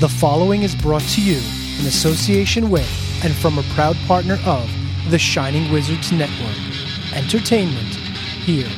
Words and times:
The 0.00 0.08
following 0.08 0.62
is 0.62 0.76
brought 0.76 1.02
to 1.02 1.20
you 1.20 1.38
in 1.80 1.86
association 1.86 2.70
with 2.70 2.88
and 3.24 3.34
from 3.34 3.58
a 3.58 3.64
proud 3.74 3.96
partner 4.06 4.38
of 4.46 4.70
the 5.10 5.18
Shining 5.18 5.72
Wizards 5.72 6.12
Network. 6.12 6.56
Entertainment 7.16 7.96
here. 8.44 8.70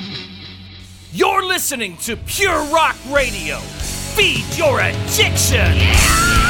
You're 1.13 1.45
listening 1.45 1.99
to 1.99 2.17
Pure 2.17 2.65
Rock 2.73 2.97
Radio. 3.11 3.59
Feed 3.59 4.47
your 4.57 4.81
addiction. 4.81 6.50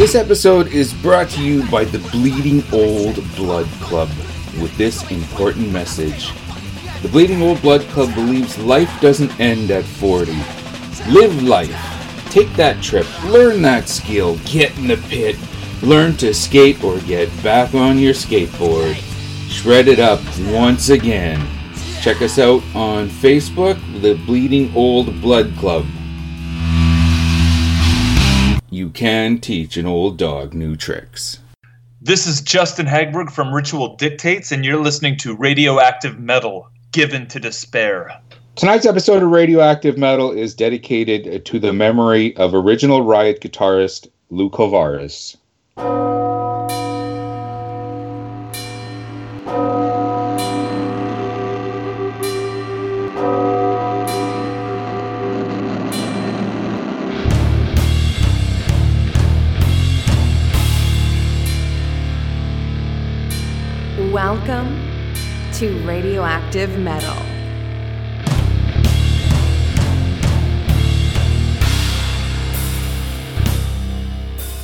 This 0.00 0.14
episode 0.14 0.68
is 0.68 0.94
brought 0.94 1.28
to 1.32 1.42
you 1.42 1.68
by 1.70 1.84
the 1.84 1.98
Bleeding 1.98 2.64
Old 2.72 3.16
Blood 3.36 3.66
Club 3.82 4.08
with 4.58 4.74
this 4.78 5.02
important 5.10 5.70
message. 5.72 6.32
The 7.02 7.08
Bleeding 7.10 7.42
Old 7.42 7.60
Blood 7.60 7.82
Club 7.88 8.14
believes 8.14 8.56
life 8.56 8.90
doesn't 9.02 9.38
end 9.38 9.70
at 9.70 9.84
40. 9.84 10.32
Live 11.12 11.42
life. 11.42 11.76
Take 12.30 12.50
that 12.54 12.82
trip. 12.82 13.06
Learn 13.24 13.60
that 13.60 13.90
skill. 13.90 14.38
Get 14.46 14.74
in 14.78 14.86
the 14.86 14.96
pit. 15.10 15.36
Learn 15.82 16.16
to 16.16 16.32
skate 16.32 16.82
or 16.82 16.98
get 17.00 17.28
back 17.42 17.74
on 17.74 17.98
your 17.98 18.14
skateboard. 18.14 18.94
Shred 19.50 19.86
it 19.86 19.98
up 19.98 20.22
once 20.46 20.88
again. 20.88 21.46
Check 22.00 22.22
us 22.22 22.38
out 22.38 22.62
on 22.74 23.10
Facebook, 23.10 23.78
the 24.00 24.14
Bleeding 24.24 24.74
Old 24.74 25.20
Blood 25.20 25.54
Club. 25.58 25.84
You 28.80 28.88
can 28.88 29.40
teach 29.40 29.76
an 29.76 29.84
old 29.84 30.16
dog 30.16 30.54
new 30.54 30.74
tricks. 30.74 31.38
This 32.00 32.26
is 32.26 32.40
Justin 32.40 32.86
Hagberg 32.86 33.30
from 33.30 33.52
Ritual 33.52 33.94
Dictates, 33.96 34.52
and 34.52 34.64
you're 34.64 34.80
listening 34.80 35.18
to 35.18 35.36
Radioactive 35.36 36.18
Metal 36.18 36.66
Give 36.90 37.12
In 37.12 37.26
To 37.26 37.38
Despair. 37.38 38.18
Tonight's 38.56 38.86
episode 38.86 39.22
of 39.22 39.28
Radioactive 39.28 39.98
Metal 39.98 40.32
is 40.32 40.54
dedicated 40.54 41.44
to 41.44 41.58
the 41.58 41.74
memory 41.74 42.34
of 42.38 42.54
original 42.54 43.02
Riot 43.02 43.42
guitarist 43.42 44.08
Lou 44.30 44.48
Kouvaris. 44.48 45.36
Welcome 64.32 64.76
to 65.54 65.84
Radioactive 65.84 66.78
Metal. 66.78 67.16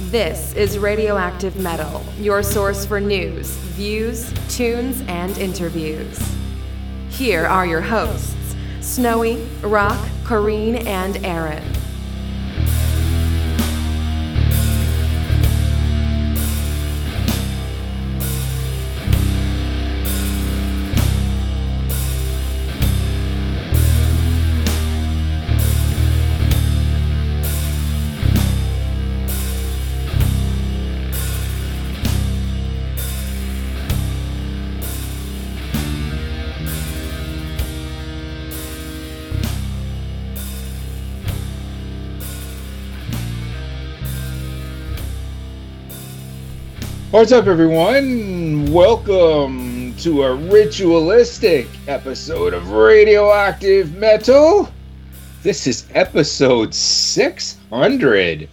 This 0.09 0.55
is 0.55 0.79
Radioactive 0.79 1.57
Metal, 1.57 2.05
your 2.21 2.45
source 2.45 2.87
for 2.87 3.01
news, 3.01 3.57
views, 3.57 4.33
tunes, 4.49 5.03
and 5.09 5.37
interviews. 5.37 6.17
Here 7.11 7.45
are 7.45 7.67
your 7.67 7.81
hosts 7.81 8.37
Snowy, 8.81 9.45
Rock, 9.63 9.99
Corrine, 10.23 10.87
and 10.87 11.27
Aaron. 11.27 11.65
What's 47.17 47.33
up, 47.33 47.47
everyone? 47.47 48.71
Welcome 48.71 49.95
to 50.01 50.25
a 50.25 50.35
ritualistic 50.35 51.67
episode 51.89 52.53
of 52.53 52.73
Radioactive 52.73 53.97
Metal. 53.97 54.69
This 55.43 55.67
is 55.67 55.87
episode 55.95 56.75
600. 56.75 58.51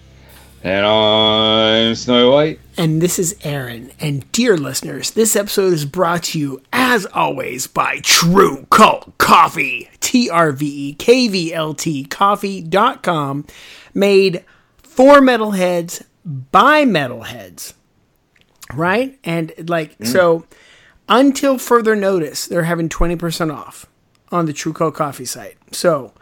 And 0.64 0.86
I'm 0.86 1.94
Snowy 1.94 2.30
White. 2.32 2.60
And 2.78 3.02
this 3.02 3.20
is 3.20 3.36
Aaron. 3.44 3.92
And 4.00 4.32
dear 4.32 4.56
listeners, 4.56 5.12
this 5.12 5.36
episode 5.36 5.74
is 5.74 5.84
brought 5.84 6.24
to 6.24 6.40
you, 6.40 6.62
as 6.72 7.06
always, 7.08 7.68
by 7.68 7.98
Trve 7.98 8.70
Kvlt 8.70 9.18
Coffee. 9.18 9.90
T 10.00 10.30
R 10.30 10.54
V 10.54 10.66
E 10.66 10.94
K 10.94 11.28
V 11.28 11.54
L 11.54 11.74
T 11.74 12.06
coffee.com. 12.06 13.46
Made 13.94 14.46
for 14.82 15.20
metalheads 15.20 16.06
by 16.24 16.86
metalheads. 16.86 17.74
Right? 18.76 19.20
And 19.24 19.54
like, 19.70 19.98
mm. 19.98 20.08
so 20.08 20.46
until 21.08 21.58
further 21.58 21.96
notice, 21.96 22.48
they're 22.48 22.64
having 22.64 22.90
20% 22.90 23.54
off 23.54 23.86
on 24.32 24.46
the 24.46 24.54
Trve 24.54 24.74
Kvlt 24.74 24.96
Coffee 24.96 25.26
site. 25.26 25.58
So 25.72 26.14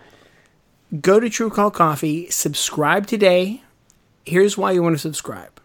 go 1.00 1.20
to 1.20 1.28
Trve 1.28 1.52
Kvlt 1.52 1.74
Coffee, 1.74 2.30
subscribe 2.30 3.08
today. 3.08 3.64
Here's 4.26 4.58
why 4.58 4.72
you 4.72 4.84
want 4.84 4.96
to 4.96 5.00
subscribe. 5.00 5.60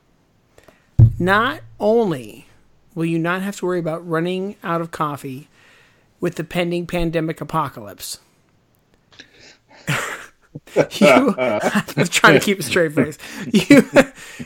Not 1.19 1.61
only 1.81 2.47
will 2.95 3.05
you 3.05 3.19
not 3.19 3.43
have 3.43 3.57
to 3.57 3.67
worry 3.67 3.79
about 3.79 4.07
running 4.07 4.57
out 4.63 4.81
of 4.81 4.91
coffee 4.91 5.49
with 6.21 6.37
the 6.37 6.45
pending 6.45 6.87
pandemic 6.87 7.41
apocalypse. 7.41 8.19
you, 10.99 11.35
I'm 11.39 12.07
trying 12.07 12.35
to 12.35 12.41
keep 12.41 12.59
a 12.59 12.63
straight 12.63 12.93
face. 12.95 13.19
You, 13.53 13.89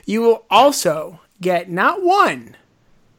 you 0.05 0.21
will 0.21 0.45
also 0.51 1.21
get 1.41 1.71
not 1.71 2.03
one, 2.03 2.57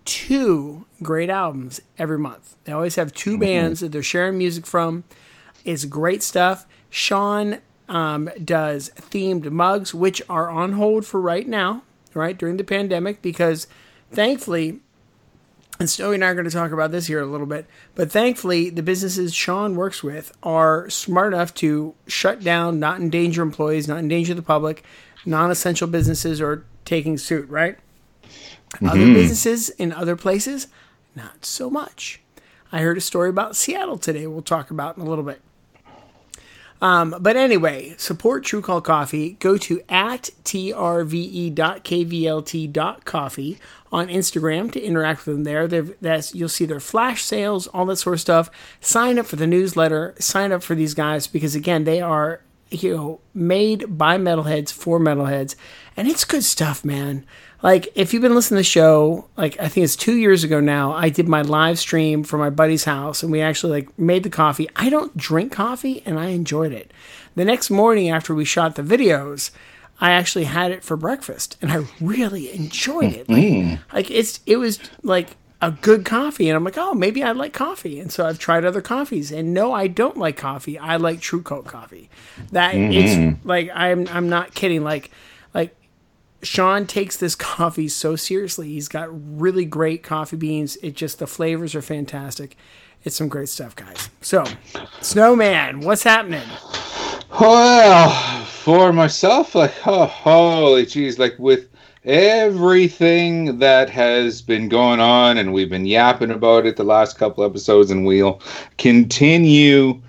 two 0.05 0.85
great 1.01 1.29
albums 1.29 1.81
every 1.97 2.19
month. 2.19 2.55
They 2.63 2.71
always 2.71 2.95
have 2.95 3.13
2 3.13 3.37
bands 3.37 3.79
that 3.79 3.91
they're 3.91 4.03
sharing 4.03 4.37
music 4.37 4.65
from. 4.65 5.03
It's 5.65 5.85
great 5.85 6.23
stuff. 6.23 6.65
Sean 6.89 7.59
um, 7.87 8.29
does 8.43 8.91
themed 8.95 9.49
mugs, 9.51 9.93
which 9.93 10.21
are 10.29 10.49
on 10.49 10.73
hold 10.73 11.05
for 11.05 11.19
right 11.19 11.47
now, 11.47 11.83
right 12.13 12.37
during 12.37 12.57
the 12.57 12.63
pandemic, 12.63 13.21
because 13.21 13.67
thankfully, 14.11 14.79
and 15.79 15.89
Snowy 15.89 16.15
and 16.15 16.23
I 16.23 16.27
are 16.27 16.35
going 16.35 16.45
to 16.45 16.51
talk 16.51 16.71
about 16.71 16.91
this 16.91 17.07
here 17.07 17.21
a 17.21 17.25
little 17.25 17.47
bit, 17.47 17.65
but 17.95 18.11
thankfully, 18.11 18.69
the 18.69 18.83
businesses 18.83 19.33
Sean 19.33 19.75
works 19.75 20.03
with 20.03 20.31
are 20.43 20.89
smart 20.89 21.33
enough 21.33 21.53
to 21.55 21.95
shut 22.07 22.43
down, 22.43 22.79
not 22.79 22.99
endanger 22.99 23.41
employees, 23.41 23.87
not 23.87 23.99
endanger 23.99 24.33
the 24.33 24.41
public, 24.41 24.83
non 25.25 25.49
essential 25.51 25.87
businesses 25.87 26.39
are 26.39 26.65
taking 26.85 27.17
suit, 27.17 27.49
right? 27.49 27.77
Other 28.85 29.13
businesses 29.13 29.69
in 29.69 29.91
other 29.91 30.15
places, 30.15 30.67
not 31.15 31.45
so 31.45 31.69
much. 31.69 32.21
I 32.71 32.79
heard 32.79 32.97
a 32.97 33.01
story 33.01 33.29
about 33.29 33.55
Seattle 33.55 33.97
today, 33.97 34.25
we'll 34.27 34.41
talk 34.41 34.71
about 34.71 34.97
in 34.97 35.03
a 35.03 35.09
little 35.09 35.25
bit. 35.25 35.41
Um, 36.81 37.15
but 37.19 37.35
anyway, 37.35 37.93
support 37.97 38.43
Trve 38.43 38.61
Kvlt 38.61 38.83
Coffee. 38.83 39.33
Go 39.33 39.57
to 39.57 39.81
at 39.87 40.31
trve.kvlt.coffee 40.43 40.79
on 43.91 44.07
Instagram 44.07 44.71
to 44.71 44.81
interact 44.81 45.27
with 45.27 45.35
them 45.35 45.43
there. 45.43 45.67
They've, 45.67 45.93
that's, 46.01 46.33
you'll 46.33 46.49
see 46.49 46.65
their 46.65 46.79
flash 46.79 47.23
sales, 47.23 47.67
all 47.67 47.85
that 47.85 47.97
sort 47.97 48.15
of 48.15 48.21
stuff. 48.21 48.49
Sign 48.79 49.19
up 49.19 49.27
for 49.27 49.35
the 49.35 49.45
newsletter. 49.45 50.15
Sign 50.17 50.51
up 50.51 50.63
for 50.63 50.73
these 50.73 50.95
guys 50.95 51.27
because, 51.27 51.53
again, 51.53 51.83
they 51.83 52.01
are 52.01 52.41
you 52.71 52.95
know 52.95 53.19
made 53.33 53.97
by 53.97 54.17
metalheads 54.17 54.71
for 54.71 54.99
metalheads, 54.99 55.55
and 55.95 56.07
it's 56.07 56.25
good 56.25 56.43
stuff, 56.43 56.83
man. 56.83 57.25
Like 57.63 57.89
if 57.95 58.13
you've 58.13 58.21
been 58.21 58.35
listening 58.35 58.57
to 58.57 58.61
the 58.61 58.63
show, 58.63 59.27
like 59.37 59.59
I 59.59 59.67
think 59.67 59.83
it's 59.83 59.95
two 59.95 60.15
years 60.15 60.43
ago 60.43 60.59
now, 60.59 60.93
I 60.93 61.09
did 61.09 61.27
my 61.27 61.41
live 61.41 61.79
stream 61.79 62.23
for 62.23 62.37
my 62.37 62.49
buddy's 62.49 62.85
house, 62.85 63.21
and 63.23 63.31
we 63.31 63.41
actually 63.41 63.73
like 63.73 63.99
made 63.99 64.23
the 64.23 64.29
coffee. 64.29 64.69
I 64.75 64.89
don't 64.89 65.15
drink 65.15 65.51
coffee, 65.51 66.01
and 66.05 66.19
I 66.19 66.27
enjoyed 66.27 66.71
it. 66.71 66.91
The 67.35 67.45
next 67.45 67.69
morning 67.69 68.09
after 68.09 68.33
we 68.33 68.45
shot 68.45 68.75
the 68.75 68.81
videos, 68.81 69.51
I 69.99 70.11
actually 70.11 70.45
had 70.45 70.71
it 70.71 70.83
for 70.83 70.97
breakfast, 70.97 71.57
and 71.61 71.71
I 71.71 71.85
really 72.01 72.51
enjoyed 72.51 73.13
it. 73.13 73.29
Like, 73.29 73.43
mm-hmm. 73.43 73.95
like 73.95 74.09
it's 74.09 74.39
it 74.45 74.57
was 74.57 74.79
like 75.03 75.37
a 75.61 75.71
good 75.71 76.03
coffee, 76.03 76.49
and 76.49 76.55
I'm 76.55 76.63
like, 76.63 76.77
oh, 76.77 76.95
maybe 76.95 77.21
I 77.23 77.31
like 77.33 77.53
coffee, 77.53 77.99
and 77.99 78.11
so 78.11 78.25
I've 78.25 78.39
tried 78.39 78.65
other 78.65 78.81
coffees, 78.81 79.31
and 79.31 79.53
no, 79.53 79.71
I 79.71 79.85
don't 79.85 80.17
like 80.17 80.35
coffee. 80.35 80.79
I 80.79 80.95
like 80.95 81.19
Trve 81.19 81.43
Kvlt 81.43 81.65
coffee. 81.67 82.09
That 82.51 82.73
it's 82.73 83.13
mm-hmm. 83.13 83.47
like 83.47 83.69
I'm 83.71 84.07
I'm 84.07 84.27
not 84.27 84.55
kidding. 84.55 84.83
Like 84.83 85.11
like 85.53 85.75
Sean 86.43 86.85
takes 86.85 87.17
this 87.17 87.35
coffee 87.35 87.87
so 87.87 88.15
seriously. 88.15 88.69
He's 88.69 88.87
got 88.87 89.09
really 89.11 89.65
great 89.65 90.03
coffee 90.03 90.37
beans. 90.37 90.77
It 90.77 90.95
just 90.95 91.19
the 91.19 91.27
flavors 91.27 91.75
are 91.75 91.81
fantastic. 91.81 92.55
It's 93.03 93.15
some 93.15 93.29
great 93.29 93.49
stuff, 93.49 93.75
guys. 93.75 94.09
So, 94.21 94.43
Snowman, 95.01 95.81
what's 95.81 96.03
happening? 96.03 96.47
Well, 97.39 98.45
for 98.45 98.93
myself, 98.93 99.55
like, 99.55 99.73
oh, 99.87 100.05
holy 100.05 100.85
jeez, 100.85 101.17
like 101.17 101.33
with 101.39 101.69
everything 102.05 103.59
that 103.59 103.89
has 103.89 104.41
been 104.41 104.69
going 104.69 104.99
on, 104.99 105.37
and 105.37 105.53
we've 105.53 105.69
been 105.69 105.85
yapping 105.85 106.31
about 106.31 106.65
it 106.65 106.75
the 106.75 106.83
last 106.83 107.17
couple 107.17 107.43
episodes, 107.43 107.89
and 107.89 108.05
we'll 108.05 108.41
continue 108.77 109.99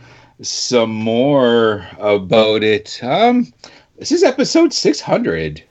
some 0.43 0.91
more 0.91 1.87
about 1.99 2.63
it. 2.63 2.99
Um, 3.03 3.53
this 3.99 4.13
is 4.13 4.23
episode 4.23 4.73
600. 4.73 5.63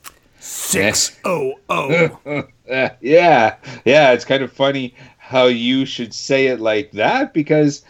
Six 0.44 1.20
oh 1.24 1.54
oh. 1.70 2.20
Yeah, 2.66 3.56
yeah, 3.86 4.12
it's 4.12 4.26
kind 4.26 4.42
of 4.42 4.52
funny 4.52 4.96
how 5.18 5.46
you 5.46 5.86
should 5.86 6.14
say 6.14 6.48
it 6.48 6.60
like 6.60 6.92
that 6.92 7.34
because 7.34 7.84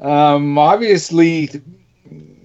um, 0.00 0.58
obviously, 0.58 1.50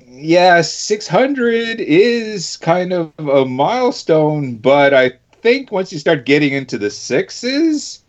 yeah, 0.07 0.61
600 0.61 1.79
is 1.79 2.57
kind 2.57 2.93
of 2.93 3.11
a 3.17 3.45
milestone, 3.45 4.55
but 4.57 4.93
I 4.93 5.13
think 5.41 5.71
once 5.71 5.91
you 5.91 5.99
start 5.99 6.25
getting 6.25 6.53
into 6.53 6.77
the 6.77 6.89
sixes, 6.89 8.03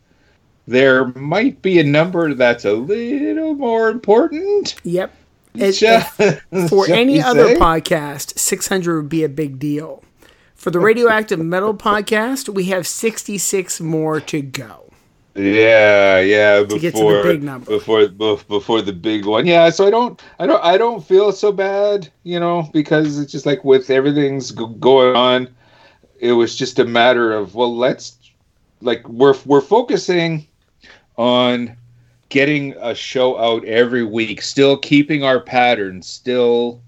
there 0.66 1.06
might 1.14 1.62
be 1.62 1.78
a 1.78 1.84
number 1.84 2.34
that's 2.34 2.64
a 2.64 2.72
little 2.72 3.54
more 3.54 3.88
important. 3.88 4.76
Yep. 4.84 5.14
For 6.68 6.88
any 6.88 7.20
other 7.22 7.48
say? 7.48 7.56
podcast, 7.56 8.38
600 8.38 8.96
would 8.96 9.08
be 9.08 9.24
a 9.24 9.28
big 9.28 9.58
deal. 9.58 10.04
For 10.60 10.70
the 10.70 10.78
Radioactive 10.78 11.38
Metal 11.38 11.72
podcast, 11.72 12.50
we 12.50 12.64
have 12.64 12.86
66 12.86 13.80
more 13.80 14.20
to 14.20 14.42
go. 14.42 14.92
Yeah, 15.34 16.20
yeah. 16.20 16.64
Before, 16.64 16.78
get 16.78 16.94
to 16.96 17.00
the 17.00 17.22
big 17.24 17.42
number. 17.42 17.64
before 17.64 18.08
before 18.08 18.82
the 18.82 18.92
big 18.92 19.24
one. 19.24 19.46
Yeah, 19.46 19.70
so 19.70 19.86
I 19.86 19.90
don't, 19.90 20.22
I 20.38 20.46
don't, 20.46 20.62
I 20.62 20.76
don't 20.76 21.02
feel 21.02 21.32
so 21.32 21.50
bad, 21.50 22.10
you 22.24 22.38
know, 22.38 22.68
because 22.74 23.18
it's 23.18 23.32
just 23.32 23.46
like 23.46 23.64
with 23.64 23.88
everything's 23.88 24.50
g- 24.50 24.66
going 24.78 25.16
on, 25.16 25.48
it 26.18 26.32
was 26.32 26.54
just 26.54 26.78
a 26.78 26.84
matter 26.84 27.32
of 27.32 27.54
well, 27.54 27.74
let's 27.74 28.18
like 28.82 29.08
we're 29.08 29.36
we're 29.46 29.62
focusing 29.62 30.46
on 31.16 31.74
getting 32.28 32.74
a 32.82 32.94
show 32.94 33.38
out 33.38 33.64
every 33.64 34.04
week, 34.04 34.42
still 34.42 34.76
keeping 34.76 35.24
our 35.24 35.40
pattern, 35.40 36.02
still 36.02 36.82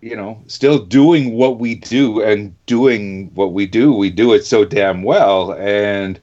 you 0.00 0.16
know, 0.16 0.42
still 0.46 0.78
doing 0.78 1.32
what 1.32 1.58
we 1.58 1.74
do 1.74 2.22
and 2.22 2.54
doing 2.66 3.30
what 3.34 3.52
we 3.52 3.66
do, 3.66 3.92
we 3.92 4.10
do 4.10 4.32
it 4.32 4.44
so 4.44 4.64
damn 4.64 5.02
well. 5.02 5.52
And 5.54 6.20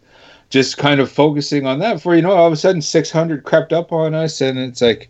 just 0.50 0.78
kind 0.78 1.00
of 1.00 1.12
focusing 1.12 1.66
on 1.66 1.80
that 1.80 2.00
for 2.00 2.16
you 2.16 2.22
know 2.22 2.32
all 2.32 2.46
of 2.46 2.54
a 2.54 2.56
sudden 2.56 2.80
600 2.82 3.44
crept 3.44 3.74
up 3.74 3.92
on 3.92 4.14
us. 4.14 4.40
And 4.40 4.60
it's 4.60 4.82
like 4.82 5.10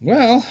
well 0.00 0.46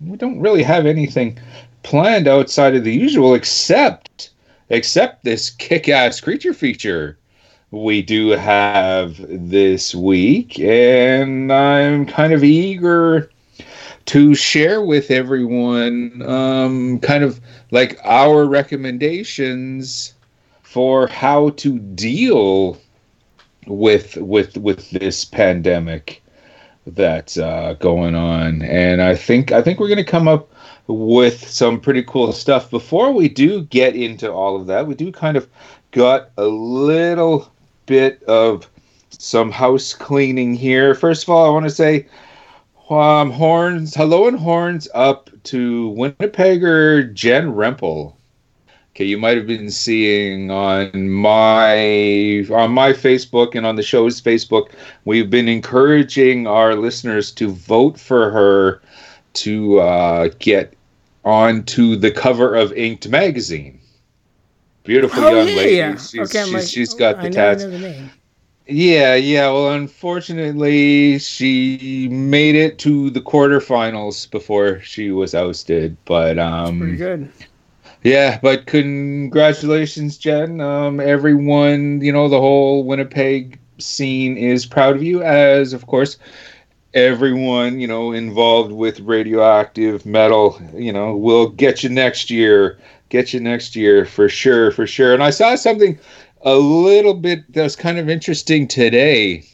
we 0.00 0.18
don't 0.18 0.40
really 0.40 0.62
have 0.62 0.84
anything 0.84 1.38
planned 1.82 2.28
outside 2.28 2.76
of 2.76 2.84
the 2.84 2.92
usual 2.92 3.34
except 3.34 4.30
except 4.68 5.24
this 5.24 5.48
kick-ass 5.48 6.20
creature 6.20 6.52
feature 6.52 7.18
we 7.70 8.02
do 8.02 8.30
have 8.30 9.16
this 9.28 9.94
week. 9.94 10.60
And 10.60 11.50
i'm 11.50 12.04
kind 12.04 12.34
of 12.34 12.44
eager 12.44 13.30
to 14.06 14.34
share 14.34 14.82
with 14.82 15.10
everyone 15.10 16.22
um, 16.26 17.00
kind 17.00 17.24
of 17.24 17.40
like 17.72 17.98
our 18.04 18.46
recommendations 18.46 20.14
for 20.62 21.08
how 21.08 21.50
to 21.50 21.78
deal 21.78 22.78
with 23.66 24.16
with 24.16 24.56
with 24.56 24.90
this 24.90 25.24
pandemic 25.24 26.22
that's 26.86 27.36
uh, 27.36 27.74
going 27.80 28.14
on. 28.14 28.62
And 28.62 29.02
i 29.02 29.14
think 29.14 29.50
i 29.52 29.60
think 29.60 29.80
we're 29.80 29.88
going 29.88 30.04
to 30.04 30.04
come 30.04 30.28
up 30.28 30.52
with 30.86 31.48
some 31.48 31.80
pretty 31.80 32.04
cool 32.04 32.32
stuff. 32.32 32.70
Before 32.70 33.12
we 33.12 33.28
do 33.28 33.64
get 33.64 33.96
into 33.96 34.30
all 34.30 34.54
of 34.54 34.66
that 34.68 34.86
we 34.86 34.94
do 34.94 35.10
kind 35.10 35.36
of 35.36 35.48
got 35.90 36.30
a 36.36 36.44
little 36.46 37.52
bit 37.86 38.22
of 38.24 38.68
some 39.10 39.50
house 39.50 39.94
cleaning 39.94 40.54
here. 40.54 40.94
First 40.94 41.24
of 41.24 41.30
all 41.30 41.44
i 41.44 41.50
want 41.50 41.64
to 41.64 41.70
say 41.70 42.06
um, 42.90 43.30
horns, 43.30 43.94
hello 43.94 44.28
and 44.28 44.38
horns 44.38 44.88
up 44.94 45.30
to 45.44 45.90
Winnipegger 45.96 47.12
Jen 47.12 47.52
Rempel. 47.52 48.14
Okay, 48.94 49.04
you 49.04 49.18
might 49.18 49.36
have 49.36 49.46
been 49.46 49.70
seeing 49.70 50.50
on 50.50 51.10
my 51.10 52.46
on 52.50 52.70
my 52.72 52.92
Facebook 52.92 53.54
and 53.54 53.66
on 53.66 53.76
the 53.76 53.82
show's 53.82 54.22
Facebook, 54.22 54.70
we've 55.04 55.28
been 55.28 55.48
encouraging 55.48 56.46
our 56.46 56.74
listeners 56.74 57.30
to 57.32 57.48
vote 57.50 58.00
for 58.00 58.30
her 58.30 58.80
to 59.34 59.80
uh, 59.80 60.28
get 60.38 60.72
onto 61.24 61.96
the 61.96 62.10
cover 62.10 62.54
of 62.54 62.72
Inked 62.72 63.08
magazine. 63.08 63.78
Beautiful 64.84 65.24
Oh, 65.24 65.30
young 65.34 65.48
yeah, 65.48 65.54
lady. 65.56 65.76
yeah. 65.76 65.96
She's, 65.96 66.14
Okay, 66.34 66.44
she's, 66.44 66.54
like, 66.54 66.64
she's 66.64 66.94
got 66.94 67.16
I 67.16 67.22
the 67.24 67.30
tats. 67.30 67.64
Know 68.68 68.86
the 68.86 68.98
name. 68.98 69.14
Yeah, 69.14 69.14
yeah. 69.14 69.50
Well, 69.50 69.72
unfortunately, 69.72 71.18
she 71.18 72.08
made 72.10 72.54
it 72.56 72.78
to 72.80 73.10
the 73.10 73.20
quarterfinals 73.20 74.30
before 74.30 74.80
she 74.80 75.10
was 75.10 75.34
ousted. 75.34 75.96
But 76.04 76.36
Pretty 76.78 76.94
um, 76.94 76.96
good. 76.96 77.32
yeah, 78.02 78.38
but 78.42 78.66
congratulations, 78.66 80.18
Jen. 80.18 80.60
Um, 80.60 81.00
everyone, 81.00 82.00
you 82.00 82.12
know, 82.12 82.28
the 82.28 82.40
whole 82.40 82.84
Winnipeg 82.84 83.58
scene 83.78 84.36
is 84.36 84.66
proud 84.66 84.96
of 84.96 85.02
you, 85.02 85.22
as 85.22 85.72
of 85.72 85.86
course 85.86 86.18
everyone, 86.94 87.78
you 87.78 87.86
know, 87.86 88.12
involved 88.12 88.72
with 88.72 89.00
radioactive 89.00 90.06
metal, 90.06 90.60
you 90.74 90.92
know, 90.92 91.14
will 91.14 91.48
get 91.50 91.82
you 91.82 91.90
next 91.90 92.30
year. 92.30 92.78
Get 93.10 93.32
you 93.32 93.38
next 93.40 93.76
year 93.76 94.04
for 94.06 94.28
sure, 94.28 94.72
for 94.72 94.86
sure. 94.86 95.14
And 95.14 95.22
I 95.22 95.30
saw 95.30 95.54
something 95.54 95.98
a 96.46 96.54
little 96.56 97.12
bit 97.12 97.52
that 97.52 97.62
was 97.64 97.76
kind 97.76 97.98
of 97.98 98.08
interesting 98.08 98.68
today. 98.68 99.44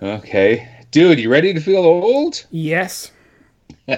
Okay. 0.00 0.66
Dude, 0.92 1.18
you 1.18 1.28
ready 1.28 1.52
to 1.52 1.60
feel 1.60 1.84
old? 1.84 2.46
Yes. 2.50 3.10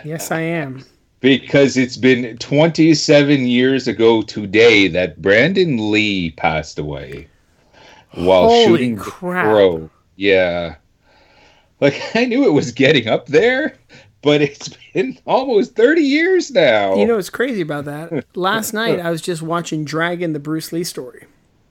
Yes, 0.05 0.31
I 0.31 0.41
am. 0.41 0.85
Because 1.21 1.79
it's 1.79 1.97
been 1.97 2.37
27 2.37 3.47
years 3.47 3.88
ago 3.88 4.21
today 4.21 4.87
that 4.88 5.23
Brandon 5.23 5.91
Lee 5.91 6.33
passed 6.33 6.79
away 6.79 7.27
while 8.12 8.49
Holy 8.49 8.65
shooting 8.67 8.97
crap. 8.99 9.47
crow. 9.47 9.88
Yeah. 10.17 10.75
Like 11.81 11.99
I 12.15 12.27
knew 12.27 12.45
it 12.45 12.53
was 12.53 12.71
getting 12.71 13.09
up 13.09 13.29
there, 13.29 13.79
but 14.21 14.43
it's 14.43 14.77
been 14.93 15.19
almost 15.25 15.75
30 15.75 16.03
years 16.03 16.50
now. 16.50 16.95
You 16.97 17.07
know 17.07 17.17
what's 17.17 17.31
crazy 17.31 17.62
about 17.62 17.87
that? 17.87 18.27
Last 18.37 18.75
night 18.75 19.00
I 19.00 19.11
was 19.11 19.23
just 19.23 19.41
watching 19.41 19.87
Dragon, 19.87 20.35
the 20.35 20.38
Bruce 20.38 20.71
Lee 20.71 20.85
story. 20.85 21.25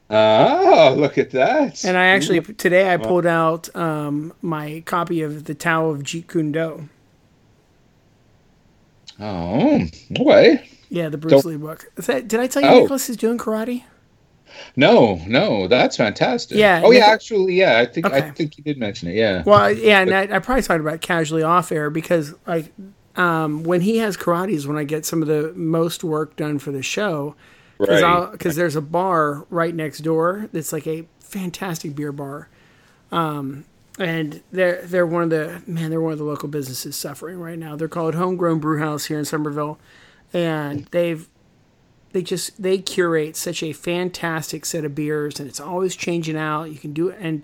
Ah, 0.09 0.93
look 0.95 1.17
at 1.17 1.31
that. 1.31 1.83
And 1.83 1.97
I 1.97 2.07
actually, 2.07 2.39
today 2.41 2.93
I 2.93 2.97
pulled 2.97 3.25
out 3.25 3.73
um, 3.75 4.33
my 4.41 4.81
copy 4.85 5.21
of 5.21 5.43
The 5.45 5.53
Tao 5.53 5.89
of 5.89 5.99
Jeet 6.03 6.27
Kune 6.29 6.51
Do. 6.53 6.87
Oh, 9.19 9.81
okay. 10.19 10.69
Yeah, 10.89 11.09
the 11.09 11.17
Bruce 11.17 11.31
Don't- 11.43 11.45
Lee 11.45 11.57
book. 11.57 11.85
That, 11.95 12.27
did 12.27 12.39
I 12.39 12.47
tell 12.47 12.61
you 12.61 12.69
Oh. 12.69 12.79
Nicholas 12.81 13.09
is 13.09 13.17
doing 13.17 13.37
karate? 13.37 13.83
No, 14.75 15.19
no, 15.27 15.67
that's 15.67 15.97
fantastic. 15.97 16.57
Yeah, 16.57 16.81
Oh 16.83 16.91
yeah, 16.91 16.99
Nichol- 16.99 17.13
actually, 17.13 17.53
yeah. 17.55 17.79
I 17.79 17.85
think 17.85 18.05
I 18.05 18.31
think 18.31 18.57
you 18.57 18.63
did 18.63 18.77
mention 18.77 19.09
it. 19.09 19.15
Yeah. 19.15 19.43
Well, 19.45 19.71
yeah, 19.71 20.01
and 20.01 20.13
I, 20.13 20.21
I 20.37 20.39
probably 20.39 20.61
talked 20.63 20.79
about 20.79 21.01
casually 21.01 21.43
off 21.43 21.71
air 21.71 21.89
because 21.89 22.33
like 22.47 22.71
um, 23.17 23.63
when 23.63 23.81
he 23.81 23.97
has 23.97 24.15
karate 24.15 24.53
is 24.53 24.65
when 24.65 24.77
I 24.77 24.83
get 24.85 25.05
some 25.05 25.21
of 25.21 25.27
the 25.27 25.51
most 25.55 26.03
work 26.03 26.35
done 26.37 26.59
for 26.59 26.71
the 26.71 26.81
show. 26.81 27.35
Because 27.77 28.01
right. 28.01 28.55
there's 28.55 28.75
a 28.75 28.81
bar 28.81 29.45
right 29.49 29.73
next 29.73 29.99
door 29.99 30.49
that's 30.51 30.73
like 30.73 30.87
a 30.87 31.05
fantastic 31.19 31.95
beer 31.95 32.11
bar, 32.11 32.49
um, 33.11 33.65
and 33.99 34.41
they're 34.51 34.81
they're 34.83 35.05
one 35.05 35.23
of 35.23 35.29
the 35.29 35.61
man 35.67 35.89
they're 35.89 36.01
one 36.01 36.13
of 36.13 36.19
the 36.19 36.25
local 36.25 36.49
businesses 36.49 36.95
suffering 36.95 37.39
right 37.39 37.59
now. 37.59 37.75
They're 37.75 37.87
called 37.87 38.15
Homegrown 38.15 38.59
Brew 38.59 38.79
House 38.79 39.05
here 39.05 39.19
in 39.19 39.25
Somerville, 39.25 39.79
and 40.33 40.85
they've 40.85 41.27
they 42.13 42.21
just 42.21 42.61
they 42.61 42.79
curate 42.79 43.35
such 43.35 43.61
a 43.61 43.73
fantastic 43.73 44.65
set 44.65 44.85
of 44.85 44.95
beers, 44.95 45.39
and 45.39 45.47
it's 45.47 45.59
always 45.59 45.95
changing 45.95 46.37
out. 46.37 46.71
You 46.71 46.77
can 46.77 46.93
do 46.93 47.09
it, 47.09 47.17
and 47.19 47.43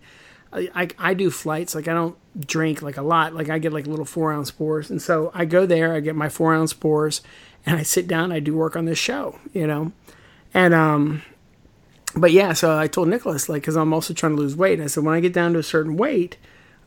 I, 0.52 0.70
I, 0.74 0.88
I 0.98 1.14
do 1.14 1.30
flights. 1.30 1.76
Like 1.76 1.88
I 1.88 1.94
don't 1.94 2.16
drink 2.40 2.82
like 2.82 2.98
a 2.98 3.02
lot. 3.02 3.34
Like 3.34 3.50
I 3.50 3.60
get 3.60 3.74
like 3.74 3.88
little 3.88 4.06
four 4.06 4.32
ounce 4.32 4.52
pours, 4.52 4.90
and 4.90 5.02
so 5.02 5.32
I 5.34 5.46
go 5.46 5.66
there. 5.66 5.94
I 5.94 6.00
get 6.00 6.16
my 6.16 6.30
four 6.30 6.54
ounce 6.54 6.74
pours, 6.74 7.22
and 7.66 7.78
I 7.78 7.84
sit 7.84 8.08
down. 8.08 8.32
I 8.32 8.40
do 8.40 8.56
work 8.56 8.76
on 8.76 8.86
this 8.86 8.98
show, 8.98 9.40
you 9.54 9.68
know, 9.68 9.92
and 10.54 10.74
um, 10.74 11.22
but 12.16 12.32
yeah, 12.32 12.54
so 12.54 12.78
I 12.78 12.88
told 12.88 13.08
Nicholas 13.08 13.50
like 13.50 13.62
because 13.62 13.76
I'm 13.76 13.94
also 13.94 14.14
trying 14.14 14.36
to 14.36 14.42
lose 14.42 14.56
weight. 14.56 14.80
I 14.80 14.88
said 14.88 15.04
when 15.04 15.16
I 15.16 15.20
get 15.20 15.34
down 15.34 15.54
to 15.54 15.60
a 15.60 15.64
certain 15.64 15.98
weight, 15.98 16.38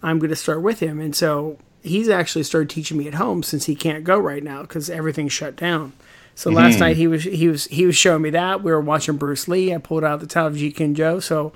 I'm 0.02 0.18
going 0.18 0.30
to 0.30 0.36
start 0.36 0.62
with 0.62 0.80
him, 0.80 1.00
and 1.00 1.14
so 1.14 1.58
he's 1.82 2.08
actually 2.08 2.42
started 2.42 2.70
teaching 2.70 2.98
me 2.98 3.08
at 3.08 3.14
home 3.14 3.42
since 3.42 3.66
he 3.66 3.74
can't 3.74 4.04
go 4.04 4.18
right 4.18 4.42
now 4.42 4.62
because 4.62 4.90
everything's 4.90 5.32
shut 5.32 5.56
down. 5.56 5.92
So 6.34 6.50
last 6.50 6.78
night 6.80 6.98
he 6.98 7.06
was 7.06 7.24
he 7.24 7.48
was 7.48 7.64
he 7.66 7.86
was 7.86 7.96
showing 7.96 8.20
me 8.20 8.30
that 8.30 8.62
we 8.62 8.70
were 8.70 8.80
watching 8.80 9.16
Bruce 9.16 9.48
Lee. 9.48 9.74
I 9.74 9.78
pulled 9.78 10.04
out 10.04 10.20
the 10.20 10.26
Tao 10.26 10.48
of 10.48 10.54
Jeet 10.54 10.76
Kune 10.76 10.92
Do. 10.92 11.18
So, 11.22 11.52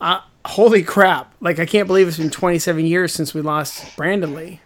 uh, 0.00 0.20
holy 0.44 0.84
crap! 0.84 1.34
Like 1.40 1.58
I 1.58 1.66
can't 1.66 1.88
believe 1.88 2.06
it's 2.06 2.18
been 2.18 2.30
27 2.30 2.86
years 2.86 3.12
since 3.12 3.34
we 3.34 3.40
lost 3.40 3.96
Brandon 3.96 4.32
Lee. 4.32 4.60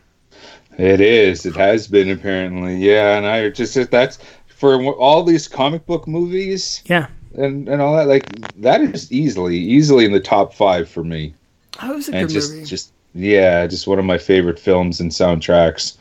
It 0.77 1.01
is. 1.01 1.47
It 1.47 1.57
has 1.57 1.89
been 1.89 2.11
apparently. 2.11 2.77
Yeah, 2.77 3.17
and 3.17 3.27
I 3.27 3.49
just 3.49 3.91
that's 3.91 4.19
for 4.57 4.83
all 4.95 5.23
these 5.23 5.49
comic 5.49 5.87
book 5.87 6.09
movies 6.09 6.83
Yeah, 6.87 7.09
and 7.37 7.69
and 7.69 7.81
all 7.83 7.97
that. 7.97 8.09
Like 8.09 8.27
that 8.63 8.81
is 8.81 9.13
easily 9.13 9.57
easily 9.59 10.05
in 10.05 10.13
the 10.13 10.21
top 10.21 10.55
five 10.55 10.89
for 10.89 11.05
me. 11.05 11.35
that 11.81 11.95
was 11.95 12.09
a 12.09 12.15
and 12.15 12.29
good 12.29 12.35
just 12.35 12.53
movie. 12.53 12.65
just 12.65 12.93
yeah, 13.15 13.67
just 13.67 13.87
one 13.87 13.99
of 13.99 14.05
my 14.05 14.19
favorite 14.19 14.59
films 14.59 15.01
and 15.01 15.11
soundtracks 15.11 15.97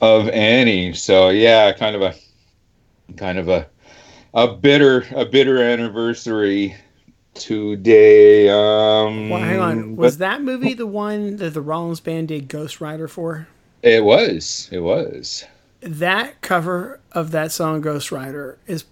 of 0.00 0.28
any. 0.28 0.92
So 0.94 1.28
yeah, 1.30 1.72
kind 1.72 1.96
of 1.96 2.02
a 2.02 2.14
kind 3.16 3.38
of 3.38 3.48
a 3.48 3.66
a 4.34 4.48
bitter 4.48 5.06
a 5.14 5.24
bitter 5.24 5.62
anniversary 5.62 6.74
today. 7.34 8.48
Um, 8.48 9.28
well, 9.28 9.40
hang 9.42 9.60
on. 9.60 9.96
Was 9.96 10.16
but 10.16 10.18
that 10.20 10.42
movie 10.42 10.74
the 10.74 10.86
one 10.86 11.36
that 11.36 11.54
the 11.54 11.60
Rollins 11.62 12.00
band 12.00 12.28
did 12.28 12.48
Ghost 12.48 12.80
Rider 12.80 13.08
for? 13.08 13.48
it 13.82 14.02
was 14.04 14.68
it 14.72 14.80
was. 14.80 15.44
That 15.84 16.40
cover 16.40 17.00
of 17.12 17.30
that 17.32 17.52
song 17.52 17.80
Ghost 17.80 18.10
Rider 18.10 18.58
is 18.66 18.84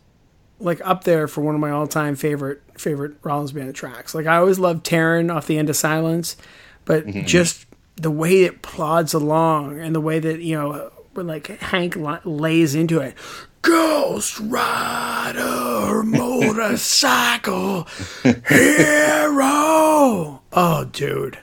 like 0.58 0.80
up 0.84 1.04
there 1.04 1.26
for 1.26 1.40
one 1.40 1.54
of 1.54 1.61
my 1.61 1.70
all-time 1.70 2.14
favorite 2.14 2.62
favorite 2.78 3.14
Rollins 3.22 3.52
band 3.52 3.75
tracks. 3.75 4.14
Like 4.14 4.26
I 4.26 4.37
always 4.37 4.58
loved 4.58 4.84
Tearing 4.84 5.30
off 5.30 5.46
the 5.46 5.58
end 5.58 5.70
of 5.70 5.76
Silence, 5.76 6.37
but 6.84 7.06
mm-hmm, 7.06 7.18
mm-hmm. 7.18 7.26
just 7.26 7.66
the 7.96 8.11
way 8.11 8.44
it 8.44 8.62
plods 8.62 9.14
along 9.14 9.80
and 9.80 9.94
the 9.94 10.00
way 10.00 10.18
that 10.18 10.40
you 10.40 10.56
know 10.56 10.90
when 11.14 11.26
like 11.26 11.46
Hank 11.61 11.96
lays 12.25 12.75
into 12.75 13.00
it. 13.00 13.14
Ghost 13.62 14.38
Rider 14.40 16.02
motorcycle 16.02 17.84
hero. 18.22 20.42
Oh, 20.54 20.84
dude, 20.92 21.38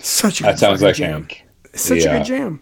such 0.00 0.40
a 0.40 0.44
That 0.44 0.58
sounds 0.58 0.82
like 0.82 0.96
jam. 0.96 1.22
Hank. 1.22 1.44
Such 1.74 2.04
a 2.04 2.08
good 2.08 2.24
jam. 2.24 2.60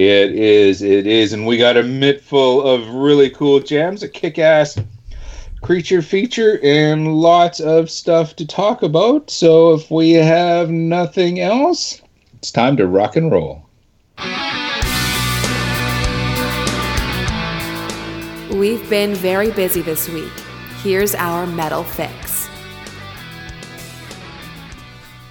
It 0.00 0.32
is, 0.34 0.80
it 0.80 1.06
is, 1.06 1.34
and 1.34 1.46
we 1.46 1.58
got 1.58 1.76
a 1.76 1.82
mitt 1.82 2.22
full 2.22 2.62
of 2.62 2.88
really 2.88 3.28
cool 3.28 3.60
jams, 3.60 4.02
a 4.02 4.08
kick-ass 4.08 4.78
creature 5.60 6.00
feature, 6.00 6.58
and 6.62 7.16
lots 7.16 7.60
of 7.60 7.90
stuff 7.90 8.34
to 8.36 8.46
talk 8.46 8.82
about. 8.82 9.28
So 9.28 9.74
if 9.74 9.90
we 9.90 10.12
have 10.12 10.70
nothing 10.70 11.40
else, 11.40 12.00
it's 12.32 12.50
time 12.50 12.78
to 12.78 12.86
rock 12.86 13.16
and 13.16 13.30
roll. 13.30 13.66
We've 18.58 18.88
been 18.88 19.14
very 19.14 19.50
busy 19.50 19.82
this 19.82 20.08
week. 20.08 20.32
Here's 20.82 21.14
our 21.14 21.46
metal 21.46 21.84
fix. 21.84 22.48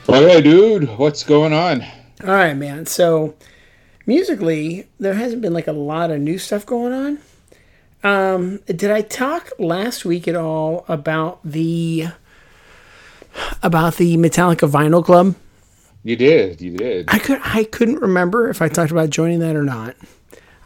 All 0.08 0.24
right, 0.24 0.44
dude, 0.44 0.96
what's 1.00 1.24
going 1.24 1.54
on? 1.54 1.82
All 2.24 2.36
right, 2.36 2.56
man. 2.56 2.86
So 2.86 3.34
musically, 4.10 4.88
there 5.00 5.14
hasn't 5.14 5.42
been 5.42 5.54
like 5.54 5.68
a 5.68 5.72
lot 5.72 6.10
of 6.10 6.20
new 6.20 6.40
stuff 6.40 6.66
going 6.66 6.92
on. 6.92 7.20
Um, 8.04 8.58
did 8.66 8.90
I 8.92 9.02
talk 9.02 9.52
last 9.60 10.04
week 10.04 10.28
at 10.28 10.36
all 10.36 10.84
about 10.88 11.40
the 11.44 12.08
about 13.62 13.98
the 13.98 14.18
Metallica 14.18 14.68
Vinyl 14.70 15.06
Club? 15.06 15.36
You 16.04 16.16
did, 16.16 16.60
you 16.60 16.76
did. 16.76 17.06
I 17.08 17.20
could 17.20 17.40
I 17.44 17.66
couldn't 17.66 18.02
remember 18.02 18.50
if 18.50 18.62
I 18.62 18.68
talked 18.68 18.92
about 18.92 19.12
joining 19.12 19.40
that 19.40 19.56
or 19.56 19.64
not. 19.64 19.96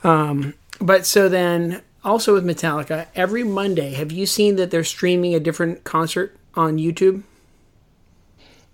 Um, 0.04 0.54
but 0.80 1.06
so 1.06 1.28
then 1.28 1.82
also 2.04 2.34
with 2.34 2.46
Metallica, 2.46 3.08
every 3.14 3.44
Monday, 3.44 3.94
have 3.94 4.12
you 4.12 4.26
seen 4.26 4.56
that 4.56 4.72
they're 4.72 4.84
streaming 4.86 5.36
a 5.36 5.40
different 5.40 5.84
concert 5.84 6.36
on 6.56 6.78
YouTube? 6.78 7.24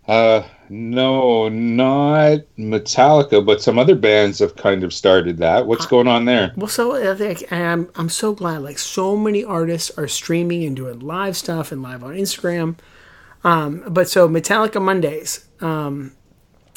Uh, 0.09 0.43
no, 0.69 1.49
not 1.49 2.39
Metallica, 2.57 3.45
but 3.45 3.61
some 3.61 3.77
other 3.77 3.93
bands 3.93 4.39
have 4.39 4.55
kind 4.55 4.83
of 4.83 4.91
started 4.91 5.37
that. 5.37 5.67
What's 5.67 5.85
going 5.85 6.07
on 6.07 6.25
there? 6.25 6.51
Well, 6.55 6.67
so 6.67 7.11
I 7.11 7.15
think 7.15 7.51
I'm 7.53 7.91
I'm 7.93 8.09
so 8.09 8.33
glad. 8.33 8.63
Like 8.63 8.79
so 8.79 9.15
many 9.15 9.43
artists 9.43 9.95
are 9.99 10.07
streaming 10.07 10.63
and 10.63 10.75
doing 10.75 10.97
live 10.97 11.37
stuff 11.37 11.71
and 11.71 11.83
live 11.83 12.03
on 12.03 12.15
Instagram. 12.15 12.75
Um, 13.43 13.83
but 13.87 14.09
so 14.09 14.27
Metallica 14.27 14.81
Mondays. 14.81 15.45
Um, 15.61 16.13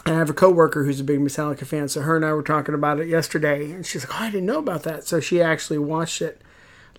and 0.05 0.17
I 0.17 0.19
have 0.19 0.29
a 0.29 0.35
coworker 0.35 0.85
who's 0.85 1.01
a 1.01 1.05
big 1.05 1.21
Metallica 1.21 1.65
fan. 1.65 1.89
So 1.89 2.03
her 2.03 2.17
and 2.17 2.27
I 2.27 2.35
were 2.35 2.43
talking 2.43 2.75
about 2.75 3.01
it 3.01 3.09
yesterday, 3.09 3.73
and 3.73 3.87
she's 3.87 4.07
like, 4.07 4.21
"Oh, 4.21 4.25
I 4.25 4.31
didn't 4.31 4.47
know 4.47 4.59
about 4.59 4.83
that." 4.83 5.07
So 5.07 5.21
she 5.21 5.41
actually 5.41 5.79
watched 5.79 6.21
it 6.21 6.43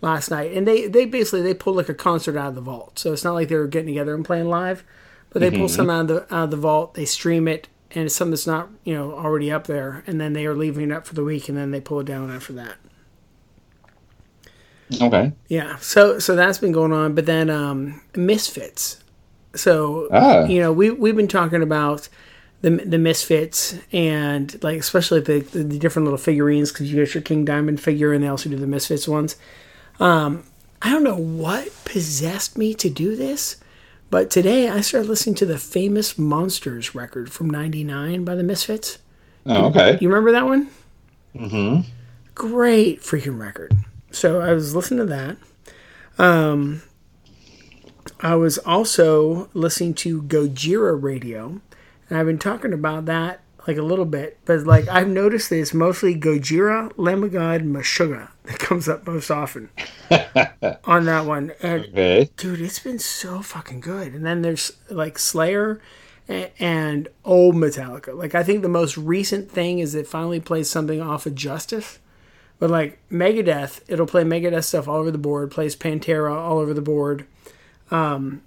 last 0.02 0.32
night, 0.32 0.52
and 0.54 0.68
they 0.68 0.88
they 0.88 1.06
basically 1.06 1.44
they 1.44 1.54
pulled 1.54 1.76
like 1.76 1.90
a 1.90 1.94
concert 1.94 2.38
out 2.38 2.50
of 2.50 2.56
the 2.56 2.62
vault. 2.62 2.98
So 2.98 3.14
it's 3.14 3.24
not 3.24 3.36
like 3.36 3.50
they 3.50 3.56
were 3.56 3.68
getting 3.68 3.94
together 3.94 4.16
and 4.16 4.26
playing 4.26 4.50
live, 4.50 4.84
but 5.34 5.40
they 5.42 5.52
pull 5.52 5.68
some 5.68 5.90
out 5.90 6.02
of 6.02 6.08
the 6.08 6.36
out 6.36 6.46
of 6.46 6.52
the 6.52 6.58
vault. 6.58 6.94
They 6.94 7.06
stream 7.06 7.48
it, 7.48 7.68
and 7.92 8.06
it's 8.06 8.16
something 8.16 8.32
that's 8.32 8.48
not 8.48 8.70
you 8.86 8.94
know 8.94 9.12
already 9.14 9.52
up 9.52 9.68
there, 9.68 10.04
and 10.08 10.22
then 10.22 10.34
they 10.34 10.46
are 10.46 10.56
leaving 10.56 10.90
it 10.90 10.94
up 10.94 11.06
for 11.06 11.16
the 11.16 11.24
week, 11.24 11.50
and 11.50 11.58
then 11.58 11.72
they 11.72 11.82
pull 11.82 12.00
it 12.00 12.06
down 12.06 12.32
after 12.32 12.54
that. 12.54 12.76
Okay. 15.02 15.32
Yeah, 15.48 15.78
so 15.78 16.20
so 16.20 16.36
that's 16.36 16.60
been 16.60 16.72
going 16.72 16.94
on, 16.94 17.16
but 17.16 17.26
then 17.26 17.50
um, 17.50 18.02
Misfits. 18.16 19.04
So 19.56 20.08
Ah. 20.12 20.46
you 20.46 20.60
know 20.60 20.72
we 20.72 20.90
we've 20.92 21.16
been 21.16 21.28
talking 21.28 21.62
about 21.64 22.10
the 22.62 22.72
the 22.72 22.98
Misfits 23.00 23.76
and 23.92 24.62
like 24.64 24.80
especially 24.80 25.20
the 25.22 25.40
the, 25.40 25.64
the 25.64 25.80
different 25.80 26.06
little 26.06 26.18
figurines 26.18 26.72
because 26.72 26.92
you 26.92 27.04
get 27.04 27.14
your 27.14 27.24
King 27.24 27.44
Diamond 27.46 27.82
figure 27.82 28.14
and 28.14 28.24
they 28.24 28.28
also 28.28 28.50
do 28.50 28.56
the 28.58 28.68
Misfits 28.68 29.08
ones. 29.08 29.36
Um, 30.00 30.44
I 30.82 30.92
don't 30.92 31.04
know 31.04 31.18
what 31.18 31.70
possessed 31.86 32.58
me 32.58 32.74
to 32.76 32.90
do 32.90 33.16
this, 33.16 33.58
but 34.14 34.30
today 34.30 34.70
I 34.70 34.82
started 34.82 35.10
listening 35.10 35.34
to 35.38 35.46
the 35.48 35.58
famous 35.58 36.20
Monsters 36.20 36.94
record 36.94 37.32
from 37.32 37.50
'99 37.50 38.24
by 38.24 38.36
the 38.36 38.44
Misfits. 38.44 39.00
Oh, 39.48 39.70
okay. 39.70 39.98
You 40.00 40.08
remember 40.08 40.32
that 40.34 40.46
one? 40.46 40.70
Mm-hmm. 41.36 41.90
Great 42.36 43.02
freaking 43.02 43.40
record. 43.40 43.76
So 44.12 44.40
I 44.40 44.54
was 44.54 44.76
listening 44.76 45.00
to 45.00 45.06
that. 45.08 45.38
Um, 46.20 46.84
I 48.20 48.36
was 48.36 48.60
also 48.60 49.50
listening 49.56 49.96
to 49.96 50.22
Gojira 50.22 50.96
Radio, 51.02 51.60
and 52.08 52.20
I've 52.20 52.28
been 52.28 52.38
talking 52.38 52.72
about 52.72 53.06
that 53.06 53.42
like 53.68 53.78
a 53.78 53.82
little 53.82 54.06
bit, 54.06 54.38
but 54.46 54.66
like 54.66 54.88
I've 54.90 55.08
noticed 55.08 55.50
that 55.50 55.60
it's 55.60 55.74
mostly 55.74 56.16
Gojira, 56.16 56.92
Lamb 56.98 57.24
of 57.24 57.32
God, 57.32 57.62
Meshuggah 57.62 58.30
that 58.44 58.60
comes 58.60 58.90
up 58.90 59.08
most 59.08 59.32
often 59.32 59.70
on 60.84 61.06
that 61.06 61.26
one. 61.26 61.54
And 61.62 61.86
Okay. 61.86 62.30
dude, 62.36 62.62
it's 62.62 62.80
been 62.80 63.00
so 63.00 63.42
fucking 63.42 63.80
good. 63.80 64.14
And 64.14 64.26
then 64.26 64.42
there's 64.42 64.74
like 64.90 65.18
Slayer 65.18 65.80
and, 66.28 66.50
and 66.60 67.08
old 67.24 67.56
Metallica. 67.56 68.14
Like 68.16 68.36
I 68.36 68.44
think 68.44 68.62
the 68.64 68.70
most 68.70 68.98
recent 68.98 69.50
thing 69.50 69.80
is 69.80 69.96
it 69.96 70.08
finally 70.08 70.40
plays 70.40 70.70
something 70.70 71.02
off 71.02 71.26
of 71.26 71.36
Justice. 71.36 72.00
But 72.60 72.70
like 72.70 73.00
Megadeth, 73.10 73.82
it'll 73.88 74.06
play 74.06 74.24
Megadeth 74.24 74.64
stuff 74.66 74.88
all 74.88 74.98
over 74.98 75.12
the 75.12 75.18
board. 75.18 75.52
Plays 75.52 75.76
Pantera 75.76 76.34
all 76.34 76.60
over 76.60 76.74
the 76.74 76.82
board. 76.82 77.26
Um, 77.92 78.42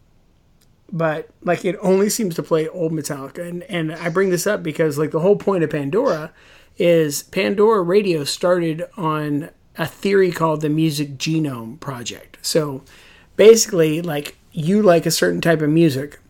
but 0.93 1.29
like 1.43 1.65
it 1.65 1.77
only 1.81 2.09
seems 2.09 2.35
to 2.37 2.43
play 2.43 2.69
old 2.69 2.93
Metallica, 2.93 3.47
and 3.47 3.63
and 3.65 3.93
I 3.95 4.09
bring 4.09 4.31
this 4.31 4.47
up 4.47 4.63
because 4.63 4.99
like 4.99 5.11
the 5.11 5.21
whole 5.21 5.37
point 5.37 5.65
of 5.65 5.71
Pandora 5.71 6.33
is 6.79 7.25
Pandora 7.25 7.83
Radio 7.83 8.25
started 8.25 8.85
on 8.97 9.51
a 9.79 9.87
theory 9.87 10.31
called 10.31 10.61
the 10.61 10.69
Music 10.69 11.17
Genome 11.17 11.79
Project. 11.81 12.39
So 12.43 12.83
basically, 13.37 14.01
like 14.03 14.37
you 14.53 14.83
like 14.83 15.07
a 15.07 15.11
certain 15.11 15.41
type 15.41 15.61
of 15.61 15.71
music, 15.71 16.21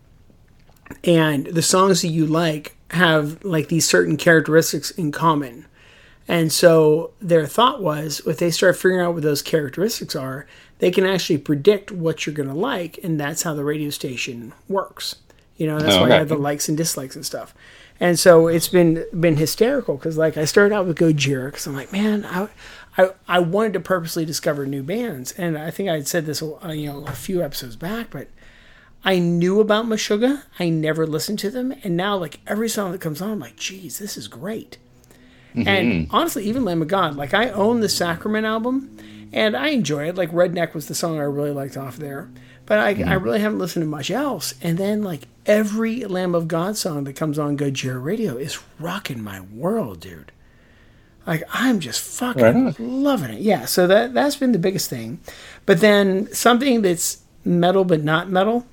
and 1.03 1.45
the 1.47 1.61
songs 1.61 2.01
that 2.01 2.09
you 2.09 2.25
like 2.25 2.75
have 2.91 3.43
like 3.43 3.67
these 3.67 3.87
certain 3.87 4.17
characteristics 4.17 4.91
in 4.91 5.11
common. 5.11 5.65
And 6.29 6.51
so 6.51 7.11
their 7.21 7.47
thought 7.47 7.81
was 7.81 8.21
if 8.25 8.37
they 8.37 8.51
start 8.51 8.75
figuring 8.75 8.99
out 8.99 9.13
what 9.13 9.23
those 9.23 9.41
characteristics 9.41 10.15
are, 10.15 10.45
they 10.79 10.91
can 10.91 11.05
actually 11.05 11.37
predict 11.39 11.91
what 11.91 12.25
you're 12.25 12.35
going 12.35 12.49
to 12.49 12.55
like. 12.55 12.99
And 13.03 13.19
that's 13.19 13.43
how 13.43 13.53
the 13.53 13.63
radio 13.63 13.89
station 13.89 14.53
works. 14.67 15.15
You 15.57 15.67
know, 15.67 15.79
that's 15.79 15.95
Oh, 15.95 16.01
why 16.01 16.11
I 16.11 16.17
have 16.19 16.29
the 16.29 16.35
likes 16.35 16.69
and 16.69 16.77
dislikes 16.77 17.15
and 17.15 17.25
stuff. 17.25 17.53
And 17.99 18.19
so 18.19 18.47
it's 18.47 18.67
been 18.67 19.03
been 19.19 19.37
hysterical 19.37 19.95
because 19.97 20.17
like 20.17 20.37
I 20.37 20.45
started 20.45 20.75
out 20.75 20.85
with 20.85 20.99
Gojira 20.99 21.47
because 21.47 21.65
I'm 21.65 21.73
like, 21.75 21.91
man, 21.91 22.25
I, 22.25 22.47
I 22.95 23.09
I 23.27 23.39
wanted 23.39 23.73
to 23.73 23.79
purposely 23.79 24.23
discover 24.23 24.67
new 24.67 24.83
bands, 24.83 25.31
and 25.31 25.57
I 25.57 25.71
think 25.71 25.89
I 25.89 25.93
had 25.93 26.07
said 26.07 26.27
this 26.27 26.43
uh, 26.43 26.67
you 26.69 26.85
know 26.87 27.05
a 27.07 27.11
few 27.13 27.41
episodes 27.41 27.75
back, 27.75 28.11
but 28.11 28.27
I 29.03 29.17
knew 29.17 29.59
about 29.59 29.87
Meshuggah, 29.87 30.43
I 30.59 30.69
never 30.69 31.07
listened 31.07 31.39
to 31.39 31.49
them, 31.49 31.73
and 31.83 31.97
now 31.97 32.15
like 32.17 32.39
every 32.45 32.69
song 32.69 32.91
that 32.91 33.01
comes 33.01 33.19
on, 33.19 33.31
I'm 33.31 33.39
like, 33.39 33.55
geez, 33.55 33.97
this 33.97 34.15
is 34.15 34.27
great. 34.27 34.77
And 35.55 36.07
honestly, 36.11 36.43
even 36.45 36.63
Lamb 36.65 36.83
of 36.83 36.87
God, 36.87 37.15
like 37.15 37.33
I 37.33 37.49
own 37.49 37.79
the 37.79 37.89
Sacrament 37.89 38.45
album, 38.45 38.95
and 39.33 39.55
I 39.55 39.69
enjoy 39.69 40.07
it. 40.07 40.15
Like 40.15 40.31
Redneck 40.31 40.73
was 40.73 40.87
the 40.87 40.95
song 40.95 41.19
I 41.19 41.23
really 41.23 41.51
liked 41.51 41.77
off 41.77 41.97
there, 41.97 42.29
but 42.65 42.79
I, 42.79 43.03
I 43.03 43.13
really 43.13 43.39
haven't 43.39 43.59
listened 43.59 43.83
to 43.83 43.89
much 43.89 44.11
else. 44.11 44.53
And 44.61 44.77
then 44.77 45.03
like 45.03 45.23
every 45.45 46.05
Lamb 46.05 46.35
of 46.35 46.47
God 46.47 46.77
song 46.77 47.03
that 47.05 47.15
comes 47.15 47.39
on 47.39 47.55
Good 47.55 47.75
Gojira 47.75 48.03
Radio 48.03 48.37
is 48.37 48.59
rocking 48.79 49.23
my 49.23 49.41
world, 49.41 49.99
dude. 49.99 50.31
Like 51.25 51.43
I'm 51.51 51.79
just 51.79 52.01
fucking 52.01 52.65
Right 52.65 52.79
loving 52.79 53.31
it. 53.31 53.41
Yeah, 53.41 53.65
so 53.65 53.85
that 53.87 54.13
that's 54.13 54.37
been 54.37 54.53
the 54.53 54.59
biggest 54.59 54.89
thing. 54.89 55.19
But 55.65 55.81
then 55.81 56.33
something 56.33 56.81
that's 56.81 57.21
metal 57.43 57.83
but 57.83 58.03
not 58.03 58.29
metal. 58.29 58.65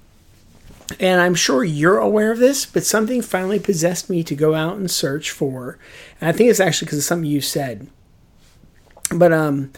And 1.00 1.20
I'm 1.20 1.34
sure 1.34 1.64
you're 1.64 1.99
aware 1.99 2.30
of 2.30 2.38
this, 2.38 2.66
but 2.66 2.84
something 2.84 3.23
finally 3.23 3.58
possessed 3.58 4.11
me 4.11 4.23
to 4.23 4.34
go 4.34 4.54
out 4.54 4.76
and 4.76 4.90
search 4.90 5.30
for. 5.30 5.78
And 6.20 6.28
I 6.28 6.32
think 6.32 6.50
it's 6.50 6.61
actually 6.61 6.87
because 6.87 6.99
of 6.99 7.04
something 7.04 7.28
you 7.28 7.40
said. 7.40 7.88
But 9.11 9.32
um 9.32 9.73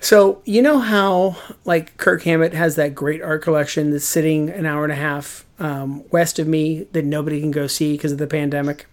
so 0.00 0.42
you 0.44 0.62
know 0.62 0.78
how 0.78 1.36
like 1.64 1.96
Kirk 1.96 2.22
Hammett 2.22 2.52
has 2.52 2.76
that 2.76 2.94
great 2.94 3.22
art 3.22 3.42
collection 3.42 3.90
that's 3.90 4.04
sitting 4.04 4.50
an 4.50 4.66
hour 4.66 4.84
and 4.84 4.92
a 4.92 4.96
half 4.96 5.44
um, 5.58 6.08
west 6.10 6.38
of 6.38 6.46
me 6.46 6.84
that 6.92 7.04
nobody 7.04 7.40
can 7.40 7.50
go 7.50 7.66
see 7.66 7.92
because 7.92 8.12
of 8.12 8.18
the 8.18 8.26
pandemic. 8.26 8.86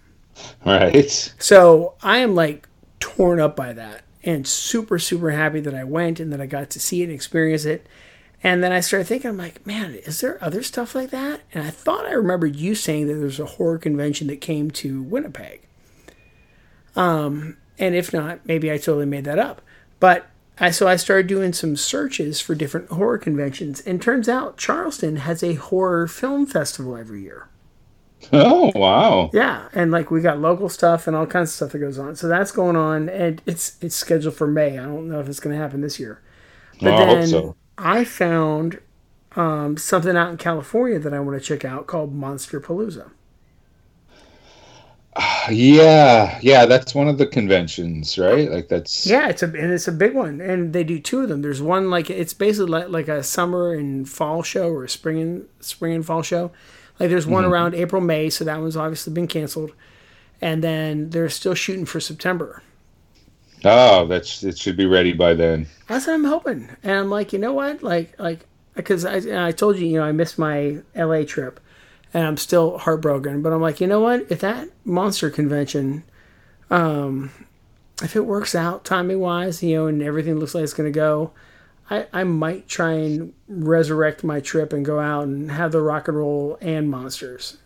Right. 0.64 1.34
So 1.38 1.94
I 2.02 2.18
am 2.18 2.34
like 2.34 2.68
torn 3.00 3.38
up 3.38 3.54
by 3.54 3.72
that 3.72 4.02
and 4.22 4.46
super 4.46 4.98
super 4.98 5.30
happy 5.30 5.60
that 5.60 5.74
I 5.74 5.84
went 5.84 6.20
and 6.20 6.32
that 6.32 6.40
I 6.40 6.46
got 6.46 6.70
to 6.70 6.80
see 6.80 7.02
it 7.02 7.04
and 7.04 7.12
experience 7.12 7.64
it. 7.64 7.86
And 8.42 8.62
then 8.62 8.72
I 8.72 8.80
started 8.80 9.06
thinking, 9.06 9.30
I'm 9.30 9.38
like, 9.38 9.66
man, 9.66 9.94
is 9.94 10.20
there 10.20 10.42
other 10.44 10.62
stuff 10.62 10.94
like 10.94 11.08
that? 11.10 11.40
And 11.54 11.66
I 11.66 11.70
thought 11.70 12.04
I 12.04 12.12
remembered 12.12 12.56
you 12.56 12.74
saying 12.74 13.06
that 13.06 13.14
there's 13.14 13.40
a 13.40 13.46
horror 13.46 13.78
convention 13.78 14.26
that 14.26 14.42
came 14.42 14.70
to 14.72 15.02
Winnipeg. 15.02 15.62
Um, 16.94 17.56
and 17.78 17.94
if 17.94 18.12
not, 18.12 18.40
maybe 18.44 18.70
I 18.70 18.76
totally 18.76 19.06
made 19.06 19.24
that 19.24 19.38
up. 19.38 19.62
But 19.98 20.26
I 20.58 20.70
so 20.70 20.86
I 20.86 20.96
started 20.96 21.26
doing 21.26 21.52
some 21.52 21.76
searches 21.76 22.40
for 22.40 22.54
different 22.54 22.88
horror 22.90 23.18
conventions, 23.18 23.80
and 23.80 24.00
turns 24.00 24.28
out 24.28 24.56
Charleston 24.56 25.16
has 25.16 25.42
a 25.42 25.54
horror 25.54 26.06
film 26.06 26.46
festival 26.46 26.96
every 26.96 27.22
year. 27.22 27.48
Oh 28.32 28.72
wow. 28.74 29.30
Yeah, 29.32 29.68
and 29.74 29.90
like 29.90 30.10
we 30.10 30.20
got 30.20 30.38
local 30.38 30.68
stuff 30.68 31.06
and 31.06 31.16
all 31.16 31.26
kinds 31.26 31.50
of 31.50 31.54
stuff 31.54 31.72
that 31.72 31.78
goes 31.78 31.98
on. 31.98 32.16
So 32.16 32.28
that's 32.28 32.52
going 32.52 32.76
on, 32.76 33.08
and 33.08 33.42
it's 33.46 33.76
it's 33.82 33.96
scheduled 33.96 34.34
for 34.34 34.46
May. 34.46 34.78
I 34.78 34.84
don't 34.84 35.08
know 35.08 35.20
if 35.20 35.28
it's 35.28 35.40
going 35.40 35.54
to 35.56 35.60
happen 35.62 35.80
this 35.80 35.98
year. 35.98 36.22
But 36.80 36.94
Oh, 36.94 36.96
I 36.96 37.04
hope 37.04 37.20
then 37.20 37.26
so. 37.26 37.56
I 37.76 38.04
found 38.04 38.80
um, 39.36 39.76
something 39.76 40.16
out 40.16 40.30
in 40.30 40.36
California 40.36 40.98
that 41.00 41.12
I 41.12 41.20
want 41.20 41.40
to 41.40 41.44
check 41.46 41.64
out 41.64 41.86
called 41.86 42.14
Monster 42.14 42.60
Palooza. 42.60 43.10
Yeah, 45.50 46.38
yeah, 46.40 46.64
that's 46.64 46.94
one 46.94 47.08
of 47.08 47.18
the 47.18 47.26
conventions, 47.26 48.18
right? 48.18 48.50
Like 48.50 48.68
that's 48.68 49.06
Yeah, 49.06 49.28
it's 49.28 49.42
a 49.42 49.46
and 49.46 49.72
it's 49.72 49.86
a 49.86 49.92
big 49.92 50.14
one, 50.14 50.40
and 50.40 50.72
they 50.72 50.84
do 50.84 50.98
two 50.98 51.20
of 51.20 51.28
them. 51.28 51.42
There's 51.42 51.60
one 51.60 51.90
like 51.90 52.10
it's 52.10 52.32
basically 52.32 52.70
like, 52.70 52.88
like 52.88 53.08
a 53.08 53.22
summer 53.22 53.74
and 53.74 54.08
fall 54.08 54.42
show 54.42 54.70
or 54.70 54.84
a 54.84 54.88
spring 54.88 55.20
and 55.20 55.48
spring 55.60 55.94
and 55.94 56.06
fall 56.06 56.22
show. 56.22 56.50
Like 56.98 57.10
there's 57.10 57.26
one 57.26 57.44
mm-hmm. 57.44 57.52
around 57.52 57.74
April 57.74 58.00
May, 58.00 58.30
so 58.30 58.44
that 58.44 58.60
one's 58.60 58.76
obviously 58.76 59.12
been 59.12 59.26
canceled, 59.26 59.72
and 60.40 60.64
then 60.64 61.10
they're 61.10 61.28
still 61.28 61.54
shooting 61.54 61.84
for 61.84 62.00
September. 62.00 62.62
Oh, 63.64 64.06
that's 64.06 64.42
it 64.42 64.58
should 64.58 64.76
be 64.76 64.86
ready 64.86 65.12
by 65.12 65.34
then. 65.34 65.66
That's 65.88 66.06
what 66.06 66.14
I'm 66.14 66.24
hoping. 66.24 66.68
And 66.82 66.92
I'm 66.92 67.10
like, 67.10 67.32
you 67.32 67.38
know 67.38 67.52
what? 67.52 67.82
Like, 67.82 68.18
like, 68.18 68.46
because 68.74 69.04
I, 69.04 69.46
I 69.46 69.52
told 69.52 69.78
you, 69.78 69.86
you 69.86 69.98
know, 69.98 70.04
I 70.04 70.12
missed 70.12 70.38
my 70.38 70.82
LA 70.94 71.22
trip 71.24 71.60
and 72.14 72.24
I'm 72.24 72.36
still 72.36 72.78
heartbroken. 72.78 73.42
But 73.42 73.52
I'm 73.52 73.60
like, 73.60 73.80
you 73.80 73.86
know 73.86 74.00
what? 74.00 74.26
If 74.30 74.40
that 74.40 74.68
monster 74.84 75.28
convention, 75.28 76.04
um, 76.70 77.30
if 78.02 78.16
it 78.16 78.24
works 78.24 78.54
out 78.54 78.84
timing 78.84 79.20
wise, 79.20 79.62
you 79.62 79.76
know, 79.76 79.86
and 79.88 80.02
everything 80.02 80.38
looks 80.38 80.54
like 80.54 80.64
it's 80.64 80.72
going 80.72 80.90
to 80.90 80.96
go, 80.96 81.32
I, 81.90 82.06
I 82.12 82.24
might 82.24 82.68
try 82.68 82.92
and 82.92 83.34
resurrect 83.48 84.24
my 84.24 84.40
trip 84.40 84.72
and 84.72 84.84
go 84.84 85.00
out 85.00 85.24
and 85.24 85.50
have 85.50 85.72
the 85.72 85.82
rock 85.82 86.08
and 86.08 86.16
roll 86.16 86.56
and 86.62 86.88
monsters. 86.88 87.58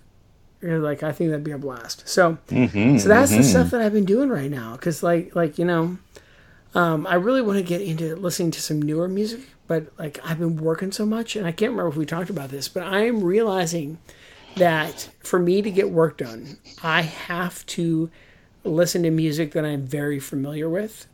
You 0.60 0.70
know, 0.70 0.78
like 0.78 1.04
I 1.04 1.12
think 1.12 1.30
that'd 1.30 1.44
be 1.44 1.52
a 1.52 1.58
blast. 1.58 2.08
So, 2.08 2.38
so 2.98 3.08
that's 3.08 3.30
the 3.30 3.36
stuff 3.44 3.70
that 3.70 3.80
I've 3.80 3.92
been 3.92 4.04
doing 4.06 4.28
right 4.28 4.50
now. 4.50 4.76
Cause 4.76 5.04
like, 5.04 5.36
like, 5.36 5.56
you 5.58 5.64
know, 5.64 5.98
um, 6.74 7.06
I 7.06 7.14
really 7.14 7.42
want 7.42 7.58
to 7.58 7.62
get 7.62 7.80
into 7.80 8.16
listening 8.16 8.50
to 8.52 8.60
some 8.60 8.82
newer 8.82 9.08
music, 9.08 9.40
but 9.68 9.92
like 9.98 10.18
I've 10.24 10.38
been 10.40 10.56
working 10.56 10.90
so 10.90 11.06
much, 11.06 11.37
and 11.37 11.46
I 11.46 11.52
can't 11.52 11.70
remember 11.70 11.90
if 11.90 11.96
we 11.96 12.04
talked 12.06 12.28
about 12.28 12.50
this, 12.50 12.66
but 12.68 12.82
I 12.82 13.06
am 13.06 13.22
realizing 13.22 13.98
that 14.59 15.09
for 15.21 15.38
me 15.38 15.62
to 15.62 15.71
get 15.71 15.90
work 15.90 16.18
done, 16.18 16.59
I 16.83 17.03
have 17.03 17.64
to 17.66 18.11
listen 18.64 19.03
to 19.05 19.11
music 19.11 19.53
that 19.53 19.64
I'm 19.64 19.83
very 19.87 20.18
familiar 20.21 20.68
with, 20.68 21.07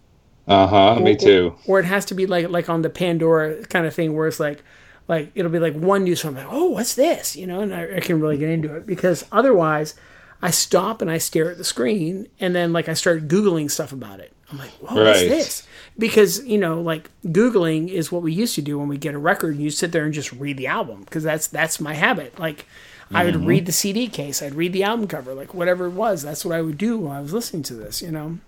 Uh 0.47 0.67
huh. 0.67 1.01
Me 1.01 1.17
too. 1.17 1.55
or 1.67 1.79
it 1.81 1.85
has 1.87 2.05
to 2.07 2.15
be 2.15 2.27
like 2.27 2.49
like 2.51 2.69
on 2.69 2.83
the 2.83 2.91
Pandora 2.91 3.65
kind 3.67 3.87
of 3.87 3.95
thing, 3.95 4.15
where 4.15 4.29
it's 4.29 4.41
like 4.41 4.63
like 5.09 5.31
it'll 5.35 5.51
be 5.53 5.59
like 5.59 5.75
one 5.75 6.05
new 6.05 6.17
song, 6.17 6.37
I'm 6.37 6.45
like, 6.45 6.53
oh, 6.55 6.71
what's 6.71 6.95
this? 6.95 7.37
You 7.37 7.47
know, 7.47 7.61
and 7.61 7.75
I, 7.75 7.97
I 7.97 8.01
can 8.01 8.21
really 8.21 8.39
get 8.39 8.49
into 8.51 8.75
it 8.77 8.87
because 8.87 9.25
otherwise, 9.33 9.95
I 10.43 10.51
stop 10.51 11.01
and 11.03 11.11
I 11.11 11.19
stare 11.19 11.51
at 11.51 11.59
the 11.59 11.65
screen, 11.65 12.29
and 12.41 12.55
then 12.55 12.73
like 12.73 12.89
I 12.89 12.95
start 12.95 13.29
googling 13.29 13.71
stuff 13.71 13.93
about 13.93 14.21
it. 14.21 14.33
I'm 14.51 14.59
like, 14.59 14.71
whoa, 14.73 15.05
what's 15.05 15.21
Right. 15.21 15.29
this? 15.29 15.67
Because 15.99 16.45
you 16.45 16.59
know, 16.59 16.81
like 16.81 17.11
googling 17.27 17.89
is 17.89 18.11
what 18.13 18.23
we 18.23 18.33
used 18.33 18.55
to 18.57 18.63
do 18.63 18.79
when 18.79 18.89
we 18.89 18.99
get 18.99 19.15
a 19.15 19.19
record. 19.19 19.55
And 19.55 19.63
you 19.63 19.71
sit 19.71 19.93
there 19.93 20.05
and 20.05 20.13
just 20.15 20.33
read 20.33 20.57
the 20.57 20.67
album 20.67 21.03
because 21.05 21.23
that's 21.23 21.47
that's 21.47 21.81
my 21.81 21.95
habit. 21.95 22.39
Like. 22.39 22.67
I 23.13 23.25
would 23.25 23.45
read 23.45 23.67
the 23.67 23.73
CD 23.73 24.09
case. 24.09 24.43
I'd 24.43 24.55
read 24.55 24.73
the 24.73 24.83
album 24.83 25.07
cover, 25.07 25.35
like 25.35 25.55
whatever 25.55 25.87
it 25.87 25.91
was. 25.91 26.23
That's 26.23 26.45
what 26.45 26.57
I 26.57 26.63
would 26.63 26.79
do 26.79 26.99
while 26.99 27.19
I 27.19 27.21
was 27.21 27.33
listening 27.33 27.63
to 27.65 27.75
this, 27.75 28.03
you 28.03 28.11
know. 28.11 28.39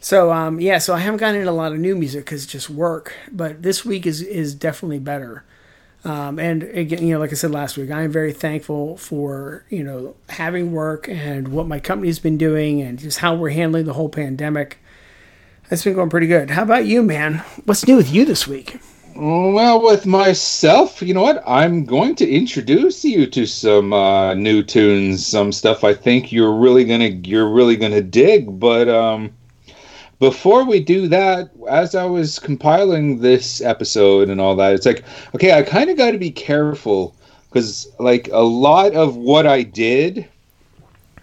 So 0.00 0.32
um, 0.32 0.60
yeah, 0.60 0.78
so 0.78 0.94
I 0.94 0.98
haven't 0.98 1.18
gotten 1.18 1.36
into 1.36 1.50
a 1.50 1.52
lot 1.52 1.72
of 1.72 1.78
new 1.78 1.96
music 1.96 2.24
because 2.24 2.46
just 2.46 2.70
work. 2.70 3.14
But 3.32 3.62
this 3.62 3.84
week 3.84 4.06
is 4.06 4.22
is 4.22 4.54
definitely 4.54 5.00
better. 5.00 5.44
Um, 6.04 6.38
and 6.38 6.62
again, 6.62 7.04
you 7.04 7.14
know, 7.14 7.20
like 7.20 7.32
I 7.32 7.34
said 7.34 7.50
last 7.50 7.76
week, 7.76 7.90
I 7.90 8.02
am 8.02 8.12
very 8.12 8.32
thankful 8.32 8.96
for 8.96 9.64
you 9.68 9.82
know 9.82 10.14
having 10.28 10.72
work 10.72 11.08
and 11.08 11.48
what 11.48 11.66
my 11.66 11.80
company's 11.80 12.20
been 12.20 12.38
doing 12.38 12.80
and 12.80 12.98
just 12.98 13.18
how 13.18 13.34
we're 13.34 13.50
handling 13.50 13.86
the 13.86 13.94
whole 13.94 14.08
pandemic. 14.08 14.78
It's 15.70 15.84
been 15.84 15.94
going 15.94 16.08
pretty 16.08 16.28
good. 16.28 16.50
How 16.50 16.62
about 16.62 16.86
you, 16.86 17.02
man? 17.02 17.38
What's 17.64 17.86
new 17.86 17.96
with 17.96 18.10
you 18.10 18.24
this 18.24 18.46
week? 18.46 18.78
Well, 19.20 19.82
with 19.82 20.06
myself, 20.06 21.02
you 21.02 21.12
know 21.12 21.22
what? 21.22 21.42
I'm 21.44 21.84
going 21.84 22.14
to 22.14 22.30
introduce 22.30 23.04
you 23.04 23.26
to 23.26 23.46
some 23.46 23.92
uh, 23.92 24.34
new 24.34 24.62
tunes, 24.62 25.26
some 25.26 25.50
stuff 25.50 25.82
I 25.82 25.92
think 25.92 26.30
you're 26.30 26.54
really 26.54 26.84
gonna 26.84 27.08
you're 27.24 27.50
really 27.50 27.74
gonna 27.74 28.00
dig. 28.00 28.60
But 28.60 28.88
um, 28.88 29.32
before 30.20 30.64
we 30.64 30.78
do 30.78 31.08
that, 31.08 31.50
as 31.68 31.96
I 31.96 32.04
was 32.04 32.38
compiling 32.38 33.18
this 33.18 33.60
episode 33.60 34.30
and 34.30 34.40
all 34.40 34.54
that, 34.54 34.74
it's 34.74 34.86
like, 34.86 35.02
okay, 35.34 35.52
I 35.52 35.62
kind 35.62 35.90
of 35.90 35.96
got 35.96 36.12
to 36.12 36.18
be 36.18 36.30
careful 36.30 37.16
because 37.48 37.90
like 37.98 38.28
a 38.30 38.44
lot 38.44 38.94
of 38.94 39.16
what 39.16 39.48
I 39.48 39.64
did, 39.64 40.28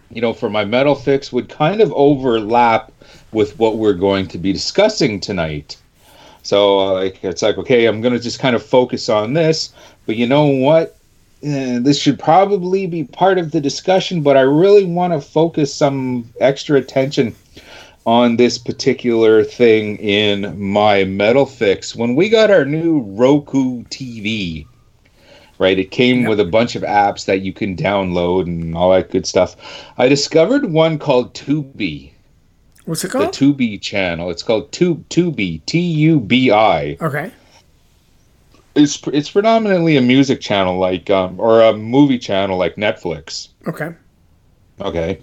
you 0.09 0.19
know, 0.19 0.33
for 0.33 0.49
my 0.49 0.65
metal 0.65 0.95
fix 0.95 1.31
would 1.31 1.47
kind 1.47 1.79
of 1.79 1.93
overlap 1.93 2.91
with 3.31 3.57
what 3.57 3.77
we're 3.77 3.93
going 3.93 4.27
to 4.27 4.37
be 4.37 4.51
discussing 4.51 5.21
tonight. 5.21 5.77
So 6.45 6.79
uh, 6.79 6.93
like 6.93 7.23
it's 7.23 7.41
like 7.41 7.57
okay, 7.57 7.87
I'm 7.87 8.01
gonna 8.01 8.19
just 8.19 8.39
kind 8.39 8.55
of 8.55 8.63
focus 8.63 9.09
on 9.09 9.33
this, 9.33 9.73
but 10.05 10.15
you 10.15 10.27
know 10.27 10.45
what? 10.45 10.95
Eh, 11.41 11.79
this 11.81 11.99
should 11.99 12.19
probably 12.19 12.85
be 12.85 13.03
part 13.03 13.39
of 13.39 13.51
the 13.51 13.59
discussion, 13.59 14.21
but 14.21 14.37
I 14.37 14.41
really 14.41 14.85
want 14.85 15.13
to 15.13 15.21
focus 15.21 15.73
some 15.73 16.31
extra 16.39 16.77
attention 16.77 17.35
on 18.05 18.37
this 18.37 18.59
particular 18.59 19.43
thing 19.43 19.97
in 19.97 20.59
my 20.61 21.03
metal 21.03 21.47
fix. 21.47 21.95
When 21.95 22.15
we 22.15 22.29
got 22.29 22.51
our 22.51 22.63
new 22.63 22.99
Roku 22.99 23.83
TV, 23.85 24.67
right? 25.57 25.79
It 25.79 25.89
came 25.89 26.25
with 26.25 26.39
a 26.39 26.45
bunch 26.45 26.75
of 26.75 26.83
apps 26.83 27.25
that 27.25 27.41
you 27.41 27.53
can 27.53 27.75
download 27.75 28.43
and 28.43 28.75
all 28.75 28.91
that 28.91 29.09
good 29.09 29.25
stuff. 29.25 29.55
I 29.97 30.07
discovered 30.07 30.71
one 30.71 30.99
called 30.99 31.33
Tubi 31.33 32.11
What's 32.85 33.03
it 33.03 33.09
called? 33.11 33.33
the? 33.33 33.53
Tubi 33.53 33.81
channel. 33.81 34.29
It's 34.29 34.43
called 34.43 34.71
Tube 34.71 35.07
Tubi, 35.09 35.65
T 35.65 35.79
U 35.79 36.19
B 36.19 36.51
I. 36.51 36.97
okay. 37.01 37.31
It's 38.75 39.01
it's 39.07 39.31
predominantly 39.31 39.97
a 39.97 40.01
music 40.01 40.41
channel 40.41 40.77
like 40.77 41.09
um 41.09 41.39
or 41.39 41.61
a 41.61 41.73
movie 41.73 42.19
channel 42.19 42.57
like 42.57 42.75
Netflix. 42.75 43.47
Okay. 43.67 43.89
Okay. 44.81 45.19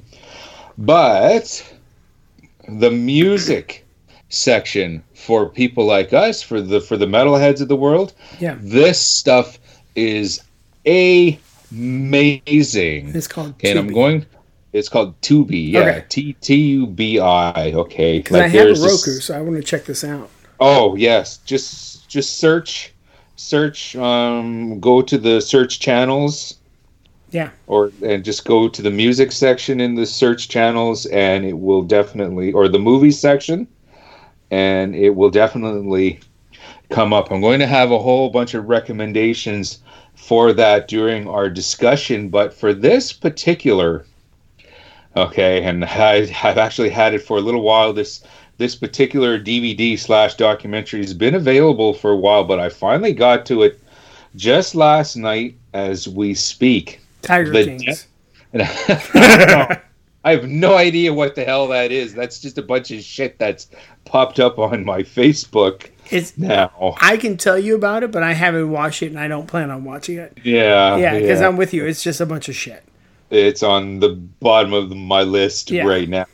But 0.78 1.74
the 2.66 2.90
music 2.90 3.84
section 4.30 5.04
for 5.14 5.48
people 5.50 5.84
like 5.84 6.12
us, 6.14 6.40
for 6.42 6.60
the 6.62 6.80
for 6.80 6.96
the 6.96 7.04
metalheads 7.06 7.60
of 7.60 7.68
the 7.68 7.76
world, 7.76 8.14
Yeah. 8.40 8.56
this 8.60 8.98
stuff 8.98 9.58
is 9.94 10.40
amazing. 10.86 11.44
It's 13.14 13.28
called. 13.28 13.54
And 13.62 13.78
I'm 13.78 13.92
going 13.92 14.24
it's 14.72 14.88
called 14.88 15.20
Tubi, 15.20 15.72
yeah. 15.72 15.80
Okay. 15.80 16.04
T 16.08 16.32
T 16.40 16.54
U 16.56 16.86
B 16.86 17.18
I. 17.20 17.72
Okay. 17.72 18.18
Because 18.18 18.36
I 18.36 18.42
have 18.48 18.54
a 18.54 18.64
there's 18.64 18.82
this- 18.82 19.06
Roku, 19.06 19.20
so 19.20 19.36
I 19.36 19.40
want 19.40 19.56
to 19.56 19.62
check 19.62 19.84
this 19.84 20.04
out. 20.04 20.30
Oh 20.60 20.94
yes, 20.96 21.38
just 21.38 22.08
just 22.08 22.38
search, 22.38 22.92
search. 23.36 23.96
Um, 23.96 24.78
go 24.80 25.02
to 25.02 25.18
the 25.18 25.40
search 25.40 25.80
channels, 25.80 26.58
Yeah. 27.32 27.50
or 27.66 27.90
and 28.04 28.24
just 28.24 28.44
go 28.44 28.68
to 28.68 28.82
the 28.82 28.90
music 28.90 29.32
section 29.32 29.80
in 29.80 29.94
the 29.96 30.06
search 30.06 30.48
channels, 30.48 31.06
and 31.06 31.44
it 31.44 31.58
will 31.58 31.82
definitely, 31.82 32.52
or 32.52 32.68
the 32.68 32.78
movie 32.78 33.10
section, 33.10 33.66
and 34.50 34.94
it 34.94 35.16
will 35.16 35.30
definitely 35.30 36.20
come 36.90 37.12
up. 37.12 37.30
I'm 37.32 37.40
going 37.40 37.58
to 37.60 37.66
have 37.66 37.90
a 37.90 37.98
whole 37.98 38.30
bunch 38.30 38.54
of 38.54 38.68
recommendations 38.68 39.78
for 40.14 40.52
that 40.52 40.86
during 40.88 41.26
our 41.26 41.48
discussion, 41.50 42.28
but 42.28 42.52
for 42.54 42.72
this 42.74 43.12
particular, 43.12 44.04
okay, 45.16 45.62
and 45.62 45.84
I, 45.84 46.34
I've 46.42 46.58
actually 46.58 46.90
had 46.90 47.14
it 47.14 47.20
for 47.22 47.38
a 47.38 47.40
little 47.40 47.62
while. 47.62 47.92
This 47.92 48.22
this 48.58 48.76
particular 48.76 49.40
DVD 49.40 49.98
slash 49.98 50.34
documentary 50.36 51.00
has 51.00 51.14
been 51.14 51.34
available 51.34 51.94
for 51.94 52.10
a 52.10 52.16
while, 52.16 52.44
but 52.44 52.60
I 52.60 52.68
finally 52.68 53.12
got 53.12 53.46
to 53.46 53.62
it 53.62 53.80
just 54.36 54.74
last 54.74 55.16
night 55.16 55.56
as 55.72 56.08
we 56.08 56.34
speak. 56.34 57.00
Tiger 57.22 57.50
The 57.50 57.64
Kings. 57.64 58.06
I 60.24 60.32
have 60.32 60.48
no 60.48 60.76
idea 60.76 61.12
what 61.12 61.34
the 61.34 61.44
hell 61.44 61.66
that 61.68 61.90
is. 61.90 62.14
That's 62.14 62.40
just 62.40 62.58
a 62.58 62.62
bunch 62.62 62.90
of 62.90 63.02
shit 63.02 63.38
that's 63.38 63.68
popped 64.04 64.38
up 64.38 64.58
on 64.58 64.84
my 64.84 65.02
Facebook 65.02 65.90
It's 66.10 66.38
now. 66.38 66.94
I 67.00 67.16
can 67.16 67.36
tell 67.36 67.58
you 67.58 67.74
about 67.74 68.04
it, 68.04 68.12
but 68.12 68.22
I 68.22 68.32
haven't 68.32 68.70
watched 68.70 69.02
it 69.02 69.06
and 69.06 69.18
I 69.18 69.26
don't 69.26 69.48
plan 69.48 69.70
on 69.70 69.84
watching 69.84 70.18
it. 70.18 70.38
Yeah, 70.44 70.96
Yeah, 70.96 71.18
because 71.18 71.40
I'm 71.40 71.56
with 71.56 71.74
you. 71.74 71.84
It's 71.84 72.02
just 72.02 72.20
a 72.20 72.26
bunch 72.26 72.48
of 72.48 72.54
shit. 72.54 72.84
It's 73.32 73.62
on 73.62 74.00
the 74.00 74.10
bottom 74.10 74.72
of 74.72 74.94
my 74.94 75.22
list 75.22 75.70
Yeah. 75.70 75.84
right 75.84 76.08
now. 76.08 76.26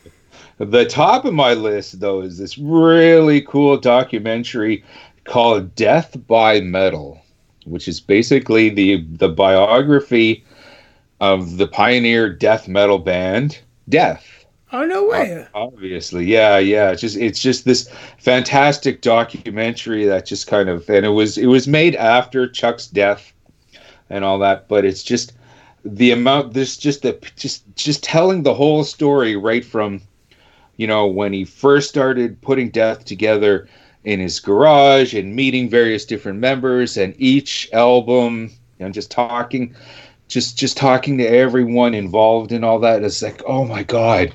The 0.58 0.84
top 0.84 1.24
of 1.24 1.32
my 1.32 1.54
list, 1.54 2.00
though, 2.00 2.20
is 2.20 2.36
this 2.38 2.58
really 2.58 3.40
cool 3.42 3.76
documentary 3.78 4.82
called 5.24 5.74
"Death 5.76 6.16
by 6.26 6.60
Metal," 6.60 7.20
which 7.64 7.86
is 7.86 8.00
basically 8.00 8.68
the 8.68 9.04
the 9.12 9.28
biography 9.28 10.44
of 11.20 11.56
the 11.58 11.66
pioneer 11.68 12.28
death 12.32 12.66
metal 12.68 12.98
band 12.98 13.60
Death. 13.88 14.26
Oh 14.72 14.84
no 14.84 15.06
way! 15.06 15.46
Obviously, 15.54 16.26
yeah, 16.26 16.58
yeah. 16.58 16.90
It's 16.90 17.00
just 17.00 17.16
it's 17.16 17.40
just 17.40 17.64
this 17.64 17.88
fantastic 18.18 19.00
documentary 19.00 20.04
that 20.06 20.26
just 20.26 20.46
kind 20.46 20.68
of 20.68 20.90
and 20.90 21.06
it 21.06 21.10
was 21.10 21.38
it 21.38 21.46
was 21.46 21.66
made 21.68 21.94
after 21.94 22.46
Chuck's 22.48 22.86
death 22.88 23.32
and 24.10 24.24
all 24.24 24.38
that, 24.40 24.68
but 24.68 24.84
it's 24.84 25.02
just 25.02 25.32
the 25.84 26.10
amount 26.10 26.52
this 26.52 26.76
just 26.76 27.02
the 27.02 27.18
just 27.36 27.64
just 27.76 28.02
telling 28.02 28.42
the 28.42 28.54
whole 28.54 28.84
story 28.84 29.36
right 29.36 29.64
from 29.64 30.00
you 30.76 30.86
know 30.86 31.06
when 31.06 31.32
he 31.32 31.44
first 31.44 31.88
started 31.88 32.40
putting 32.42 32.68
death 32.70 33.04
together 33.04 33.68
in 34.04 34.20
his 34.20 34.40
garage 34.40 35.14
and 35.14 35.34
meeting 35.34 35.68
various 35.68 36.04
different 36.04 36.38
members 36.38 36.96
and 36.96 37.14
each 37.18 37.68
album 37.72 38.50
and 38.80 38.94
just 38.94 39.10
talking 39.10 39.74
just 40.26 40.58
just 40.58 40.76
talking 40.76 41.16
to 41.18 41.24
everyone 41.24 41.94
involved 41.94 42.52
in 42.52 42.64
all 42.64 42.78
that 42.78 43.02
it's 43.02 43.22
like 43.22 43.42
oh 43.46 43.64
my 43.64 43.82
god 43.82 44.32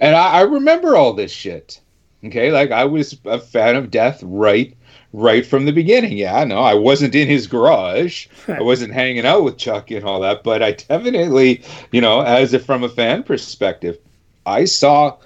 and 0.00 0.14
I, 0.14 0.38
I 0.38 0.40
remember 0.42 0.96
all 0.96 1.12
this 1.12 1.32
shit. 1.32 1.80
Okay, 2.24 2.50
like 2.50 2.70
I 2.70 2.84
was 2.84 3.18
a 3.24 3.38
fan 3.38 3.76
of 3.76 3.90
Death 3.90 4.22
right, 4.24 4.75
right 5.16 5.46
from 5.46 5.64
the 5.64 5.72
beginning. 5.72 6.16
Yeah, 6.16 6.44
no, 6.44 6.58
I 6.58 6.74
wasn't 6.74 7.14
in 7.14 7.26
his 7.26 7.46
garage. 7.46 8.26
I 8.46 8.60
wasn't 8.60 8.92
hanging 8.92 9.24
out 9.24 9.44
with 9.44 9.56
Chuck 9.56 9.90
and 9.90 10.04
all 10.04 10.20
that, 10.20 10.44
but 10.44 10.62
I 10.62 10.72
definitely, 10.72 11.62
you 11.90 12.02
know, 12.02 12.20
as 12.20 12.52
if 12.52 12.66
from 12.66 12.84
a 12.84 12.88
fan 12.88 13.22
perspective, 13.22 13.98
I 14.44 14.66
saw 14.66 15.16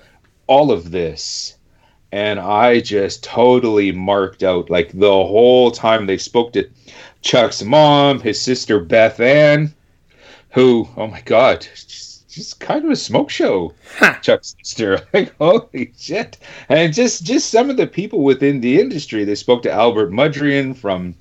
all 0.46 0.70
of 0.70 0.92
this, 0.92 1.56
and 2.12 2.38
I 2.38 2.80
just 2.80 3.24
totally 3.24 3.90
marked 3.90 4.44
out 4.44 4.70
like 4.70 4.92
the 4.92 5.10
whole 5.10 5.72
time 5.72 6.06
they 6.06 6.18
spoke 6.18 6.52
to 6.52 6.70
Chuck's 7.22 7.62
mom, 7.62 8.20
his 8.20 8.40
sister 8.40 8.78
Beth 8.78 9.18
Ann, 9.18 9.74
who, 10.50 10.88
oh 10.96 11.08
my 11.08 11.20
god, 11.22 11.66
she's 12.30 12.54
kind 12.54 12.84
of 12.84 12.90
a 12.90 12.96
smoke 12.96 13.28
show. 13.28 13.74
Chuck's 14.22 14.54
sister. 14.62 15.00
Like, 15.12 15.34
holy 15.36 15.92
shit. 15.98 16.38
And 16.68 16.94
just 16.94 17.24
just 17.24 17.50
some 17.50 17.68
of 17.68 17.76
the 17.76 17.86
people 17.86 18.22
within 18.22 18.60
the 18.60 18.80
industry. 18.80 19.24
They 19.24 19.34
spoke 19.34 19.62
to 19.64 19.72
Albert 19.72 20.10
Mudrian 20.10 20.76
from 20.76 21.14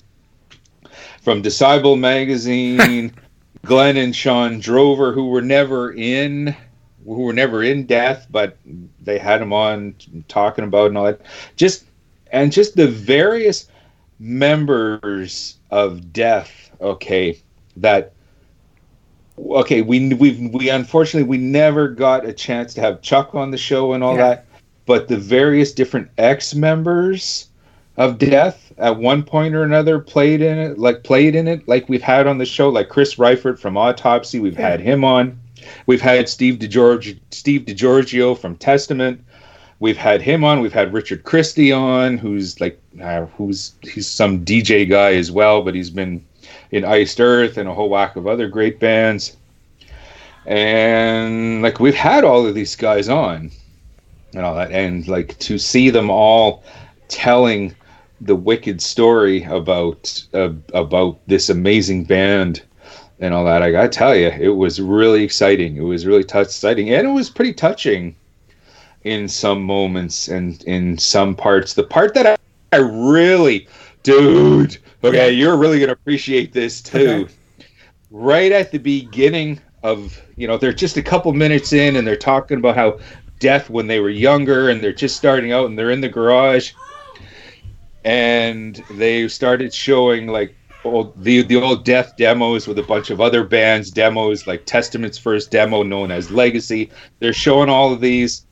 from 1.21 1.41
Decibel 1.41 1.99
magazine, 1.99 3.13
Glenn 3.65 3.97
and 3.97 4.15
Sean 4.15 4.59
Drover, 4.59 5.11
who 5.11 5.27
were 5.27 5.41
never 5.41 5.91
in 5.93 6.55
who 7.05 7.21
were 7.21 7.33
never 7.33 7.63
in 7.63 7.85
death, 7.85 8.27
but 8.29 8.57
they 9.01 9.17
had 9.17 9.41
him 9.41 9.53
on 9.53 9.95
talking 10.27 10.63
about 10.63 10.87
and 10.87 10.97
all 10.97 11.05
that. 11.05 11.21
Just 11.55 11.85
and 12.31 12.51
just 12.51 12.75
the 12.75 12.87
various 12.87 13.67
members 14.19 15.57
of 15.71 16.13
death, 16.13 16.71
okay, 16.81 17.39
that 17.77 18.13
okay, 19.51 19.81
we 19.81 20.13
we 20.13 20.49
we 20.53 20.69
unfortunately 20.69 21.27
we 21.27 21.37
never 21.37 21.87
got 21.87 22.25
a 22.25 22.33
chance 22.33 22.73
to 22.75 22.81
have 22.81 23.01
Chuck 23.01 23.33
on 23.35 23.51
the 23.51 23.57
show 23.57 23.93
and 23.93 24.03
all 24.03 24.15
Yeah. 24.15 24.27
that, 24.29 24.45
but 24.85 25.07
the 25.07 25.17
various 25.17 25.71
different 25.71 26.09
ex 26.17 26.53
members 26.55 27.47
of 27.97 28.17
Death 28.17 28.71
at 28.77 28.97
one 28.97 29.23
point 29.23 29.53
or 29.55 29.63
another 29.63 29.99
played 29.99 30.41
in 30.41 30.57
it, 30.57 30.77
like 30.79 31.03
played 31.03 31.35
in 31.35 31.47
it, 31.47 31.67
like 31.67 31.89
we've 31.89 32.01
had 32.01 32.27
on 32.27 32.37
the 32.37 32.45
show, 32.45 32.69
like 32.69 32.87
Chris 32.89 33.15
Reifert 33.15 33.59
from 33.59 33.75
Autopsy, 33.75 34.39
we've 34.39 34.55
had 34.57 34.79
him 34.79 35.03
on. 35.03 35.37
We've 35.85 36.01
had 36.01 36.29
Steve 36.29 36.55
DiGiorgio, 36.55 37.19
Steve 37.31 37.61
DiGiorgio 37.65 38.37
from 38.37 38.55
Testament. 38.55 39.21
We've 39.81 39.97
had 39.97 40.21
him 40.21 40.43
on. 40.45 40.61
We've 40.61 40.73
had 40.73 40.93
Richard 40.93 41.23
Christy 41.23 41.71
on, 41.73 42.17
who's 42.17 42.59
like, 42.61 42.81
uh, 43.01 43.25
who's 43.37 43.73
he's 43.81 44.07
some 44.07 44.45
DJ 44.45 44.89
guy 44.89 45.13
as 45.15 45.31
well, 45.31 45.61
but 45.61 45.75
he's 45.75 45.89
been 45.89 46.23
in 46.71 46.85
Iced 46.85 47.19
Earth 47.19 47.57
and 47.57 47.67
a 47.67 47.73
whole 47.73 47.89
whack 47.89 48.15
of 48.15 48.27
other 48.27 48.47
great 48.47 48.79
bands. 48.79 49.37
And 50.45 51.61
like 51.61 51.79
we've 51.79 51.95
had 51.95 52.23
all 52.23 52.45
of 52.45 52.55
these 52.55 52.75
guys 52.75 53.09
on 53.09 53.51
and 54.33 54.45
all 54.45 54.55
that, 54.55 54.71
and 54.71 55.07
like 55.07 55.37
to 55.39 55.57
see 55.57 55.89
them 55.89 56.09
all 56.09 56.63
telling 57.07 57.75
the 58.21 58.35
wicked 58.35 58.81
story 58.81 59.43
about 59.43 60.23
uh, 60.33 60.51
about 60.73 61.19
this 61.27 61.49
amazing 61.49 62.05
band 62.05 62.63
and 63.19 63.33
all 63.33 63.45
that. 63.45 63.61
I 63.61 63.71
gotta 63.71 63.89
tell 63.89 64.15
you, 64.15 64.27
it 64.27 64.55
was 64.55 64.79
really 64.81 65.23
exciting. 65.23 65.77
It 65.77 65.81
was 65.81 66.05
really 66.05 66.23
touch 66.23 66.47
exciting, 66.47 66.93
and 66.93 67.07
it 67.07 67.11
was 67.11 67.29
pretty 67.29 67.53
touching 67.53 68.15
in 69.03 69.27
some 69.27 69.63
moments 69.63 70.27
and 70.27 70.61
in 70.63 70.97
some 70.97 71.35
parts. 71.35 71.73
The 71.73 71.83
part 71.83 72.13
that 72.13 72.25
I, 72.25 72.37
I 72.73 72.79
really, 72.79 73.67
dude, 74.03 74.77
okay, 75.03 75.31
you're 75.31 75.57
really 75.57 75.79
gonna 75.79 75.91
appreciate 75.91 76.53
this 76.53 76.81
too. 76.81 76.97
Okay. 76.97 77.33
Right 78.11 78.51
at 78.51 78.71
the 78.71 78.79
beginning 78.79 79.59
of, 79.83 80.19
you 80.35 80.47
know, 80.47 80.57
they're 80.57 80.73
just 80.73 80.97
a 80.97 81.03
couple 81.03 81.31
minutes 81.33 81.73
in, 81.73 81.95
and 81.95 82.07
they're 82.07 82.15
talking 82.15 82.57
about 82.57 82.75
how 82.75 82.99
death 83.39 83.69
when 83.69 83.87
they 83.87 83.99
were 83.99 84.09
younger, 84.09 84.69
and 84.69 84.81
they're 84.81 84.93
just 84.93 85.15
starting 85.15 85.51
out, 85.51 85.67
and 85.67 85.77
they're 85.77 85.91
in 85.91 86.01
the 86.01 86.09
garage, 86.09 86.73
and 88.03 88.83
they 88.91 89.27
started 89.27 89.73
showing 89.73 90.27
like 90.27 90.55
old 90.83 91.21
the 91.23 91.41
the 91.43 91.55
old 91.55 91.83
death 91.83 92.15
demos 92.17 92.67
with 92.67 92.79
a 92.79 92.83
bunch 92.83 93.09
of 93.09 93.19
other 93.19 93.43
bands 93.43 93.91
demos 93.91 94.47
like 94.47 94.65
testament's 94.65 95.17
first 95.17 95.51
demo 95.51 95.83
known 95.83 96.09
as 96.09 96.31
legacy 96.31 96.89
they're 97.19 97.33
showing 97.33 97.69
all 97.69 97.91
of 97.91 97.99
these 97.99 98.45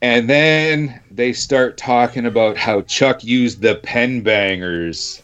and 0.00 0.30
then 0.30 1.00
they 1.10 1.32
start 1.32 1.76
talking 1.76 2.26
about 2.26 2.56
how 2.56 2.82
chuck 2.82 3.24
used 3.24 3.60
the 3.60 3.76
pen 3.76 4.20
bangers 4.20 5.22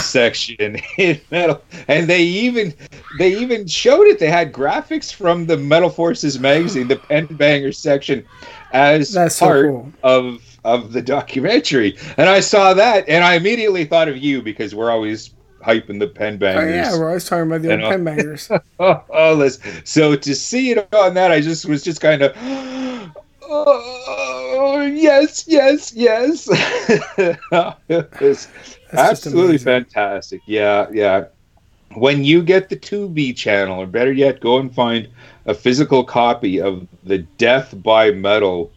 section 0.00 0.80
in 0.98 1.20
metal 1.30 1.62
and 1.88 2.08
they 2.08 2.22
even 2.22 2.72
they 3.18 3.34
even 3.36 3.66
showed 3.66 4.06
it 4.06 4.18
they 4.18 4.30
had 4.30 4.52
graphics 4.52 5.12
from 5.12 5.46
the 5.46 5.56
metal 5.56 5.90
forces 5.90 6.38
magazine 6.38 6.88
the 6.88 6.96
pen 6.96 7.26
bangers 7.32 7.78
section 7.78 8.24
as 8.72 9.12
That's 9.12 9.36
so 9.36 9.46
part 9.46 9.66
cool. 9.66 9.92
of 10.02 10.42
of 10.64 10.92
the 10.92 11.02
documentary 11.02 11.98
and 12.16 12.28
i 12.30 12.40
saw 12.40 12.72
that 12.72 13.06
and 13.08 13.24
i 13.24 13.34
immediately 13.34 13.84
thought 13.84 14.08
of 14.08 14.16
you 14.16 14.40
because 14.40 14.74
we're 14.74 14.90
always 14.90 15.34
hyping 15.62 15.98
the 15.98 16.06
pen 16.08 16.34
Oh 16.34 16.38
bangers 16.38 16.74
yeah, 16.74 16.98
we're 16.98 17.08
always 17.08 17.24
talking 17.24 17.46
about 17.46 17.62
the 17.62 17.72
old 17.72 17.80
pen 17.82 18.04
bangers. 18.04 18.50
oh, 18.80 19.04
oh, 19.10 19.36
this. 19.36 19.60
So 19.84 20.16
to 20.16 20.34
see 20.34 20.72
it 20.72 20.92
on 20.92 21.14
that, 21.14 21.30
I 21.30 21.40
just 21.40 21.66
was 21.66 21.82
just 21.84 22.00
kind 22.00 22.22
of, 22.22 22.36
oh, 23.48 24.92
yes, 24.94 25.44
yes, 25.46 25.92
yes. 25.92 26.48
it 27.88 28.20
was 28.20 28.48
absolutely 28.92 29.58
fantastic. 29.58 30.40
Yeah, 30.46 30.86
yeah. 30.92 31.24
When 31.94 32.24
you 32.24 32.42
get 32.42 32.68
the 32.68 32.76
Tubi 32.76 33.36
channel, 33.36 33.80
or 33.82 33.86
better 33.86 34.12
yet, 34.12 34.40
go 34.40 34.58
and 34.58 34.74
find 34.74 35.08
a 35.46 35.54
physical 35.54 36.04
copy 36.04 36.60
of 36.60 36.86
the 37.04 37.18
Death 37.18 37.74
by 37.82 38.10
Metal 38.10 38.72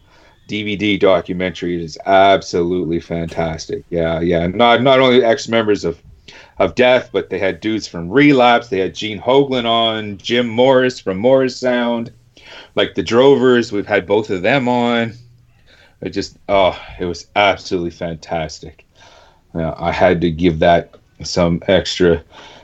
DVD 0.48 0.98
documentary. 0.98 1.76
It 1.76 1.82
is 1.82 1.98
absolutely 2.06 3.00
fantastic. 3.00 3.84
Yeah, 3.90 4.20
yeah. 4.20 4.46
Not 4.46 4.82
not 4.82 5.00
only 5.00 5.24
ex 5.24 5.48
members 5.48 5.84
of 5.84 6.00
of 6.58 6.74
Death, 6.74 7.10
but 7.12 7.30
they 7.30 7.38
had 7.38 7.60
dudes 7.60 7.86
from 7.86 8.08
Relapse. 8.08 8.68
They 8.68 8.80
had 8.80 8.94
Gene 8.94 9.20
Hoglan 9.20 9.64
on, 9.66 10.18
Jim 10.18 10.48
Morris 10.48 10.98
from 10.98 11.20
Morrisound, 11.20 12.10
like 12.76 12.94
the 12.94 13.02
Drovers. 13.02 13.72
We've 13.72 13.86
had 13.86 14.06
both 14.06 14.30
of 14.30 14.42
them 14.42 14.68
on. 14.68 15.14
It 16.02 16.10
just 16.10 16.38
oh, 16.48 16.80
it 17.00 17.06
was 17.06 17.26
absolutely 17.34 17.90
fantastic. 17.90 18.86
I 19.54 19.90
had 19.90 20.20
to 20.20 20.30
give 20.30 20.58
that 20.58 20.94
some 21.22 21.62
extra 21.66 22.22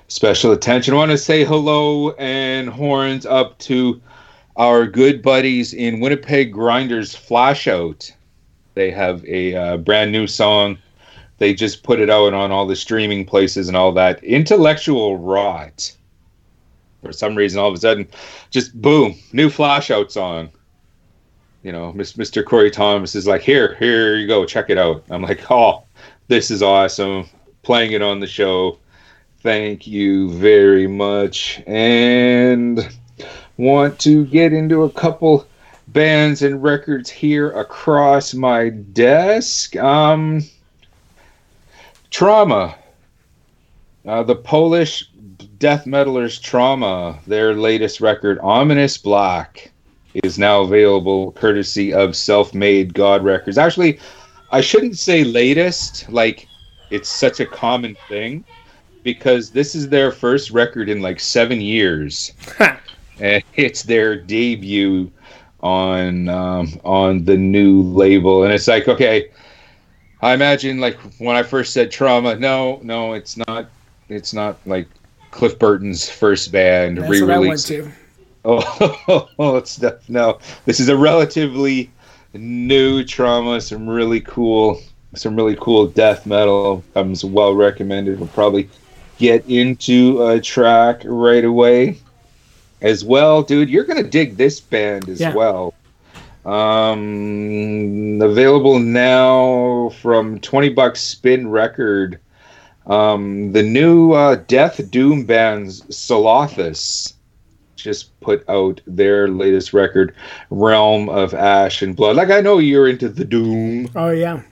special 0.09 0.53
attention. 0.53 0.93
I 0.95 0.99
want 0.99 1.11
to 1.11 1.19
say 1.19 1.43
hello 1.43 2.11
and 2.13 2.69
horns 2.69 3.25
up 3.25 3.59
to 3.61 4.01
our 4.57 4.87
good 4.87 5.23
buddies 5.23 5.73
in 5.73 6.01
Winnipeg 6.01 6.53
Grinders 6.53 7.17
Flashout. 7.17 8.13
They 8.75 8.91
have 8.91 9.25
a 9.25 9.55
uh, 9.55 9.77
brand 9.79 10.13
new 10.13 10.27
song 10.27 10.77
they 11.43 11.53
just 11.53 11.83
put 11.83 11.99
it 11.99 12.09
out 12.09 12.35
on 12.35 12.53
all 12.53 12.69
the 12.69 12.77
streaming 12.77 13.27
places 13.27 13.67
and 13.67 13.77
all 13.77 13.91
that. 13.95 14.23
Intellectual 14.23 15.19
rot. 15.19 15.93
For 17.03 17.13
some 17.13 17.35
reason, 17.35 17.59
all 17.59 17.69
of 17.69 17.75
a 17.75 17.79
sudden, 17.79 18.07
just 18.51 18.81
boom, 18.81 19.17
new 19.33 19.51
Flashout 19.51 20.11
song. 20.11 20.51
You 21.63 21.73
know, 21.73 21.93
Mr. 21.93 22.45
Corey 22.45 22.71
Thomas 22.71 23.15
is 23.15 23.27
like, 23.27 23.43
here, 23.43 23.77
here 23.79 24.17
you 24.17 24.27
go, 24.27 24.45
check 24.45 24.71
it 24.71 24.79
out. 24.79 25.05
I'm 25.11 25.23
like, 25.23 25.51
oh, 25.51 25.85
this 26.29 26.51
is 26.51 26.63
awesome. 26.63 27.29
Playing 27.63 27.93
it 27.93 28.03
on 28.03 28.21
the 28.21 28.27
show. 28.27 28.79
Thank 29.41 29.87
you 29.87 30.31
very 30.31 30.87
much. 30.87 31.63
And 31.67 32.89
want 33.57 33.99
to 34.01 34.25
get 34.27 34.53
into 34.53 34.85
a 34.85 34.91
couple 34.91 35.47
bands 35.89 36.43
and 36.43 36.63
records 36.63 37.11
here 37.11 37.51
across 37.51 38.35
my 38.35 38.71
desk. 38.71 39.77
Um, 39.77 40.43
Trauma. 42.11 42.77
Uh, 44.05 44.23
the 44.23 44.35
Polish 44.35 45.12
death 45.63 45.85
metalers 45.85 46.43
Trauma, 46.43 47.21
their 47.25 47.55
latest 47.55 48.01
record, 48.01 48.37
Ominous 48.43 48.99
Black, 48.99 49.71
is 50.25 50.37
now 50.37 50.63
available 50.63 51.31
courtesy 51.31 51.95
of 51.95 52.11
Selfmadegod 52.11 53.23
Records. 53.23 53.59
Actually, 53.59 54.01
I 54.51 54.61
shouldn't 54.61 54.99
say 54.99 55.23
latest, 55.23 56.11
like 56.11 56.49
it's 56.91 57.09
such 57.09 57.39
a 57.39 57.47
common 57.47 57.97
thing, 58.09 58.45
because 59.05 59.53
this 59.53 59.77
is 59.77 59.89
their 59.89 60.11
first 60.11 60.51
record 60.51 60.89
in 60.89 61.01
like 61.01 61.21
seven 61.21 61.61
years. 61.61 62.33
and 63.21 63.45
it's 63.55 63.85
their 63.85 64.17
debut 64.17 65.13
on 65.61 66.29
um, 66.29 66.81
on 66.83 67.25
the 67.25 67.37
new 67.37 67.83
label, 67.83 68.43
and 68.43 68.53
it's 68.53 68.67
like 68.67 68.89
okay. 68.89 69.31
I 70.23 70.35
imagine 70.35 70.81
like 70.81 70.99
when 71.19 71.37
I 71.37 71.45
first 71.45 71.73
said 71.73 71.93
trauma, 71.93 72.35
no, 72.35 72.81
no, 72.83 73.13
it's 73.13 73.37
not. 73.37 73.71
It's 74.09 74.35
not 74.35 74.59
like 74.67 74.89
Cliff 75.33 75.59
Burton's 75.59 76.09
first 76.09 76.53
band 76.53 76.99
That's 76.99 77.11
re-release. 77.11 77.29
what 77.29 77.35
I 77.37 77.49
went 77.49 77.67
to. 77.67 77.93
Oh, 78.45 79.29
oh, 79.39 79.57
it's 79.57 79.81
no. 80.09 80.41
This 80.65 80.81
is 80.81 80.89
a 80.89 80.97
relatively 80.97 81.89
new 82.35 83.05
trauma. 83.05 83.61
Some 83.61 83.89
really 83.89 84.21
cool, 84.21 84.81
some 85.15 85.37
really 85.37 85.57
cool 85.61 85.87
death 85.87 86.27
metal. 86.27 86.83
Comes 86.93 87.25
well 87.25 87.55
recommended. 87.55 88.19
We'll 88.19 88.29
probably 88.31 88.69
get 89.19 89.49
into 89.49 90.27
a 90.27 90.41
track 90.41 91.03
right 91.05 91.45
away 91.45 91.99
as 92.81 93.05
well, 93.05 93.45
dude. 93.45 93.71
You're 93.71 93.85
gonna 93.85 94.03
dig 94.03 94.37
this 94.37 94.59
band 94.59 95.09
as 95.09 95.21
Yeah. 95.21 95.35
well. 95.35 95.73
Um, 96.45 98.21
available 98.21 98.81
now 98.81 99.91
from 100.01 100.41
20 100.41 100.71
Buck 100.71 100.97
Spin 100.97 101.49
Record. 101.49 102.19
Um, 102.87 103.53
the 103.53 103.63
new 103.63 104.13
uh, 104.13 104.37
Death 104.49 104.91
Doom 104.91 105.25
bands 105.27 105.83
Solothus 105.97 107.15
just 107.77 108.19
put 108.21 108.49
out 108.49 108.81
their 108.87 109.29
latest 109.29 109.73
record, 109.73 110.15
Realm 110.51 111.09
of 111.09 111.35
Ash 111.35 111.83
and 111.83 111.97
Blood. 111.97 112.17
Like 112.17 112.31
I 112.31 112.41
know 112.41 112.59
you're 112.59 112.89
into 112.89 113.09
the 113.09 113.25
Doom 113.25 113.89
Oh 113.95 114.11
yeah. 114.11 114.43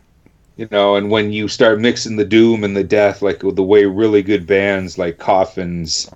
you 0.56 0.68
know 0.70 0.96
and 0.96 1.10
when 1.10 1.32
you 1.32 1.48
start 1.48 1.80
mixing 1.80 2.16
the 2.16 2.24
doom 2.24 2.64
and 2.64 2.76
the 2.76 2.84
death 2.84 3.22
like 3.22 3.40
the 3.40 3.62
way 3.62 3.84
really 3.84 4.22
good 4.22 4.46
bands 4.46 4.98
like 4.98 5.18
coffins 5.18 6.12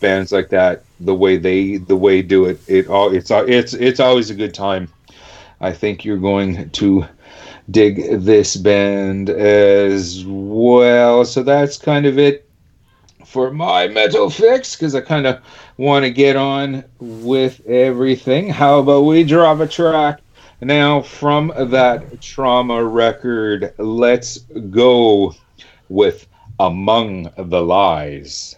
bands 0.00 0.32
like 0.32 0.48
that 0.50 0.84
the 1.00 1.14
way 1.14 1.36
they 1.36 1.76
the 1.78 1.96
way 1.96 2.22
do 2.22 2.44
it 2.46 2.62
it 2.68 2.88
all 2.88 3.12
it's 3.14 3.30
it's 3.30 3.74
it's 3.74 4.00
always 4.00 4.30
a 4.30 4.34
good 4.34 4.54
time 4.54 4.88
i 5.60 5.72
think 5.72 6.04
you're 6.04 6.16
going 6.18 6.70
to 6.70 7.04
dig 7.70 8.20
this 8.20 8.56
band 8.56 9.30
as 9.30 10.24
well 10.26 11.24
so 11.24 11.42
that's 11.42 11.76
kind 11.76 12.06
of 12.06 12.18
it 12.18 12.48
for 13.24 13.50
my 13.50 13.86
metal 13.86 14.30
fix 14.30 14.74
because 14.74 14.94
i 14.94 15.00
kind 15.00 15.26
of 15.26 15.38
want 15.76 16.04
to 16.04 16.10
get 16.10 16.36
on 16.36 16.82
with 16.98 17.64
everything 17.66 18.48
how 18.48 18.78
about 18.78 19.02
we 19.02 19.22
drop 19.22 19.60
a 19.60 19.66
track 19.66 20.20
now, 20.60 21.02
from 21.02 21.52
that 21.56 22.20
trauma 22.20 22.84
record, 22.84 23.72
let's 23.78 24.38
go 24.70 25.34
with 25.88 26.26
Among 26.58 27.30
the 27.36 27.62
Lies. 27.62 28.56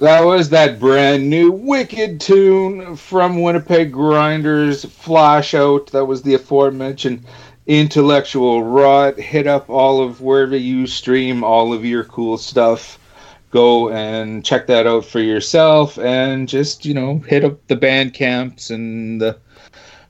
That 0.00 0.24
was 0.24 0.50
that 0.50 0.78
brand 0.78 1.28
new 1.28 1.50
wicked 1.50 2.20
tune 2.20 2.94
from 2.94 3.42
Winnipeg 3.42 3.90
Grinders 3.90 4.84
Flashout. 4.84 5.90
That 5.90 6.04
was 6.04 6.22
the 6.22 6.34
aforementioned 6.34 7.24
intellectual 7.66 8.62
rot. 8.62 9.18
Hit 9.18 9.48
up 9.48 9.68
all 9.68 10.00
of 10.00 10.20
wherever 10.20 10.56
you 10.56 10.86
stream 10.86 11.42
all 11.42 11.72
of 11.72 11.84
your 11.84 12.04
cool 12.04 12.38
stuff. 12.38 12.96
Go 13.50 13.90
and 13.90 14.44
check 14.44 14.68
that 14.68 14.86
out 14.86 15.04
for 15.04 15.18
yourself 15.18 15.98
and 15.98 16.48
just, 16.48 16.84
you 16.84 16.94
know, 16.94 17.18
hit 17.26 17.44
up 17.44 17.66
the 17.66 17.74
band 17.74 18.14
camps 18.14 18.70
and 18.70 19.20
the 19.20 19.36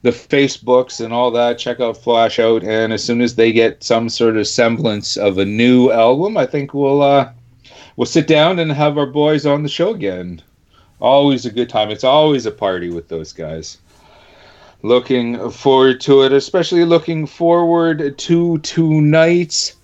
the 0.02 0.10
Facebooks 0.10 1.02
and 1.02 1.14
all 1.14 1.30
that. 1.30 1.58
Check 1.58 1.80
out 1.80 1.96
Flashout 1.96 2.62
and 2.62 2.92
as 2.92 3.02
soon 3.02 3.22
as 3.22 3.36
they 3.36 3.52
get 3.52 3.82
some 3.82 4.10
sort 4.10 4.36
of 4.36 4.46
semblance 4.46 5.16
of 5.16 5.38
a 5.38 5.46
new 5.46 5.90
album, 5.90 6.36
I 6.36 6.44
think 6.44 6.74
we'll 6.74 7.00
uh 7.00 7.32
we'll 7.98 8.06
sit 8.06 8.28
down 8.28 8.60
and 8.60 8.70
have 8.70 8.96
our 8.96 9.06
boys 9.06 9.44
on 9.44 9.64
the 9.64 9.68
show 9.68 9.92
again. 9.92 10.40
Always 11.00 11.46
a 11.46 11.50
good 11.50 11.68
time. 11.68 11.90
It's 11.90 12.04
always 12.04 12.46
a 12.46 12.52
party 12.52 12.90
with 12.90 13.08
those 13.08 13.32
guys. 13.32 13.78
Looking 14.82 15.50
forward 15.50 16.00
to 16.02 16.22
it, 16.22 16.32
especially 16.32 16.84
looking 16.84 17.26
forward 17.26 18.16
to 18.16 18.58
tonight's 18.58 19.74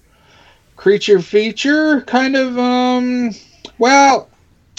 creature 0.76 1.20
feature. 1.20 2.02
Kind 2.02 2.36
of, 2.36 2.56
um, 2.56 3.32
well, 3.78 4.30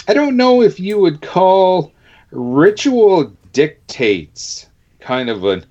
I 0.08 0.14
don't 0.14 0.38
know 0.38 0.62
if 0.62 0.80
you 0.80 0.98
would 0.98 1.20
call 1.20 1.92
Ritual 2.30 3.30
Dictates 3.52 4.66
kind 4.98 5.28
of 5.28 5.44
a, 5.44 5.62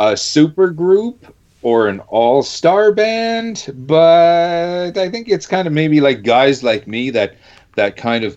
a 0.00 0.16
super 0.16 0.70
group 0.70 1.32
or 1.64 1.88
an 1.88 1.98
all 2.08 2.42
star 2.42 2.92
band, 2.92 3.72
but 3.74 4.96
I 4.98 5.08
think 5.08 5.28
it's 5.30 5.46
kind 5.46 5.66
of 5.66 5.72
maybe 5.72 6.00
like 6.00 6.22
guys 6.22 6.62
like 6.62 6.86
me 6.86 7.08
that 7.10 7.36
that 7.74 7.96
kind 7.96 8.22
of 8.22 8.36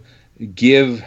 give 0.56 1.04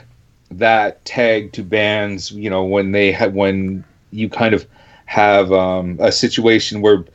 that 0.51 1.03
tag 1.07 1.53
to 1.55 1.63
bands. 1.63 2.31
You 2.31 2.51
know, 2.51 2.63
when 2.63 2.93
they 2.93 3.11
have 3.11 3.33
when 3.33 3.83
you 4.13 4.29
kind 4.29 4.55
of 4.55 4.67
have 5.07 5.51
um, 5.51 5.97
a 5.99 6.13
situation 6.13 6.83
where 6.83 7.07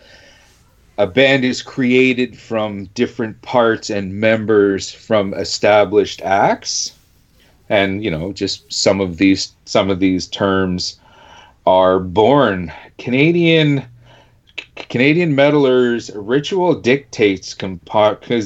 a 0.97 1.05
band 1.05 1.45
is 1.45 1.61
created 1.61 2.37
from 2.37 2.85
different 2.95 3.39
parts 3.43 3.91
and 3.91 4.19
members 4.19 4.91
from 4.91 5.35
established 5.35 6.21
acts 6.23 6.95
and 7.69 8.03
you 8.03 8.09
know 8.09 8.31
just 8.33 8.71
some 8.71 9.01
of 9.01 9.17
these 9.17 9.53
some 9.65 9.89
of 9.89 9.99
these 9.99 10.27
terms 10.27 10.99
are 11.65 11.99
born 11.99 12.71
canadian 12.97 13.83
Canadian 14.75 15.35
Meddlers 15.35 16.11
Ritual 16.13 16.75
Dictates 16.75 17.55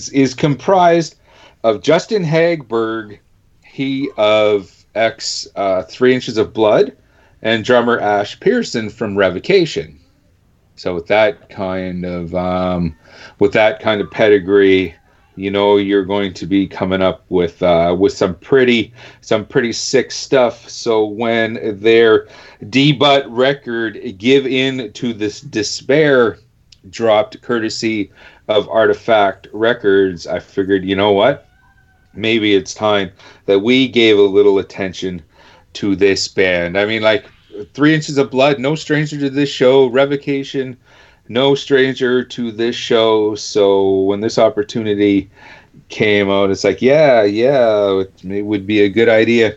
is 0.10 0.34
comprised 0.34 1.16
of 1.64 1.82
Justin 1.82 2.24
Hagberg, 2.24 3.20
he 3.64 4.10
of 4.18 4.86
X 4.96 5.48
uh, 5.56 5.84
Three 5.84 6.14
Inches 6.14 6.38
of 6.38 6.54
Blood, 6.54 6.96
and 7.42 7.66
drummer 7.66 8.00
Ash 8.00 8.40
Pearson 8.40 8.90
from 8.90 9.18
Revocation. 9.18 10.00
So 10.76 10.96
with 10.96 11.08
that 11.08 11.50
kind 11.50 12.06
of 12.06 12.34
um, 12.36 12.96
with 13.40 13.52
that 13.54 13.82
kind 13.82 14.00
of 14.00 14.10
pedigree, 14.12 14.96
you 15.36 15.50
know 15.50 15.78
you're 15.78 16.06
going 16.06 16.34
to 16.34 16.46
be 16.46 16.68
coming 16.68 17.02
up 17.02 17.24
with 17.30 17.62
uh, 17.64 17.96
with 17.98 18.14
some 18.14 18.36
pretty 18.36 18.94
some 19.22 19.46
pretty 19.46 19.72
sick 19.72 20.12
stuff. 20.12 20.70
So 20.70 21.06
when 21.06 21.80
their 21.80 22.28
debut 22.70 23.28
record 23.28 24.00
"Give 24.18 24.46
In 24.46 24.92
to 24.94 25.14
This 25.14 25.42
Despair" 25.42 26.40
dropped, 26.90 27.42
courtesy 27.42 28.12
of 28.48 28.68
Artoffact 28.68 29.48
Records, 29.54 30.26
I 30.26 30.40
figured, 30.40 30.84
you 30.84 30.96
know 30.96 31.12
what, 31.12 31.48
maybe 32.14 32.56
it's 32.56 32.74
time 32.74 33.12
that 33.46 33.60
we 33.60 33.88
gave 33.88 34.18
a 34.18 34.22
little 34.22 34.60
attention 34.60 35.22
to 35.74 35.96
this 35.96 36.28
band. 36.28 36.78
I 36.78 36.86
mean, 36.86 37.02
like 37.02 37.26
Three 37.74 37.94
Inches 37.94 38.18
of 38.18 38.32
Blood, 38.32 38.60
no 38.60 38.76
stranger 38.76 39.20
to 39.20 39.30
this 39.30 39.50
show. 39.50 39.88
Revocation 39.88 40.78
no 41.30 41.54
stranger 41.54 42.24
to 42.24 42.52
this 42.52 42.76
show. 42.76 43.36
So 43.36 44.00
when 44.02 44.20
this 44.20 44.40
opportunity 44.40 45.30
came 45.88 46.30
out, 46.30 46.50
it's 46.50 46.64
like, 46.64 46.82
yeah, 46.82 47.24
yeah, 47.24 48.04
it 48.24 48.42
would 48.42 48.68
be 48.68 48.82
a 48.82 48.90
good 48.90 49.10
idea 49.10 49.56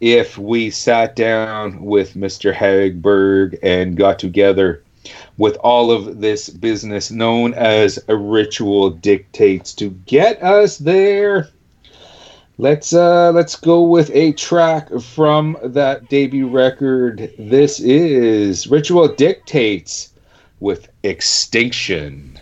if 0.00 0.38
we 0.38 0.70
sat 0.70 1.16
down 1.16 1.82
with 1.82 2.14
Mr. 2.14 2.54
Hagberg 2.54 3.58
and 3.62 3.96
got 3.96 4.18
together 4.18 4.84
with 5.38 5.56
all 5.56 5.90
of 5.90 6.20
this 6.20 6.50
business 6.50 7.10
known 7.10 7.54
as 7.54 7.98
a 8.08 8.16
ritual 8.16 8.90
dictates 8.90 9.72
to 9.74 9.90
get 10.06 10.42
us 10.42 10.78
there. 10.78 11.48
Let's 12.60 12.92
uh 12.92 13.30
let's 13.32 13.54
go 13.54 13.82
with 13.82 14.10
a 14.12 14.32
track 14.32 14.90
from 15.00 15.56
that 15.62 16.08
debut 16.08 16.48
record. 16.48 17.32
This 17.38 17.78
is 17.78 18.66
Ritual 18.66 19.14
Dictates 19.14 20.10
with 20.60 20.88
Extinction. 21.02 22.38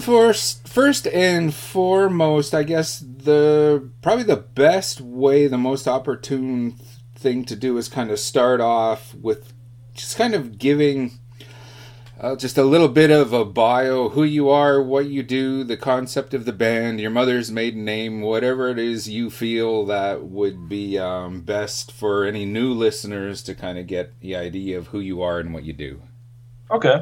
And 0.00 0.04
first, 0.04 0.66
first 0.66 1.06
and 1.08 1.52
foremost, 1.52 2.54
I 2.54 2.62
guess 2.62 3.00
the 3.00 3.90
probably 4.00 4.24
the 4.24 4.36
best 4.36 5.00
way, 5.00 5.46
the 5.46 5.58
most 5.58 5.86
opportune 5.86 6.76
thing 7.14 7.44
to 7.44 7.56
do 7.56 7.76
is 7.76 7.88
kind 7.88 8.10
of 8.10 8.18
start 8.18 8.60
off 8.60 9.14
with 9.14 9.52
just 9.94 10.16
kind 10.16 10.34
of 10.34 10.58
giving 10.58 11.18
uh, 12.18 12.34
just 12.34 12.56
a 12.56 12.64
little 12.64 12.88
bit 12.88 13.10
of 13.10 13.34
a 13.34 13.44
bio, 13.44 14.08
who 14.10 14.24
you 14.24 14.48
are, 14.48 14.82
what 14.82 15.06
you 15.06 15.22
do, 15.22 15.64
the 15.64 15.76
concept 15.76 16.32
of 16.32 16.46
the 16.46 16.52
band, 16.52 17.00
your 17.00 17.10
mother's 17.10 17.50
maiden 17.50 17.84
name, 17.84 18.22
whatever 18.22 18.70
it 18.70 18.78
is 18.78 19.08
you 19.08 19.28
feel 19.28 19.84
that 19.86 20.24
would 20.24 20.68
be 20.68 20.98
um, 20.98 21.42
best 21.42 21.92
for 21.92 22.24
any 22.24 22.46
new 22.46 22.72
listeners 22.72 23.42
to 23.42 23.54
kind 23.54 23.78
of 23.78 23.86
get 23.86 24.18
the 24.20 24.34
idea 24.34 24.78
of 24.78 24.88
who 24.88 25.00
you 25.00 25.20
are 25.20 25.38
and 25.38 25.52
what 25.52 25.64
you 25.64 25.74
do. 25.74 26.00
Okay. 26.70 27.00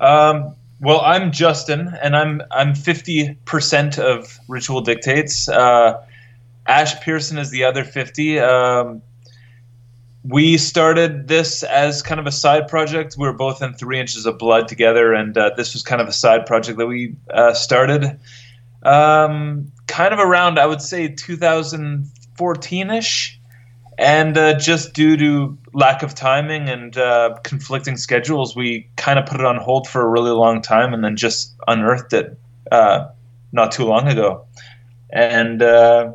Um, 0.00 0.56
well, 0.80 1.02
I'm 1.02 1.30
Justin, 1.30 1.94
and 2.02 2.16
I'm 2.16 2.42
I'm 2.50 2.72
50% 2.72 3.98
of 3.98 4.38
Ritual 4.48 4.80
Dictates. 4.80 5.48
Uh, 5.48 6.02
Ash 6.66 6.98
Pearson 7.00 7.38
is 7.38 7.50
the 7.50 7.64
other 7.64 7.84
50. 7.84 8.38
Um, 8.38 9.02
we 10.22 10.58
started 10.58 11.28
this 11.28 11.62
as 11.62 12.02
kind 12.02 12.20
of 12.20 12.26
a 12.26 12.32
side 12.32 12.68
project. 12.68 13.16
We 13.18 13.26
were 13.26 13.32
both 13.32 13.62
in 13.62 13.74
Three 13.74 13.98
Inches 13.98 14.26
of 14.26 14.38
Blood 14.38 14.68
together, 14.68 15.12
and 15.12 15.36
uh, 15.36 15.50
this 15.56 15.74
was 15.74 15.82
kind 15.82 16.00
of 16.00 16.08
a 16.08 16.12
side 16.12 16.46
project 16.46 16.78
that 16.78 16.86
we 16.86 17.14
uh, 17.30 17.52
started 17.52 18.18
um, 18.82 19.70
kind 19.86 20.14
of 20.14 20.20
around, 20.20 20.58
I 20.58 20.66
would 20.66 20.82
say, 20.82 21.08
2014 21.08 22.90
ish. 22.90 23.39
And 24.00 24.38
uh, 24.38 24.58
just 24.58 24.94
due 24.94 25.14
to 25.18 25.58
lack 25.74 26.02
of 26.02 26.14
timing 26.14 26.70
and 26.70 26.96
uh, 26.96 27.36
conflicting 27.44 27.98
schedules, 27.98 28.56
we 28.56 28.88
kind 28.96 29.18
of 29.18 29.26
put 29.26 29.40
it 29.40 29.46
on 29.46 29.58
hold 29.58 29.86
for 29.86 30.00
a 30.00 30.08
really 30.08 30.30
long 30.30 30.62
time 30.62 30.94
and 30.94 31.04
then 31.04 31.16
just 31.16 31.54
unearthed 31.68 32.14
it 32.14 32.38
uh, 32.72 33.08
not 33.52 33.72
too 33.72 33.84
long 33.84 34.08
ago. 34.08 34.46
And 35.10 35.60
uh, 35.60 36.14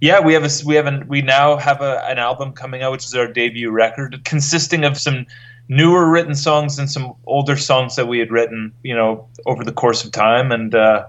yeah, 0.00 0.20
we 0.20 0.32
have 0.32 0.44
a 0.44 0.50
we 0.64 0.76
have 0.76 1.08
we 1.08 1.20
now 1.20 1.56
have 1.56 1.80
a, 1.80 2.04
an 2.08 2.18
album 2.18 2.52
coming 2.52 2.82
out, 2.82 2.92
which 2.92 3.04
is 3.04 3.16
our 3.16 3.26
debut 3.26 3.72
record, 3.72 4.24
consisting 4.24 4.84
of 4.84 4.96
some 4.96 5.26
newer 5.68 6.08
written 6.08 6.36
songs 6.36 6.78
and 6.78 6.88
some 6.88 7.14
older 7.26 7.56
songs 7.56 7.96
that 7.96 8.06
we 8.06 8.20
had 8.20 8.30
written, 8.30 8.72
you 8.84 8.94
know, 8.94 9.26
over 9.44 9.64
the 9.64 9.72
course 9.72 10.04
of 10.04 10.12
time. 10.12 10.52
And 10.52 10.72
uh, 10.72 11.04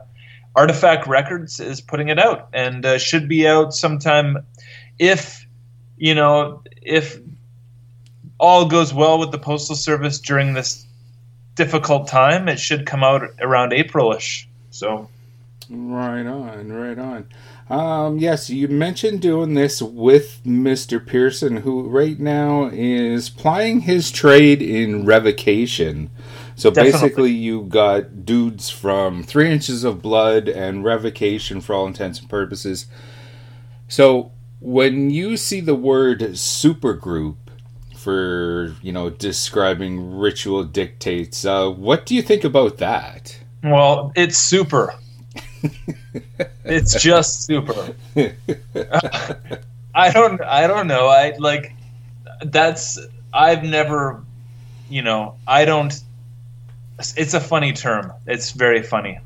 Artoffact 0.57 1.05
Records 1.05 1.59
is 1.59 1.81
putting 1.81 2.09
it 2.09 2.17
out, 2.17 2.49
and 2.51 2.83
uh, 2.83 2.97
should 2.97 3.29
be 3.29 3.47
out 3.47 3.75
sometime 3.75 4.39
if 4.97 5.38
you 5.99 6.15
know 6.15 6.63
if 6.81 7.19
all 8.39 8.65
goes 8.65 8.93
well 8.93 9.19
with 9.19 9.31
the 9.31 9.37
postal 9.37 9.75
service 9.75 10.19
during 10.19 10.53
this 10.53 10.87
difficult 11.59 12.07
time. 12.07 12.47
It 12.47 12.57
should 12.57 12.85
come 12.85 13.03
out 13.03 13.21
around 13.41 13.73
Aprilish. 13.73 14.45
So. 14.71 15.09
Right 15.69 16.25
on, 16.25 16.71
right 16.71 16.97
on. 16.97 17.27
Um, 17.69 18.17
yes, 18.17 18.49
you 18.49 18.67
mentioned 18.69 19.21
doing 19.21 19.53
this 19.53 19.81
with 19.81 20.41
Mr. 20.43 21.05
Pearson, 21.05 21.57
who 21.57 21.83
right 21.83 22.17
now 22.17 22.69
is 22.71 23.29
plying 23.29 23.81
his 23.81 24.09
trade 24.09 24.61
in 24.61 25.05
revocation. 25.05 26.09
So 26.55 26.71
Definitely. 26.71 26.91
basically, 26.91 27.31
you 27.31 27.61
got 27.63 28.25
dudes 28.25 28.69
from 28.69 29.21
Three 29.21 29.51
Inches 29.51 29.83
of 29.83 30.01
Blood 30.01 30.47
and 30.47 30.83
Revocation 30.83 31.61
for 31.61 31.75
all 31.75 31.85
intents 31.85 32.19
and 32.19 32.29
purposes. 32.29 32.87
So 33.87 34.31
when 34.59 35.09
you 35.09 35.37
see 35.37 35.61
the 35.61 35.75
word 35.75 36.19
supergroup 36.19 37.37
for 37.95 38.75
you 38.81 38.91
know 38.91 39.09
describing 39.09 40.17
ritual 40.17 40.63
dictates, 40.63 41.45
uh, 41.45 41.69
what 41.69 42.05
do 42.05 42.15
you 42.15 42.21
think 42.21 42.43
about 42.43 42.77
that? 42.77 43.37
Well, 43.63 44.11
it's 44.15 44.37
super. 44.37 44.93
it's 46.65 47.01
just 47.01 47.43
super. 47.43 47.95
I 49.95 50.11
don't 50.11 50.41
I 50.41 50.67
don't 50.67 50.87
know. 50.87 51.07
I 51.07 51.35
like 51.37 51.73
that's 52.45 52.99
I've 53.33 53.63
never 53.63 54.23
you 54.89 55.01
know, 55.01 55.35
I 55.47 55.65
don't 55.65 55.93
it's 56.99 57.33
a 57.33 57.39
funny 57.39 57.73
term. 57.73 58.11
It's 58.25 58.51
very 58.51 58.83
funny. 58.83 59.19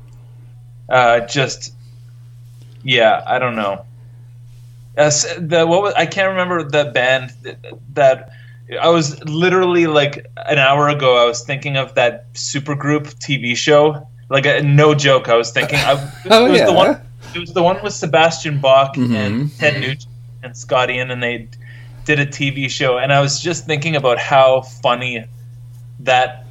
Uh 0.88 1.20
just 1.20 1.72
yeah, 2.82 3.22
I 3.26 3.38
don't 3.38 3.56
know. 3.56 3.84
As 4.96 5.22
the 5.38 5.66
what 5.66 5.82
was 5.82 5.94
I 5.94 6.06
can't 6.06 6.28
remember 6.28 6.62
the 6.62 6.90
band 6.92 7.30
that, 7.42 7.58
that 7.94 8.30
I 8.80 8.88
was 8.88 9.22
literally 9.24 9.86
like 9.86 10.26
an 10.36 10.58
hour 10.58 10.88
ago 10.88 11.16
I 11.22 11.26
was 11.26 11.42
thinking 11.44 11.76
of 11.76 11.94
that 11.96 12.32
supergroup 12.34 13.14
TV 13.16 13.56
show 13.56 14.06
like 14.30 14.46
a, 14.46 14.62
no 14.62 14.94
joke. 14.94 15.28
I 15.28 15.36
was 15.36 15.50
thinking. 15.50 15.78
I, 15.78 15.92
it 16.24 16.30
Oh, 16.32 16.48
was 16.50 16.58
yeah. 16.58 16.66
the 16.66 16.72
one. 16.72 17.00
It 17.34 17.38
was 17.40 17.52
the 17.52 17.62
one 17.62 17.82
with 17.82 17.92
Sebastian 17.92 18.58
Bach 18.60 18.94
Mhm. 18.96 19.14
and 19.14 19.58
Ted 19.58 19.80
Nugent 19.80 20.06
and 20.42 20.56
Scott 20.56 20.88
Ian, 20.90 21.10
and 21.10 21.22
they 21.22 21.48
did 22.06 22.18
a 22.20 22.26
TV 22.26 22.70
show. 22.70 22.96
And 22.98 23.12
I 23.12 23.20
was 23.20 23.38
just 23.40 23.66
thinking 23.66 23.96
about 23.96 24.18
how 24.18 24.62
funny 24.62 25.24
that 26.00 26.46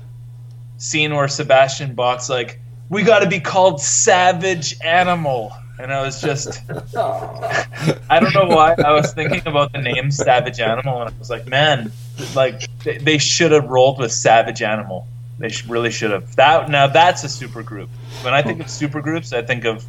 scene 0.78 1.16
where 1.16 1.28
Sebastian 1.28 1.96
Bach's 1.96 2.30
like, 2.30 2.60
"We 2.90 3.02
got 3.04 3.20
to 3.20 3.28
be 3.28 3.40
called 3.40 3.82
Savage 3.82 4.76
Animal," 4.84 5.52
and 5.80 5.92
I 5.94 6.02
was 6.02 6.22
just. 6.22 6.62
I 6.96 8.20
don't 8.20 8.34
know 8.34 8.46
why 8.48 8.76
I 8.84 8.92
was 8.94 9.14
thinking 9.14 9.42
about 9.46 9.72
the 9.74 9.80
name 9.82 10.12
Savage 10.12 10.60
Animal, 10.60 11.02
and 11.02 11.10
I 11.14 11.18
was 11.20 11.30
like, 11.30 11.48
man, 11.48 11.92
like 12.36 12.68
they, 12.84 12.98
they 12.98 13.18
should 13.18 13.52
have 13.52 13.66
rolled 13.66 14.00
with 14.00 14.12
Savage 14.12 14.62
Animal. 14.62 15.08
They 15.40 15.50
sh- 15.50 15.66
really 15.66 15.92
should 15.92 16.12
have. 16.12 16.36
That 16.36 16.70
now 16.70 16.88
that's 16.88 17.24
a 17.24 17.30
super 17.30 17.64
group. 17.64 17.90
When 18.22 18.34
I 18.34 18.42
think 18.42 18.62
of 18.62 18.70
super 18.70 19.02
groups, 19.02 19.34
I 19.34 19.42
think 19.42 19.66
of 19.66 19.84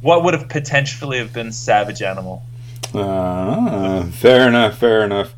what 0.00 0.24
would 0.24 0.34
have 0.34 0.48
potentially 0.48 1.18
have 1.18 1.32
been 1.32 1.52
Savage 1.52 2.02
Animal. 2.02 2.42
Ah, 2.94 4.06
fair 4.12 4.48
enough, 4.48 4.78
fair 4.78 5.04
enough. 5.04 5.34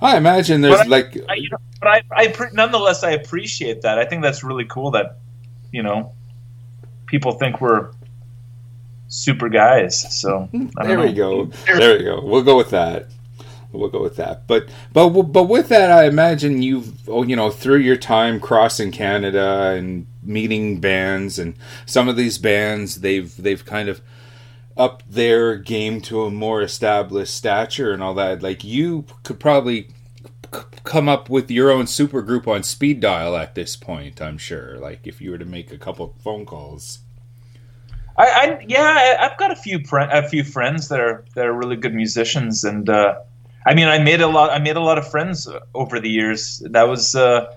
I 0.00 0.16
imagine 0.16 0.60
there's 0.62 0.76
But 0.78 0.86
I- 0.86 0.90
like 0.90 1.16
I, 1.28 1.34
you 1.34 1.48
know, 1.50 1.58
but 1.80 1.88
I, 1.88 2.02
I 2.10 2.28
pre- 2.28 2.50
nonetheless 2.52 3.04
I 3.04 3.12
appreciate 3.12 3.82
that. 3.82 3.98
I 3.98 4.04
think 4.04 4.22
that's 4.22 4.42
really 4.42 4.64
cool 4.64 4.90
that 4.92 5.18
you 5.70 5.82
know 5.82 6.12
people 7.06 7.32
think 7.32 7.60
we're 7.60 7.90
super 9.12 9.48
guys. 9.50 10.18
So 10.20 10.48
I 10.76 10.86
there 10.86 10.96
know. 10.96 11.04
we 11.04 11.12
go. 11.12 11.44
There 11.66 11.98
we 11.98 12.04
go. 12.04 12.20
We'll 12.24 12.42
go 12.42 12.56
with 12.56 12.70
that. 12.70 13.08
We'll 13.70 13.88
go 13.88 14.02
with 14.02 14.16
that. 14.16 14.46
But 14.46 14.68
but 14.92 15.08
but 15.10 15.44
with 15.44 15.68
that, 15.68 15.90
I 15.90 16.04
imagine 16.06 16.62
you've 16.62 17.08
oh, 17.08 17.22
you 17.22 17.36
know 17.36 17.50
through 17.50 17.78
your 17.78 17.96
time 17.96 18.40
crossing 18.40 18.90
Canada 18.90 19.74
and 19.76 20.06
meeting 20.22 20.80
bands, 20.80 21.38
and 21.38 21.54
some 21.86 22.08
of 22.08 22.16
these 22.16 22.38
bands 22.38 23.00
they've 23.00 23.34
they've 23.36 23.64
kind 23.64 23.88
of 23.88 24.00
upped 24.76 25.10
their 25.10 25.56
game 25.56 26.00
to 26.00 26.22
a 26.22 26.30
more 26.30 26.62
established 26.62 27.34
stature 27.34 27.92
and 27.92 28.02
all 28.02 28.14
that. 28.14 28.42
Like 28.42 28.64
you 28.64 29.04
could 29.22 29.38
probably 29.40 29.88
c- 30.54 30.60
come 30.84 31.08
up 31.08 31.28
with 31.30 31.50
your 31.50 31.70
own 31.70 31.86
super 31.86 32.22
group 32.22 32.46
on 32.48 32.62
speed 32.62 33.00
dial 33.00 33.36
at 33.36 33.54
this 33.54 33.76
point. 33.76 34.20
I'm 34.20 34.38
sure. 34.38 34.78
Like 34.78 35.06
if 35.06 35.20
you 35.20 35.30
were 35.30 35.38
to 35.38 35.44
make 35.44 35.70
a 35.72 35.78
couple 35.78 36.14
phone 36.22 36.44
calls. 36.46 37.00
I, 38.16 38.26
I 38.26 38.64
yeah, 38.68 39.16
I, 39.20 39.26
I've 39.26 39.38
got 39.38 39.50
a 39.50 39.56
few 39.56 39.84
fri 39.84 40.04
a 40.10 40.28
few 40.28 40.44
friends 40.44 40.88
that 40.88 41.00
are 41.00 41.24
that 41.34 41.46
are 41.46 41.52
really 41.52 41.76
good 41.76 41.94
musicians, 41.94 42.64
and 42.64 42.88
uh, 42.88 43.20
I 43.66 43.74
mean, 43.74 43.88
I 43.88 43.98
made 43.98 44.20
a 44.20 44.26
lot. 44.26 44.50
I 44.50 44.58
made 44.58 44.76
a 44.76 44.80
lot 44.80 44.98
of 44.98 45.08
friends 45.08 45.48
over 45.74 46.00
the 46.00 46.10
years. 46.10 46.62
That 46.70 46.88
was 46.88 47.14
uh, 47.14 47.54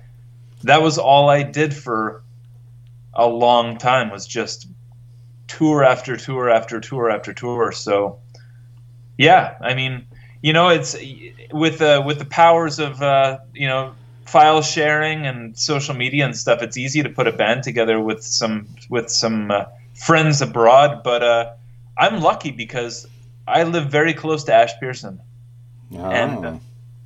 that 0.64 0.82
was 0.82 0.98
all 0.98 1.30
I 1.30 1.44
did 1.44 1.74
for 1.74 2.24
a 3.14 3.28
long 3.28 3.78
time. 3.78 4.12
Was 4.12 4.26
just 4.26 4.68
tour 5.48 5.84
after 5.84 6.18
tour 6.18 6.50
after 6.50 6.80
tour 6.80 7.10
after 7.10 7.34
tour. 7.34 7.72
So 7.72 8.20
yeah, 9.18 9.56
I 9.62 9.74
mean, 9.74 10.06
you 10.42 10.54
know, 10.54 10.70
it's 10.70 10.96
with 11.52 11.82
uh, 11.82 12.04
with 12.06 12.20
the 12.20 12.26
powers 12.26 12.80
of 12.80 13.02
uh, 13.02 13.40
you 13.54 13.68
know 13.68 13.94
file 14.26 14.62
sharing 14.62 15.26
and 15.26 15.58
social 15.58 15.96
media 15.96 16.26
and 16.26 16.36
stuff. 16.36 16.62
It's 16.62 16.78
easy 16.78 17.04
to 17.04 17.10
put 17.10 17.28
a 17.28 17.32
band 17.32 17.64
together 17.64 18.00
with 18.00 18.24
some 18.24 18.68
with 18.90 19.10
some 19.10 19.52
uh, 19.52 19.66
friends 19.96 20.42
abroad. 20.42 21.02
But 21.04 21.24
uh, 21.24 21.54
I'm 21.98 22.22
lucky 22.22 22.52
because 22.52 23.08
I 23.48 23.64
live 23.64 23.90
very 23.92 24.14
close 24.14 24.44
to 24.46 24.54
Ash 24.54 24.72
Pearson, 24.80 25.22
and 25.92 26.46
uh, 26.46 26.50
Oh. 26.50 26.60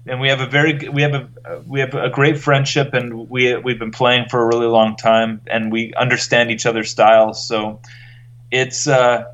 and 0.07 0.19
we 0.21 0.29
have 0.29 0.41
a 0.41 0.47
very 0.47 0.89
we 0.89 1.01
have 1.01 1.13
a 1.13 1.29
uh, 1.45 1.61
we 1.65 1.79
have 1.81 1.93
a 1.93 2.09
great 2.09 2.37
friendship, 2.39 2.93
and 2.93 3.29
we 3.29 3.55
we've 3.57 3.79
been 3.79 3.91
playing 3.91 4.29
for 4.29 4.41
a 4.41 4.45
really 4.45 4.67
long 4.67 4.95
time, 4.95 5.41
and 5.47 5.71
we 5.71 5.93
understand 5.95 6.51
each 6.51 6.65
other's 6.65 6.89
styles. 6.89 7.45
So 7.47 7.81
it's 8.51 8.87
uh, 8.87 9.25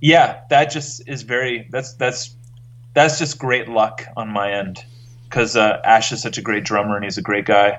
yeah, 0.00 0.40
that 0.50 0.70
just 0.70 1.06
is 1.08 1.22
very 1.22 1.66
that's 1.70 1.94
that's 1.94 2.34
that's 2.94 3.18
just 3.18 3.38
great 3.38 3.68
luck 3.68 4.04
on 4.16 4.28
my 4.28 4.52
end 4.52 4.82
because 5.28 5.56
uh, 5.56 5.80
Ash 5.84 6.10
is 6.12 6.22
such 6.22 6.38
a 6.38 6.42
great 6.42 6.64
drummer 6.64 6.96
and 6.96 7.04
he's 7.04 7.18
a 7.18 7.22
great 7.22 7.44
guy. 7.44 7.78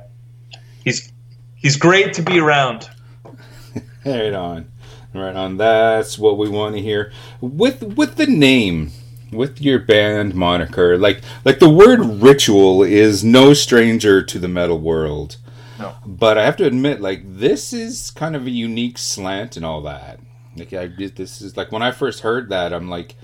He's 0.86 1.12
he's 1.56 1.76
great 1.78 2.14
to 2.14 2.22
be 2.22 2.40
around. 2.40 2.90
Right 4.06 4.34
on, 4.34 4.72
right 5.14 5.36
on. 5.36 5.58
That's 5.58 6.18
what 6.18 6.38
we 6.38 6.50
want 6.50 6.76
to 6.76 6.82
hear. 6.82 7.12
With 7.40 7.84
with 7.84 8.16
the 8.16 8.28
name, 8.28 8.92
with 9.32 9.62
your 9.62 9.80
band 9.80 10.36
moniker, 10.36 10.98
like 10.98 11.22
like 11.46 11.60
the 11.60 11.70
word 11.70 12.00
ritual 12.22 12.84
is 12.84 13.24
no 13.24 13.54
stranger 13.54 14.24
to 14.24 14.40
the 14.40 14.48
metal 14.48 14.80
world. 14.80 15.38
No. 15.80 15.96
But 16.06 16.38
I 16.38 16.46
have 16.46 16.58
to 16.58 16.66
admit, 16.66 17.02
like 17.02 17.22
this 17.26 17.74
is 17.74 18.12
kind 18.12 18.36
of 18.36 18.46
a 18.46 18.52
unique 18.52 18.98
slant 18.98 19.58
and 19.58 19.66
all 19.66 19.82
that. 19.82 20.20
Like 20.56 20.74
I 20.74 20.88
this 20.88 21.42
is 21.42 21.58
like 21.58 21.72
when 21.72 21.82
I 21.82 21.92
first 21.92 22.22
heard 22.22 22.50
that, 22.50 22.74
I'm 22.74 22.90
like, 22.90 23.16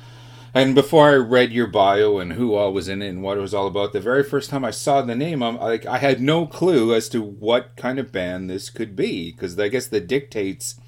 and 0.53 0.73
before 0.73 1.09
I 1.09 1.15
read 1.15 1.51
your 1.51 1.67
bio 1.67 2.17
and 2.17 2.33
who 2.33 2.55
all 2.55 2.73
was 2.73 2.87
in 2.87 3.01
it 3.01 3.09
and 3.09 3.21
what 3.21 3.37
it 3.37 3.41
was 3.41 3.53
all 3.53 3.67
about, 3.67 3.93
the 3.93 3.99
very 3.99 4.23
first 4.23 4.49
time 4.49 4.65
I 4.65 4.71
saw 4.71 5.01
the 5.01 5.15
name, 5.15 5.43
I'm 5.43 5.57
like, 5.57 5.85
I 5.85 5.99
had 5.99 6.19
no 6.19 6.47
clue 6.47 6.95
as 6.95 7.09
to 7.09 7.21
what 7.21 7.75
kind 7.75 7.99
of 7.99 8.11
band 8.11 8.49
this 8.49 8.69
could 8.69 8.95
be 8.95 9.31
because 9.31 9.59
I 9.59 9.67
guess 9.67 9.87
the 9.87 9.99
dictates 9.99 10.79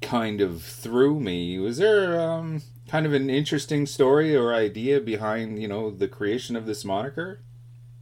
kind 0.00 0.40
of 0.40 0.62
threw 0.62 1.20
me. 1.20 1.58
Was 1.58 1.78
there 1.78 2.20
um, 2.20 2.62
kind 2.88 3.06
of 3.06 3.12
an 3.12 3.30
interesting 3.30 3.86
story 3.86 4.34
or 4.34 4.54
idea 4.54 5.00
behind 5.00 5.60
you 5.60 5.68
know 5.68 5.90
the 5.90 6.08
creation 6.08 6.56
of 6.56 6.66
this 6.66 6.84
moniker? 6.84 7.40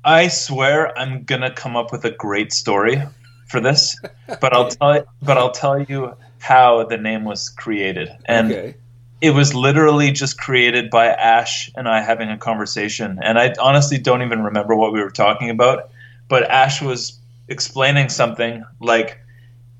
I 0.04 0.28
swear 0.28 0.96
I'm 0.98 1.24
gonna 1.24 1.52
come 1.52 1.76
up 1.76 1.92
with 1.92 2.04
a 2.04 2.10
great 2.10 2.52
story 2.52 3.02
for 3.48 3.60
this, 3.60 4.00
but 4.40 4.52
I'll 4.52 4.68
tell 4.68 4.96
you, 4.96 5.08
but 5.22 5.38
I'll 5.38 5.50
tell 5.50 5.82
you 5.82 6.14
how 6.38 6.84
the 6.84 6.96
name 6.96 7.24
was 7.24 7.48
created, 7.48 8.10
and 8.24 8.52
okay. 8.52 8.74
it 9.20 9.30
was 9.30 9.54
literally 9.54 10.12
just 10.12 10.38
created 10.38 10.90
by 10.90 11.06
Ash 11.06 11.70
and 11.74 11.88
I 11.88 12.00
having 12.00 12.30
a 12.30 12.38
conversation, 12.38 13.18
and 13.22 13.38
I 13.38 13.54
honestly 13.60 13.98
don't 13.98 14.22
even 14.22 14.42
remember 14.42 14.76
what 14.76 14.92
we 14.92 15.00
were 15.00 15.10
talking 15.10 15.50
about, 15.50 15.90
but 16.28 16.44
Ash 16.44 16.80
was 16.80 17.18
explaining 17.48 18.08
something 18.08 18.64
like 18.78 19.18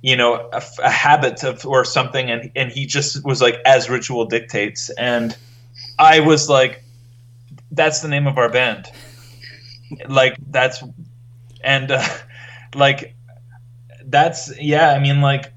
you 0.02 0.16
know 0.16 0.48
a, 0.52 0.62
a 0.82 0.90
habit 0.90 1.42
of 1.44 1.66
or 1.66 1.84
something 1.84 2.30
and 2.30 2.50
and 2.54 2.70
he 2.70 2.86
just 2.86 3.24
was 3.24 3.40
like 3.40 3.56
as 3.64 3.90
ritual 3.90 4.24
dictates. 4.24 4.90
And 4.90 5.36
i 5.98 6.20
was 6.20 6.48
like 6.48 6.84
that's 7.70 8.00
the 8.00 8.08
name 8.08 8.26
of 8.26 8.38
our 8.38 8.48
band. 8.48 8.90
Like 10.08 10.36
that's 10.50 10.82
and 11.62 11.90
uh, 11.90 12.06
like 12.74 13.14
that's 14.06 14.58
yeah 14.58 14.92
i 14.92 14.98
mean 14.98 15.20
like 15.20 15.52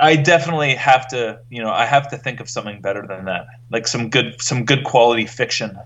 i 0.00 0.16
definitely 0.16 0.74
have 0.74 1.06
to 1.06 1.38
you 1.48 1.62
know 1.62 1.70
i 1.70 1.84
have 1.84 2.08
to 2.10 2.18
think 2.18 2.40
of 2.40 2.48
something 2.48 2.80
better 2.80 3.06
than 3.06 3.24
that. 3.26 3.46
Like 3.70 3.86
some 3.86 4.10
good 4.10 4.40
some 4.40 4.64
good 4.64 4.84
quality 4.84 5.26
fiction. 5.26 5.78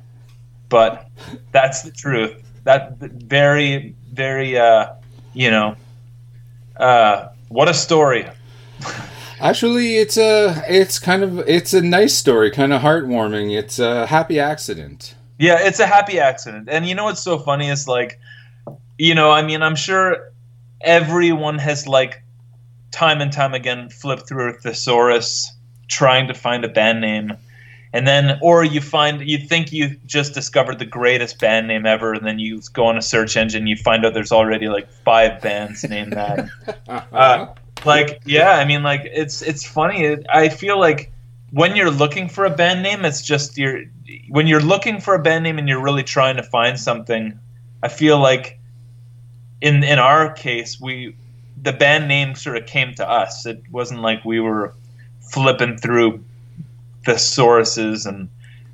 But 0.68 1.07
that's 1.53 1.82
the 1.82 1.91
truth. 1.91 2.35
That 2.64 2.99
very 2.99 3.95
very 4.12 4.57
uh 4.59 4.89
you 5.35 5.51
know 5.51 5.76
uh 6.76 7.28
what 7.48 7.68
a 7.68 7.74
story 7.74 8.26
Actually, 9.40 9.96
it's 9.96 10.16
a 10.16 10.62
it's 10.68 10.98
kind 10.98 11.22
of 11.22 11.38
it's 11.40 11.74
a 11.74 11.82
nice 11.82 12.14
story, 12.14 12.50
kind 12.50 12.72
of 12.72 12.80
heartwarming. 12.80 13.56
It's 13.56 13.78
a 13.78 14.06
happy 14.06 14.38
accident. 14.38 15.14
Yeah, 15.38 15.58
it's 15.60 15.80
a 15.80 15.86
happy 15.86 16.20
accident. 16.20 16.68
And 16.70 16.86
you 16.86 16.94
know 16.94 17.04
what's 17.04 17.22
so 17.22 17.38
funny 17.38 17.68
is 17.68 17.88
like, 17.88 18.20
you 18.96 19.14
know, 19.14 19.30
I 19.30 19.42
mean, 19.42 19.62
I'm 19.62 19.76
sure 19.76 20.32
everyone 20.80 21.58
has 21.58 21.88
like 21.88 22.22
time 22.92 23.20
and 23.20 23.32
time 23.32 23.54
again 23.54 23.90
flipped 23.90 24.28
through 24.28 24.50
a 24.50 24.52
thesaurus 24.54 25.52
trying 25.88 26.28
to 26.28 26.34
find 26.34 26.64
a 26.64 26.68
band 26.68 27.00
name. 27.00 27.32
And 27.95 28.09
then, 28.09 28.40
or 28.42 28.64
you 28.64 28.80
find, 28.80 29.20
you 29.20 29.38
think 29.38 29.72
you 29.72 29.97
just 30.05 30.34
discovered 30.34 30.80
the 30.80 30.84
greatest 30.84 31.38
band 31.38 31.68
name 31.68 31.86
ever, 31.86 32.12
and 32.12 32.26
then 32.26 32.40
you 32.40 32.61
go 32.72 32.86
on 32.86 32.99
a 32.99 33.03
search 33.03 33.36
engine, 33.36 33.68
you 33.68 33.76
find 33.76 34.05
out 34.05 34.14
there's 34.14 34.32
already 34.32 34.68
like 34.68 34.90
five 34.90 35.40
bands 35.40 35.84
named 35.88 36.14
that. 36.14 36.49
uh, 37.12 37.47
like, 37.86 38.20
yeah, 38.26 38.51
I 38.51 38.64
mean, 38.64 38.82
like 38.82 39.03
it's 39.05 39.42
it's 39.42 39.64
funny. 39.64 40.07
It, 40.07 40.26
I 40.28 40.49
feel 40.49 40.76
like 40.76 41.12
when 41.53 41.76
you're 41.76 41.92
looking 41.92 42.28
for 42.28 42.45
a 42.45 42.51
band 42.51 42.82
name, 42.82 43.05
it's 43.05 43.22
just 43.22 43.57
you're 43.57 43.84
when 44.28 44.49
you're 44.49 44.61
looking 44.61 45.01
for 45.01 45.14
a 45.14 45.22
band 45.22 45.45
name 45.45 45.57
and 45.57 45.68
you're 45.68 45.82
really 45.82 46.03
trying 46.03 46.36
to 46.36 46.42
find 46.42 46.80
something. 46.80 47.38
I 47.80 47.86
feel 47.86 48.18
like 48.18 48.59
in 49.61 49.84
in 49.84 50.01
our 50.01 50.32
case, 50.32 50.80
we 50.80 51.14
the 51.62 51.72
band 51.72 52.09
name 52.09 52.34
sort 52.34 52.57
of 52.57 52.66
came 52.66 52.92
to 52.97 53.09
us. 53.09 53.47
It 53.47 53.62
wasn't 53.70 54.01
like 54.01 54.24
we 54.24 54.40
were 54.40 54.74
flipping 55.20 55.76
through 55.76 56.24
thesauruses 57.05 58.07
and 58.07 58.28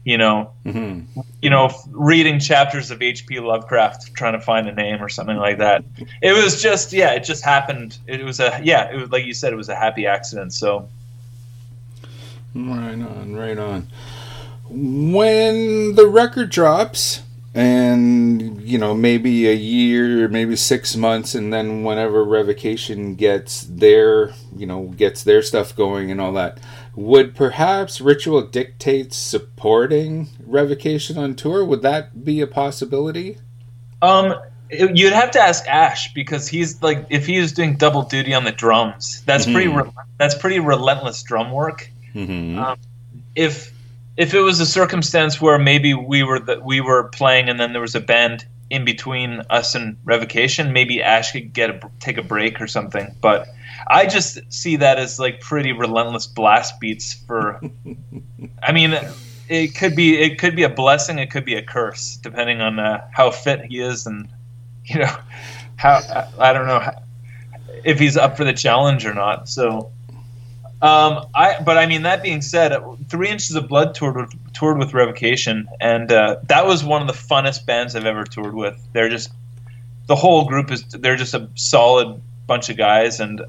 you 0.04 0.16
know 0.16 0.50
Mm-hmm. 0.64 1.20
you 1.42 1.50
know 1.50 1.70
reading 1.90 2.38
chapters 2.40 2.90
of 2.90 3.02
H.P. 3.02 3.40
Lovecraft 3.40 4.14
trying 4.14 4.32
to 4.32 4.40
find 4.40 4.68
a 4.68 4.72
name 4.74 5.02
or 5.02 5.08
something 5.08 5.36
like 5.36 5.58
that. 5.58 5.84
It 6.22 6.32
was 6.32 6.62
just 6.62 6.92
yeah, 6.92 7.12
it 7.12 7.24
just 7.24 7.44
happened. 7.44 7.98
It 8.06 8.24
was 8.24 8.40
a 8.40 8.60
yeah, 8.62 8.90
it 8.90 8.96
was 8.96 9.10
like 9.10 9.24
you 9.24 9.34
said, 9.34 9.52
it 9.52 9.56
was 9.56 9.68
a 9.68 9.76
happy 9.76 10.06
accident. 10.06 10.52
So 10.52 10.88
Right 12.54 12.94
on, 12.94 13.36
right 13.36 13.58
on. 13.58 13.88
When 14.68 15.94
the 15.94 16.06
record 16.06 16.50
drops, 16.50 17.22
and 17.54 18.60
you 18.62 18.78
know 18.78 18.94
maybe 18.94 19.48
a 19.48 19.54
year, 19.54 20.28
maybe 20.28 20.56
six 20.56 20.96
months, 20.96 21.34
and 21.34 21.52
then 21.52 21.82
whenever 21.82 22.24
Revocation 22.24 23.14
gets 23.16 23.62
their 23.62 24.32
you 24.56 24.66
know 24.66 24.86
gets 24.96 25.24
their 25.24 25.42
stuff 25.42 25.74
going 25.74 26.10
and 26.10 26.20
all 26.20 26.32
that, 26.32 26.58
would 26.94 27.34
perhaps 27.34 28.00
Ritual 28.00 28.42
dictate 28.42 29.12
supporting 29.12 30.28
Revocation 30.44 31.18
on 31.18 31.34
tour? 31.34 31.64
Would 31.64 31.82
that 31.82 32.24
be 32.24 32.40
a 32.40 32.46
possibility? 32.46 33.38
Um, 34.02 34.34
you'd 34.70 35.12
have 35.12 35.30
to 35.32 35.40
ask 35.40 35.66
Ash 35.66 36.12
because 36.14 36.48
he's 36.48 36.82
like, 36.82 37.06
if 37.10 37.26
he 37.26 37.40
was 37.40 37.52
doing 37.52 37.76
double 37.76 38.02
duty 38.02 38.34
on 38.34 38.44
the 38.44 38.52
drums, 38.52 39.22
that's 39.26 39.44
pretty. 39.44 39.68
Re- 39.68 39.90
that's 40.18 40.34
pretty 40.34 40.60
relentless 40.60 41.22
drum 41.22 41.52
work. 41.52 41.90
Mm-hmm. 42.14 42.58
Um, 42.58 42.78
if 43.34 43.72
if 44.16 44.34
it 44.34 44.40
was 44.40 44.60
a 44.60 44.66
circumstance 44.66 45.40
where 45.40 45.58
maybe 45.58 45.94
we 45.94 46.22
were 46.22 46.40
the, 46.40 46.60
we 46.60 46.80
were 46.80 47.04
playing 47.04 47.48
and 47.48 47.58
then 47.58 47.72
there 47.72 47.80
was 47.80 47.94
a 47.94 48.00
band 48.00 48.44
in 48.68 48.84
between 48.84 49.42
us 49.50 49.74
and 49.74 49.96
Revocation, 50.04 50.72
maybe 50.72 51.02
Ash 51.02 51.32
could 51.32 51.52
get 51.52 51.70
a 51.70 51.80
take 51.98 52.18
a 52.18 52.22
break 52.22 52.60
or 52.60 52.66
something. 52.66 53.14
But 53.20 53.48
I 53.90 54.06
just 54.06 54.40
see 54.52 54.76
that 54.76 54.98
as 54.98 55.18
like 55.18 55.40
pretty 55.40 55.72
relentless 55.72 56.28
blast 56.28 56.78
beats 56.78 57.12
for. 57.12 57.60
I 58.62 58.72
mean, 58.72 58.96
it 59.48 59.74
could 59.74 59.96
be 59.96 60.16
it 60.16 60.38
could 60.38 60.54
be 60.54 60.62
a 60.62 60.68
blessing, 60.68 61.18
it 61.18 61.30
could 61.30 61.44
be 61.44 61.56
a 61.56 61.62
curse, 61.62 62.16
depending 62.16 62.60
on 62.60 62.78
uh, 62.78 63.04
how 63.10 63.32
fit 63.32 63.64
he 63.64 63.80
is 63.80 64.06
and 64.06 64.28
you 64.84 65.00
know 65.00 65.16
how 65.76 66.28
I 66.38 66.52
don't 66.52 66.68
know 66.68 66.78
how, 66.78 67.02
if 67.84 67.98
he's 67.98 68.16
up 68.16 68.36
for 68.36 68.44
the 68.44 68.54
challenge 68.54 69.04
or 69.04 69.12
not. 69.14 69.48
So. 69.48 69.90
Um, 70.82 71.26
I 71.34 71.60
but 71.62 71.76
I 71.76 71.84
mean 71.84 72.04
that 72.04 72.22
being 72.22 72.40
said, 72.40 72.74
Three 73.10 73.28
Inches 73.28 73.54
of 73.54 73.68
Blood 73.68 73.94
toured 73.94 74.16
with, 74.16 74.54
toured 74.54 74.78
with 74.78 74.94
Revocation, 74.94 75.68
and 75.78 76.10
uh, 76.10 76.36
that 76.44 76.64
was 76.64 76.82
one 76.82 77.02
of 77.02 77.06
the 77.06 77.12
funnest 77.12 77.66
bands 77.66 77.94
I've 77.94 78.06
ever 78.06 78.24
toured 78.24 78.54
with. 78.54 78.82
They're 78.94 79.10
just 79.10 79.30
the 80.06 80.16
whole 80.16 80.46
group 80.46 80.70
is 80.70 80.82
they're 80.84 81.16
just 81.16 81.34
a 81.34 81.50
solid 81.54 82.22
bunch 82.46 82.70
of 82.70 82.78
guys, 82.78 83.20
and 83.20 83.42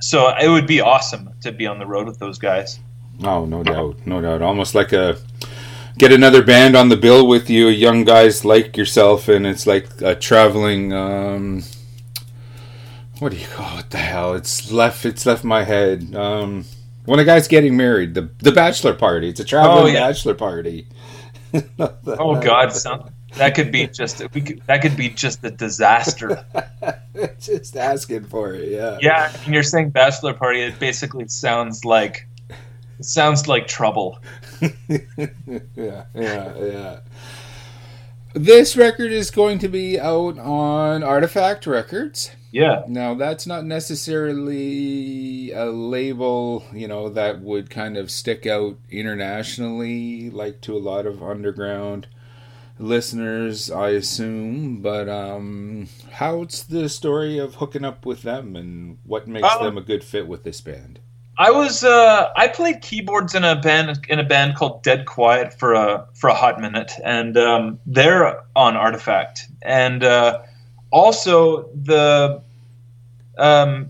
so 0.00 0.34
it 0.36 0.48
would 0.48 0.66
be 0.66 0.80
awesome 0.80 1.30
to 1.42 1.52
be 1.52 1.66
on 1.66 1.78
the 1.78 1.86
road 1.86 2.06
with 2.06 2.18
those 2.18 2.38
guys. 2.38 2.80
Oh, 3.24 3.44
no 3.44 3.62
doubt, 3.62 3.96
no 4.06 4.20
doubt. 4.20 4.42
Almost 4.42 4.74
like 4.74 4.92
a 4.92 5.16
get 5.98 6.12
another 6.12 6.42
band 6.42 6.76
on 6.76 6.88
the 6.88 6.96
bill 6.96 7.26
with 7.26 7.50
you, 7.50 7.66
young 7.68 8.04
guys 8.04 8.44
like 8.44 8.76
yourself, 8.76 9.28
and 9.28 9.46
it's 9.46 9.66
like 9.66 9.88
a 10.00 10.14
traveling. 10.14 10.92
Um, 10.92 11.62
what 13.18 13.32
do 13.32 13.38
you 13.38 13.48
call 13.48 13.78
it? 13.78 13.90
The 13.90 13.98
hell? 13.98 14.34
It's 14.34 14.70
left. 14.70 15.04
It's 15.04 15.26
left 15.26 15.42
my 15.42 15.64
head. 15.64 16.14
Um, 16.14 16.64
when 17.04 17.18
a 17.18 17.24
guy's 17.24 17.48
getting 17.48 17.76
married, 17.76 18.14
the 18.14 18.30
the 18.38 18.52
bachelor 18.52 18.94
party. 18.94 19.28
It's 19.30 19.40
a 19.40 19.44
traveling 19.44 19.96
Oh, 19.96 19.98
yeah. 19.98 20.06
bachelor 20.08 20.34
party. 20.34 20.86
Oh 21.80 22.40
God, 22.42 22.72
sound, 22.74 23.10
that 23.38 23.54
could 23.54 23.72
be 23.72 23.86
just 23.86 24.22
we 24.34 24.40
could, 24.40 24.62
that 24.66 24.82
could 24.82 24.96
be 24.96 25.08
just 25.08 25.42
a 25.44 25.50
disaster. 25.50 26.44
Just 27.40 27.76
asking 27.76 28.24
for 28.24 28.54
it. 28.54 28.68
Yeah. 28.68 28.98
Yeah, 29.00 29.32
and 29.44 29.52
you're 29.52 29.64
saying 29.64 29.90
bachelor 29.90 30.34
party. 30.34 30.60
It 30.60 30.78
basically 30.78 31.26
sounds 31.26 31.84
like 31.84 32.28
it 32.98 33.04
sounds 33.04 33.48
like 33.48 33.66
trouble. 33.66 34.20
yeah, 34.88 36.04
yeah, 36.14 36.56
yeah. 36.56 37.00
This 38.34 38.76
record 38.76 39.10
is 39.10 39.32
going 39.32 39.58
to 39.60 39.68
be 39.68 39.98
out 39.98 40.38
on 40.38 41.00
Artoffact 41.00 41.66
Records. 41.66 42.30
Yeah. 42.50 42.82
Now, 42.86 43.14
that's 43.14 43.46
not 43.46 43.64
necessarily 43.64 45.52
a 45.52 45.66
label, 45.66 46.64
you 46.72 46.88
know, 46.88 47.08
that 47.10 47.40
would 47.40 47.68
kind 47.68 47.96
of 47.96 48.10
stick 48.10 48.46
out 48.46 48.78
internationally, 48.90 50.30
like 50.30 50.60
to 50.62 50.76
a 50.76 50.78
lot 50.78 51.06
of 51.06 51.22
underground 51.22 52.06
listeners, 52.78 53.70
I 53.70 53.90
assume. 53.90 54.80
But 54.82 55.08
um, 55.08 55.88
how's 56.12 56.64
the 56.64 56.88
story 56.88 57.38
of 57.38 57.56
hooking 57.56 57.84
up 57.84 58.06
with 58.06 58.22
them, 58.22 58.56
and 58.56 58.98
what 59.04 59.26
makes 59.28 59.48
Um, 59.48 59.64
them 59.64 59.78
a 59.78 59.82
good 59.82 60.04
fit 60.04 60.26
with 60.26 60.44
this 60.44 60.60
band? 60.60 61.00
I 61.40 61.52
was 61.52 61.84
uh, 61.84 62.30
I 62.36 62.48
played 62.48 62.82
keyboards 62.82 63.34
in 63.34 63.44
a 63.44 63.54
band 63.54 64.04
in 64.08 64.18
a 64.18 64.24
band 64.24 64.56
called 64.56 64.82
Dead 64.82 65.06
Quiet 65.06 65.54
for 65.56 65.72
a 65.74 66.06
for 66.14 66.28
a 66.28 66.34
hot 66.34 66.60
minute, 66.60 66.92
and 67.04 67.36
um, 67.36 67.78
they're 67.86 68.42
on 68.56 68.74
Artoffact, 68.74 69.42
and 69.62 70.02
uh, 70.02 70.42
also 70.90 71.68
the 71.74 72.42
um, 73.38 73.88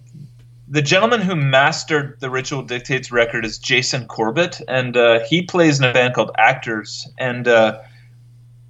the 0.69 0.83
gentleman 0.83 1.23
who 1.23 1.35
mastered 1.35 2.21
the 2.21 2.29
Ritual 2.29 2.63
Dictates 2.63 3.11
record 3.11 3.47
is 3.47 3.57
Jason 3.57 4.07
Corbett, 4.07 4.61
and 4.69 4.99
uh, 4.99 5.21
he 5.21 5.41
plays 5.41 5.79
in 5.79 5.87
a 5.87 5.93
band 5.95 6.13
called 6.13 6.31
Actors, 6.37 7.09
and 7.17 7.49
uh, 7.49 7.81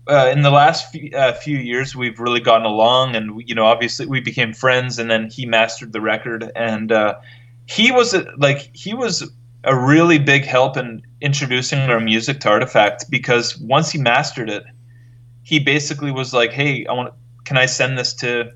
uh, 0.08 0.30
in 0.32 0.42
the 0.42 0.50
last 0.50 0.90
few, 0.90 1.10
uh, 1.14 1.32
few 1.34 1.58
years 1.58 1.94
we've 1.94 2.18
really 2.18 2.40
gotten 2.40 2.66
along, 2.66 3.14
and 3.14 3.42
you 3.46 3.54
know, 3.54 3.66
obviously 3.66 4.06
we 4.06 4.20
became 4.20 4.54
friends, 4.54 4.98
and 4.98 5.10
then 5.10 5.28
he 5.28 5.44
mastered 5.44 5.92
the 5.92 6.00
record, 6.00 6.50
and 6.56 6.90
uh, 6.90 7.14
he 7.66 7.92
was 7.92 8.14
a, 8.14 8.26
like 8.38 8.70
he 8.74 8.94
was 8.94 9.30
a 9.64 9.76
really 9.76 10.18
big 10.18 10.44
help 10.44 10.76
in 10.76 11.02
introducing 11.20 11.78
our 11.80 12.00
music 12.00 12.40
to 12.40 12.48
Artoffact 12.48 13.10
because 13.10 13.58
once 13.58 13.90
he 13.90 13.98
mastered 13.98 14.48
it, 14.48 14.64
he 15.42 15.58
basically 15.58 16.10
was 16.10 16.32
like, 16.32 16.52
"Hey, 16.52 16.86
I 16.86 16.92
want, 16.94 17.12
can 17.44 17.58
I 17.58 17.66
send 17.66 17.98
this 17.98 18.14
to 18.14 18.50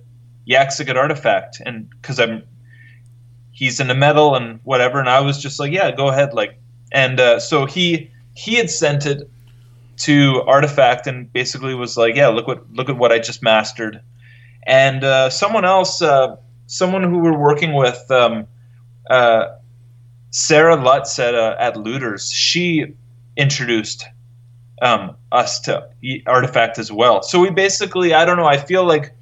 Yaxagat 0.48 0.96
Artoffact?" 0.96 1.60
And 1.66 1.90
because 1.90 2.18
I'm, 2.18 2.44
he's 3.50 3.78
into 3.78 3.94
metal 3.94 4.34
and 4.34 4.58
whatever, 4.64 5.00
and 5.00 5.08
I 5.08 5.20
was 5.20 5.42
just 5.42 5.60
like, 5.60 5.72
"Yeah, 5.72 5.90
go 5.90 6.08
ahead." 6.08 6.32
Like, 6.32 6.58
and 6.92 7.20
uh, 7.20 7.40
so 7.40 7.66
he 7.66 8.10
he 8.34 8.54
had 8.54 8.70
sent 8.70 9.04
it 9.04 9.28
to 10.02 10.42
Artoffact 10.46 11.06
and 11.06 11.32
basically 11.32 11.74
was 11.74 11.96
like, 11.96 12.16
"Yeah, 12.16 12.28
look 12.28 12.46
what 12.46 12.70
look 12.72 12.88
at 12.88 12.96
what 12.96 13.12
I 13.12 13.18
just 13.18 13.42
mastered." 13.42 14.00
And 14.64 15.02
uh, 15.02 15.30
someone 15.30 15.64
else, 15.64 16.02
uh, 16.02 16.36
someone 16.66 17.02
who 17.02 17.18
we're 17.18 17.38
working 17.38 17.74
with. 17.74 18.10
Um, 18.10 18.46
uh, 19.10 19.56
Sarah 20.30 20.76
Lutz 20.76 21.18
at 21.18 21.34
uh, 21.34 21.56
at 21.58 21.76
Looters, 21.76 22.32
she 22.32 22.94
introduced 23.36 24.06
um, 24.80 25.16
us 25.30 25.60
to 25.60 25.88
Artoffact 26.02 26.78
as 26.78 26.90
well. 26.90 27.22
So 27.22 27.40
we 27.40 27.50
basically, 27.50 28.14
I 28.14 28.24
don't 28.24 28.36
know, 28.36 28.46
I 28.46 28.56
feel 28.56 28.84
like 28.84 29.12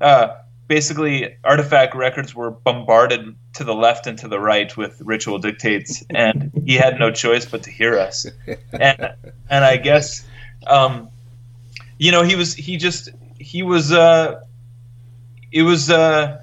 uh, 0.00 0.34
basically 0.66 1.36
Artoffact 1.44 1.94
Records 1.94 2.34
were 2.34 2.50
bombarded 2.50 3.34
to 3.54 3.64
the 3.64 3.74
left 3.74 4.06
and 4.06 4.18
to 4.18 4.28
the 4.28 4.38
right 4.38 4.74
with 4.76 5.00
ritual 5.00 5.38
dictates, 5.38 6.02
and 6.10 6.50
he 6.64 6.74
had 6.74 6.98
no 6.98 7.10
choice 7.10 7.46
but 7.46 7.62
to 7.64 7.70
hear 7.70 7.98
us. 7.98 8.26
And 8.72 9.14
and 9.50 9.64
I 9.64 9.76
guess, 9.76 10.26
um, 10.66 11.08
you 11.98 12.12
know, 12.12 12.22
he 12.22 12.36
was 12.36 12.54
he 12.54 12.76
just 12.76 13.10
he 13.38 13.62
was 13.62 13.92
uh, 13.92 14.40
it 15.54 15.62
was 15.62 15.88
uh 15.90 16.40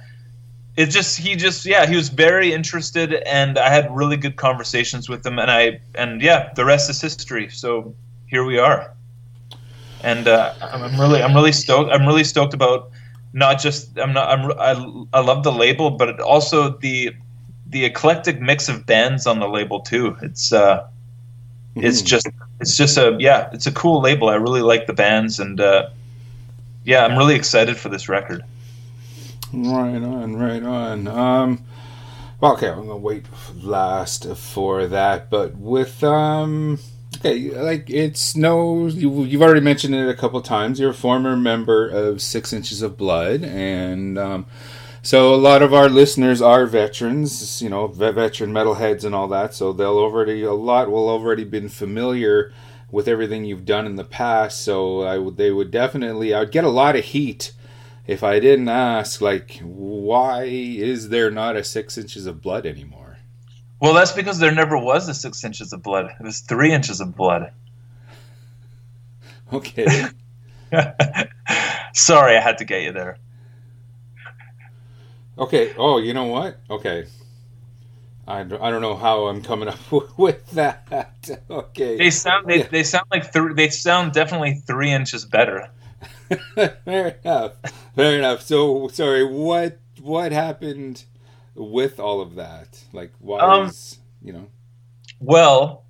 it 0.77 0.85
just 0.87 1.17
he 1.17 1.35
just 1.35 1.65
yeah 1.65 1.85
he 1.85 1.95
was 1.95 2.09
very 2.09 2.53
interested 2.53 3.13
and 3.13 3.59
i 3.59 3.69
had 3.69 3.93
really 3.95 4.17
good 4.17 4.37
conversations 4.37 5.09
with 5.09 5.25
him 5.25 5.37
and 5.37 5.51
i 5.51 5.79
and 5.95 6.21
yeah 6.21 6.51
the 6.55 6.63
rest 6.63 6.89
is 6.89 7.01
history 7.01 7.49
so 7.49 7.93
here 8.27 8.45
we 8.45 8.57
are 8.57 8.93
and 10.01 10.27
uh, 10.27 10.53
i'm 10.61 10.99
really 10.99 11.21
i'm 11.21 11.35
really 11.35 11.51
stoked 11.51 11.91
i'm 11.91 12.07
really 12.07 12.23
stoked 12.23 12.53
about 12.53 12.89
not 13.33 13.59
just 13.59 13.97
i'm 13.97 14.13
not 14.13 14.27
i'm 14.29 14.51
i, 14.59 15.17
I 15.17 15.21
love 15.21 15.43
the 15.43 15.51
label 15.51 15.91
but 15.91 16.19
also 16.19 16.77
the 16.77 17.13
the 17.71 17.85
eclectic 17.85 18.39
mix 18.41 18.67
of 18.67 18.85
bands 18.85 19.25
on 19.25 19.39
the 19.39 19.47
label 19.47 19.79
too. 19.79 20.17
It's 20.21 20.51
uh 20.53 20.87
it's 21.75 22.01
just 22.01 22.27
it's 22.59 22.75
just 22.75 22.97
a 22.97 23.15
yeah 23.19 23.49
it's 23.53 23.65
a 23.65 23.71
cool 23.71 24.01
label. 24.01 24.29
I 24.29 24.35
really 24.35 24.61
like 24.61 24.87
the 24.87 24.93
bands 24.93 25.39
and 25.39 25.59
uh 25.59 25.89
yeah 26.83 27.05
i'm 27.05 27.17
really 27.17 27.35
excited 27.35 27.77
for 27.77 27.89
this 27.89 28.09
record. 28.09 28.43
Right 29.53 30.01
on, 30.01 30.35
right 30.35 30.63
on. 30.63 31.07
Um, 31.07 31.63
well, 32.39 32.53
okay, 32.53 32.69
I'm 32.69 32.87
gonna 32.87 32.97
wait 32.97 33.25
last 33.55 34.25
for 34.35 34.87
that, 34.87 35.29
but 35.29 35.55
with 35.55 36.03
um, 36.03 36.79
okay, 37.15 37.51
like 37.51 37.89
it's 37.89 38.35
no, 38.35 38.87
you, 38.87 39.23
you've 39.23 39.41
already 39.41 39.61
mentioned 39.61 39.95
it 39.95 40.09
a 40.09 40.15
couple 40.15 40.41
times. 40.41 40.79
You're 40.79 40.91
a 40.91 40.93
former 40.93 41.35
member 41.35 41.87
of 41.87 42.21
Six 42.21 42.53
Inches 42.53 42.81
of 42.81 42.97
Blood, 42.97 43.43
and 43.43 44.17
um, 44.17 44.45
so 45.01 45.33
a 45.33 45.37
lot 45.37 45.61
of 45.61 45.73
our 45.73 45.89
listeners 45.89 46.41
are 46.41 46.65
veterans, 46.65 47.61
you 47.61 47.69
know, 47.69 47.87
veteran 47.87 48.51
metalheads 48.51 49.03
and 49.03 49.15
all 49.15 49.27
that. 49.29 49.53
So 49.53 49.73
they'll 49.73 49.97
already 49.97 50.43
a 50.43 50.53
lot 50.53 50.89
will 50.91 51.09
already 51.09 51.43
been 51.43 51.69
familiar 51.69 52.53
with 52.91 53.07
everything 53.07 53.45
you've 53.45 53.65
done 53.65 53.85
in 53.85 53.95
the 53.95 54.03
past. 54.03 54.61
So 54.61 55.01
I 55.01 55.17
would 55.17 55.37
they 55.37 55.51
would 55.51 55.71
definitely 55.71 56.33
I 56.33 56.41
would 56.41 56.51
get 56.51 56.63
a 56.63 56.69
lot 56.69 56.95
of 56.95 57.05
heat 57.05 57.53
if 58.07 58.23
I 58.23 58.39
didn't 58.39 58.67
ask, 58.67 59.21
like, 59.21 59.59
why 59.63 60.43
is 60.43 61.09
there 61.09 61.31
not 61.31 61.55
a 61.55 61.63
six 61.63 61.97
inches 61.97 62.25
of 62.25 62.41
blood 62.41 62.65
anymore? 62.65 63.00
Well, 63.81 63.95
that's 63.95 64.11
because 64.11 64.37
there 64.37 64.51
never 64.51 64.77
was 64.77 65.09
a 65.09 65.13
six 65.13 65.43
inches 65.43 65.73
of 65.73 65.81
blood. 65.81 66.05
It 66.19 66.23
was 66.23 66.39
three 66.41 66.71
inches 66.71 67.01
of 67.01 67.15
blood. 67.15 67.51
Okay. 69.53 70.05
Sorry, 71.93 72.37
I 72.37 72.39
had 72.39 72.59
to 72.59 72.63
get 72.63 72.83
you 72.83 72.93
there. 72.93 73.17
Okay. 75.37 75.73
Oh, 75.77 75.97
you 75.97 76.13
know 76.13 76.27
what? 76.27 76.57
Okay. 76.69 77.05
I 78.25 78.43
don't, 78.43 78.61
I 78.61 78.71
don't 78.71 78.81
know 78.81 78.95
how 78.95 79.25
I'm 79.27 79.41
coming 79.41 79.67
up 79.67 79.77
with 80.17 80.49
that. 80.51 81.29
Okay. 81.49 81.97
They 81.97 82.11
sound 82.11 82.47
they, 82.47 82.59
yeah. 82.59 82.67
they 82.71 82.83
sound 82.83 83.07
like 83.11 83.33
three. 83.33 83.53
they 83.53 83.69
sound 83.69 84.13
definitely 84.13 84.53
three 84.53 84.89
inches 84.91 85.25
better. 85.25 85.69
Fair 86.55 87.19
enough. 87.21 87.53
Fair 87.93 88.17
enough. 88.17 88.41
So 88.43 88.87
sorry, 88.87 89.25
what 89.25 89.79
what 89.99 90.31
happened 90.31 91.03
with 91.55 91.99
all 91.99 92.21
of 92.21 92.35
that? 92.35 92.83
Like 92.93 93.11
why 93.19 93.39
um, 93.39 93.67
is 93.67 93.99
you 94.21 94.33
know 94.33 94.47
Well 95.19 95.85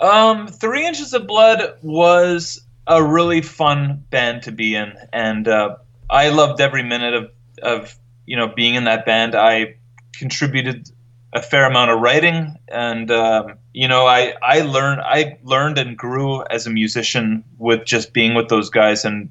um 0.00 0.48
Three 0.48 0.86
Inches 0.86 1.12
of 1.14 1.26
Blood 1.26 1.78
was 1.82 2.64
a 2.86 3.02
really 3.02 3.42
fun 3.42 4.04
band 4.10 4.42
to 4.42 4.52
be 4.52 4.74
in 4.74 4.92
and 5.12 5.46
uh, 5.46 5.76
I 6.10 6.30
loved 6.30 6.60
every 6.60 6.82
minute 6.82 7.14
of 7.14 7.30
of 7.62 7.96
you 8.26 8.36
know 8.36 8.48
being 8.48 8.74
in 8.74 8.84
that 8.84 9.06
band. 9.06 9.34
I 9.34 9.76
contributed 10.12 10.90
a 11.32 11.42
fair 11.42 11.64
amount 11.64 11.90
of 11.90 12.00
writing 12.00 12.56
and 12.68 13.10
um, 13.10 13.54
you 13.72 13.88
know 13.88 14.06
I, 14.06 14.34
I 14.42 14.60
learned 14.60 15.00
i 15.00 15.38
learned 15.42 15.78
and 15.78 15.96
grew 15.96 16.44
as 16.44 16.66
a 16.66 16.70
musician 16.70 17.44
with 17.58 17.84
just 17.84 18.12
being 18.12 18.34
with 18.34 18.48
those 18.48 18.68
guys 18.68 19.04
and 19.04 19.30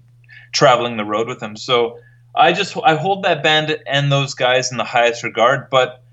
traveling 0.52 0.97
the 0.97 1.06
road 1.06 1.28
with 1.28 1.39
them 1.39 1.56
so 1.56 1.99
i 2.36 2.52
just 2.54 2.78
i 2.84 2.96
hold 2.96 3.24
that 3.24 3.44
band 3.44 3.78
and 3.88 4.12
those 4.12 4.34
guys 4.34 4.72
in 4.72 4.78
the 4.78 4.84
highest 4.84 5.24
regard 5.24 5.70
but 5.70 6.04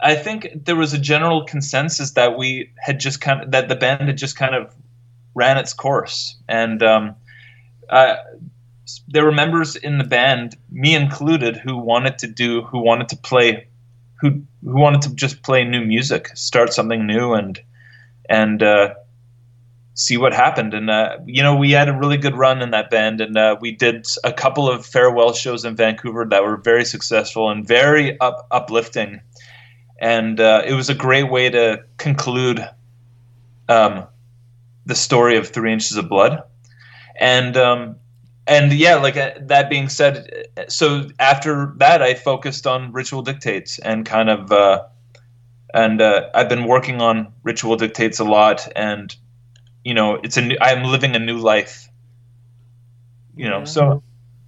i 0.00 0.14
think 0.14 0.48
there 0.64 0.76
was 0.76 0.92
a 0.92 0.98
general 0.98 1.44
consensus 1.44 2.12
that 2.12 2.36
we 2.36 2.70
had 2.78 3.00
just 3.00 3.20
kind 3.20 3.42
of 3.42 3.50
that 3.50 3.68
the 3.68 3.76
band 3.76 4.08
had 4.08 4.16
just 4.16 4.36
kind 4.36 4.54
of 4.54 4.74
ran 5.34 5.58
its 5.58 5.72
course. 5.72 6.36
And 6.48 6.82
um, 6.82 7.16
uh, 7.90 8.16
there 9.08 9.24
were 9.24 9.32
members 9.32 9.76
in 9.76 9.98
the 9.98 10.04
band 10.04 10.56
me 10.70 10.94
included 10.94 11.56
who 11.56 11.76
wanted 11.76 12.18
to 12.20 12.26
do 12.26 12.62
who 12.62 12.80
wanted 12.80 13.08
to 13.10 13.16
play 13.16 13.66
who 14.20 14.42
who 14.62 14.76
wanted 14.76 15.02
to 15.02 15.14
just 15.14 15.42
play 15.42 15.64
new 15.64 15.84
music, 15.84 16.28
start 16.34 16.72
something 16.72 17.06
new, 17.06 17.34
and 17.34 17.60
and 18.28 18.62
uh, 18.62 18.94
see 19.94 20.16
what 20.16 20.34
happened. 20.34 20.74
And 20.74 20.90
uh, 20.90 21.18
you 21.26 21.42
know, 21.42 21.56
we 21.56 21.70
had 21.70 21.88
a 21.88 21.96
really 21.96 22.16
good 22.16 22.36
run 22.36 22.60
in 22.62 22.70
that 22.72 22.90
band, 22.90 23.20
and 23.20 23.36
uh, 23.36 23.56
we 23.60 23.72
did 23.72 24.06
a 24.22 24.32
couple 24.32 24.68
of 24.68 24.84
farewell 24.84 25.32
shows 25.32 25.64
in 25.64 25.76
Vancouver 25.76 26.26
that 26.26 26.42
were 26.42 26.56
very 26.56 26.84
successful 26.84 27.50
and 27.50 27.66
very 27.66 28.18
up, 28.20 28.46
uplifting. 28.50 29.20
And 30.00 30.40
uh, 30.40 30.62
it 30.66 30.74
was 30.74 30.90
a 30.90 30.94
great 30.94 31.30
way 31.30 31.48
to 31.50 31.82
conclude 31.96 32.68
um, 33.68 34.06
the 34.84 34.94
story 34.94 35.36
of 35.36 35.48
Three 35.48 35.72
Inches 35.72 35.96
of 35.96 36.08
Blood. 36.08 36.42
And 37.18 37.56
um, 37.56 37.96
and 38.46 38.72
yeah, 38.72 38.96
like 38.96 39.16
uh, 39.16 39.32
that 39.40 39.70
being 39.70 39.88
said, 39.88 40.48
so 40.68 41.08
after 41.18 41.72
that, 41.78 42.02
I 42.02 42.14
focused 42.14 42.66
on 42.66 42.92
ritual 42.92 43.22
dictates 43.22 43.78
and 43.78 44.04
kind 44.04 44.28
of, 44.28 44.52
uh, 44.52 44.84
and 45.72 46.02
uh, 46.02 46.28
I've 46.34 46.48
been 46.48 46.64
working 46.64 47.00
on 47.00 47.32
ritual 47.42 47.76
dictates 47.76 48.18
a 48.18 48.24
lot, 48.24 48.68
and 48.76 49.14
you 49.84 49.94
know, 49.94 50.16
it's 50.16 50.36
a 50.36 50.42
new, 50.42 50.56
I'm 50.60 50.84
living 50.84 51.14
a 51.14 51.18
new 51.18 51.38
life, 51.38 51.88
you 53.36 53.48
know. 53.48 53.64
So, 53.64 54.02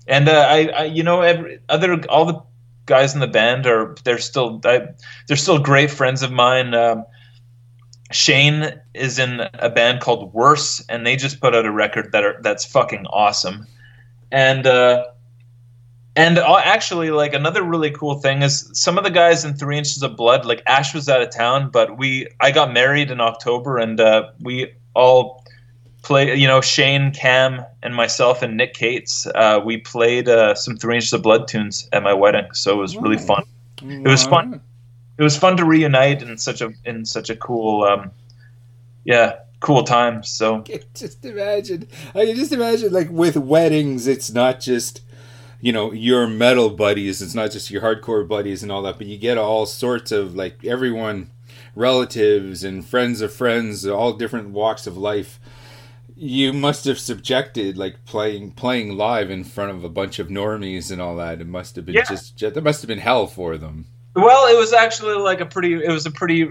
and 0.06 0.28
uh, 0.28 0.46
I, 0.48 0.66
I, 0.68 0.84
you 0.84 1.02
know, 1.02 1.20
every 1.22 1.60
other 1.68 2.00
all 2.08 2.24
the 2.24 2.42
guys 2.86 3.14
in 3.14 3.20
the 3.20 3.26
band 3.26 3.66
are 3.66 3.94
they're 4.04 4.18
still 4.18 4.60
I, 4.64 4.88
they're 5.28 5.36
still 5.36 5.58
great 5.58 5.90
friends 5.90 6.22
of 6.22 6.32
mine. 6.32 6.74
Um, 6.74 7.04
Shane 8.12 8.80
is 8.94 9.18
in 9.18 9.42
a 9.54 9.68
band 9.68 10.00
called 10.00 10.32
Worse, 10.32 10.84
and 10.88 11.06
they 11.06 11.16
just 11.16 11.40
put 11.40 11.54
out 11.54 11.66
a 11.66 11.72
record 11.72 12.12
that 12.12 12.24
are 12.24 12.38
that's 12.42 12.64
fucking 12.64 13.06
awesome 13.06 13.66
and 14.30 14.66
uh, 14.66 15.06
and 16.14 16.38
actually, 16.38 17.10
like 17.10 17.34
another 17.34 17.62
really 17.62 17.90
cool 17.90 18.20
thing 18.20 18.42
is 18.42 18.70
some 18.72 18.98
of 18.98 19.04
the 19.04 19.10
guys 19.10 19.44
in 19.44 19.54
Three 19.54 19.76
Inches 19.76 20.02
of 20.02 20.16
Blood, 20.16 20.46
like 20.46 20.62
Ash 20.66 20.94
was 20.94 21.08
out 21.08 21.20
of 21.20 21.30
town, 21.30 21.70
but 21.70 21.98
we 21.98 22.28
I 22.40 22.50
got 22.50 22.72
married 22.72 23.10
in 23.10 23.20
October, 23.20 23.78
and 23.78 24.00
uh, 24.00 24.30
we 24.40 24.72
all 24.96 25.44
play. 26.02 26.34
You 26.34 26.46
know, 26.46 26.60
Shane, 26.60 27.12
Cam, 27.12 27.64
and 27.82 27.94
myself 27.94 28.42
and 28.42 28.56
Nick 28.56 28.74
Cates. 28.74 29.26
Uh, 29.34 29.60
we 29.62 29.76
played 29.76 30.28
uh, 30.28 30.54
some 30.54 30.76
Three 30.76 30.94
Inches 30.96 31.12
of 31.12 31.22
Blood 31.22 31.48
tunes 31.48 31.88
at 31.92 32.02
my 32.02 32.14
wedding, 32.14 32.46
so 32.52 32.72
it 32.72 32.78
was 32.78 32.96
really 32.96 33.18
fun. 33.18 33.44
It 33.82 34.08
was 34.08 34.24
fun. 34.24 34.60
It 35.18 35.22
was 35.22 35.36
fun 35.36 35.56
to 35.56 35.64
reunite 35.64 36.22
in 36.22 36.38
such 36.38 36.60
a 36.60 36.72
in 36.84 37.04
such 37.04 37.30
a 37.30 37.36
cool, 37.36 37.84
um, 37.84 38.10
yeah, 39.04 39.38
cool 39.60 39.82
time. 39.84 40.22
So 40.22 40.64
just 40.94 41.24
imagine, 41.24 41.88
I 42.14 42.26
can 42.26 42.36
just 42.36 42.52
imagine 42.52 42.92
like 42.92 43.10
with 43.10 43.36
weddings, 43.36 44.06
it's 44.06 44.30
not 44.30 44.60
just 44.60 45.02
you 45.60 45.72
know 45.72 45.92
your 45.92 46.26
metal 46.26 46.70
buddies, 46.70 47.22
it's 47.22 47.34
not 47.34 47.50
just 47.50 47.70
your 47.70 47.82
hardcore 47.82 48.26
buddies 48.26 48.62
and 48.62 48.70
all 48.70 48.82
that, 48.82 48.98
but 48.98 49.06
you 49.06 49.18
get 49.18 49.38
all 49.38 49.66
sorts 49.66 50.12
of 50.12 50.34
like 50.34 50.64
everyone, 50.64 51.30
relatives 51.76 52.64
and 52.64 52.84
friends 52.84 53.20
of 53.20 53.32
friends, 53.32 53.86
all 53.86 54.12
different 54.14 54.50
walks 54.50 54.86
of 54.88 54.96
life. 54.96 55.38
you 56.18 56.50
must 56.50 56.86
have 56.86 56.98
subjected 56.98 57.76
like 57.76 58.02
playing 58.06 58.50
playing 58.50 58.96
live 58.96 59.30
in 59.30 59.44
front 59.44 59.70
of 59.70 59.84
a 59.84 59.88
bunch 59.88 60.18
of 60.18 60.28
normies 60.28 60.90
and 60.90 60.98
all 61.00 61.14
that. 61.16 61.42
It 61.42 61.46
must 61.46 61.76
have 61.76 61.84
been 61.84 61.94
Yeah. 61.94 62.04
just 62.08 62.38
that 62.38 62.64
must 62.64 62.80
have 62.80 62.88
been 62.88 62.98
hell 62.98 63.26
for 63.26 63.58
them. 63.58 63.84
Well, 64.14 64.46
it 64.46 64.58
was 64.58 64.72
actually 64.72 65.16
like 65.16 65.42
a 65.42 65.46
pretty. 65.46 65.74
It 65.74 65.90
was 65.90 66.06
a 66.06 66.10
pretty. 66.10 66.48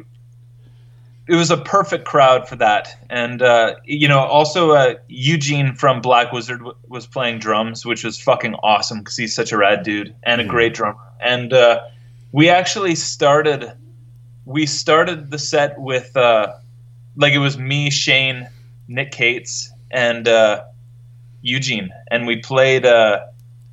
It 1.27 1.33
was 1.35 1.49
a 1.49 1.57
perfect 1.57 2.05
crowd 2.05 2.47
for 2.47 2.55
that, 2.57 2.95
and 3.09 3.41
uh, 3.41 3.73
you 3.85 4.07
know, 4.07 4.19
also 4.19 4.73
uh, 4.73 4.93
Eugene 5.07 5.73
from 5.73 5.99
Black 5.99 6.31
Wizard 6.31 6.59
w- 6.59 6.77
was 6.87 7.07
playing 7.07 7.39
drums, 7.39 7.83
which 7.83 8.03
was 8.03 8.19
fucking 8.21 8.53
awesome 8.61 8.99
because 8.99 9.17
he's 9.17 9.33
such 9.33 9.51
a 9.51 9.57
rad 9.57 9.81
dude 9.81 10.13
and 10.21 10.39
a 10.39 10.45
great 10.45 10.75
drummer. 10.75 10.99
And 11.19 11.51
uh, 11.53 11.79
we 12.31 12.49
actually 12.49 12.93
started. 12.93 13.71
We 14.45 14.65
started 14.65 15.31
the 15.31 15.39
set 15.39 15.79
with 15.79 16.15
uh, 16.15 16.53
like 17.15 17.33
it 17.33 17.39
was 17.39 17.57
me, 17.57 17.89
Shane, 17.89 18.47
Nick 18.87 19.11
Cates, 19.11 19.71
and 19.91 20.27
uh, 20.27 20.63
Eugene, 21.41 21.89
and 22.11 22.27
we 22.27 22.37
played 22.37 22.85
uh, 22.85 23.25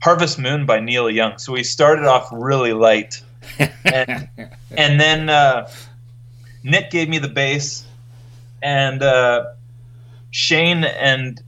Harvest 0.03 0.39
Moon 0.39 0.67
by 0.67 0.81
Neil 0.81 1.11
Young. 1.11 1.39
So 1.39 1.53
we 1.53 1.63
started 1.63 2.07
off 2.07 2.29
really 2.33 2.73
light. 2.73 3.23
And, 3.85 4.29
and 4.71 5.01
then 5.01 5.29
uh, 5.29 5.69
Nick 6.63 6.91
gave 6.91 7.09
me 7.09 7.19
the 7.19 7.29
bass, 7.29 7.85
and 8.63 9.03
uh, 9.03 9.47
Shane 10.31 10.85
and 10.85 11.43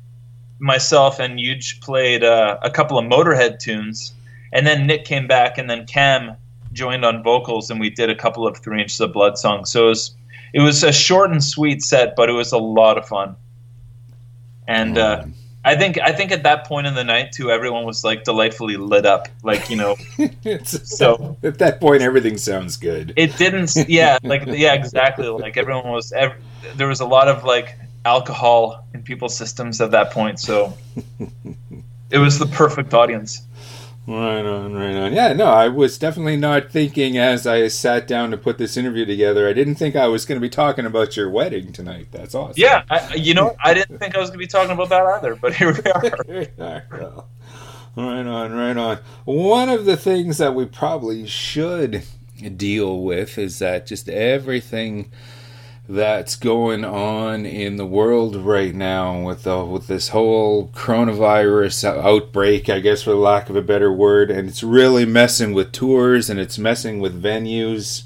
myself 0.58 1.20
and 1.20 1.38
Huge 1.38 1.80
played 1.80 2.24
uh, 2.24 2.58
a 2.62 2.70
couple 2.70 2.98
of 2.98 3.04
Motorhead 3.04 3.60
tunes, 3.60 4.12
and 4.52 4.66
then 4.66 4.86
Nick 4.86 5.04
came 5.04 5.26
back, 5.26 5.56
and 5.56 5.70
then 5.70 5.86
Cam 5.86 6.36
joined 6.74 7.04
on 7.04 7.22
vocals, 7.22 7.70
and 7.70 7.80
we 7.80 7.88
did 7.88 8.10
a 8.10 8.14
couple 8.14 8.46
of 8.46 8.58
Three 8.58 8.82
Inches 8.82 9.00
of 9.00 9.12
Blood 9.12 9.38
songs. 9.38 9.70
So 9.70 9.86
it 9.86 9.88
was 9.88 10.14
it 10.52 10.60
was 10.60 10.82
a 10.84 10.92
short 10.92 11.30
and 11.30 11.42
sweet 11.42 11.82
set, 11.82 12.14
but 12.16 12.28
it 12.28 12.32
was 12.32 12.52
a 12.52 12.58
lot 12.58 12.98
of 12.98 13.08
fun. 13.08 13.36
And 14.68 14.96
uh, 14.98 15.24
I 15.64 15.76
think 15.76 15.98
I 16.00 16.12
think 16.12 16.30
at 16.32 16.42
that 16.42 16.66
point 16.66 16.86
in 16.86 16.94
the 16.94 17.04
night 17.04 17.32
too, 17.32 17.50
everyone 17.50 17.84
was 17.84 18.04
like 18.04 18.24
delightfully 18.24 18.76
lit 18.76 19.06
up, 19.06 19.28
like 19.42 19.70
you 19.70 19.76
know. 19.76 19.96
So- 20.64 21.36
at 21.42 21.58
that 21.58 21.80
point, 21.80 22.02
everything 22.02 22.36
sounds 22.36 22.76
good. 22.76 23.12
it 23.16 23.36
didn't 23.38 23.74
yeah 23.88 24.18
like 24.22 24.44
yeah 24.46 24.74
exactly 24.74 25.26
like 25.28 25.56
everyone 25.56 25.88
was 25.90 26.12
ev- 26.12 26.34
there 26.76 26.86
was 26.88 27.00
a 27.00 27.06
lot 27.06 27.28
of 27.28 27.44
like 27.44 27.76
alcohol 28.04 28.86
in 28.94 29.02
people's 29.02 29.36
systems 29.36 29.80
at 29.80 29.90
that 29.90 30.10
point 30.10 30.38
so 30.38 30.74
it 32.10 32.18
was 32.18 32.38
the 32.38 32.46
perfect 32.46 32.92
audience 32.92 33.42
Right 34.06 34.44
on, 34.44 34.74
right 34.74 34.94
on. 34.96 35.14
Yeah, 35.14 35.32
no, 35.32 35.46
I 35.46 35.68
was 35.68 35.96
definitely 35.96 36.36
not 36.36 36.70
thinking 36.70 37.16
as 37.16 37.46
I 37.46 37.68
sat 37.68 38.06
down 38.06 38.30
to 38.32 38.36
put 38.36 38.58
this 38.58 38.76
interview 38.76 39.06
together. 39.06 39.48
I 39.48 39.54
didn't 39.54 39.76
think 39.76 39.96
I 39.96 40.08
was 40.08 40.26
going 40.26 40.36
to 40.36 40.44
be 40.44 40.50
talking 40.50 40.84
about 40.84 41.16
your 41.16 41.30
wedding 41.30 41.72
tonight. 41.72 42.08
That's 42.10 42.34
awesome. 42.34 42.54
yeah 42.56 42.84
I, 42.90 43.14
you 43.14 43.34
know 43.34 43.56
i 43.62 43.74
didn't 43.74 43.98
think 43.98 44.14
i 44.14 44.20
was 44.20 44.30
going 44.30 44.38
to 44.38 44.44
be 44.44 44.46
talking 44.46 44.72
about 44.72 44.88
that 44.90 45.04
either 45.04 45.34
but 45.36 45.54
here 45.54 45.72
we 45.72 45.80
are 46.64 46.86
well, 46.90 47.28
right 47.96 48.26
on, 48.26 48.52
right 48.52 48.76
on. 48.76 48.98
One 49.24 49.68
of 49.68 49.84
the 49.84 49.96
things 49.96 50.38
that 50.38 50.54
we 50.54 50.66
probably 50.66 51.26
should 51.26 52.04
deal 52.56 53.02
with 53.02 53.38
is 53.38 53.58
that 53.60 53.86
just 53.86 54.08
everything 54.08 55.12
that's 55.88 56.36
going 56.36 56.84
on 56.84 57.44
in 57.44 57.76
the 57.76 57.84
world 57.84 58.36
right 58.36 58.74
now 58.74 59.20
with 59.20 59.42
the, 59.42 59.64
with 59.64 59.86
this 59.86 60.08
whole 60.08 60.68
coronavirus 60.68 61.84
outbreak, 62.02 62.70
I 62.70 62.80
guess 62.80 63.02
for 63.02 63.14
lack 63.14 63.50
of 63.50 63.56
a 63.56 63.62
better 63.62 63.92
word, 63.92 64.30
and 64.30 64.48
it's 64.48 64.62
really 64.62 65.04
messing 65.04 65.52
with 65.52 65.72
tours 65.72 66.30
and 66.30 66.40
it's 66.40 66.58
messing 66.58 67.00
with 67.00 67.22
venues. 67.22 68.04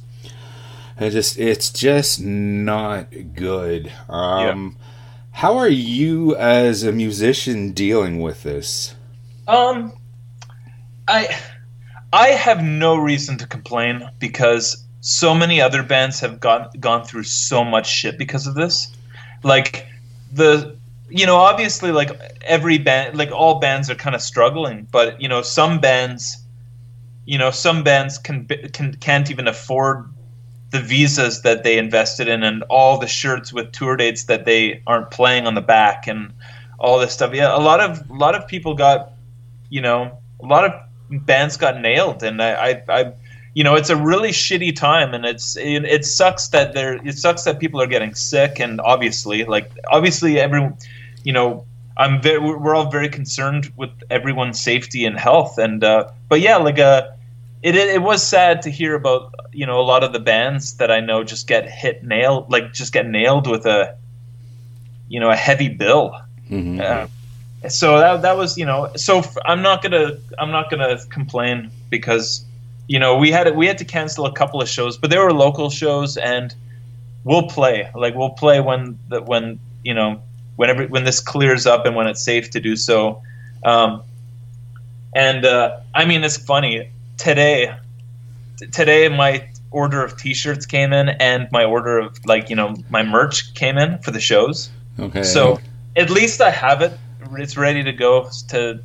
And 0.97 1.13
just 1.13 1.39
it's 1.39 1.71
just 1.71 2.21
not 2.21 3.07
good. 3.35 3.93
Um, 4.09 4.77
How 5.31 5.57
are 5.59 5.69
you 5.69 6.35
as 6.35 6.83
a 6.83 6.91
musician 6.91 7.71
dealing 7.71 8.21
with 8.21 8.43
this? 8.43 8.97
Um, 9.47 9.93
I 11.07 11.29
I 12.13 12.29
have 12.31 12.65
no 12.65 12.97
reason 12.97 13.39
to 13.39 13.47
complain 13.47 14.11
because 14.19 14.85
so 15.09 15.35
many 15.35 15.61
other 15.61 15.83
bands 15.83 16.21
have 16.21 16.39
gone 16.39 16.69
gone 16.79 17.03
through 17.05 17.23
so 17.23 17.65
much 17.65 17.89
shit 17.89 18.19
because 18.19 18.47
of 18.47 18.55
this. 18.55 18.89
Like 19.43 19.87
the 20.33 20.77
you 21.09 21.25
know 21.25 21.37
obviously 21.37 21.93
like 21.93 22.11
every 22.43 22.77
band 22.77 23.17
like 23.17 23.31
all 23.31 23.59
bands 23.59 23.89
are 23.89 23.95
kind 23.95 24.15
of 24.15 24.21
struggling, 24.21 24.87
but 24.91 25.21
you 25.21 25.29
know 25.29 25.41
some 25.41 25.81
bands 25.81 26.37
you 27.25 27.39
know 27.39 27.51
some 27.51 27.83
bands 27.83 28.19
can 28.19 28.47
can 28.73 28.95
can't 28.97 29.31
even 29.31 29.49
afford 29.49 30.13
the 30.71 30.81
visas 30.81 31.41
that 31.41 31.65
they 31.65 31.79
invested 31.79 32.29
in 32.29 32.43
and 32.43 32.63
all 32.65 32.99
the 32.99 33.07
shirts 33.07 33.51
with 33.51 33.73
tour 33.73 33.97
dates 33.97 34.25
that 34.25 34.45
they 34.45 34.83
aren't 34.87 35.11
playing 35.11 35.47
on 35.47 35.55
the 35.55 35.63
back 35.63 36.07
and 36.07 36.35
all 36.79 36.99
this 36.99 37.15
stuff. 37.15 37.33
Yeah, 37.33 37.57
a 37.57 37.59
lot 37.59 37.81
of 37.81 38.11
a 38.11 38.15
lot 38.15 38.35
of 38.35 38.47
people 38.47 38.75
got 38.75 39.13
you 39.71 39.81
know, 39.81 40.19
a 40.43 40.47
lot 40.47 40.65
of 40.65 41.27
bands 41.27 41.57
got 41.57 41.81
nailed, 41.81 42.23
and 42.23 42.43
I, 42.43 42.53
I, 42.53 42.83
I 42.89 43.13
you 43.59 43.65
know, 43.65 43.75
it's 43.75 43.91
a 43.91 43.97
really 43.97 44.29
shitty 44.29 44.77
time, 44.77 45.13
and 45.15 45.25
it's 45.25 45.57
it, 45.57 45.85
it 45.85 46.05
sucks 46.05 46.47
that 46.51 46.75
there 46.75 47.05
it 47.05 47.19
sucks 47.19 47.43
that 47.43 47.59
people 47.59 47.83
are 47.83 47.89
getting 47.89 48.15
sick, 48.15 48.61
and 48.61 48.81
obviously, 48.81 49.45
like 49.47 49.73
obviously, 49.91 50.39
everyone, 50.39 50.77
you 51.25 51.33
know, 51.33 51.65
I'm 51.97 52.23
very 52.23 52.39
we're 52.39 52.77
all 52.77 52.89
very 52.89 53.09
concerned 53.09 53.73
with 53.75 53.91
everyone's 54.11 54.61
safety 54.61 55.05
and 55.05 55.19
health, 55.19 55.59
and 55.59 55.83
uh, 55.83 56.09
but 56.29 56.41
yeah, 56.41 56.57
like 56.59 56.79
uh, 56.79 57.09
it 57.61 57.75
it 57.75 58.01
was 58.01 58.25
sad 58.25 58.63
to 58.63 58.71
hear 58.71 58.95
about 58.95 59.35
you 59.53 59.67
know 59.67 59.81
a 59.81 59.87
lot 59.93 60.05
of 60.05 60.13
the 60.13 60.21
bands 60.21 60.77
that 60.77 60.93
I 60.93 61.01
know 61.01 61.25
just 61.25 61.49
get 61.49 61.69
hit 61.69 62.05
nailed, 62.05 62.53
like 62.53 62.73
just 62.73 62.93
get 62.93 63.09
nailed 63.09 63.51
with 63.51 63.67
a, 63.67 63.97
you 65.09 65.19
know, 65.19 65.31
a 65.31 65.37
heavy 65.37 65.69
bill. 65.69 66.17
Mm-hmm. 66.49 66.81
Uh, 66.81 67.09
so 67.69 67.99
that 67.99 68.23
that 68.23 68.37
was 68.37 68.57
you 68.57 68.67
know 68.67 68.93
so 68.95 69.19
f- 69.19 69.37
I'm 69.45 69.63
not 69.63 69.83
gonna 69.83 70.13
I'm 70.39 70.53
not 70.53 70.71
gonna 70.71 70.97
complain 71.11 71.73
because 71.91 72.45
you 72.89 72.99
know 72.99 73.17
we 73.17 73.31
had 73.31 73.57
we 73.57 73.67
had 73.67 73.79
to 73.79 73.85
cancel 73.85 74.27
a 74.27 74.33
couple 74.33 74.61
of 74.61 74.69
shows 74.69 74.99
but 74.99 75.11
they 75.11 75.19
were 75.19 75.33
local 75.33 75.71
shows 75.71 76.17
and 76.17 76.55
we'll 77.25 77.47
play 77.47 77.89
like 77.95 78.15
we'll 78.15 78.31
play 78.31 78.61
when 78.61 78.99
the, 79.09 79.23
when 79.23 79.59
you 79.85 79.95
know 79.95 80.21
whenever 80.57 80.87
when 80.89 81.05
this 81.05 81.21
clears 81.21 81.67
up 81.67 81.87
and 81.87 81.95
when 81.95 82.07
it's 82.07 82.23
safe 82.23 82.51
to 82.51 82.61
do 82.61 82.75
so 82.75 83.23
um, 83.65 84.03
and 85.15 85.45
uh, 85.45 85.79
I 85.95 86.05
mean 86.05 86.25
it's 86.25 86.37
funny 86.37 86.91
today 87.17 87.75
t- 88.59 88.67
today 88.67 89.09
my 89.09 89.49
order 89.71 90.03
of 90.03 90.17
t-shirts 90.17 90.65
came 90.65 90.93
in 90.93 91.11
and 91.11 91.47
my 91.53 91.65
order 91.65 91.99
of 91.99 92.19
like 92.25 92.51
you 92.51 92.57
know 92.57 92.75
my 92.89 93.03
merch 93.03 93.55
came 93.55 93.79
in 93.79 93.99
for 93.99 94.11
the 94.11 94.21
shows 94.21 94.71
Okay. 95.01 95.23
so 95.23 95.61
at 95.97 96.11
least 96.11 96.41
I 96.41 96.51
have 96.51 96.83
it. 96.83 96.93
It's 97.37 97.57
ready 97.57 97.83
to 97.83 97.93
go 97.93 98.29
to 98.49 98.81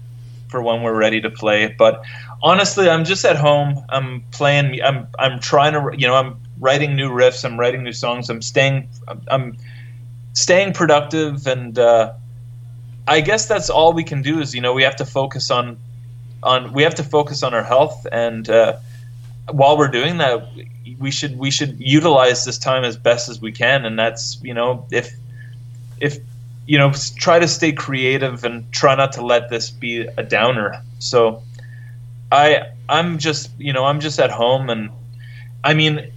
for 0.54 0.62
when 0.62 0.84
we're 0.84 0.96
ready 0.96 1.20
to 1.20 1.32
play. 1.32 1.76
But 1.76 2.04
honestly, 2.44 2.88
I'm 2.88 3.06
just 3.06 3.26
at 3.26 3.38
home. 3.38 3.84
I'm 3.90 4.22
playing. 4.32 4.80
I'm 4.84 5.08
I'm 5.18 5.40
trying 5.40 5.74
to 5.74 6.00
you 6.00 6.08
know 6.08 6.16
I'm 6.16 6.38
writing 6.60 6.96
new 6.96 7.10
riffs. 7.10 7.44
I'm 7.44 7.60
writing 7.60 7.82
new 7.84 7.92
songs. 7.92 8.30
I'm 8.30 8.44
staying. 8.44 8.88
I'm, 9.08 9.22
I'm 9.28 9.58
staying 10.34 10.74
productive, 10.74 11.48
and 11.48 11.78
uh, 11.80 12.14
I 13.08 13.22
guess 13.22 13.48
that's 13.48 13.72
all 13.72 13.94
we 13.94 14.04
can 14.04 14.22
do. 14.22 14.40
Is 14.40 14.54
you 14.54 14.62
know 14.62 14.74
we 14.74 14.84
have 14.84 14.98
to 14.98 15.06
focus 15.06 15.50
on 15.50 15.78
on 16.44 16.72
we 16.72 16.84
have 16.84 16.96
to 16.96 17.04
focus 17.04 17.44
on 17.44 17.54
our 17.54 17.64
health 17.64 18.06
and. 18.12 18.48
Uh, 18.48 18.78
while 19.52 19.78
we're 19.78 19.90
doing 19.90 20.20
that, 20.20 20.48
we 21.00 21.12
should 21.12 21.38
we 21.38 21.52
should 21.52 21.78
utilize 21.78 22.46
this 22.46 22.58
time 22.58 22.86
as 22.86 22.96
best 22.96 23.28
as 23.28 23.42
we 23.42 23.52
can, 23.52 23.84
and 23.84 24.00
that's 24.00 24.40
you 24.42 24.54
know 24.54 24.88
if 24.90 25.12
if 26.00 26.18
you 26.66 26.78
know 26.78 26.92
try 27.18 27.40
to 27.40 27.48
stay 27.48 27.72
creative 27.72 28.44
and 28.44 28.72
try 28.72 28.96
not 28.96 29.12
to 29.14 29.26
let 29.26 29.50
this 29.50 29.70
be 29.70 30.02
a 30.02 30.24
downer. 30.24 30.82
So 31.00 31.44
i 32.34 32.64
i'm 32.90 33.18
just 33.20 33.52
you 33.60 33.72
know 33.72 33.86
i'm 33.86 34.00
just 34.00 34.20
at 34.20 34.32
home 34.32 34.70
and 34.70 34.90
i 35.64 35.74
mean 35.74 36.12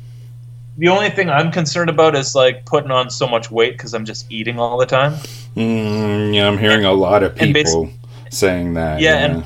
the 0.79 0.89
only 0.89 1.11
thing 1.11 1.29
i'm 1.29 1.53
concerned 1.53 1.91
about 1.91 2.17
is 2.17 2.35
like 2.35 2.65
putting 2.65 2.91
on 2.91 3.11
so 3.11 3.29
much 3.29 3.51
weight 3.51 3.73
because 3.73 3.93
i'm 3.93 4.05
just 4.05 4.31
eating 4.33 4.59
all 4.59 4.79
the 4.79 4.87
time. 4.87 5.13
Mm, 5.55 6.35
yeah, 6.35 6.49
I'm 6.49 6.59
hearing 6.59 6.85
a 6.85 6.93
lot 6.93 7.23
of 7.23 7.35
people 7.35 7.91
saying 8.31 8.75
that. 8.75 9.01
yeah, 9.01 9.25
and 9.25 9.45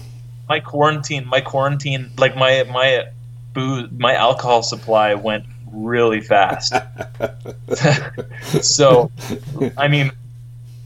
my 0.49 0.61
quarantine 0.61 1.27
my 1.27 1.41
quarantine 1.41 2.11
like 2.19 2.37
my 2.37 2.65
my 2.65 3.07
booze 3.53 3.89
my 3.93 4.15
alcohol 4.15 4.63
supply 4.63 5.15
went 5.15 5.45
really 5.73 6.21
fast. 6.21 6.75
So 8.63 9.11
I 9.77 9.87
mean, 9.87 10.11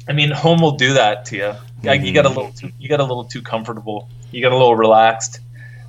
I 0.08 0.12
mean, 0.12 0.30
home 0.30 0.60
will 0.60 0.76
do 0.76 0.94
that 0.94 1.26
to 1.26 1.36
you. 1.36 1.54
Like, 1.82 2.02
you 2.02 2.12
got 2.12 2.24
a 2.24 2.28
little, 2.28 2.52
too, 2.52 2.70
you 2.78 2.88
got 2.88 3.00
a 3.00 3.04
little 3.04 3.24
too 3.24 3.42
comfortable. 3.42 4.08
You 4.30 4.42
got 4.42 4.52
a 4.52 4.56
little 4.56 4.76
relaxed. 4.76 5.40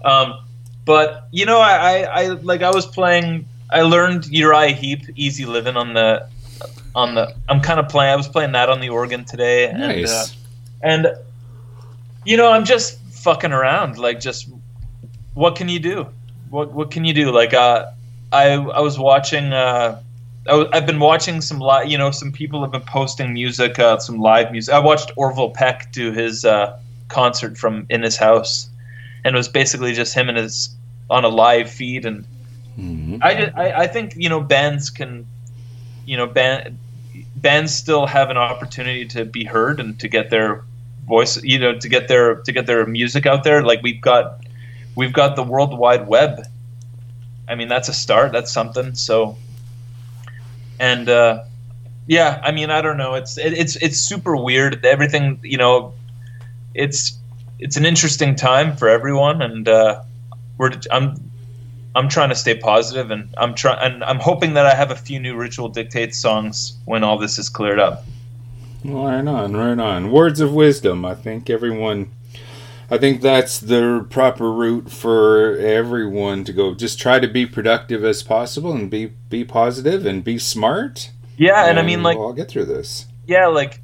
Um, 0.03 0.45
but 0.86 1.28
you 1.32 1.45
know, 1.45 1.59
I, 1.59 1.74
I, 1.74 2.22
I 2.22 2.28
like 2.28 2.61
I 2.61 2.72
was 2.72 2.86
playing. 2.86 3.47
I 3.72 3.82
learned 3.82 4.28
Uriah 4.28 4.76
Heep, 4.76 5.01
Easy 5.16 5.45
Living 5.45 5.76
on 5.76 5.93
the, 5.93 6.30
on 6.93 7.16
the. 7.16 7.36
I'm 7.49 7.59
kind 7.59 7.80
of 7.80 7.89
playing. 7.89 8.13
I 8.13 8.16
was 8.16 8.28
playing 8.28 8.51
that 8.51 8.70
on 8.70 8.80
the 8.80 8.89
organ 8.89 9.26
today, 9.26 9.68
and 9.68 9.84
uh, 9.84 9.88
nice. 9.88 10.38
and 10.84 11.07
you 12.24 12.38
know, 12.38 12.51
I'm 12.51 12.66
just 12.66 12.99
fucking 12.99 13.51
around. 13.51 13.97
Like, 13.97 14.20
just 14.20 14.47
what 15.34 15.55
can 15.55 15.68
you 15.68 15.80
do? 15.80 16.07
What 16.51 16.72
what 16.72 16.91
can 16.91 17.03
you 17.03 17.13
do? 17.16 17.32
Like, 17.32 17.55
uh, 17.55 17.88
I 18.32 18.51
I 18.53 18.82
was 18.82 18.99
watching. 18.99 19.51
Uh, 19.51 20.01
I, 20.47 20.67
have 20.73 20.85
been 20.85 20.99
watching 20.99 21.41
some 21.41 21.59
live. 21.59 21.89
You 21.89 21.97
know, 21.97 22.11
some 22.11 22.31
people 22.31 22.61
have 22.61 22.71
been 22.71 22.81
posting 22.81 23.33
music, 23.33 23.79
uh, 23.79 23.99
some 23.99 24.19
live 24.19 24.51
music. 24.51 24.73
I 24.73 24.79
watched 24.79 25.11
Orville 25.15 25.51
Peck 25.51 25.91
do 25.91 26.11
his 26.11 26.45
uh, 26.45 26.79
concert 27.07 27.57
from 27.57 27.85
in 27.89 28.03
his 28.03 28.17
house, 28.17 28.69
and 29.23 29.35
it 29.35 29.37
was 29.37 29.47
basically 29.47 29.93
just 29.93 30.13
him 30.13 30.29
and 30.29 30.37
his 30.37 30.69
on 31.09 31.25
a 31.25 31.29
live 31.29 31.69
feed. 31.69 32.05
And 32.05 32.25
mm-hmm. 32.77 33.17
I, 33.21 33.51
I, 33.55 33.81
I 33.83 33.87
think 33.87 34.13
you 34.15 34.29
know 34.29 34.41
bands 34.41 34.89
can, 34.89 35.25
you 36.05 36.17
know, 36.17 36.27
band 36.27 36.77
bands 37.35 37.73
still 37.73 38.05
have 38.05 38.29
an 38.29 38.37
opportunity 38.37 39.05
to 39.05 39.25
be 39.25 39.43
heard 39.43 39.79
and 39.79 39.99
to 39.99 40.07
get 40.07 40.29
their 40.29 40.63
voice, 41.05 41.41
you 41.43 41.59
know, 41.59 41.77
to 41.77 41.89
get 41.89 42.07
their 42.07 42.35
to 42.35 42.51
get 42.51 42.65
their 42.65 42.85
music 42.85 43.25
out 43.25 43.43
there. 43.43 43.63
Like 43.63 43.81
we've 43.81 44.01
got 44.01 44.41
we've 44.95 45.13
got 45.13 45.35
the 45.35 45.43
World 45.43 45.77
Wide 45.77 46.07
Web. 46.07 46.41
I 47.47 47.55
mean, 47.55 47.67
that's 47.67 47.89
a 47.89 47.93
start. 47.93 48.31
That's 48.31 48.51
something. 48.51 48.95
So, 48.95 49.37
and 50.80 51.09
uh, 51.09 51.43
yeah, 52.07 52.41
I 52.43 52.51
mean, 52.51 52.69
I 52.69 52.82
don't 52.82 52.97
know. 52.97 53.15
It's 53.15 53.38
it, 53.38 53.53
it's 53.53 53.76
it's 53.78 53.97
super 53.97 54.36
weird. 54.36 54.86
Everything, 54.86 55.39
you 55.43 55.57
know, 55.57 55.93
it's 56.73 57.17
it's 57.59 57.78
an 57.78 57.86
interesting 57.86 58.36
time 58.36 58.76
for 58.76 58.88
everyone, 58.88 59.41
and 59.41 59.67
uh, 59.67 60.01
we're 60.57 60.71
I'm 60.91 61.15
I'm 61.95 62.09
trying 62.09 62.30
to 62.30 62.36
stay 62.36 62.55
positive, 62.55 63.11
and 63.11 63.34
I'm 63.38 63.55
trying 63.55 63.80
and 63.80 64.03
I'm 64.03 64.19
hoping 64.19 64.53
that 64.53 64.65
I 64.65 64.76
have 64.76 64.91
a 64.91 64.95
few 64.95 65.19
new 65.19 65.36
Ritual 65.36 65.69
Dictates 65.69 66.17
songs 66.17 66.78
when 66.86 67.03
all 67.03 67.17
this 67.17 67.39
is 67.39 67.49
cleared 67.49 67.80
up. 67.80 68.05
Right 68.84 69.26
on, 69.26 69.57
right 69.57 69.80
on. 69.80 70.11
Words 70.11 70.41
of 70.41 70.53
wisdom. 70.53 71.05
I 71.05 71.15
think 71.15 71.49
everyone 71.49 72.11
I 72.89 72.97
think 72.97 73.21
that's 73.21 73.59
the 73.59 74.05
proper 74.09 74.51
route 74.51 74.91
for 74.91 75.57
everyone 75.57 76.43
to 76.43 76.53
go. 76.53 76.75
Just 76.75 76.99
try 76.99 77.19
to 77.19 77.27
be 77.27 77.45
productive 77.45 78.03
as 78.03 78.21
possible 78.21 78.73
and 78.73 78.89
be 78.89 79.07
be 79.29 79.43
positive 79.43 80.05
and 80.05 80.23
be 80.23 80.38
smart. 80.38 81.11
Yeah, 81.38 81.61
and, 81.61 81.71
and 81.71 81.79
I 81.79 81.83
mean, 81.83 82.03
like, 82.03 82.17
we'll 82.17 82.27
I'll 82.27 82.33
get 82.33 82.49
through 82.49 82.65
this. 82.65 83.07
Yeah, 83.27 83.47
like, 83.47 83.81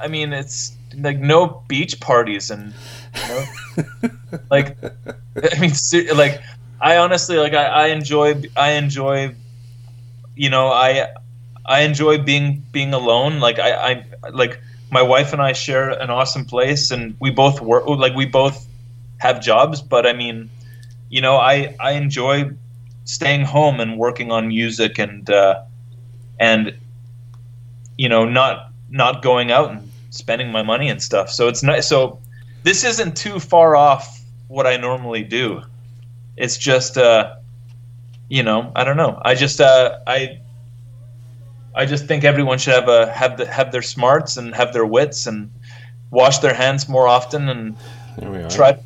I 0.00 0.08
mean, 0.08 0.32
it's 0.32 0.76
like 0.94 1.18
no 1.18 1.62
beach 1.68 2.00
parties 2.00 2.50
and, 2.50 2.72
you 3.14 3.28
know, 3.28 4.10
like, 4.50 4.78
I 4.82 5.58
mean, 5.60 5.72
like, 6.14 6.40
I 6.80 6.98
honestly 6.98 7.38
like, 7.38 7.52
I, 7.52 7.64
I 7.66 7.86
enjoy, 7.88 8.42
I 8.56 8.72
enjoy, 8.72 9.34
you 10.36 10.50
know, 10.50 10.68
I, 10.68 11.08
I 11.64 11.80
enjoy 11.80 12.18
being 12.18 12.64
being 12.70 12.94
alone. 12.94 13.40
Like, 13.40 13.58
I, 13.58 13.72
I 14.22 14.28
like 14.30 14.60
my 14.90 15.02
wife 15.02 15.32
and 15.32 15.42
I 15.42 15.52
share 15.52 15.90
an 15.90 16.10
awesome 16.10 16.44
place, 16.44 16.90
and 16.90 17.16
we 17.20 17.30
both 17.30 17.60
work 17.60 17.86
like 17.86 18.14
we 18.14 18.26
both 18.26 18.66
have 19.18 19.40
jobs. 19.40 19.82
But 19.82 20.06
I 20.06 20.12
mean, 20.12 20.50
you 21.08 21.20
know, 21.20 21.36
I 21.36 21.74
I 21.80 21.92
enjoy 21.92 22.50
staying 23.04 23.44
home 23.44 23.80
and 23.80 23.98
working 23.98 24.30
on 24.30 24.48
music 24.48 24.98
and 24.98 25.28
uh, 25.28 25.62
and 26.38 26.76
you 27.96 28.08
know 28.08 28.24
not 28.24 28.70
not 28.88 29.22
going 29.22 29.50
out 29.50 29.70
and 29.70 29.90
spending 30.10 30.52
my 30.52 30.62
money 30.62 30.88
and 30.88 31.02
stuff. 31.02 31.30
So 31.30 31.48
it's 31.48 31.62
not 31.62 31.82
so 31.84 32.20
this 32.62 32.84
isn't 32.84 33.16
too 33.16 33.40
far 33.40 33.76
off 33.76 34.20
what 34.48 34.66
I 34.66 34.76
normally 34.76 35.22
do. 35.22 35.62
It's 36.36 36.56
just 36.56 36.96
uh, 36.96 37.36
you 38.28 38.42
know 38.42 38.72
I 38.76 38.84
don't 38.84 38.96
know. 38.96 39.20
I 39.24 39.34
just 39.34 39.60
uh, 39.60 39.98
I 40.06 40.40
I 41.76 41.84
just 41.84 42.06
think 42.06 42.24
everyone 42.24 42.56
should 42.56 42.72
have 42.72 42.88
a 42.88 43.12
have 43.12 43.36
the, 43.36 43.46
have 43.46 43.70
their 43.70 43.82
smarts 43.82 44.38
and 44.38 44.54
have 44.54 44.72
their 44.72 44.86
wits 44.86 45.26
and 45.26 45.50
wash 46.10 46.38
their 46.38 46.54
hands 46.54 46.88
more 46.88 47.06
often 47.06 47.48
and 47.50 47.76
try 48.50 48.78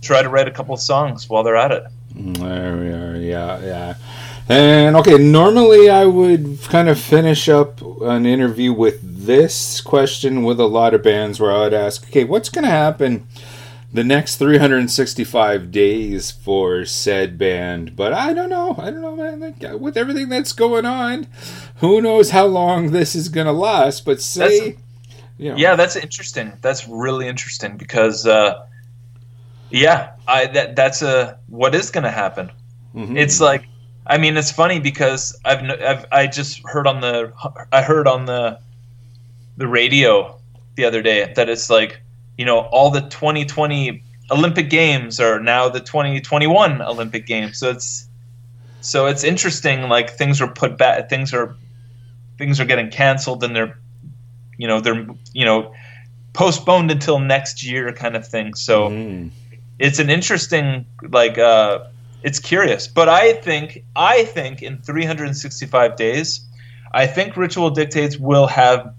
try 0.00 0.22
to 0.22 0.28
write 0.30 0.48
a 0.48 0.50
couple 0.50 0.74
of 0.74 0.80
songs 0.80 1.28
while 1.28 1.42
they're 1.42 1.56
at 1.56 1.70
it. 1.70 1.84
Mm, 2.14 2.38
there 2.38 2.76
we 2.78 2.88
are. 2.88 3.16
Yeah, 3.16 3.60
yeah. 3.60 3.94
And 4.48 4.96
okay, 4.96 5.18
normally 5.18 5.90
I 5.90 6.06
would 6.06 6.58
kind 6.62 6.88
of 6.88 6.98
finish 6.98 7.48
up 7.48 7.82
an 8.02 8.24
interview 8.24 8.72
with 8.72 9.26
this 9.26 9.80
question 9.82 10.42
with 10.42 10.58
a 10.58 10.66
lot 10.66 10.94
of 10.94 11.02
bands 11.02 11.38
where 11.38 11.52
I 11.52 11.60
would 11.60 11.74
ask, 11.74 12.04
okay, 12.04 12.24
what's 12.24 12.48
going 12.48 12.64
to 12.64 12.70
happen 12.70 13.28
the 13.92 14.04
next 14.04 14.36
365 14.36 15.70
days 15.70 16.30
for 16.30 16.84
said 16.84 17.36
band. 17.38 17.96
But 17.96 18.12
I 18.12 18.32
don't 18.32 18.50
know. 18.50 18.74
I 18.78 18.90
don't 18.90 19.00
know, 19.00 19.16
man. 19.16 19.80
With 19.80 19.96
everything 19.96 20.28
that's 20.28 20.52
going 20.52 20.86
on, 20.86 21.26
who 21.76 22.00
knows 22.00 22.30
how 22.30 22.46
long 22.46 22.92
this 22.92 23.14
is 23.14 23.28
going 23.28 23.46
to 23.46 23.52
last? 23.52 24.04
But 24.04 24.20
say, 24.20 24.76
you 25.38 25.50
know. 25.50 25.56
yeah, 25.56 25.74
that's 25.74 25.96
interesting. 25.96 26.52
That's 26.60 26.86
really 26.86 27.26
interesting 27.26 27.76
because, 27.76 28.26
uh, 28.26 28.66
yeah, 29.70 30.12
I 30.26 30.46
that 30.46 30.76
that's 30.76 31.02
a 31.02 31.38
what 31.48 31.74
is 31.74 31.90
going 31.90 32.04
to 32.04 32.10
happen. 32.10 32.50
Mm-hmm. 32.94 33.16
It's 33.16 33.40
like, 33.40 33.66
I 34.06 34.18
mean, 34.18 34.36
it's 34.36 34.50
funny 34.50 34.80
because 34.80 35.38
I've, 35.44 35.62
I've 35.68 36.06
I 36.12 36.26
just 36.26 36.60
heard 36.64 36.86
on 36.86 37.00
the 37.00 37.32
I 37.72 37.82
heard 37.82 38.06
on 38.06 38.26
the 38.26 38.60
the 39.56 39.66
radio 39.66 40.40
the 40.76 40.84
other 40.84 41.02
day 41.02 41.32
that 41.34 41.48
it's 41.48 41.68
like 41.68 42.00
you 42.40 42.46
know, 42.46 42.60
all 42.60 42.88
the 42.90 43.02
2020 43.02 44.02
Olympic 44.30 44.70
Games 44.70 45.20
are 45.20 45.38
now 45.38 45.68
the 45.68 45.78
2021 45.78 46.80
Olympic 46.80 47.26
Games. 47.26 47.58
So 47.58 47.68
it's 47.68 48.08
so 48.80 49.08
it's 49.08 49.24
interesting. 49.24 49.90
Like 49.90 50.08
things 50.08 50.40
are 50.40 50.48
put 50.48 50.78
back, 50.78 51.10
things 51.10 51.34
are 51.34 51.54
things 52.38 52.58
are 52.58 52.64
getting 52.64 52.88
canceled, 52.90 53.44
and 53.44 53.54
they're 53.54 53.78
you 54.56 54.66
know 54.66 54.80
they're 54.80 55.06
you 55.34 55.44
know 55.44 55.74
postponed 56.32 56.90
until 56.90 57.18
next 57.18 57.62
year, 57.62 57.92
kind 57.92 58.16
of 58.16 58.26
thing. 58.26 58.54
So 58.54 58.88
mm. 58.88 59.30
it's 59.78 59.98
an 59.98 60.08
interesting 60.08 60.86
like 61.10 61.36
uh, 61.36 61.80
it's 62.22 62.38
curious. 62.38 62.88
But 62.88 63.10
I 63.10 63.34
think 63.34 63.84
I 63.96 64.24
think 64.24 64.62
in 64.62 64.78
365 64.78 65.94
days, 65.96 66.40
I 66.92 67.06
think 67.06 67.36
Ritual 67.36 67.68
Dictates 67.68 68.16
will 68.16 68.46
have 68.46 68.94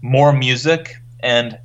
more 0.00 0.32
music 0.32 0.96
and 1.20 1.56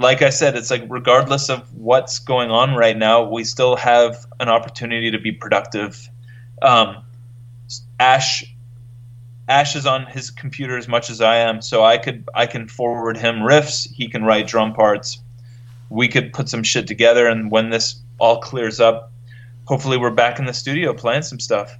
like 0.00 0.22
I 0.22 0.30
said, 0.30 0.56
it's 0.56 0.70
like 0.70 0.84
regardless 0.88 1.50
of 1.50 1.72
what's 1.74 2.18
going 2.18 2.50
on 2.50 2.74
right 2.74 2.96
now, 2.96 3.22
we 3.22 3.44
still 3.44 3.76
have 3.76 4.26
an 4.40 4.48
opportunity 4.48 5.10
to 5.10 5.18
be 5.18 5.30
productive. 5.30 6.08
Um, 6.62 7.04
Ash 7.98 8.44
Ash 9.48 9.76
is 9.76 9.84
on 9.84 10.06
his 10.06 10.30
computer 10.30 10.78
as 10.78 10.88
much 10.88 11.10
as 11.10 11.20
I 11.20 11.36
am, 11.36 11.60
so 11.60 11.84
I 11.84 11.98
could 11.98 12.26
I 12.34 12.46
can 12.46 12.68
forward 12.68 13.18
him 13.18 13.40
riffs. 13.40 13.92
He 13.92 14.08
can 14.08 14.24
write 14.24 14.46
drum 14.46 14.72
parts. 14.72 15.18
We 15.90 16.08
could 16.08 16.32
put 16.32 16.48
some 16.48 16.62
shit 16.62 16.86
together, 16.86 17.26
and 17.26 17.50
when 17.50 17.70
this 17.70 18.00
all 18.18 18.40
clears 18.40 18.80
up, 18.80 19.12
hopefully 19.66 19.98
we're 19.98 20.10
back 20.10 20.38
in 20.38 20.46
the 20.46 20.54
studio 20.54 20.94
playing 20.94 21.22
some 21.22 21.40
stuff. 21.40 21.76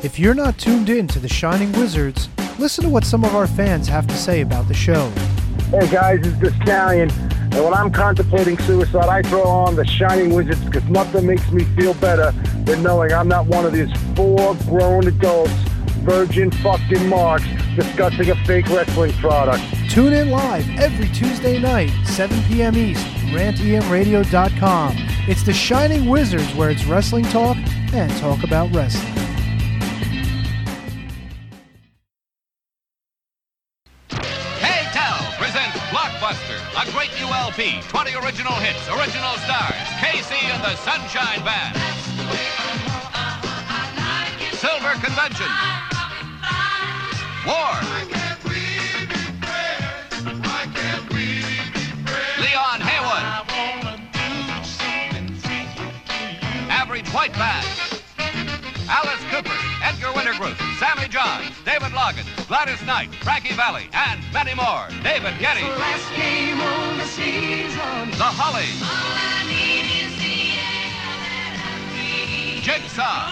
If 0.00 0.16
you're 0.16 0.34
not 0.34 0.58
tuned 0.58 0.90
in 0.90 1.08
to 1.08 1.18
the 1.18 1.28
Shining 1.28 1.72
Wizards, 1.72 2.28
listen 2.56 2.84
to 2.84 2.90
what 2.90 3.04
some 3.04 3.24
of 3.24 3.34
our 3.34 3.48
fans 3.48 3.88
have 3.88 4.06
to 4.06 4.14
say 4.14 4.42
about 4.42 4.68
the 4.68 4.74
show. 4.74 5.10
Hey 5.70 5.90
guys, 5.90 6.20
it's 6.24 6.38
the 6.38 6.52
Stallion. 6.62 7.10
And 7.50 7.64
when 7.64 7.74
I'm 7.74 7.90
contemplating 7.90 8.56
suicide, 8.58 9.08
I 9.08 9.22
throw 9.22 9.42
on 9.42 9.74
the 9.74 9.84
Shining 9.84 10.32
Wizards 10.32 10.64
because 10.64 10.84
nothing 10.84 11.26
makes 11.26 11.50
me 11.50 11.64
feel 11.76 11.94
better 11.94 12.30
than 12.64 12.80
knowing 12.84 13.12
I'm 13.12 13.26
not 13.26 13.46
one 13.46 13.66
of 13.66 13.72
these 13.72 13.90
four 14.14 14.54
grown 14.66 15.08
adults, 15.08 15.50
virgin 16.04 16.52
fucking 16.52 17.08
marks, 17.08 17.48
discussing 17.74 18.30
a 18.30 18.36
fake 18.44 18.68
wrestling 18.68 19.12
product. 19.14 19.64
Tune 19.90 20.12
in 20.12 20.30
live 20.30 20.64
every 20.78 21.08
Tuesday 21.08 21.58
night, 21.58 21.90
7 22.06 22.40
p.m. 22.44 22.76
East, 22.76 23.04
rantemradio.com. 23.32 24.94
It's 25.26 25.42
the 25.42 25.52
Shining 25.52 26.08
Wizards 26.08 26.54
where 26.54 26.70
it's 26.70 26.84
wrestling 26.84 27.24
talk 27.24 27.56
and 27.92 28.16
talk 28.18 28.44
about 28.44 28.72
wrestling. 28.72 29.17
LP, 37.58 37.82
20 37.88 38.14
original 38.14 38.52
hits, 38.52 38.88
original 38.88 39.34
stars, 39.42 39.74
KC 39.98 40.30
and 40.54 40.62
the 40.62 40.76
Sunshine 40.76 41.42
Band. 41.44 41.74
Silver 44.54 44.92
Convention. 45.04 45.50
War. 47.44 47.74
Leon 52.38 52.80
Haywood. 52.80 53.24
Average 56.70 57.08
White 57.08 57.32
Band. 57.32 57.66
Alice 58.88 59.24
Cooper, 59.32 59.50
Edgar 59.82 60.12
Winter 60.14 60.34
Group, 60.34 60.56
Sammy 60.78 61.08
Johns, 61.08 61.50
David 61.64 61.92
Logan, 61.92 62.24
Gladys 62.48 62.80
Knight, 62.86 63.14
Frankie 63.16 63.52
Valli, 63.52 63.90
and 63.92 64.22
many 64.32 64.54
more. 64.54 64.88
David 65.04 65.38
Geddes. 65.38 65.68
The 68.16 68.24
Hollies. 68.24 68.80
Jigsaw. 72.64 73.28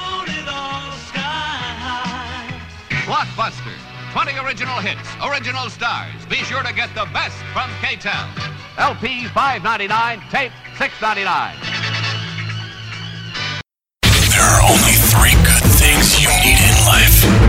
Blockbuster. 3.09 3.73
20 4.13 4.39
original 4.45 4.77
hits, 4.81 5.09
original 5.25 5.71
stars. 5.71 6.13
Be 6.29 6.37
sure 6.45 6.63
to 6.63 6.75
get 6.75 6.91
the 6.95 7.07
best 7.15 7.37
from 7.55 7.71
K-Tel. 7.81 8.29
LP 8.77 9.25
5.99, 9.33 10.29
tape 10.29 10.53
6.99. 10.77 11.57
There 14.29 14.45
are 14.45 14.61
only 14.61 14.93
three 15.09 15.33
good 15.43 15.65
things 15.73 16.21
you 16.21 16.29
need 16.29 16.61
in 16.61 16.77
life 16.85 17.46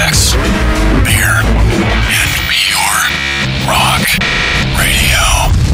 sex, 0.00 0.32
beer, 1.04 1.42
and 1.44 2.32
pure 2.48 3.00
rock 3.68 4.06
radio. 4.78 5.69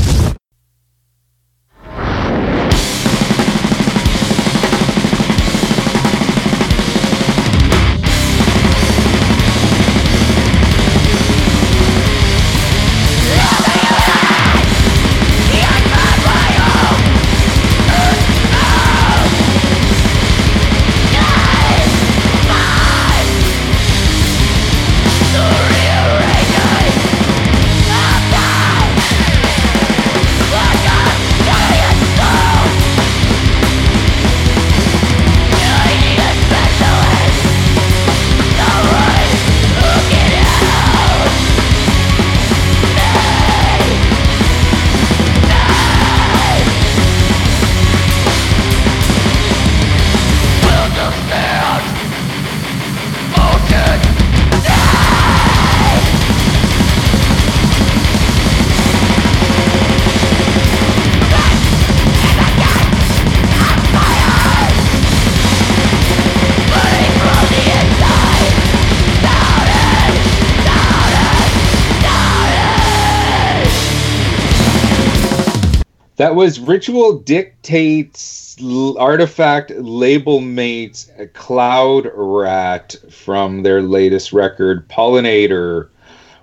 Was 76.37 76.61
Ritual 76.61 77.21
Dictates 77.21 78.57
Artoffact 78.61 79.73
Label 79.79 80.43
Mates 80.43 81.11
Cloud 81.33 82.11
Rat 82.15 82.95
from 83.11 83.63
their 83.63 83.81
latest 83.81 84.35
record, 84.35 84.87
Pollinator, 84.87 85.89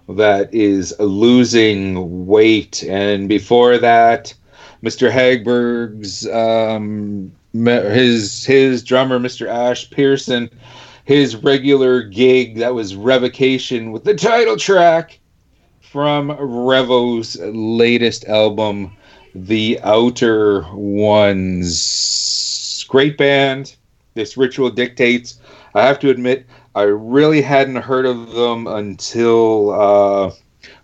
that 0.10 0.52
is 0.52 0.95
losing 0.98 2.26
weight. 2.26 2.82
And 2.86 3.30
before 3.30 3.78
that, 3.78 4.34
Mr. 4.82 5.11
Hagberg's 5.11 6.28
um, 6.28 7.32
his 7.53 8.44
his 8.45 8.84
drummer, 8.84 9.20
Mr. 9.20 9.48
Ash 9.48 9.88
Pearson, 9.91 10.49
his 11.06 11.36
regular 11.36 12.02
gig 12.02 12.57
that 12.57 12.74
was 12.74 12.95
Revocation 12.95 13.91
with 13.91 14.06
the 14.06 14.15
title 14.15 14.57
track 14.57 15.20
from 15.82 16.32
Revo's 16.32 17.38
latest 17.40 18.26
album, 18.26 18.98
The 19.35 19.80
Outer 19.84 20.65
Ones. 20.73 22.35
Great 22.88 23.18
band. 23.18 23.76
This 24.14 24.38
ritual 24.38 24.69
dictates. 24.69 25.39
I 25.73 25.85
have 25.88 25.97
to 25.99 26.11
admit, 26.11 26.45
I 26.76 26.84
really 26.84 27.41
hadn't 27.41 27.77
heard 27.77 28.05
of 28.05 28.31
them 28.31 28.68
until 28.68 29.72
uh, 29.72 30.31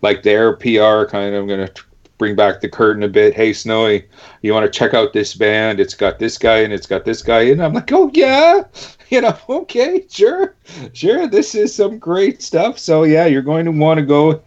like 0.01 0.23
their 0.23 0.53
PR 0.55 1.05
kind 1.05 1.35
of. 1.35 1.47
Gonna 1.47 1.69
bring 2.17 2.35
back 2.35 2.61
the 2.61 2.69
curtain 2.69 3.03
a 3.03 3.07
bit. 3.07 3.35
Hey, 3.35 3.53
Snowy, 3.53 4.05
you 4.41 4.53
want 4.53 4.65
to 4.65 4.79
check 4.79 4.93
out 4.93 5.13
this 5.13 5.33
band? 5.35 5.79
It's 5.79 5.93
got 5.93 6.19
this 6.19 6.37
guy 6.37 6.57
and 6.59 6.73
it's 6.73 6.87
got 6.87 7.05
this 7.05 7.21
guy, 7.21 7.41
and 7.43 7.63
I'm 7.63 7.73
like, 7.73 7.91
oh 7.91 8.11
yeah, 8.13 8.63
you 9.09 9.21
know, 9.21 9.37
okay, 9.49 10.05
sure, 10.09 10.55
sure. 10.93 11.27
This 11.27 11.55
is 11.55 11.73
some 11.75 11.99
great 11.99 12.41
stuff. 12.41 12.79
So 12.79 13.03
yeah, 13.03 13.25
you're 13.25 13.41
going 13.41 13.65
to 13.65 13.71
want 13.71 13.99
to 13.99 14.05
go 14.05 14.41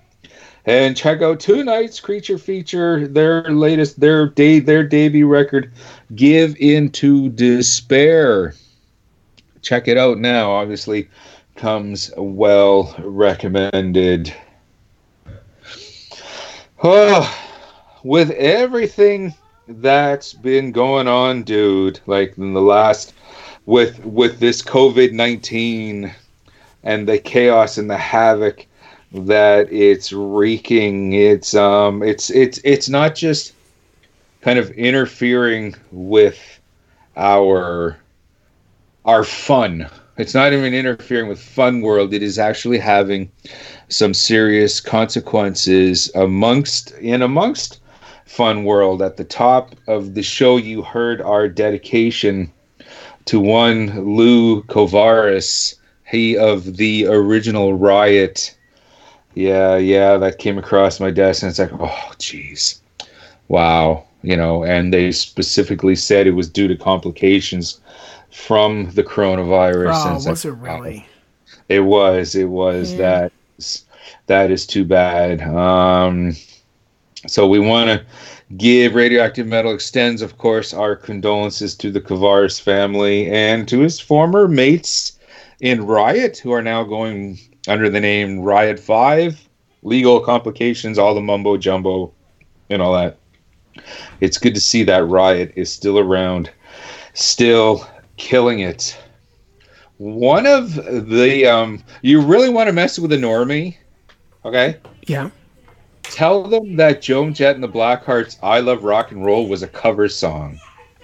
and 0.64 0.96
check 0.96 1.22
out 1.22 1.40
two 1.40 1.64
nights 1.64 2.00
creature 2.00 2.38
feature 2.38 3.08
their 3.08 3.42
latest 3.50 3.98
their 3.98 4.28
day 4.28 4.60
their 4.60 4.84
debut 4.84 5.26
record 5.26 5.72
give 6.14 6.56
into 6.56 7.28
despair. 7.30 8.54
Check 9.60 9.88
it 9.88 9.96
out 9.96 10.18
now. 10.18 10.50
Obviously 10.50 11.08
comes 11.56 12.10
well 12.16 12.94
recommended. 12.98 14.34
Oh, 16.82 17.38
with 18.02 18.30
everything 18.32 19.34
that's 19.68 20.32
been 20.32 20.72
going 20.72 21.06
on 21.06 21.44
dude 21.44 22.00
like 22.06 22.36
in 22.36 22.52
the 22.52 22.60
last 22.60 23.14
with 23.64 24.04
with 24.04 24.40
this 24.40 24.60
covid-19 24.60 26.12
and 26.82 27.08
the 27.08 27.18
chaos 27.18 27.78
and 27.78 27.88
the 27.88 27.96
havoc 27.96 28.66
that 29.14 29.70
it's 29.70 30.12
wreaking 30.12 31.12
it's 31.12 31.54
um 31.54 32.02
it's 32.02 32.30
it's 32.30 32.58
it's 32.64 32.88
not 32.88 33.14
just 33.14 33.52
kind 34.40 34.58
of 34.58 34.70
interfering 34.72 35.74
with 35.90 36.60
our 37.16 37.98
our 39.04 39.24
fun. 39.24 39.88
It's 40.16 40.34
not 40.34 40.52
even 40.52 40.74
interfering 40.74 41.28
with 41.28 41.40
fun 41.40 41.80
world. 41.80 42.12
It 42.12 42.22
is 42.22 42.38
actually 42.38 42.78
having 42.78 43.30
some 43.88 44.14
serious 44.14 44.80
consequences 44.80 46.10
amongst 46.14 46.92
in 46.92 47.22
amongst 47.22 47.80
fun 48.26 48.64
world. 48.64 49.02
At 49.02 49.16
the 49.16 49.24
top 49.24 49.74
of 49.88 50.14
the 50.14 50.22
show 50.22 50.56
you 50.56 50.82
heard 50.82 51.20
our 51.20 51.48
dedication 51.48 52.52
to 53.26 53.40
one 53.40 54.16
lou 54.16 54.62
kouvaris 54.64 55.76
he 56.10 56.36
of 56.36 56.76
the 56.76 57.06
original 57.06 57.74
riot 57.74 58.56
yeah, 59.34 59.76
yeah, 59.76 60.16
that 60.18 60.38
came 60.38 60.58
across 60.58 61.00
my 61.00 61.10
desk, 61.10 61.42
and 61.42 61.50
it's 61.50 61.58
like, 61.58 61.72
oh, 61.72 62.12
jeez, 62.18 62.80
wow, 63.48 64.04
you 64.22 64.36
know. 64.36 64.64
And 64.64 64.92
they 64.92 65.12
specifically 65.12 65.96
said 65.96 66.26
it 66.26 66.32
was 66.32 66.48
due 66.48 66.68
to 66.68 66.76
complications 66.76 67.80
from 68.30 68.90
the 68.92 69.02
coronavirus. 69.02 69.92
Oh, 69.94 70.14
was 70.30 70.44
it 70.44 70.50
like, 70.50 70.62
really? 70.62 71.06
It 71.68 71.80
was. 71.80 72.34
It 72.34 72.48
was. 72.48 72.92
Yeah. 72.92 72.98
That 72.98 73.32
that 74.26 74.50
is 74.50 74.66
too 74.66 74.84
bad. 74.84 75.42
Um, 75.42 76.34
so 77.26 77.46
we 77.46 77.58
want 77.58 77.88
to 77.88 78.04
give 78.56 78.94
Radioactive 78.94 79.46
Metal 79.46 79.72
extends, 79.72 80.22
of 80.22 80.38
course, 80.38 80.74
our 80.74 80.96
condolences 80.96 81.74
to 81.76 81.90
the 81.90 82.00
Kouvaris 82.00 82.60
family 82.60 83.30
and 83.30 83.68
to 83.68 83.80
his 83.80 84.00
former 84.00 84.48
mates 84.48 85.18
in 85.60 85.86
Riot, 85.86 86.38
who 86.38 86.52
are 86.52 86.62
now 86.62 86.82
going 86.82 87.38
under 87.68 87.88
the 87.88 88.00
name 88.00 88.40
Riot 88.40 88.78
Five. 88.78 89.48
Legal 89.82 90.20
complications, 90.20 90.98
all 90.98 91.14
the 91.14 91.20
mumbo 91.20 91.56
jumbo, 91.56 92.12
and 92.70 92.80
all 92.80 92.94
that. 92.94 93.18
It's 94.20 94.38
good 94.38 94.54
to 94.54 94.60
see 94.60 94.84
that 94.84 95.06
Riot 95.06 95.52
is 95.56 95.72
still 95.72 95.98
around, 95.98 96.50
still 97.14 97.86
killing 98.16 98.60
it. 98.60 98.96
One 99.98 100.46
of 100.46 100.74
the 100.74 101.46
um, 101.46 101.82
you 102.02 102.20
really 102.20 102.48
want 102.48 102.68
to 102.68 102.72
mess 102.72 102.98
with 102.98 103.12
a 103.12 103.16
normie, 103.16 103.76
okay? 104.44 104.78
Yeah. 105.06 105.30
Tell 106.02 106.42
them 106.44 106.76
that 106.76 107.02
Joan 107.02 107.32
Jett 107.34 107.54
and 107.54 107.64
the 107.64 107.68
Blackhearts' 107.68 108.36
"I 108.42 108.60
Love 108.60 108.84
Rock 108.84 109.12
and 109.12 109.24
Roll" 109.24 109.48
was 109.48 109.62
a 109.62 109.68
cover 109.68 110.08
song. 110.08 110.60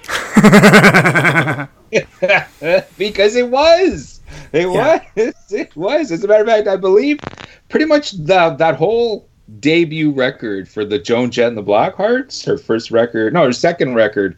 because 2.99 3.37
it 3.37 3.49
was. 3.49 4.18
It 4.53 4.69
Yeah. 4.73 5.03
was. 5.17 5.35
It 5.51 5.77
was. 5.77 6.13
As 6.13 6.25
a 6.25 6.29
matter 6.29 6.43
of 6.43 6.49
fact, 6.49 6.69
I 6.69 6.77
believe 6.77 7.19
pretty 7.69 7.87
much 7.87 8.13
the 8.13 8.55
that 8.59 8.77
whole 8.77 9.29
debut 9.61 10.11
record 10.11 10.69
for 10.69 10.85
the 10.85 10.99
Joan 10.99 11.31
Jett 11.31 11.49
and 11.49 11.57
the 11.57 11.63
Blackhearts, 11.63 12.45
her 12.47 12.59
first 12.59 12.91
record, 12.91 13.33
no, 13.33 13.45
her 13.45 13.53
second 13.53 13.95
record 13.95 14.37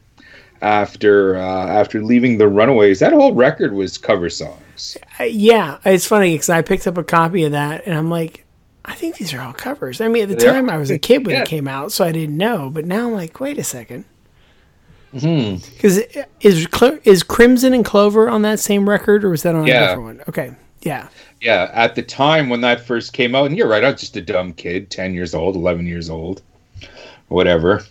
after 0.63 1.37
uh, 1.37 1.67
after 1.67 2.03
leaving 2.03 2.39
the 2.39 2.49
Runaways. 2.49 3.01
That 3.01 3.13
whole 3.13 3.35
record 3.35 3.73
was 3.73 3.97
cover 3.99 4.29
songs. 4.31 4.97
Uh, 5.19 5.25
yeah, 5.25 5.79
it's 5.85 6.07
funny 6.07 6.35
because 6.35 6.51
I 6.51 6.63
picked 6.63 6.87
up 6.87 6.99
a 6.99 7.05
copy 7.05 7.45
of 7.45 7.53
that 7.53 7.87
and 7.87 7.97
I'm 7.97 8.11
like, 8.11 8.45
I 8.85 8.95
think 8.95 9.17
these 9.17 9.33
are 9.35 9.41
all 9.41 9.53
covers. 9.53 10.01
I 10.01 10.09
mean, 10.09 10.31
at 10.31 10.39
the 10.39 10.45
Yeah. 10.45 10.53
time 10.53 10.71
I 10.71 10.77
was 10.79 10.91
a 10.91 10.99
kid 10.99 11.27
when 11.27 11.35
Yeah. 11.37 11.43
it 11.43 11.49
came 11.49 11.69
out, 11.69 11.93
so 11.93 12.05
I 12.05 12.13
didn't 12.13 12.37
know. 12.37 12.71
But 12.71 12.85
now 12.87 13.07
I'm 13.09 13.13
like, 13.15 13.39
wait 13.41 13.59
a 13.59 13.65
second. 13.65 14.05
Because 15.13 16.01
is 16.41 16.69
Cl- 16.73 16.99
is 17.05 17.23
Crimson 17.23 17.75
and 17.75 17.85
Clover 17.85 18.29
on 18.29 18.43
that 18.43 18.61
same 18.61 18.89
record, 18.89 19.25
or 19.25 19.31
was 19.31 19.43
that 19.43 19.55
on 19.55 19.65
a 19.65 19.67
different 19.67 20.03
one? 20.03 20.23
Okay, 20.29 20.55
yeah, 20.83 21.09
Yeah, 21.41 21.71
at 21.73 21.95
the 21.95 22.03
time 22.03 22.49
when 22.49 22.61
that 22.61 22.87
first 22.87 23.13
came 23.13 23.35
out, 23.35 23.47
and 23.47 23.57
you're 23.57 23.69
right, 23.69 23.83
I 23.83 23.91
was 23.91 24.01
just 24.01 24.17
a 24.17 24.21
dumb 24.21 24.53
kid, 24.53 24.91
ten 24.91 25.13
years 25.13 25.35
old, 25.35 25.57
eleven 25.57 25.87
years 25.87 26.09
old, 26.09 26.43
whatever. 27.29 27.83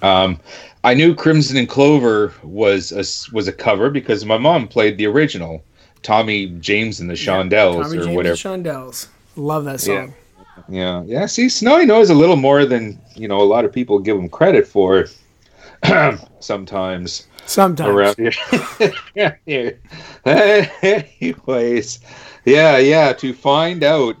Um, 0.00 0.38
I 0.84 0.94
knew 0.94 1.14
Crimson 1.14 1.56
and 1.56 1.68
Clover 1.68 2.32
was 2.44 2.92
a 2.92 3.34
was 3.34 3.48
a 3.48 3.52
cover 3.52 3.90
because 3.90 4.24
my 4.24 4.38
mom 4.38 4.68
played 4.68 4.96
the 4.96 5.06
original, 5.06 5.64
Tommy 6.02 6.46
James 6.60 7.00
and 7.00 7.10
the 7.10 7.14
Shondells 7.14 7.82
Tommy 7.82 7.98
or 7.98 8.04
James 8.04 8.16
whatever. 8.16 8.48
and 8.48 8.64
Shondells. 8.64 9.08
Love 9.36 9.64
that 9.64 9.80
song. 9.80 10.14
Yeah, 10.68 11.02
yeah. 11.04 11.26
See, 11.26 11.48
Snowy 11.48 11.86
knows 11.86 12.10
a 12.10 12.14
little 12.14 12.36
more 12.36 12.64
than 12.64 13.00
you 13.14 13.26
know. 13.26 13.40
A 13.40 13.42
lot 13.42 13.64
of 13.64 13.72
people 13.72 13.98
give 13.98 14.16
him 14.16 14.28
credit 14.28 14.66
for. 14.66 15.06
Sometimes 16.40 17.26
Sometimes. 17.46 17.88
around 17.88 18.16
here. 18.18 18.32
yeah. 19.46 19.70
Anyways, 20.82 22.00
yeah, 22.44 22.76
yeah. 22.76 23.14
To 23.14 23.32
find 23.32 23.82
out, 23.82 24.16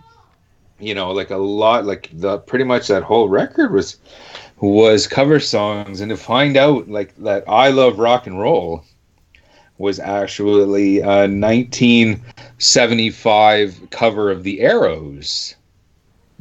you 0.78 0.94
know, 0.94 1.12
like 1.12 1.28
a 1.30 1.36
lot, 1.36 1.84
like 1.84 2.08
the 2.12 2.38
pretty 2.38 2.64
much 2.64 2.88
that 2.88 3.02
whole 3.02 3.28
record 3.28 3.72
was 3.72 3.98
was 4.60 5.06
cover 5.06 5.38
songs, 5.40 6.00
and 6.00 6.08
to 6.10 6.16
find 6.16 6.56
out 6.56 6.88
like 6.88 7.14
that, 7.16 7.44
I 7.46 7.68
love 7.68 7.98
rock 7.98 8.26
and 8.26 8.40
roll 8.40 8.82
was 9.78 9.98
actually 10.00 11.00
a 11.00 11.28
1975 11.28 13.90
cover 13.90 14.30
of 14.30 14.42
the 14.42 14.60
Arrows. 14.60 15.54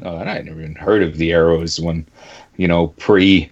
Oh, 0.04 0.18
and 0.18 0.30
I 0.30 0.34
had 0.36 0.46
never 0.46 0.62
even 0.62 0.76
heard 0.76 1.02
of 1.04 1.18
the 1.18 1.32
Arrows 1.32 1.80
when, 1.80 2.06
you 2.58 2.68
know, 2.68 2.88
pre 2.88 3.50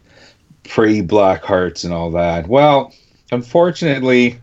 pre 0.68 1.02
Black 1.02 1.44
Hearts 1.44 1.84
and 1.84 1.94
all 1.94 2.12
that. 2.12 2.48
Well, 2.48 2.94
unfortunately, 3.32 4.40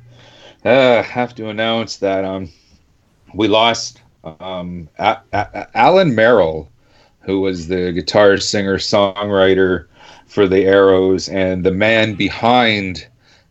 uh, 0.65 1.03
have 1.03 1.35
to 1.37 1.49
announce 1.49 1.97
that 1.99 2.25
um, 2.25 2.51
we 3.35 3.49
lost 3.49 4.01
um, 4.41 4.89
a- 4.99 5.19
A- 5.33 5.67
Alan 5.77 6.15
Merrill, 6.15 6.69
who 7.21 7.41
was 7.41 7.69
the 7.69 7.93
guitar 7.93 8.37
singer 8.37 8.79
songwriter 8.79 9.87
for 10.27 10.47
the 10.49 10.65
Arrows 10.65 11.29
and 11.29 11.65
the 11.65 11.73
man 11.73 12.15
behind 12.15 13.07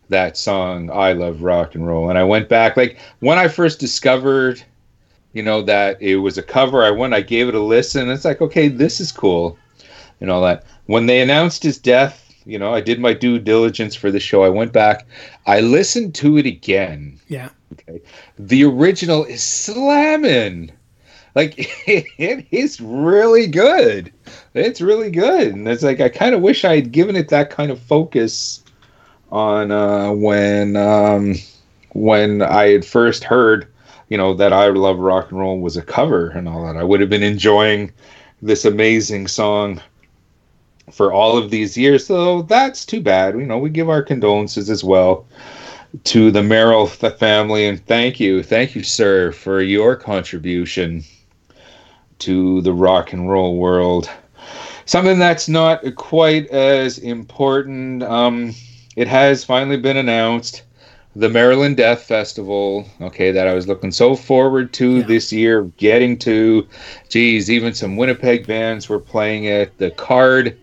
that 0.10 0.36
song 0.38 0.90
"I 0.92 1.14
Love 1.14 1.42
Rock 1.42 1.76
and 1.76 1.88
Roll." 1.88 2.10
And 2.10 2.18
I 2.18 2.24
went 2.24 2.50
back, 2.50 2.76
like 2.76 2.98
when 3.20 3.38
I 3.38 3.48
first 3.48 3.80
discovered, 3.80 4.62
you 5.34 5.44
know, 5.44 5.62
that 5.62 6.02
it 6.02 6.18
was 6.18 6.38
a 6.38 6.44
cover. 6.44 6.84
I 6.84 6.92
went, 6.92 7.14
I 7.14 7.22
gave 7.22 7.48
it 7.48 7.56
a 7.56 7.62
listen. 7.62 8.10
It's 8.10 8.26
like, 8.26 8.42
okay, 8.42 8.68
this 8.68 9.00
is 9.00 9.12
cool, 9.12 9.58
and 10.20 10.30
all 10.30 10.42
that. 10.42 10.66
When 10.88 11.06
they 11.06 11.22
announced 11.22 11.64
his 11.64 11.78
death, 11.78 12.21
you 12.46 12.58
know, 12.58 12.74
I 12.74 12.82
did 12.82 13.00
my 13.00 13.14
due 13.14 13.40
diligence 13.40 13.96
for 13.96 14.12
the 14.12 14.20
show. 14.20 14.44
I 14.44 14.50
went 14.50 14.74
back, 14.74 15.06
I 15.46 15.62
listened 15.62 16.16
to 16.16 16.38
it 16.38 16.46
again. 16.46 17.20
Yeah. 17.28 17.50
Okay. 17.74 18.02
The 18.38 18.64
original 18.64 19.24
is 19.24 19.44
slamming. 19.44 20.72
Like 21.36 21.54
it 21.88 22.46
is 22.52 22.82
really 22.82 23.48
good. 23.48 24.12
It's 24.54 24.82
really 24.82 25.12
good. 25.12 25.54
And 25.54 25.68
it's 25.68 25.84
like 25.84 26.02
I 26.02 26.10
kind 26.10 26.36
of 26.36 26.42
wish 26.42 26.66
I 26.66 26.76
had 26.76 26.92
given 26.92 27.16
it 27.16 27.30
that 27.30 27.50
kind 27.50 27.72
of 27.72 27.80
focus 27.80 28.64
on 29.32 29.72
uh 29.72 30.12
when 30.12 30.76
um 30.76 31.36
when 31.94 32.42
I 32.42 32.70
had 32.70 32.86
first 32.86 33.24
heard, 33.24 33.68
you 34.10 34.18
know, 34.18 34.34
that 34.34 34.54
I 34.54 34.68
Love 34.68 35.00
Rock 35.00 35.32
and 35.32 35.40
Roll 35.40 35.60
was 35.60 35.78
a 35.78 35.82
cover 35.82 36.30
and 36.30 36.48
all 36.48 36.66
that. 36.66 36.78
I 36.78 36.84
would 36.84 37.02
have 37.02 37.10
been 37.10 37.24
enjoying 37.24 37.92
this 38.42 38.66
amazing 38.66 39.28
song 39.28 39.82
for 40.92 41.12
all 41.12 41.38
of 41.38 41.50
these 41.50 41.78
years. 41.78 42.06
So 42.06 42.44
that's 42.44 42.86
too 42.86 43.02
bad. 43.02 43.36
You 43.36 43.46
know, 43.46 43.58
we 43.58 43.70
give 43.70 43.90
our 43.90 44.04
condolences 44.04 44.70
as 44.70 44.84
well 44.84 45.26
to 46.06 46.32
the 46.32 46.44
Merrill 46.44 46.88
family 46.88 47.68
and 47.68 47.86
thank 47.86 48.20
you, 48.20 48.44
thank 48.44 48.76
you, 48.76 48.84
sir, 48.84 49.32
for 49.32 49.62
your 49.62 49.96
contribution 49.96 51.04
to 52.20 52.62
the 52.62 52.74
rock 52.74 53.14
and 53.14 53.30
roll 53.30 53.58
world. 53.58 54.10
Something 54.86 55.20
that's 55.20 55.50
not 55.50 55.96
quite 55.96 56.48
as 56.48 56.98
important. 57.00 58.04
Um, 58.04 58.54
it 58.96 59.08
has 59.08 59.44
finally 59.44 59.78
been 59.78 59.98
announced. 59.98 60.64
The 61.16 61.30
Maryland 61.30 61.76
Death 61.76 62.04
Festival, 62.04 62.88
okay, 63.02 63.32
that 63.32 63.48
I 63.48 63.54
was 63.54 63.68
looking 63.68 63.92
so 63.92 64.16
forward 64.16 64.72
to 64.74 65.04
this 65.04 65.34
year, 65.34 65.64
getting 65.76 66.18
to. 66.20 66.68
Geez, 67.10 67.52
even 67.52 67.74
some 67.74 67.98
Winnipeg 67.98 68.48
bands 68.48 68.88
were 68.88 69.00
playing 69.00 69.44
it. 69.44 69.78
The 69.78 69.92
card, 69.92 70.58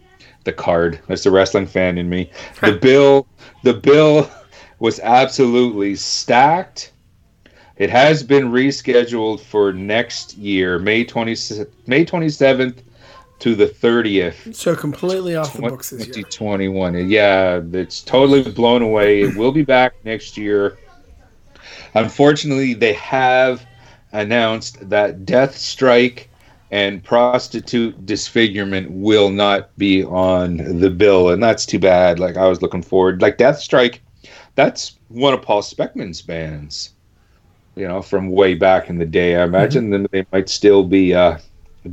the 0.49 0.53
card, 0.55 0.99
that's 1.07 1.25
the 1.25 1.31
wrestling 1.31 1.67
fan 1.67 1.99
in 1.99 2.09
me. 2.09 2.31
The 2.63 2.73
bill, 2.73 3.29
the 3.63 3.75
bill 3.75 4.31
was 4.79 4.99
absolutely 5.01 5.95
stacked. 5.95 6.93
It 7.77 7.91
has 7.91 8.23
been 8.23 8.51
rescheduled 8.51 9.41
for 9.41 9.73
next 9.73 10.37
year, 10.39 10.79
May 10.79 11.05
20, 11.05 11.31
May 11.87 12.05
27th 12.05 12.79
to 13.41 13.55
the 13.55 13.67
30th. 13.67 14.55
So 14.55 14.75
completely 14.75 15.37
off 15.37 15.53
the 15.53 15.63
books 15.63 15.91
this 15.91 16.07
year. 16.07 16.25
2021. 16.25 17.09
Yeah, 17.09 17.61
it's 17.73 18.03
totally 18.03 18.51
blown 18.51 18.83
away. 18.83 19.21
It 19.23 19.37
will 19.37 19.53
be 19.53 19.63
back 19.63 19.95
next 20.05 20.37
year. 20.37 20.79
Unfortunately, 21.95 22.75
they 22.75 22.95
have 22.95 23.65
announced 24.13 24.89
that 24.89 25.27
Death 25.27 25.57
Strike 25.57 26.31
and 26.71 27.03
Prostitute 27.03 28.05
Disfigurement 28.05 28.91
will 28.91 29.31
not 29.31 29.77
be 29.79 30.05
on 30.05 30.57
the 30.81 30.91
bill, 30.91 31.31
and 31.31 31.43
that's 31.43 31.67
too 31.67 31.79
bad. 31.79 32.19
Like 32.19 32.37
I 32.37 32.47
was 32.47 32.63
looking 32.63 32.83
forward, 32.83 33.23
like 33.23 33.39
Death 33.39 33.59
Strike, 33.59 34.03
that's 34.55 34.99
one 35.09 35.35
of 35.35 35.43
Paul 35.43 35.63
Speckmann's 35.63 36.23
bands. 36.23 36.91
You 37.75 37.87
know, 37.87 38.03
from 38.03 38.31
way 38.31 38.55
back 38.55 38.91
in 38.91 38.99
the 38.99 39.07
day. 39.07 39.37
I 39.37 39.45
imagine 39.45 39.91
them 39.91 40.09
they 40.11 40.27
might 40.33 40.49
still 40.49 40.83
be 40.83 41.15
uh, 41.15 41.39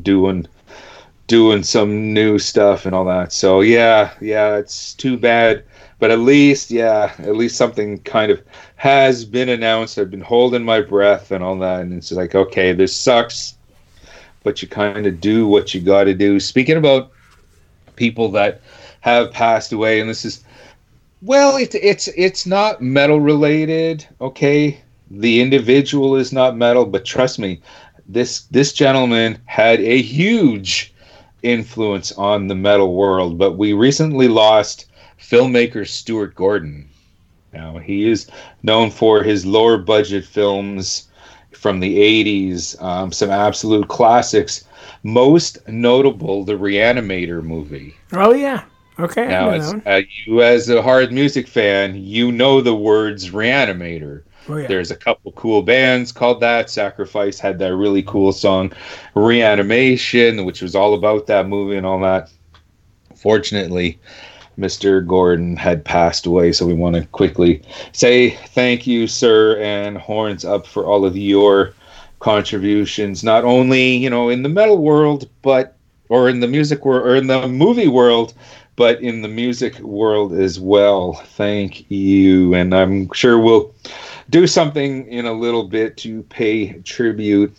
doing 0.02 0.48
doing 1.28 1.64
some 1.64 2.14
new 2.14 2.38
stuff 2.40 2.86
and 2.86 2.96
all 2.96 3.06
that. 3.06 3.32
So 3.34 3.62
yeah, 3.62 4.12
yeah, 4.22 4.58
it's 4.58 4.94
too 4.94 5.18
bad. 5.18 5.64
But 6.00 6.12
at 6.12 6.20
least, 6.20 6.72
yeah, 6.72 7.14
at 7.20 7.36
least 7.36 7.56
something 7.56 8.00
kind 8.00 8.32
of 8.32 8.42
has 8.76 9.26
been 9.26 9.50
announced. 9.50 9.98
I've 9.98 10.12
been 10.12 10.22
holding 10.22 10.64
my 10.64 10.82
breath 10.82 11.32
and 11.32 11.44
all 11.44 11.58
that, 11.60 11.82
and 11.82 11.94
it's 11.94 12.12
like, 12.12 12.36
okay, 12.36 12.74
this 12.74 12.96
sucks, 12.96 13.55
but 14.46 14.62
you 14.62 14.68
kind 14.70 15.08
of 15.08 15.20
do 15.20 15.48
what 15.48 15.74
you 15.74 15.82
got 15.82 16.06
to 16.06 16.14
do. 16.14 16.40
Speaking 16.40 16.78
about 16.78 17.12
people 17.98 18.30
that 18.32 18.62
have 19.02 19.34
passed 19.34 19.74
away, 19.74 20.00
and 20.00 20.10
this 20.10 20.24
is, 20.24 20.46
well, 21.22 21.58
it's 21.58 21.76
it's 21.76 22.08
it's 22.10 22.46
not 22.46 22.82
metal 22.82 23.20
related, 23.20 24.08
okay. 24.22 24.80
The 25.12 25.42
individual 25.42 26.16
is 26.16 26.32
not 26.32 26.58
metal, 26.58 26.86
but 26.86 27.06
trust 27.06 27.40
me, 27.40 27.62
this 28.08 28.42
this 28.52 28.72
gentleman 28.72 29.40
had 29.46 29.82
a 29.82 30.02
huge 30.02 30.94
influence 31.42 32.12
on 32.14 32.48
the 32.48 32.56
metal 32.56 32.96
world. 32.96 33.38
But 33.38 33.58
we 33.58 33.74
recently 33.74 34.28
lost 34.28 34.86
filmmaker 35.20 35.88
Stuart 35.88 36.36
Gordon. 36.36 36.88
Now 37.52 37.80
he 37.80 38.10
is 38.10 38.30
known 38.62 38.92
for 38.92 39.24
his 39.24 39.46
lower 39.46 39.78
budget 39.78 40.26
films 40.26 41.08
from 41.66 41.80
the 41.80 41.98
'80s, 41.98 42.80
um, 42.80 43.12
some 43.12 43.32
absolute 43.32 43.88
classics. 43.88 44.66
Most 45.02 45.68
notable, 45.68 46.44
the 46.44 46.54
Reanimator 46.54 47.42
movie. 47.42 47.96
Oh 48.14 48.36
yeah. 48.36 48.66
Okay. 49.00 49.28
Now, 49.28 49.50
as, 49.50 49.74
uh, 49.74 50.02
you 50.28 50.44
as 50.44 50.70
a 50.70 50.84
hard 50.84 51.12
music 51.12 51.48
fan, 51.48 51.96
you 51.96 52.32
know 52.32 52.62
the 52.62 52.76
words 52.76 53.32
Reanimator. 53.32 54.22
Oh, 54.48 54.58
yeah. 54.58 54.68
There's 54.68 54.92
a 54.92 54.96
couple 54.96 55.32
cool 55.32 55.64
bands 55.64 56.12
called 56.12 56.40
that. 56.42 56.70
Sacrifice 56.70 57.40
had 57.40 57.58
that 57.58 57.76
really 57.76 58.04
cool 58.04 58.32
song, 58.32 58.72
Reanimation, 59.16 60.46
which 60.46 60.62
was 60.62 60.76
all 60.76 60.94
about 60.94 61.26
that 61.26 61.48
movie 61.48 61.78
and 61.78 61.86
all 61.88 62.00
that. 62.02 62.30
Fortunately, 63.16 63.98
Mr. 64.58 65.06
Gordon 65.06 65.56
had 65.56 65.84
passed 65.84 66.26
away, 66.26 66.52
so 66.52 66.66
we 66.66 66.74
want 66.74 66.96
to 66.96 67.06
quickly 67.08 67.62
say 67.92 68.32
thank 68.32 68.88
you, 68.88 69.08
sir, 69.08 69.58
and 69.60 69.98
horns 69.98 70.46
up 70.46 70.66
for 70.66 70.86
all 70.86 71.06
of 71.06 71.18
your 71.18 71.74
contributions, 72.20 73.24
not 73.24 73.44
only 73.44 73.96
you 73.96 74.10
know 74.10 74.30
in 74.30 74.44
the 74.44 74.50
metal 74.50 74.78
world, 74.78 75.30
but 75.42 75.76
or 76.10 76.30
in 76.30 76.40
the 76.40 76.48
music 76.48 76.86
world 76.86 77.06
or 77.06 77.16
in 77.16 77.28
the 77.28 77.48
movie 77.48 77.88
world, 77.88 78.34
but 78.76 79.02
in 79.02 79.22
the 79.22 79.28
music 79.28 79.80
world 79.80 80.34
as 80.34 80.60
well. 80.60 81.14
Thank 81.14 81.90
you, 81.90 82.54
and 82.54 82.74
I'm 82.74 83.12
sure 83.14 83.40
we'll 83.40 83.74
do 84.30 84.48
something 84.48 85.08
in 85.08 85.26
a 85.26 85.34
little 85.34 85.64
bit 85.64 85.98
to 85.98 86.24
pay 86.24 86.74
tribute 86.82 87.56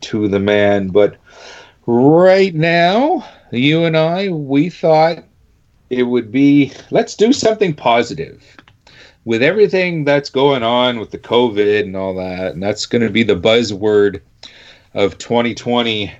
to 0.00 0.28
the 0.28 0.40
man. 0.40 0.88
But 0.88 1.16
right 1.86 2.54
now, 2.54 3.28
you 3.50 3.84
and 3.84 3.96
I, 3.96 4.28
we 4.28 4.70
thought 4.70 5.24
it 5.90 6.04
would 6.04 6.30
be 6.30 6.72
let's 6.90 7.14
do 7.14 7.32
something 7.32 7.74
positive. 7.74 8.42
With 9.24 9.42
everything 9.42 10.04
that's 10.04 10.30
going 10.30 10.62
on 10.62 10.98
with 10.98 11.10
the 11.10 11.18
COVID 11.18 11.82
and 11.82 11.96
all 11.96 12.14
that. 12.14 12.54
And 12.54 12.62
that's 12.62 12.86
going 12.86 13.02
to 13.02 13.10
be 13.10 13.22
the 13.22 13.36
buzzword 13.36 14.22
of 14.94 15.18
2020 15.18 16.10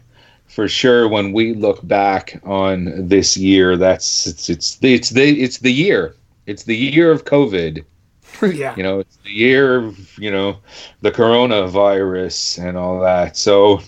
for 0.46 0.68
sure 0.68 1.08
when 1.08 1.32
we 1.32 1.54
look 1.54 1.86
back 1.86 2.40
on 2.44 3.08
this 3.08 3.36
year. 3.36 3.76
That's 3.76 4.26
it's 4.26 4.50
it's 4.50 4.78
it's 4.82 5.10
the 5.10 5.40
it's 5.40 5.58
the 5.58 5.72
year. 5.72 6.14
It's 6.46 6.64
the 6.64 6.76
year 6.76 7.10
of 7.10 7.24
covid. 7.24 7.84
Yeah. 8.42 8.76
you 8.76 8.84
know 8.84 9.00
it's 9.00 9.16
the 9.24 9.30
year 9.30 9.76
of 9.76 10.18
you 10.18 10.30
know 10.30 10.58
the 11.00 11.10
coronavirus 11.10 12.62
and 12.64 12.76
all 12.76 13.00
that. 13.00 13.36
So 13.36 13.80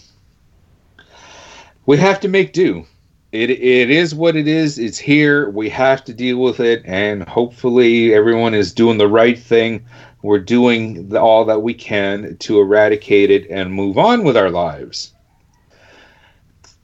we 1.86 1.98
have 1.98 2.20
to 2.20 2.28
make 2.28 2.52
do 2.52 2.86
it 3.32 3.51
it 3.51 3.90
is 3.90 4.15
what 4.15 4.36
it 4.36 4.48
is 4.48 4.78
it's 4.78 4.98
here 4.98 5.51
we 5.51 5.69
have 5.69 6.05
to 6.05 6.12
deal 6.12 6.39
with 6.39 6.61
it 6.61 6.82
and 6.85 7.28
hopefully 7.28 8.12
everyone 8.12 8.55
is 8.55 8.73
doing 8.73 8.98
the 8.98 9.09
right 9.09 9.39
thing 9.39 9.85
we're 10.23 10.39
doing 10.39 11.09
the, 11.09 11.20
all 11.20 11.44
that 11.44 11.62
we 11.62 11.73
can 11.73 12.36
to 12.39 12.61
eradicate 12.61 13.31
it 13.31 13.48
and 13.51 13.73
move 13.73 13.97
on 13.98 14.24
with 14.24 14.36
our 14.36 14.51
lives 14.51 15.12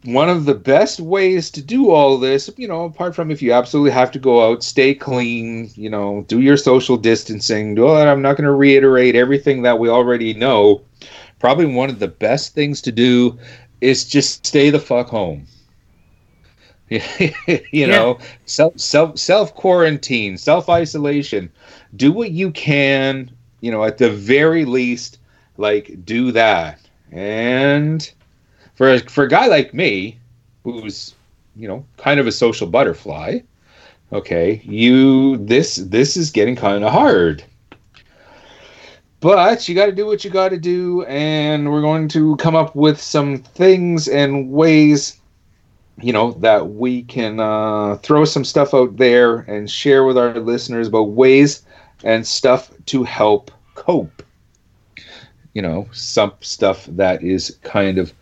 one 0.06 0.28
of 0.28 0.44
the 0.44 0.54
best 0.54 1.00
ways 1.00 1.50
to 1.50 1.60
do 1.60 1.90
all 1.90 2.16
this, 2.16 2.48
you 2.56 2.68
know, 2.68 2.84
apart 2.84 3.14
from 3.14 3.30
if 3.30 3.42
you 3.42 3.52
absolutely 3.52 3.90
have 3.90 4.12
to 4.12 4.20
go 4.20 4.48
out, 4.48 4.62
stay 4.62 4.94
clean, 4.94 5.68
you 5.74 5.90
know, 5.90 6.24
do 6.28 6.40
your 6.40 6.56
social 6.56 6.96
distancing, 6.96 7.74
do 7.74 7.86
all 7.86 7.96
that. 7.96 8.06
I'm 8.06 8.22
not 8.22 8.36
going 8.36 8.44
to 8.44 8.52
reiterate 8.52 9.16
everything 9.16 9.62
that 9.62 9.80
we 9.80 9.88
already 9.88 10.32
know. 10.32 10.82
Probably 11.40 11.66
one 11.66 11.90
of 11.90 11.98
the 11.98 12.08
best 12.08 12.54
things 12.54 12.80
to 12.82 12.92
do 12.92 13.36
is 13.80 14.08
just 14.08 14.46
stay 14.46 14.70
the 14.70 14.78
fuck 14.78 15.08
home. 15.08 15.46
you 16.88 17.86
know, 17.86 18.18
self 18.44 18.78
self 18.78 19.18
self 19.18 19.54
quarantine, 19.54 20.38
self 20.38 20.68
isolation. 20.68 21.50
Do 21.96 22.12
what 22.12 22.30
you 22.30 22.50
can, 22.52 23.30
you 23.60 23.70
know, 23.72 23.84
at 23.84 23.98
the 23.98 24.10
very 24.10 24.64
least, 24.64 25.18
like 25.56 26.04
do 26.04 26.30
that. 26.32 26.80
And 27.10 28.08
for 28.74 28.92
a, 28.92 28.98
for 29.00 29.24
a 29.24 29.28
guy 29.28 29.46
like 29.46 29.74
me, 29.74 30.18
who's 30.62 31.14
you 31.56 31.66
know 31.66 31.84
kind 31.96 32.20
of 32.20 32.26
a 32.26 32.32
social 32.32 32.66
butterfly, 32.66 33.40
okay, 34.12 34.60
you 34.64 35.38
this 35.38 35.76
this 35.76 36.16
is 36.16 36.30
getting 36.30 36.56
kind 36.56 36.84
of 36.84 36.92
hard. 36.92 37.42
But 39.20 39.68
you 39.68 39.74
got 39.74 39.86
to 39.86 39.92
do 39.92 40.06
what 40.06 40.24
you 40.24 40.30
got 40.30 40.50
to 40.50 40.58
do, 40.58 41.04
and 41.06 41.72
we're 41.72 41.80
going 41.80 42.06
to 42.08 42.36
come 42.36 42.54
up 42.54 42.76
with 42.76 43.00
some 43.00 43.38
things 43.38 44.08
and 44.08 44.50
ways, 44.50 45.18
you 46.00 46.12
know, 46.12 46.32
that 46.32 46.70
we 46.70 47.02
can 47.04 47.40
uh, 47.40 47.96
throw 48.02 48.24
some 48.24 48.44
stuff 48.44 48.74
out 48.74 48.96
there 48.96 49.38
and 49.40 49.70
share 49.70 50.04
with 50.04 50.18
our 50.18 50.38
listeners 50.38 50.88
about 50.88 51.10
ways 51.10 51.62
and 52.04 52.26
stuff 52.26 52.70
to 52.86 53.02
help 53.04 53.50
cope. 53.74 54.22
You 55.54 55.62
know, 55.62 55.88
some 55.92 56.34
stuff 56.40 56.84
that 56.86 57.22
is 57.22 57.58
kind 57.62 57.96
of 57.96 58.12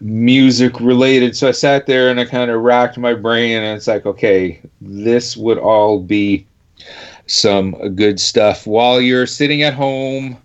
music 0.00 0.80
related. 0.80 1.36
So 1.36 1.48
I 1.48 1.50
sat 1.50 1.86
there 1.86 2.08
and 2.08 2.18
I 2.18 2.24
kind 2.24 2.50
of 2.50 2.62
racked 2.62 2.96
my 2.96 3.12
brain, 3.12 3.58
and 3.58 3.76
it's 3.76 3.86
like, 3.86 4.06
okay, 4.06 4.60
this 4.80 5.36
would 5.36 5.58
all 5.58 6.00
be 6.00 6.46
some 7.26 7.72
good 7.94 8.18
stuff 8.18 8.66
while 8.66 9.00
you're 9.00 9.26
sitting 9.26 9.62
at 9.62 9.74
home 9.74 10.38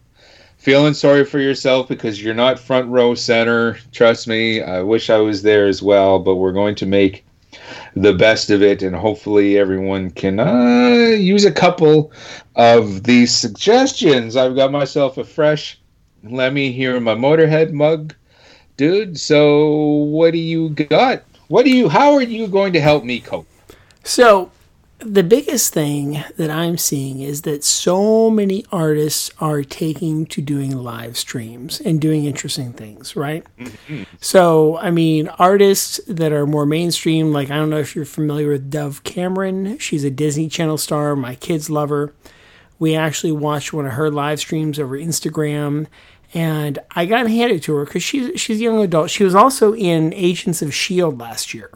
feeling 0.65 0.95
sorry 0.95 1.23
for 1.23 1.39
yourself 1.39 1.87
because 1.87 2.19
you're 2.19 2.33
not 2.33 2.57
front 2.57 2.89
row 2.89 3.13
center. 3.13 3.77
Trust 3.91 4.27
me, 4.27 4.63
I 4.63 4.81
wish 4.81 5.11
I 5.11 5.19
was 5.19 5.43
there 5.43 5.67
as 5.67 5.83
well, 5.83 6.17
but 6.17 6.37
we're 6.37 6.51
going 6.51 6.73
to 6.75 6.87
make 6.87 7.23
the 7.95 8.13
best 8.13 8.49
of 8.49 8.63
it, 8.63 8.81
and 8.81 8.95
hopefully 8.95 9.59
everyone 9.59 10.09
can 10.09 10.39
uh, 10.39 11.15
use 11.15 11.45
a 11.45 11.51
couple 11.51 12.11
of 12.55 13.03
these 13.03 13.31
suggestions. 13.31 14.35
I've 14.35 14.55
got 14.55 14.71
myself 14.71 15.19
a 15.19 15.23
fresh 15.23 15.79
let 16.23 16.53
me 16.53 16.71
hear 16.71 16.99
my 16.99 17.13
Motorhead 17.13 17.71
mug 17.71 18.15
dude. 18.77 19.19
So 19.19 19.67
what 19.67 20.31
do 20.31 20.39
you 20.39 20.69
got? 20.69 21.21
What 21.47 21.65
do 21.65 21.71
you? 21.71 21.87
How 21.87 22.13
are 22.13 22.23
you 22.23 22.47
going 22.47 22.73
to 22.73 22.81
help 22.81 23.03
me 23.03 23.19
cope? 23.19 23.47
So, 24.03 24.49
the 25.05 25.23
biggest 25.23 25.71
thing 25.73 26.23
that 26.37 26.49
I'm 26.49 26.77
seeing 26.77 27.21
is 27.21 27.43
that 27.43 27.63
so 27.63 28.29
many 28.31 28.65
artists 28.71 29.29
are 29.39 29.61
taking 29.63 30.25
to 30.27 30.41
doing 30.41 30.75
live 30.75 31.15
streams 31.17 31.79
and 31.79 32.01
doing 32.01 32.25
interesting 32.25 32.73
things, 32.73 33.15
right? 33.15 33.45
Mm-hmm. 33.59 34.03
So, 34.19 34.77
I 34.77 34.89
mean, 34.89 35.27
artists 35.39 35.99
that 36.07 36.31
are 36.31 36.47
more 36.47 36.65
mainstream, 36.65 37.31
like 37.31 37.51
I 37.51 37.55
don't 37.55 37.69
know 37.69 37.77
if 37.77 37.95
you're 37.95 38.05
familiar 38.05 38.49
with 38.49 38.71
Dove 38.71 39.03
Cameron. 39.03 39.77
She's 39.77 40.03
a 40.03 40.09
Disney 40.09 40.49
Channel 40.49 40.79
star. 40.79 41.15
My 41.15 41.35
kids 41.35 41.69
love 41.69 41.89
her. 41.89 42.13
We 42.79 42.95
actually 42.95 43.31
watched 43.31 43.73
one 43.73 43.85
of 43.85 43.93
her 43.93 44.09
live 44.09 44.39
streams 44.39 44.79
over 44.79 44.97
Instagram, 44.97 45.85
and 46.33 46.79
I 46.95 47.05
got 47.05 47.29
handed 47.29 47.61
to 47.63 47.75
her 47.75 47.85
because 47.85 48.03
she's 48.03 48.41
she's 48.41 48.59
a 48.59 48.63
young 48.63 48.81
adult. 48.83 49.11
She 49.11 49.23
was 49.23 49.35
also 49.35 49.73
in 49.75 50.13
Agents 50.13 50.61
of 50.61 50.73
Shield 50.73 51.19
last 51.19 51.53
year. 51.53 51.71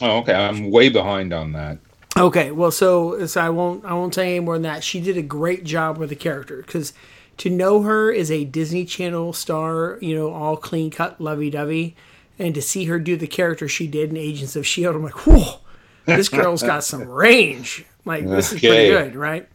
Oh, 0.00 0.18
okay. 0.18 0.34
I'm 0.34 0.70
way 0.70 0.88
behind 0.88 1.32
on 1.32 1.52
that. 1.52 1.78
Okay, 2.16 2.52
well, 2.52 2.70
so 2.70 3.26
so 3.26 3.40
I 3.40 3.50
won't 3.50 3.84
I 3.84 3.92
won't 3.94 4.14
say 4.14 4.36
any 4.36 4.40
more 4.40 4.54
than 4.54 4.62
that. 4.62 4.84
She 4.84 5.00
did 5.00 5.16
a 5.16 5.22
great 5.22 5.64
job 5.64 5.98
with 5.98 6.10
the 6.10 6.16
character 6.16 6.58
because 6.58 6.92
to 7.38 7.50
know 7.50 7.82
her 7.82 8.12
as 8.12 8.30
a 8.30 8.44
Disney 8.44 8.84
Channel 8.84 9.32
star, 9.32 9.98
you 10.00 10.14
know, 10.14 10.32
all 10.32 10.56
clean 10.56 10.90
cut, 10.90 11.20
lovey 11.20 11.50
dovey, 11.50 11.96
and 12.38 12.54
to 12.54 12.62
see 12.62 12.84
her 12.84 12.98
do 12.98 13.16
the 13.16 13.26
character 13.26 13.66
she 13.66 13.86
did 13.88 14.10
in 14.10 14.16
Agents 14.16 14.54
of 14.54 14.66
Shield, 14.66 14.94
I'm 14.94 15.02
like, 15.02 15.26
whoa, 15.26 15.60
this 16.06 16.28
girl's 16.28 16.62
got 16.62 16.84
some 16.84 17.08
range. 17.08 17.84
Like 18.04 18.26
this 18.26 18.52
is 18.52 18.60
pretty 18.60 18.90
good, 18.90 19.16
right? 19.16 19.48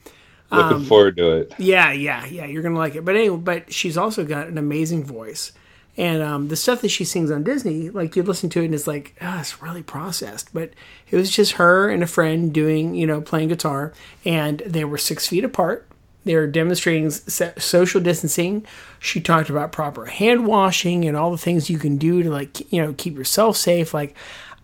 Looking 0.51 0.77
um, 0.77 0.85
forward 0.85 1.15
to 1.17 1.31
it. 1.37 1.53
Yeah, 1.59 1.91
yeah, 1.91 2.25
yeah. 2.25 2.45
You're 2.45 2.63
gonna 2.63 2.77
like 2.77 2.95
it. 2.95 3.05
But 3.05 3.15
anyway, 3.15 3.37
but 3.37 3.73
she's 3.73 3.97
also 3.97 4.25
got 4.25 4.47
an 4.47 4.57
amazing 4.57 5.03
voice, 5.03 5.51
and 5.99 6.23
um, 6.23 6.47
the 6.47 6.55
stuff 6.55 6.79
that 6.79 6.89
she 6.89 7.03
sings 7.03 7.29
on 7.29 7.43
Disney, 7.43 7.89
like 7.89 8.15
you 8.15 8.23
listen 8.23 8.49
to 8.51 8.61
it 8.61 8.65
and 8.65 8.73
it's 8.73 8.87
like, 8.87 9.17
ah, 9.19 9.41
it's 9.41 9.61
really 9.61 9.83
processed. 9.83 10.53
But 10.53 10.71
it 11.11 11.17
was 11.17 11.29
just 11.29 11.53
her 11.53 11.89
and 11.89 12.01
a 12.01 12.07
friend 12.07 12.53
doing, 12.53 12.95
you 12.95 13.05
know, 13.05 13.19
playing 13.19 13.49
guitar, 13.49 13.91
and 14.23 14.59
they 14.59 14.85
were 14.85 14.97
six 14.97 15.27
feet 15.27 15.43
apart. 15.43 15.85
They 16.23 16.35
were 16.35 16.47
demonstrating 16.47 17.09
social 17.11 17.99
distancing. 17.99 18.65
She 18.99 19.19
talked 19.19 19.49
about 19.49 19.73
proper 19.73 20.05
hand 20.05 20.47
washing 20.47 21.03
and 21.03 21.17
all 21.17 21.31
the 21.31 21.37
things 21.37 21.69
you 21.69 21.77
can 21.77 21.97
do 21.97 22.23
to 22.23 22.29
like, 22.29 22.71
you 22.71 22.81
know, 22.81 22.93
keep 22.97 23.17
yourself 23.17 23.57
safe. 23.57 23.93
Like, 23.93 24.15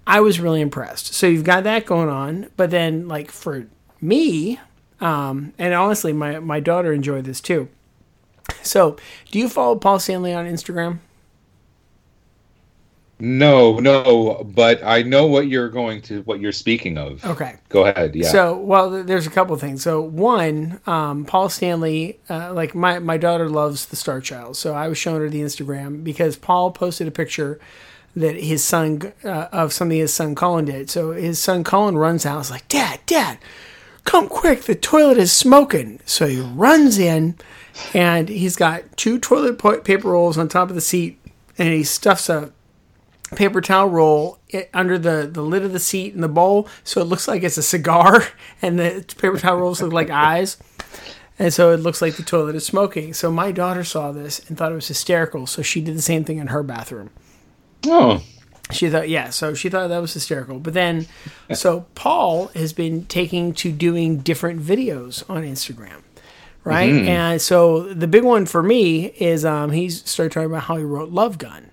I 0.07 0.21
was 0.21 0.39
really 0.39 0.61
impressed. 0.61 1.13
So 1.13 1.27
you've 1.27 1.43
got 1.43 1.65
that 1.65 1.85
going 1.85 2.07
on, 2.07 2.49
but 2.55 2.71
then 2.71 3.09
like 3.09 3.29
for 3.29 3.67
me, 3.99 4.57
um, 5.01 5.51
and 5.57 5.73
honestly, 5.73 6.13
my 6.13 6.39
my 6.39 6.61
daughter 6.61 6.93
enjoyed 6.93 7.25
this 7.25 7.41
too. 7.41 7.67
So, 8.61 8.95
do 9.31 9.39
you 9.39 9.49
follow 9.49 9.75
Paul 9.75 9.99
Stanley 9.99 10.33
on 10.33 10.45
Instagram? 10.45 10.99
No, 13.17 13.79
no, 13.79 14.43
but 14.43 14.83
I 14.83 15.01
know 15.03 15.25
what 15.25 15.47
you're 15.47 15.69
going 15.69 16.01
to, 16.03 16.21
what 16.23 16.41
you're 16.41 16.51
speaking 16.51 16.97
of. 16.97 17.23
Okay. 17.23 17.55
Go 17.69 17.85
ahead. 17.85 18.15
Yeah. 18.15 18.27
So, 18.27 18.57
well, 18.57 19.03
there's 19.03 19.25
a 19.25 19.29
couple 19.29 19.55
of 19.55 19.61
things. 19.61 19.81
So, 19.83 20.01
one, 20.01 20.81
um, 20.85 21.23
Paul 21.23 21.47
Stanley, 21.47 22.19
uh, 22.29 22.53
like 22.53 22.75
my, 22.75 22.99
my 22.99 23.17
daughter 23.17 23.47
loves 23.47 23.85
the 23.85 23.95
Star 23.95 24.19
Child. 24.19 24.57
So, 24.57 24.73
I 24.73 24.89
was 24.89 24.97
showing 24.97 25.21
her 25.21 25.29
the 25.29 25.41
Instagram 25.41 26.03
because 26.03 26.35
Paul 26.35 26.71
posted 26.71 27.07
a 27.07 27.11
picture 27.11 27.59
that 28.17 28.35
his 28.35 28.63
son, 28.63 29.13
uh, 29.23 29.47
of 29.51 29.71
something 29.71 29.97
his 29.97 30.13
son 30.13 30.35
Colin 30.35 30.65
did. 30.65 30.89
So, 30.89 31.11
his 31.11 31.39
son 31.39 31.63
Colin 31.63 31.97
runs 31.97 32.25
out. 32.25 32.35
I 32.35 32.39
was 32.39 32.51
like, 32.51 32.67
Dad, 32.67 32.99
Dad, 33.05 33.37
come 34.05 34.29
quick, 34.29 34.63
the 34.63 34.75
toilet 34.75 35.17
is 35.17 35.31
smoking. 35.31 35.99
So 36.05 36.27
he 36.27 36.39
runs 36.39 36.97
in, 36.97 37.35
and 37.93 38.29
he's 38.29 38.55
got 38.55 38.95
two 38.95 39.19
toilet 39.19 39.57
paper 39.83 40.09
rolls 40.09 40.37
on 40.37 40.47
top 40.47 40.69
of 40.69 40.75
the 40.75 40.81
seat, 40.81 41.19
and 41.57 41.73
he 41.73 41.83
stuffs 41.83 42.29
a 42.29 42.51
paper 43.35 43.61
towel 43.61 43.87
roll 43.89 44.39
i- 44.53 44.67
under 44.73 44.97
the, 44.97 45.29
the 45.31 45.41
lid 45.41 45.63
of 45.63 45.73
the 45.73 45.79
seat 45.79 46.13
in 46.15 46.21
the 46.21 46.27
bowl, 46.27 46.67
so 46.83 47.01
it 47.01 47.05
looks 47.05 47.27
like 47.27 47.43
it's 47.43 47.57
a 47.57 47.63
cigar, 47.63 48.25
and 48.61 48.79
the 48.79 49.05
paper 49.17 49.37
towel 49.37 49.57
rolls 49.57 49.81
look 49.81 49.93
like 49.93 50.09
eyes. 50.09 50.57
And 51.37 51.53
so 51.53 51.71
it 51.73 51.81
looks 51.81 52.01
like 52.01 52.15
the 52.15 52.23
toilet 52.23 52.55
is 52.55 52.65
smoking. 52.65 53.13
So 53.13 53.29
my 53.29 53.51
daughter 53.51 53.83
saw 53.83 54.13
this 54.13 54.47
and 54.47 54.57
thought 54.57 54.71
it 54.71 54.75
was 54.75 54.87
hysterical. 54.87 55.45
So 55.47 55.61
she 55.61 55.81
did 55.81 55.97
the 55.97 56.01
same 56.01 56.23
thing 56.23 56.37
in 56.37 56.47
her 56.47 56.63
bathroom. 56.63 57.09
Oh, 57.85 58.23
She 58.71 58.89
thought, 58.89 59.09
yeah, 59.09 59.29
so 59.31 59.53
she 59.53 59.67
thought 59.69 59.89
that 59.89 59.99
was 60.01 60.13
hysterical. 60.13 60.59
But 60.59 60.73
then, 60.73 61.07
so 61.53 61.87
Paul 61.93 62.47
has 62.55 62.71
been 62.71 63.05
taking 63.07 63.53
to 63.55 63.71
doing 63.73 64.19
different 64.19 64.61
videos 64.61 65.29
on 65.29 65.43
Instagram, 65.43 66.03
right? 66.63 66.89
And 67.09 67.41
so 67.41 67.93
the 67.93 68.07
big 68.07 68.23
one 68.23 68.45
for 68.45 68.63
me 68.63 69.07
is 69.19 69.43
um, 69.43 69.71
he's 69.71 70.09
started 70.09 70.31
talking 70.31 70.49
about 70.49 70.63
how 70.63 70.77
he 70.77 70.83
wrote 70.85 71.09
Love 71.11 71.37
Gun. 71.37 71.69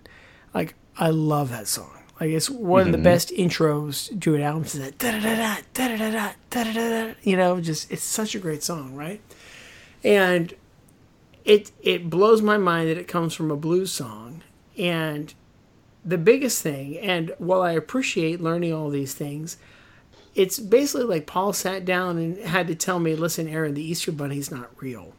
Like, 0.53 0.75
I 0.97 1.11
love 1.11 1.51
that 1.51 1.69
song. 1.69 1.91
Like, 2.21 2.31
it's 2.31 2.49
one 2.51 2.83
of 2.87 2.93
the 2.93 2.99
mhm. 2.99 3.05
best 3.05 3.31
intros 3.31 4.21
to 4.21 4.35
an 4.35 4.43
album. 4.43 4.63
It's 4.63 4.75
that 4.75 4.99
da 4.99 5.13
da 5.13 5.21
da 5.21 5.57
da 5.75 5.89
da 5.89 5.97
da 5.97 6.11
da 6.11 6.33
da 6.51 6.73
da 6.73 6.73
da. 6.73 7.15
You 7.23 7.37
know, 7.37 7.61
just 7.61 7.91
it's 7.91 8.05
such 8.05 8.35
a 8.35 8.39
great 8.39 8.63
song, 8.63 8.95
right? 8.95 9.21
And 10.05 10.55
it 11.45 11.73
it 11.83 12.09
blows 12.09 12.43
my 12.43 12.59
mind 12.59 12.89
that 12.91 12.99
it 12.99 13.09
comes 13.09 13.35
from 13.35 13.51
a 13.51 13.57
blues 13.57 13.91
song 13.91 14.43
and 14.79 15.35
the 16.05 16.19
biggest 16.19 16.63
thing, 16.63 16.99
and 16.99 17.33
while 17.39 17.63
I 17.63 17.73
appreciate 17.73 18.41
learning 18.41 18.73
all 18.73 18.91
these 18.91 19.15
things, 19.15 19.57
it's 20.35 20.59
basically 20.59 21.05
like 21.07 21.27
Paul 21.27 21.53
sat 21.53 21.85
down 21.85 22.19
and 22.19 22.39
had 22.39 22.67
to 22.69 22.75
tell 22.75 22.99
me, 22.99 23.15
listen, 23.15 23.49
Aaron, 23.49 23.75
the 23.75 23.83
Easter 23.83 24.11
Bunny's 24.11 24.51
not 24.51 24.71
real. 24.81 25.15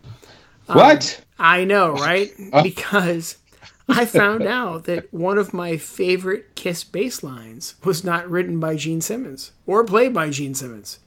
what? 0.65 1.17
Um, 1.19 1.45
I 1.45 1.63
know, 1.63 1.93
right? 1.93 2.31
Oh. 2.53 2.63
because 2.63 3.37
I 3.87 4.05
found 4.05 4.43
out 4.43 4.85
that 4.85 5.13
one 5.13 5.37
of 5.37 5.53
my 5.53 5.77
favorite 5.77 6.55
Kiss 6.55 6.83
bass 6.83 7.21
lines 7.21 7.75
was 7.83 8.03
not 8.03 8.29
written 8.29 8.59
by 8.59 8.75
Gene 8.75 9.01
Simmons 9.01 9.51
or 9.65 9.83
played 9.83 10.13
by 10.13 10.29
Gene 10.29 10.55
Simmons. 10.55 10.99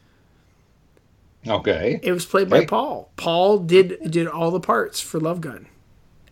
Okay. 1.49 2.01
It 2.03 2.13
was 2.13 2.27
played 2.27 2.51
by 2.51 2.65
Paul. 2.65 3.11
Paul 3.17 3.61
did 3.61 4.11
did 4.11 4.27
all 4.27 4.51
the 4.51 4.61
parts 4.61 5.01
for 5.01 5.21
Love 5.21 5.41
Gun. 5.41 5.67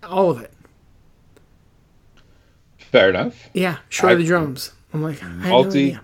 All 0.02 0.30
of 0.30 0.40
it. 0.40 0.52
Fair 2.78 3.10
enough. 3.10 3.48
Yeah, 3.52 3.78
short 3.88 4.12
of 4.12 4.18
the 4.18 4.24
drums. 4.24 4.72
I'm 4.92 5.02
like, 5.02 5.22
I 5.22 5.28
had 5.28 5.50
Multi, 5.50 5.98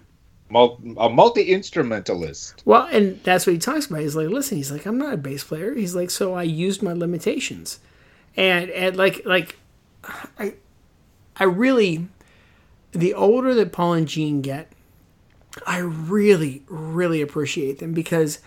a 0.99 1.09
multi 1.09 1.43
instrumentalist. 1.43 2.63
Well, 2.65 2.89
and 2.91 3.23
that's 3.23 3.47
what 3.47 3.53
he 3.53 3.59
talks 3.61 3.87
about. 3.87 4.01
He's 4.01 4.17
like, 4.17 4.29
listen, 4.29 4.57
he's 4.57 4.73
like, 4.73 4.87
I'm 4.87 4.99
not 4.99 5.15
a 5.15 5.17
bass 5.17 5.45
player. 5.45 5.73
He's 5.75 5.95
like, 5.95 6.11
so 6.11 6.35
I 6.35 6.43
used 6.43 6.83
my 6.83 6.93
limitations, 6.93 7.79
and 8.37 8.71
and 8.71 8.97
like 8.97 9.23
like, 9.25 9.60
I, 10.39 10.55
I 11.37 11.45
really, 11.45 12.09
the 12.93 13.15
older 13.15 13.55
that 13.55 13.73
Paul 13.73 13.95
and 13.95 14.09
Gene 14.09 14.41
get, 14.41 14.73
I 15.67 15.79
really 15.79 16.63
really 16.69 17.21
appreciate 17.21 17.81
them 17.81 17.93
because 17.93 18.39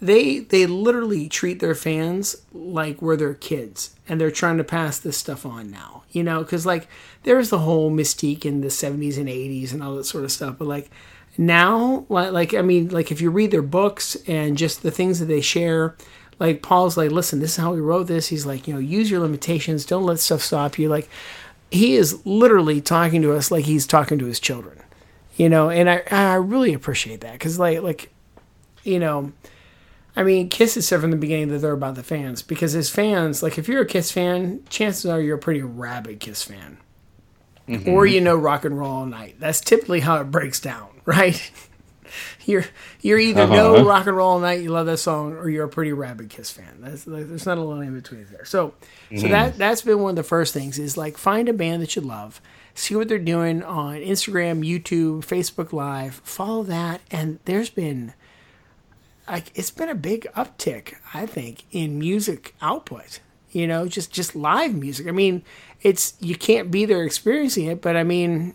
they 0.00 0.38
they 0.38 0.64
literally 0.66 1.28
treat 1.28 1.60
their 1.60 1.74
fans 1.74 2.36
like 2.52 3.02
we're 3.02 3.16
their 3.16 3.34
kids 3.34 3.94
and 4.08 4.18
they're 4.18 4.30
trying 4.30 4.56
to 4.56 4.64
pass 4.64 4.98
this 4.98 5.18
stuff 5.18 5.44
on 5.44 5.70
now 5.70 5.98
you 6.10 6.22
know? 6.22 6.42
Because 6.42 6.66
like 6.66 6.88
there's 7.24 7.50
the 7.50 7.58
whole 7.58 7.90
mystique 7.90 8.44
in 8.44 8.60
the 8.60 8.68
70s 8.68 9.18
and 9.18 9.28
80s 9.28 9.72
and 9.72 9.82
all 9.82 9.96
that 9.96 10.04
sort 10.04 10.24
of 10.24 10.32
stuff 10.32 10.56
but 10.58 10.68
like 10.68 10.90
now 11.36 12.06
like, 12.08 12.32
like 12.32 12.54
i 12.54 12.62
mean 12.62 12.88
like 12.88 13.12
if 13.12 13.20
you 13.20 13.30
read 13.30 13.50
their 13.50 13.62
books 13.62 14.16
and 14.26 14.56
just 14.56 14.82
the 14.82 14.90
things 14.90 15.20
that 15.20 15.26
they 15.26 15.40
share 15.40 15.96
like 16.38 16.62
paul's 16.62 16.96
like 16.96 17.10
listen 17.10 17.40
this 17.40 17.52
is 17.52 17.56
how 17.56 17.74
we 17.74 17.80
wrote 17.80 18.06
this. 18.06 18.28
He's 18.28 18.46
like 18.46 18.66
you 18.66 18.74
know 18.74 18.80
use 18.80 19.10
your 19.10 19.20
limitations. 19.20 19.84
Don't 19.84 20.04
let 20.04 20.20
stuff 20.20 20.42
stop 20.42 20.78
you. 20.78 20.88
Like 20.88 21.08
he 21.70 21.96
is 21.96 22.24
literally 22.24 22.80
talking 22.80 23.22
to 23.22 23.32
us 23.32 23.50
like 23.50 23.66
he's 23.66 23.86
talking 23.86 24.18
to 24.18 24.26
his 24.26 24.40
children 24.40 24.78
you 25.38 25.48
know? 25.48 25.70
And 25.70 25.88
i 25.88 26.02
i 26.10 26.34
really 26.34 26.74
appreciate 26.74 27.22
that 27.22 27.32
because 27.32 27.58
like 27.58 27.80
like 27.80 28.10
you 28.84 28.98
know 28.98 29.32
I 30.16 30.24
mean, 30.24 30.48
Kiss 30.48 30.74
has 30.74 30.88
said 30.88 31.00
from 31.00 31.12
the 31.12 31.16
beginning 31.16 31.46
that 31.50 31.58
they're 31.58 31.70
about 31.70 31.94
the 31.94 32.02
fans 32.02 32.42
because 32.42 32.74
as 32.74 32.90
fans, 32.90 33.40
like 33.40 33.56
if 33.56 33.68
you're 33.68 33.82
a 33.82 33.86
Kiss 33.86 34.10
fan, 34.10 34.64
chances 34.68 35.06
are 35.06 35.20
you're 35.20 35.36
a 35.36 35.40
pretty 35.40 35.62
rabid 35.62 36.18
Kiss 36.18 36.42
fan, 36.42 36.78
mm-hmm. 37.68 37.88
or 37.88 38.04
you 38.04 38.20
know 38.20 38.34
rock 38.34 38.64
and 38.64 38.76
roll 38.76 38.90
all 38.90 39.06
night. 39.06 39.36
That's 39.38 39.60
typically 39.60 40.00
how 40.00 40.20
it 40.20 40.32
breaks 40.32 40.58
down, 40.58 40.88
right? 41.04 41.52
You're 42.48 42.64
you're 43.02 43.18
either 43.18 43.46
no 43.46 43.76
uh-huh. 43.76 43.84
rock 43.84 44.06
and 44.06 44.16
roll 44.16 44.40
night, 44.40 44.62
you 44.62 44.70
love 44.70 44.86
that 44.86 44.96
song, 44.96 45.34
or 45.34 45.50
you're 45.50 45.66
a 45.66 45.68
pretty 45.68 45.92
rabid 45.92 46.30
Kiss 46.30 46.50
fan. 46.50 46.78
That's 46.80 47.06
like, 47.06 47.28
there's 47.28 47.44
not 47.44 47.58
a 47.58 47.60
lot 47.60 47.82
in 47.82 47.94
between 47.94 48.26
there. 48.32 48.46
So, 48.46 48.72
so 49.10 49.16
mm-hmm. 49.16 49.28
that 49.28 49.58
that's 49.58 49.82
been 49.82 50.00
one 50.00 50.10
of 50.10 50.16
the 50.16 50.22
first 50.22 50.54
things 50.54 50.78
is 50.78 50.96
like 50.96 51.18
find 51.18 51.48
a 51.48 51.52
band 51.52 51.82
that 51.82 51.94
you 51.94 52.00
love, 52.00 52.40
see 52.74 52.96
what 52.96 53.08
they're 53.08 53.18
doing 53.18 53.62
on 53.62 53.96
Instagram, 53.96 54.66
YouTube, 54.66 55.26
Facebook 55.26 55.74
Live, 55.74 56.22
follow 56.24 56.62
that, 56.64 57.02
and 57.10 57.38
there's 57.44 57.68
been 57.68 58.14
like 59.28 59.52
it's 59.54 59.70
been 59.70 59.90
a 59.90 59.94
big 59.94 60.26
uptick, 60.34 60.94
I 61.12 61.26
think, 61.26 61.64
in 61.70 61.98
music 61.98 62.54
output. 62.62 63.20
You 63.50 63.66
know, 63.66 63.88
just 63.88 64.10
just 64.10 64.34
live 64.34 64.74
music. 64.74 65.06
I 65.06 65.10
mean, 65.10 65.42
it's 65.82 66.14
you 66.18 66.34
can't 66.34 66.70
be 66.70 66.86
there 66.86 67.04
experiencing 67.04 67.66
it, 67.66 67.82
but 67.82 67.94
I 67.94 68.04
mean, 68.04 68.54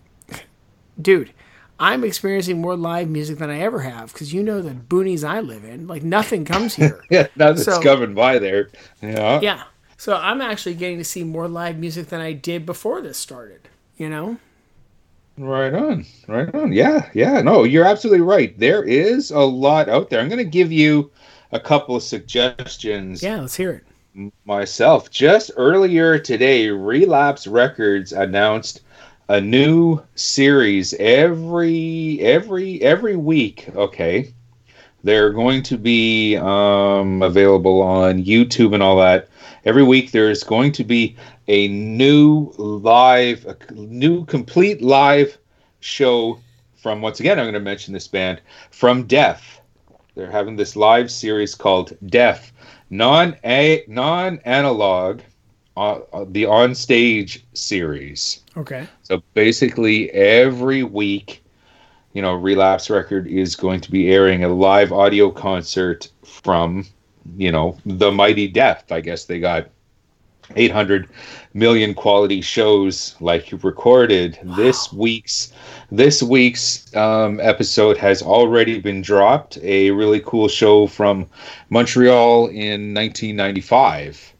dude, 1.00 1.32
I'm 1.80 2.04
experiencing 2.04 2.62
more 2.62 2.76
live 2.78 3.10
music 3.10 3.40
than 3.40 3.50
I 3.50 3.60
ever 3.60 3.80
have 3.82 4.14
because 4.14 4.34
you 4.34 4.44
know 4.44 4.62
the 4.62 4.72
boonies 4.72 5.24
I 5.28 5.40
live 5.42 5.64
in. 5.66 5.88
Like 5.88 6.04
nothing 6.04 6.46
comes 6.46 6.76
here. 6.78 7.04
Yeah, 7.10 7.28
nothing's 7.36 7.66
So- 7.66 7.82
coming 7.82 8.14
by 8.14 8.40
there. 8.40 8.70
Yeah. 9.02 9.40
yeah, 9.42 9.64
so 9.98 10.16
I'm 10.16 10.42
actually 10.42 10.76
getting 10.76 10.98
to 11.00 11.04
see 11.04 11.24
more 11.24 11.48
live 11.48 11.78
music 11.78 12.08
than 12.08 12.22
I 12.22 12.34
did 12.34 12.66
before 12.66 13.02
this 13.02 13.18
started. 13.18 13.68
You 13.98 14.10
know? 14.10 14.38
Right 15.38 15.74
on. 15.74 16.06
Right 16.28 16.54
on. 16.54 16.72
Yeah. 16.74 17.10
Yeah. 17.14 17.42
No, 17.42 17.64
you're 17.64 17.86
absolutely 17.86 18.22
right. 18.22 18.58
There 18.60 18.84
is 18.84 19.32
a 19.32 19.40
lot 19.40 19.90
out 19.90 20.10
there. 20.10 20.20
I'm 20.20 20.30
going 20.30 20.38
to 20.38 20.44
give 20.44 20.72
you 20.72 21.12
a 21.52 21.60
couple 21.60 21.96
of 21.96 22.04
suggestions 22.04 23.22
Yeah, 23.24 23.40
let's 23.42 23.56
hear 23.56 23.84
it. 24.16 24.34
myself. 24.46 25.10
Just 25.10 25.50
earlier 25.58 26.20
today, 26.20 26.70
Relapse 26.70 27.48
Records 27.48 28.14
announced 28.14 28.82
a 29.30 29.40
new 29.40 30.02
series 30.16 30.94
every 30.96 32.20
every 32.22 32.82
every 32.82 33.16
week, 33.16 33.70
okay? 33.76 34.34
They're 35.04 35.32
going 35.32 35.64
to 35.64 35.78
be 35.78 36.38
um, 36.38 37.22
available 37.22 37.82
on 37.82 38.24
YouTube 38.24 38.74
and 38.74 38.84
all 38.84 38.98
that. 38.98 39.30
Every 39.66 39.84
week 39.84 40.12
there's 40.12 40.44
going 40.44 40.72
to 40.74 40.84
be 40.84 41.16
a 41.48 41.68
new 41.68 42.54
live 42.58 43.46
a 43.46 43.74
new 43.74 44.26
complete 44.26 44.82
live 44.82 45.38
show 45.80 46.40
from 46.76 47.02
once 47.02 47.20
again 47.20 47.40
I'm 47.40 47.46
going 47.46 47.54
to 47.54 47.60
mention 47.60 47.94
this 47.94 48.08
band 48.08 48.42
from 48.72 49.04
Death. 49.04 49.62
They're 50.16 50.32
having 50.32 50.58
this 50.58 50.76
live 50.76 51.10
series 51.10 51.56
called 51.56 51.94
Death 52.06 52.52
non 52.90 53.36
a 53.44 53.84
non 53.88 54.40
analog 54.46 55.22
uh, 55.76 56.00
uh, 56.14 56.26
the 56.30 56.46
on 56.46 56.76
stage 56.76 57.44
series 57.54 58.43
Okay. 58.56 58.88
so 59.02 59.22
basically 59.34 60.12
every 60.12 60.84
week 60.84 61.44
you 62.14 62.22
know 62.22 62.34
relapse 62.34 62.90
record 62.90 63.28
is 63.28 63.56
going 63.56 63.82
to 63.82 63.92
be 63.92 64.12
airing 64.12 64.44
a 64.44 64.50
live 64.50 64.92
audio 64.92 65.32
concert 65.32 66.10
from 66.24 66.86
you 67.38 67.52
know 67.52 67.78
the 67.86 68.12
mighty 68.12 68.48
death 68.48 68.92
i 68.92 69.02
guess 69.02 69.26
they 69.26 69.40
got 69.40 69.70
800 70.56 71.08
million 71.54 71.94
quality 71.94 72.42
shows 72.42 73.16
like 73.20 73.52
you 73.52 73.60
recorded 73.64 74.40
this 74.58 74.92
week's 74.92 75.54
this 75.92 76.22
week's 76.22 76.94
um, 76.96 77.40
episode 77.40 77.98
has 77.98 78.22
already 78.22 78.80
been 78.80 79.02
dropped. 79.02 79.58
A 79.62 79.92
really 79.92 80.22
cool 80.26 80.48
show 80.48 80.88
from 80.88 81.28
montreal 81.70 82.48
in 82.48 82.94
1995 82.94 84.33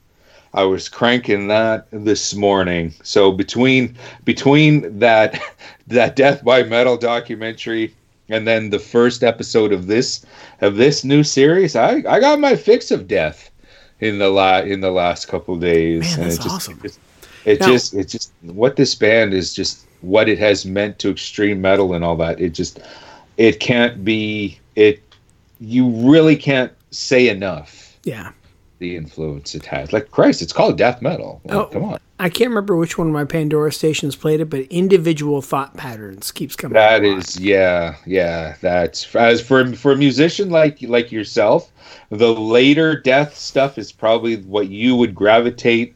i 0.54 0.64
was 0.64 0.90
cranking 0.90 1.48
that 1.48 1.88
this 1.92 2.34
morning 2.36 2.94
so 3.04 3.32
between 3.32 3.96
between 4.26 5.00
that 5.00 5.40
that 5.88 6.16
death 6.16 6.44
by 6.44 6.64
metal 6.64 6.98
documentary 6.98 7.94
and 8.30 8.48
then 8.48 8.70
the 8.70 8.80
first 8.80 9.24
episode 9.24 9.72
of 9.74 9.88
this 9.88 10.26
of 10.62 10.76
this 10.78 11.04
new 11.04 11.24
series 11.24 11.76
i 11.76 11.96
i 12.08 12.20
got 12.20 12.40
my 12.40 12.56
fix 12.56 12.92
of 12.92 13.08
death 13.08 13.50
in 14.00 14.18
the 14.20 14.30
la 14.30 14.60
in 14.60 14.82
the 14.82 14.92
last 14.92 15.28
couple 15.28 15.56
days 15.58 16.04
Man, 16.18 16.20
and 16.20 16.32
that's 16.32 16.36
it 16.38 16.44
just 16.44 16.56
awesome. 16.56 16.80
it, 16.80 16.84
just, 16.84 17.00
it 17.46 17.60
Now- 17.60 17.68
just 17.68 17.94
it 17.94 18.08
just 18.08 18.32
what 18.42 18.76
this 18.76 18.96
band 18.96 19.34
is 19.34 19.54
just 19.54 19.86
what 20.02 20.28
it 20.28 20.38
has 20.40 20.66
meant 20.66 21.00
to 21.00 21.10
extreme 21.12 21.62
metal 21.62 21.94
and 21.94 22.04
all 22.04 22.16
that 22.18 22.40
it 22.40 22.50
just 22.54 22.80
it 23.38 23.60
can't 23.60 24.04
be 24.04 24.60
it 24.76 25.02
you 25.60 25.88
really 25.90 26.36
can't 26.36 26.72
say 26.92 27.30
enough 27.30 27.98
Yeah. 28.04 28.32
The 28.84 28.96
influence 28.98 29.56
it 29.56 29.66
has. 29.66 29.94
Like 29.94 30.12
Christ, 30.12 30.42
it's 30.42 30.52
called 30.54 30.78
death 30.78 31.02
metal. 31.02 31.42
Like, 31.46 31.56
Oh. 31.58 31.66
Come 31.68 31.84
on. 31.86 32.00
I 32.20 32.30
can't 32.30 32.50
remember 32.50 32.76
which 32.76 32.98
one 32.98 33.08
of 33.08 33.14
my 33.14 33.26
Pandora 33.26 33.72
stations 33.72 34.16
played 34.16 34.40
it, 34.40 34.50
but 34.50 34.62
individual 34.70 35.42
thought 35.42 35.76
patterns 35.76 36.32
keeps 36.32 36.56
coming. 36.56 36.74
That 36.74 37.04
is, 37.04 37.40
yeah, 37.40 37.96
yeah. 38.06 38.56
That's 38.62 39.14
as 39.16 39.42
for 39.42 39.74
for 39.74 39.92
a 39.94 39.96
musician 39.98 40.50
like 40.50 40.82
like 40.84 41.12
yourself, 41.12 41.72
the 42.10 42.34
later 42.34 42.96
death 43.00 43.36
stuff 43.36 43.78
is 43.78 43.92
probably 43.92 44.38
what 44.44 44.70
you 44.70 44.96
would 44.96 45.16
gravitate 45.16 45.96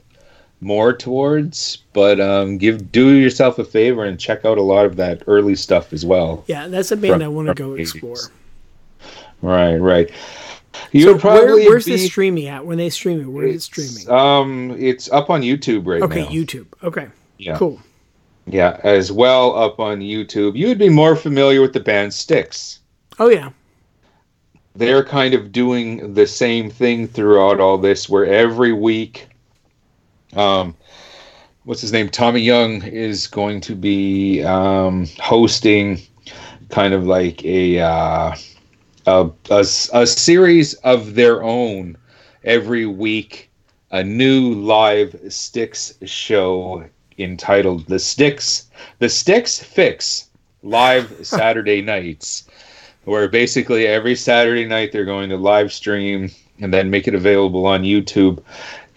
more 0.59 0.91
towards. 0.91 1.77
But 1.93 2.19
um, 2.19 2.57
give 2.57 2.91
do 2.91 3.09
yourself 3.13 3.59
a 3.59 3.63
favor 3.63 4.03
and 4.03 4.19
check 4.19 4.43
out 4.43 4.57
a 4.57 4.61
lot 4.63 4.85
of 4.85 4.95
that 4.97 5.23
early 5.27 5.55
stuff 5.55 5.93
as 5.93 6.05
well. 6.05 6.43
Yeah, 6.47 6.67
that's 6.67 6.91
a 6.91 6.97
band 6.97 7.13
From- 7.13 7.21
I 7.21 7.27
want 7.27 7.47
to 7.49 7.53
go 7.53 7.69
80s. 7.69 7.79
explore. 7.79 8.17
Right, 9.41 9.75
right. 9.77 10.09
You 10.91 11.03
So 11.03 11.17
probably 11.17 11.45
where, 11.45 11.69
where's 11.71 11.85
be, 11.85 11.91
this 11.91 12.05
streaming 12.05 12.47
at? 12.47 12.65
When 12.65 12.77
they 12.77 12.89
stream 12.89 13.21
it, 13.21 13.25
where 13.25 13.45
is 13.45 13.55
it 13.55 13.61
streaming? 13.61 14.09
Um, 14.09 14.75
it's 14.79 15.11
up 15.11 15.29
on 15.29 15.41
YouTube 15.41 15.85
right 15.85 16.01
Okay, 16.01 16.21
now. 16.21 16.27
Okay, 16.27 16.35
YouTube. 16.37 16.67
Okay, 16.83 17.07
Yeah. 17.37 17.57
cool. 17.57 17.79
Yeah, 18.45 18.79
as 18.83 19.11
well 19.11 19.55
up 19.57 19.79
on 19.79 19.99
YouTube. 19.99 20.55
You 20.55 20.67
would 20.67 20.77
be 20.77 20.89
more 20.89 21.15
familiar 21.15 21.61
with 21.61 21.73
the 21.73 21.81
band 21.81 22.13
Styx. 22.13 22.79
Oh 23.19 23.29
yeah, 23.29 23.49
they're 24.75 25.03
kind 25.03 25.33
of 25.33 25.51
doing 25.51 26.13
the 26.13 26.27
same 26.27 26.69
thing 26.69 27.07
throughout 27.07 27.59
all 27.59 27.77
this 27.77 28.07
where 28.07 28.25
every 28.25 28.71
week 28.73 29.27
um 30.35 30.75
what's 31.63 31.81
his 31.81 31.91
name 31.91 32.09
tommy 32.09 32.41
young 32.41 32.83
is 32.83 33.27
going 33.27 33.59
to 33.61 33.75
be 33.75 34.43
um 34.43 35.07
hosting 35.19 35.99
kind 36.69 36.93
of 36.93 37.05
like 37.07 37.43
a 37.45 37.79
uh 37.79 38.35
a, 39.07 39.29
a, 39.49 39.59
a 39.93 40.05
series 40.05 40.73
of 40.75 41.15
their 41.15 41.43
own 41.43 41.97
every 42.43 42.85
week 42.85 43.49
a 43.91 44.03
new 44.03 44.53
live 44.53 45.15
styx 45.29 45.93
show 46.05 46.85
entitled 47.17 47.85
the 47.87 47.97
styx 47.97 48.69
the 48.99 49.09
styx 49.09 49.57
fix 49.57 50.29
live 50.61 51.11
saturday 51.25 51.81
nights 51.81 52.47
where 53.07 53.29
basically 53.29 53.87
every 53.87 54.15
Saturday 54.15 54.65
night 54.65 54.91
they're 54.91 55.05
going 55.05 55.29
to 55.29 55.37
live 55.37 55.71
stream 55.71 56.29
and 56.59 56.73
then 56.73 56.89
make 56.89 57.07
it 57.07 57.15
available 57.15 57.65
on 57.65 57.83
YouTube 57.83 58.43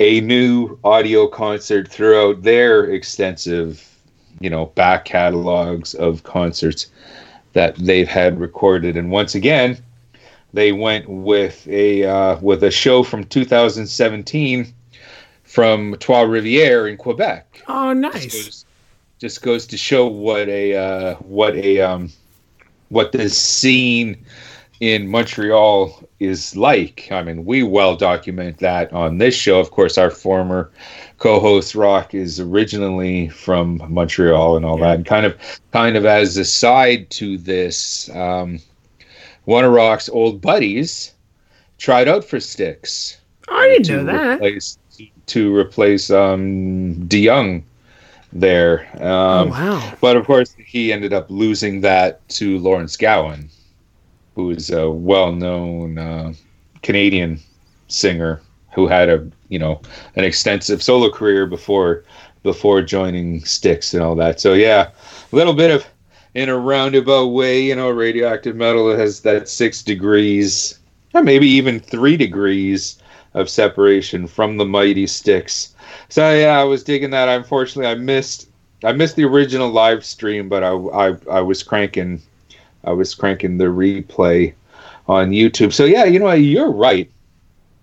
a 0.01 0.21
new 0.23 0.77
audio 0.83 1.29
concert 1.29 1.87
throughout 1.87 2.43
their 2.43 2.87
extensive, 2.87 3.87
you 4.41 4.51
know, 4.51 4.67
back 4.67 5.05
catalogs 5.05 5.95
of 5.95 6.25
concerts 6.25 6.89
that 7.53 7.77
they've 7.77 8.09
had 8.09 8.41
recorded. 8.41 8.97
And 8.97 9.13
once 9.13 9.37
again, 9.37 9.79
they 10.53 10.73
went 10.73 11.09
with 11.09 11.67
a 11.69 12.05
uh, 12.05 12.39
with 12.41 12.63
a 12.65 12.71
show 12.71 13.03
from 13.03 13.25
2017 13.25 14.73
from 15.45 15.97
Trois 15.99 16.25
Rivières 16.25 16.91
in 16.91 16.97
Quebec 16.97 17.63
oh 17.69 17.93
nice. 17.93 18.45
goes, 18.45 18.65
just 19.19 19.43
goes 19.43 19.67
to 19.67 19.77
show 19.77 20.07
what 20.07 20.49
a 20.49 20.75
uh, 20.77 21.15
what 21.17 21.55
a 21.57 21.81
um, 21.81 22.11
what 22.89 23.13
the 23.13 23.29
scene 23.29 24.25
in 24.81 25.09
Montreal 25.09 26.03
is 26.19 26.57
like. 26.57 27.09
I 27.11 27.23
mean, 27.23 27.45
we 27.45 27.63
well 27.63 27.97
document 27.97 28.59
that 28.59 28.93
on 28.93 29.19
this 29.19 29.35
show. 29.35 29.61
Of 29.61 29.71
course, 29.71 29.99
our 29.99 30.11
former 30.11 30.71
co-host 31.19 31.75
Rock 31.75 32.15
is 32.15 32.41
originally 32.41 33.29
from 33.29 33.83
Montreal 33.89 34.57
and 34.57 34.65
all 34.65 34.79
that. 34.79 34.97
And 34.97 35.07
kind 35.07 35.27
of, 35.27 35.39
kind 35.71 35.97
of 35.97 36.07
as 36.07 36.37
a 36.39 36.45
side 36.45 37.11
to 37.11 37.37
this, 37.37 38.09
um, 38.17 38.59
one 39.51 39.65
of 39.65 39.73
Rock's 39.73 40.09
old 40.09 40.41
buddies 40.41 41.13
tried 41.79 42.07
out 42.09 42.25
for 42.25 42.39
Styx 42.41 43.19
I 43.49 43.79
didn't 43.83 44.07
know 44.07 44.13
that. 44.13 44.37
replace 44.37 44.79
to 45.27 45.55
replace 45.57 46.11
um, 46.11 46.95
DeYoung 47.09 47.63
there. 48.33 48.89
Oh 49.01 49.07
Um, 49.43 49.51
wow. 49.51 49.93
But 50.01 50.17
of 50.17 50.25
course, 50.27 50.55
he 50.65 50.93
ended 50.93 51.13
up 51.13 51.27
losing 51.31 51.81
that 51.81 52.27
to 52.39 52.59
Lawrence 52.59 52.97
Gowan, 52.97 53.49
who 54.35 54.51
is 54.51 54.71
a 54.71 54.89
well-known 54.91 55.99
uh, 55.99 56.33
Canadian 56.83 57.41
singer 57.89 58.41
who 58.73 58.87
had 58.87 59.09
a 59.09 59.29
you 59.49 59.59
know 59.59 59.81
an 60.17 60.25
extensive 60.25 60.83
solo 60.83 61.11
career 61.11 61.47
before 61.47 62.05
before 62.43 62.83
joining 62.83 63.45
Styx 63.45 63.95
and 63.95 64.03
all 64.03 64.15
that. 64.17 64.41
So 64.41 64.55
yeah, 64.55 64.91
a 65.33 65.37
little 65.37 65.55
bit 65.55 65.71
of 65.71 65.85
in 66.35 66.49
a 66.49 66.57
roundabout 66.57 67.27
way, 67.27 67.63
you 67.63 67.75
know, 67.75 67.91
radioactive 67.91 68.57
metal 68.57 68.97
has 68.97 69.21
that 69.21 69.49
six 69.49 69.83
degrees, 69.83 70.79
or 71.15 71.23
maybe 71.23 71.49
even 71.49 71.81
three 71.81 72.17
degrees 72.17 73.01
of 73.35 73.49
separation 73.49 74.27
from 74.27 74.57
the 74.57 74.65
mighty 74.65 75.07
styx. 75.07 75.75
So 76.09 76.33
yeah, 76.35 76.61
I 76.61 76.65
was 76.65 76.85
digging 76.85 77.11
that. 77.11 77.29
Unfortunately, 77.29 77.91
I 77.91 77.95
missed 77.95 78.49
I 78.83 78.93
missed 78.93 79.17
the 79.17 79.25
original 79.25 79.71
live 79.71 80.05
stream, 80.05 80.49
but 80.49 80.63
I 80.63 80.71
I, 80.71 81.17
I 81.31 81.41
was 81.41 81.63
cranking 81.63 82.23
I 82.85 82.93
was 82.93 83.15
cranking 83.15 83.59
the 83.59 83.67
replay 83.67 84.55
on 85.09 85.31
YouTube. 85.31 85.73
So 85.73 85.85
yeah, 85.85 86.05
you 86.05 86.19
know 86.19 86.31
you're 86.33 86.71
right. 86.71 87.11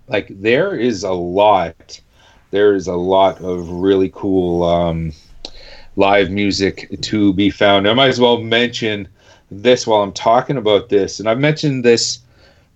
Like 0.07 0.28
there 0.30 0.76
is 0.76 1.03
a 1.03 1.11
lot, 1.11 1.99
there 2.52 2.74
is 2.74 2.88
a 2.88 2.95
lot 2.95 3.41
of 3.41 3.69
really 3.69 4.10
cool 4.14 4.64
um, 4.64 5.11
live 5.98 6.30
music 6.30 6.88
to 7.02 7.34
be 7.34 7.49
found. 7.49 7.90
I 7.90 7.94
might 7.94 8.07
as 8.07 8.19
well 8.19 8.40
mention 8.40 9.07
this 9.52 9.86
while 9.86 10.03
I'm 10.03 10.14
talking 10.14 10.57
about 10.57 10.90
this, 10.90 11.19
and 11.19 11.28
I've 11.28 11.40
mentioned 11.40 11.84
this 11.84 12.19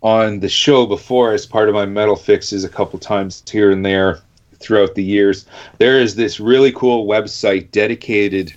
on 0.01 0.39
the 0.39 0.49
show 0.49 0.87
before 0.87 1.31
as 1.31 1.45
part 1.45 1.69
of 1.69 1.75
my 1.75 1.85
metal 1.85 2.15
fixes 2.15 2.63
a 2.63 2.69
couple 2.69 2.97
times 2.97 3.43
here 3.49 3.71
and 3.71 3.85
there 3.85 4.19
throughout 4.55 4.95
the 4.95 5.03
years. 5.03 5.45
There 5.77 5.99
is 5.99 6.15
this 6.15 6.39
really 6.39 6.71
cool 6.71 7.05
website 7.05 7.69
dedicated 7.71 8.53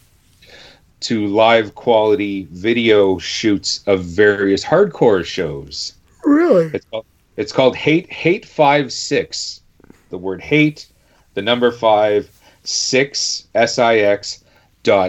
to 1.01 1.27
live 1.27 1.74
quality 1.74 2.49
video 2.51 3.19
shoots 3.19 3.85
of 3.86 4.05
various 4.05 4.65
hardcore 4.65 5.24
shows. 5.24 5.93
Really? 6.24 6.70
It's 6.73 6.86
called, 6.86 7.07
it's 7.36 7.53
called 7.53 7.77
Hate 7.77 8.11
Hate 8.11 8.47
Five 8.47 8.91
Six. 8.91 9.61
The 10.09 10.16
word 10.16 10.41
hate, 10.41 10.86
the 11.35 11.43
number 11.43 11.70
five, 11.70 12.31
six 12.62 13.49
S 13.55 13.78
I 13.78 13.97
X 13.97 14.44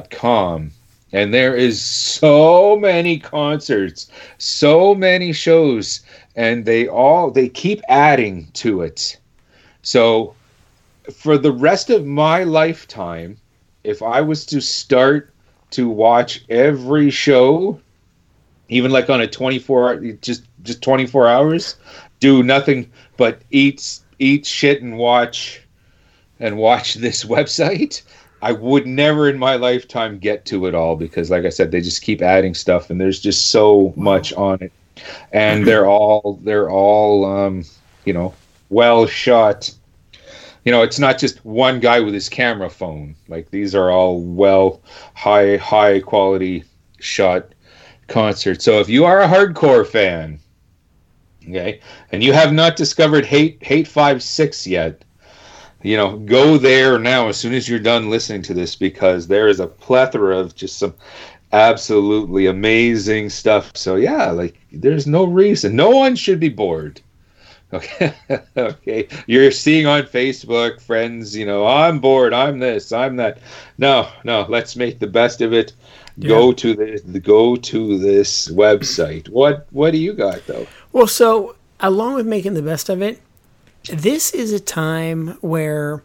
com. 0.10 0.72
And 1.12 1.34
there 1.34 1.56
is 1.56 1.82
so 1.82 2.76
many 2.76 3.18
concerts, 3.18 4.10
so 4.38 4.94
many 4.94 5.32
shows, 5.32 6.02
and 6.36 6.66
they 6.66 6.88
all 6.88 7.32
they 7.32 7.48
keep 7.48 7.82
adding 7.88 8.48
to 8.54 8.82
it. 8.82 9.18
So 9.82 10.36
for 11.14 11.38
the 11.38 11.52
rest 11.52 11.90
of 11.90 12.06
my 12.06 12.44
lifetime, 12.44 13.38
if 13.84 14.02
I 14.02 14.22
was 14.22 14.46
to 14.48 14.62
start 14.62 15.34
to 15.72 15.88
watch 15.88 16.44
every 16.50 17.10
show, 17.10 17.80
even 18.70 18.92
like 18.92 19.10
on 19.10 19.22
a 19.22 19.28
24 19.28 19.90
hour, 19.90 20.12
just 20.14 20.44
just 20.64 20.82
24 20.82 21.28
hours, 21.28 21.76
do 22.20 22.44
nothing 22.44 22.92
but 23.18 23.42
eat 23.52 24.00
eat 24.20 24.46
shit 24.46 24.82
and 24.82 24.98
watch 24.98 25.62
and 26.40 26.58
watch 26.58 26.96
this 26.96 27.24
website, 27.36 28.02
I 28.42 28.52
would 28.52 28.86
never 28.86 29.30
in 29.30 29.40
my 29.40 29.56
lifetime 29.56 30.20
get 30.20 30.46
to 30.46 30.68
it 30.68 30.76
all 30.76 30.96
because 30.96 31.32
like 31.32 31.46
I 31.46 31.50
said 31.50 31.72
they 31.72 31.82
just 31.82 32.02
keep 32.02 32.22
adding 32.22 32.54
stuff 32.54 32.90
and 32.90 33.00
there's 33.00 33.20
just 33.20 33.52
so 33.52 33.94
much 33.96 34.34
on 34.34 34.62
it. 34.62 34.72
And 35.32 35.66
they're 35.66 35.88
all 35.88 36.40
they're 36.44 36.70
all 36.70 37.26
um, 37.26 37.66
you 38.06 38.14
know, 38.14 38.34
well 38.70 39.06
shot 39.08 39.74
you 40.66 40.72
know, 40.72 40.82
it's 40.82 41.00
not 41.00 41.20
just 41.20 41.46
one 41.46 41.80
guy 41.80 42.00
with 42.00 42.14
his 42.14 42.28
camera 42.28 42.70
phone. 42.70 43.16
Like 43.28 43.52
these 43.52 43.76
are 43.76 43.92
all 43.92 44.20
well 44.20 44.82
high 45.14 45.58
high 45.58 46.00
quality 46.00 46.64
shot 47.00 47.54
concerts. 48.08 48.66
So 48.66 48.80
if 48.80 48.90
you 48.90 49.06
are 49.06 49.22
a 49.22 49.28
hardcore 49.28 49.86
fan, 49.88 50.40
okay, 51.44 51.80
and 52.12 52.24
you 52.24 52.34
have 52.34 52.52
not 52.52 52.76
discovered 52.76 53.26
Hate 53.26 53.64
Hate 53.64 53.88
Five 53.88 54.24
Six 54.24 54.66
yet, 54.66 55.06
you 55.86 55.96
know, 55.96 56.18
go 56.18 56.58
there 56.58 56.98
now 56.98 57.28
as 57.28 57.38
soon 57.38 57.54
as 57.54 57.70
you're 57.70 57.80
done 57.80 58.10
listening 58.10 58.42
to 58.42 58.56
this 58.56 58.76
because 58.76 59.28
there 59.28 59.48
is 59.48 59.60
a 59.60 59.68
plethora 59.68 60.36
of 60.36 60.56
just 60.56 60.80
some 60.80 60.96
absolutely 61.54 62.48
amazing 62.48 63.30
stuff. 63.30 63.72
So 63.78 63.96
yeah, 63.96 64.32
like 64.32 64.60
there's 64.72 65.06
no 65.06 65.26
reason. 65.26 65.76
No 65.76 65.92
one 65.92 66.16
should 66.16 66.40
be 66.40 66.50
bored. 66.50 67.02
Okay. 67.74 68.14
okay. 68.56 69.08
You're 69.28 69.52
seeing 69.52 69.86
on 69.86 70.04
Facebook 70.04 70.80
friends, 70.80 71.36
you 71.36 71.46
know, 71.46 71.66
I'm 71.68 72.00
bored, 72.00 72.32
I'm 72.32 72.60
this, 72.60 72.94
I'm 72.94 73.18
that. 73.18 73.40
No, 73.78 74.08
no, 74.24 74.46
let's 74.48 74.78
make 74.78 75.00
the 75.00 75.08
best 75.08 75.42
of 75.42 75.52
it. 75.52 75.74
Go 76.20 76.54
to 76.54 76.74
the 76.74 77.20
go 77.20 77.58
to 77.58 77.98
this 77.98 78.50
website. 78.50 79.28
What 79.28 79.68
what 79.72 79.92
do 79.92 79.98
you 79.98 80.14
got 80.14 80.46
though? 80.48 80.68
Well, 80.94 81.08
so 81.08 81.58
along 81.82 82.14
with 82.14 82.26
making 82.26 82.54
the 82.54 82.62
best 82.62 82.88
of 82.88 83.02
it, 83.02 83.20
this 83.92 84.32
is 84.34 84.52
a 84.52 84.60
time 84.60 85.38
where, 85.42 86.04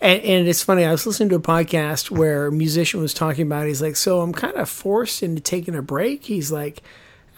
and, 0.00 0.22
and 0.22 0.48
it's 0.48 0.62
funny. 0.62 0.84
I 0.84 0.90
was 0.90 1.06
listening 1.06 1.28
to 1.30 1.36
a 1.36 1.40
podcast 1.40 2.10
where 2.10 2.46
a 2.46 2.52
musician 2.52 3.00
was 3.00 3.14
talking 3.14 3.46
about. 3.46 3.66
He's 3.66 3.82
like, 3.82 3.96
"So 3.96 4.20
I'm 4.20 4.32
kind 4.32 4.56
of 4.56 4.68
forced 4.68 5.22
into 5.22 5.40
taking 5.40 5.74
a 5.74 5.82
break." 5.82 6.24
He's 6.24 6.50
like, 6.50 6.82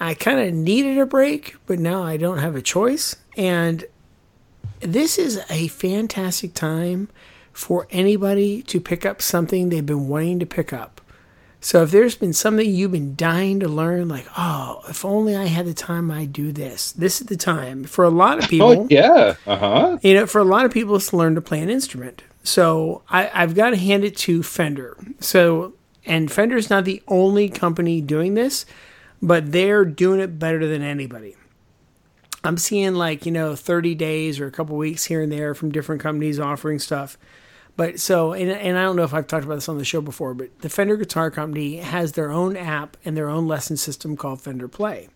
"I 0.01 0.15
kind 0.15 0.41
of 0.41 0.55
needed 0.55 0.99
a 0.99 1.07
break, 1.07 1.57
but 1.67 1.79
now 1.79 2.03
I 2.03 2.17
don't 2.17 2.39
have 2.39 2.57
a 2.57 2.63
choice." 2.63 3.17
And 3.37 3.85
this 4.81 5.19
is 5.19 5.41
a 5.51 5.69
fantastic 5.69 6.55
time 6.55 7.09
for 7.53 7.87
anybody 7.91 8.63
to 8.63 8.81
pick 8.81 9.07
up 9.07 9.23
something 9.23 9.69
they've 9.69 9.87
been 9.87 10.09
wanting 10.09 10.41
to 10.41 10.47
pick 10.47 10.73
up. 10.73 10.94
So 11.65 11.83
if 11.83 11.93
there's 11.93 12.15
been 12.15 12.35
something 12.35 12.69
you've 12.69 12.93
been 12.93 13.17
dying 13.17 13.61
to 13.61 13.69
learn, 13.69 14.07
like, 14.07 14.27
oh, 14.37 14.83
if 14.87 15.03
only 15.03 15.35
I 15.35 15.47
had 15.47 15.65
the 15.65 15.73
time 15.73 16.11
I'd 16.11 16.31
do 16.31 16.53
this. 16.53 16.93
This 16.93 17.23
is 17.23 17.27
the 17.29 17.39
time. 17.39 17.85
For 17.85 18.05
a 18.05 18.11
lot 18.11 18.39
of 18.39 18.51
people, 18.51 18.81
Oh 18.81 18.87
yeah. 18.91 19.37
Uh 19.47 19.57
huh. 19.57 19.99
you 20.03 20.13
know, 20.13 20.27
for 20.27 20.43
a 20.43 20.45
lot 20.45 20.67
of 20.67 20.73
people, 20.73 20.97
it's 20.97 21.09
to 21.09 21.17
learn 21.17 21.35
to 21.37 21.41
play 21.41 21.63
an 21.63 21.71
instrument. 21.71 22.23
So 22.43 23.01
I, 23.09 23.31
I've 23.33 23.55
got 23.55 23.71
to 23.71 23.77
hand 23.77 24.05
it 24.05 24.15
to 24.19 24.43
Fender. 24.43 24.95
So, 25.21 25.73
and 26.05 26.31
Fender's 26.31 26.69
not 26.69 26.85
the 26.85 27.03
only 27.09 27.49
company 27.49 28.03
doing 28.03 28.35
this, 28.35 28.67
but 29.23 29.51
they're 29.51 29.87
doing 29.87 30.21
it 30.21 30.39
better 30.39 30.67
than 30.67 30.83
anybody. 30.83 31.35
I'm 32.45 32.59
seeing 32.59 32.93
like, 32.93 33.25
you 33.25 33.33
know, 33.33 33.57
30 33.57 33.95
days 33.95 34.39
or 34.39 34.47
a 34.47 34.51
couple 34.51 34.77
weeks 34.77 35.05
here 35.07 35.23
and 35.23 35.33
there 35.33 35.55
from 35.55 35.73
different 35.73 36.03
companies 36.03 36.39
offering 36.39 36.79
stuff. 36.79 37.17
But 37.77 37.99
so, 37.99 38.33
and, 38.33 38.51
and 38.51 38.79
I 38.79 38.83
don't 38.83 38.97
know 38.97 39.03
if 39.03 39.13
I've 39.13 39.27
talked 39.27 39.45
about 39.45 39.57
this 39.57 39.69
on 39.69 39.79
the 39.79 39.85
show 39.85 40.01
before, 40.01 40.33
but 40.33 40.61
the 40.61 40.69
Fender 40.69 40.97
Guitar 40.97 41.31
Company 41.31 41.77
has 41.79 42.13
their 42.13 42.31
own 42.31 42.57
app 42.57 42.97
and 43.05 43.17
their 43.17 43.29
own 43.29 43.49
lesson 43.49 43.77
system 43.77 44.17
called 44.17 44.41
Fender 44.41 44.69
Play. 44.69 45.09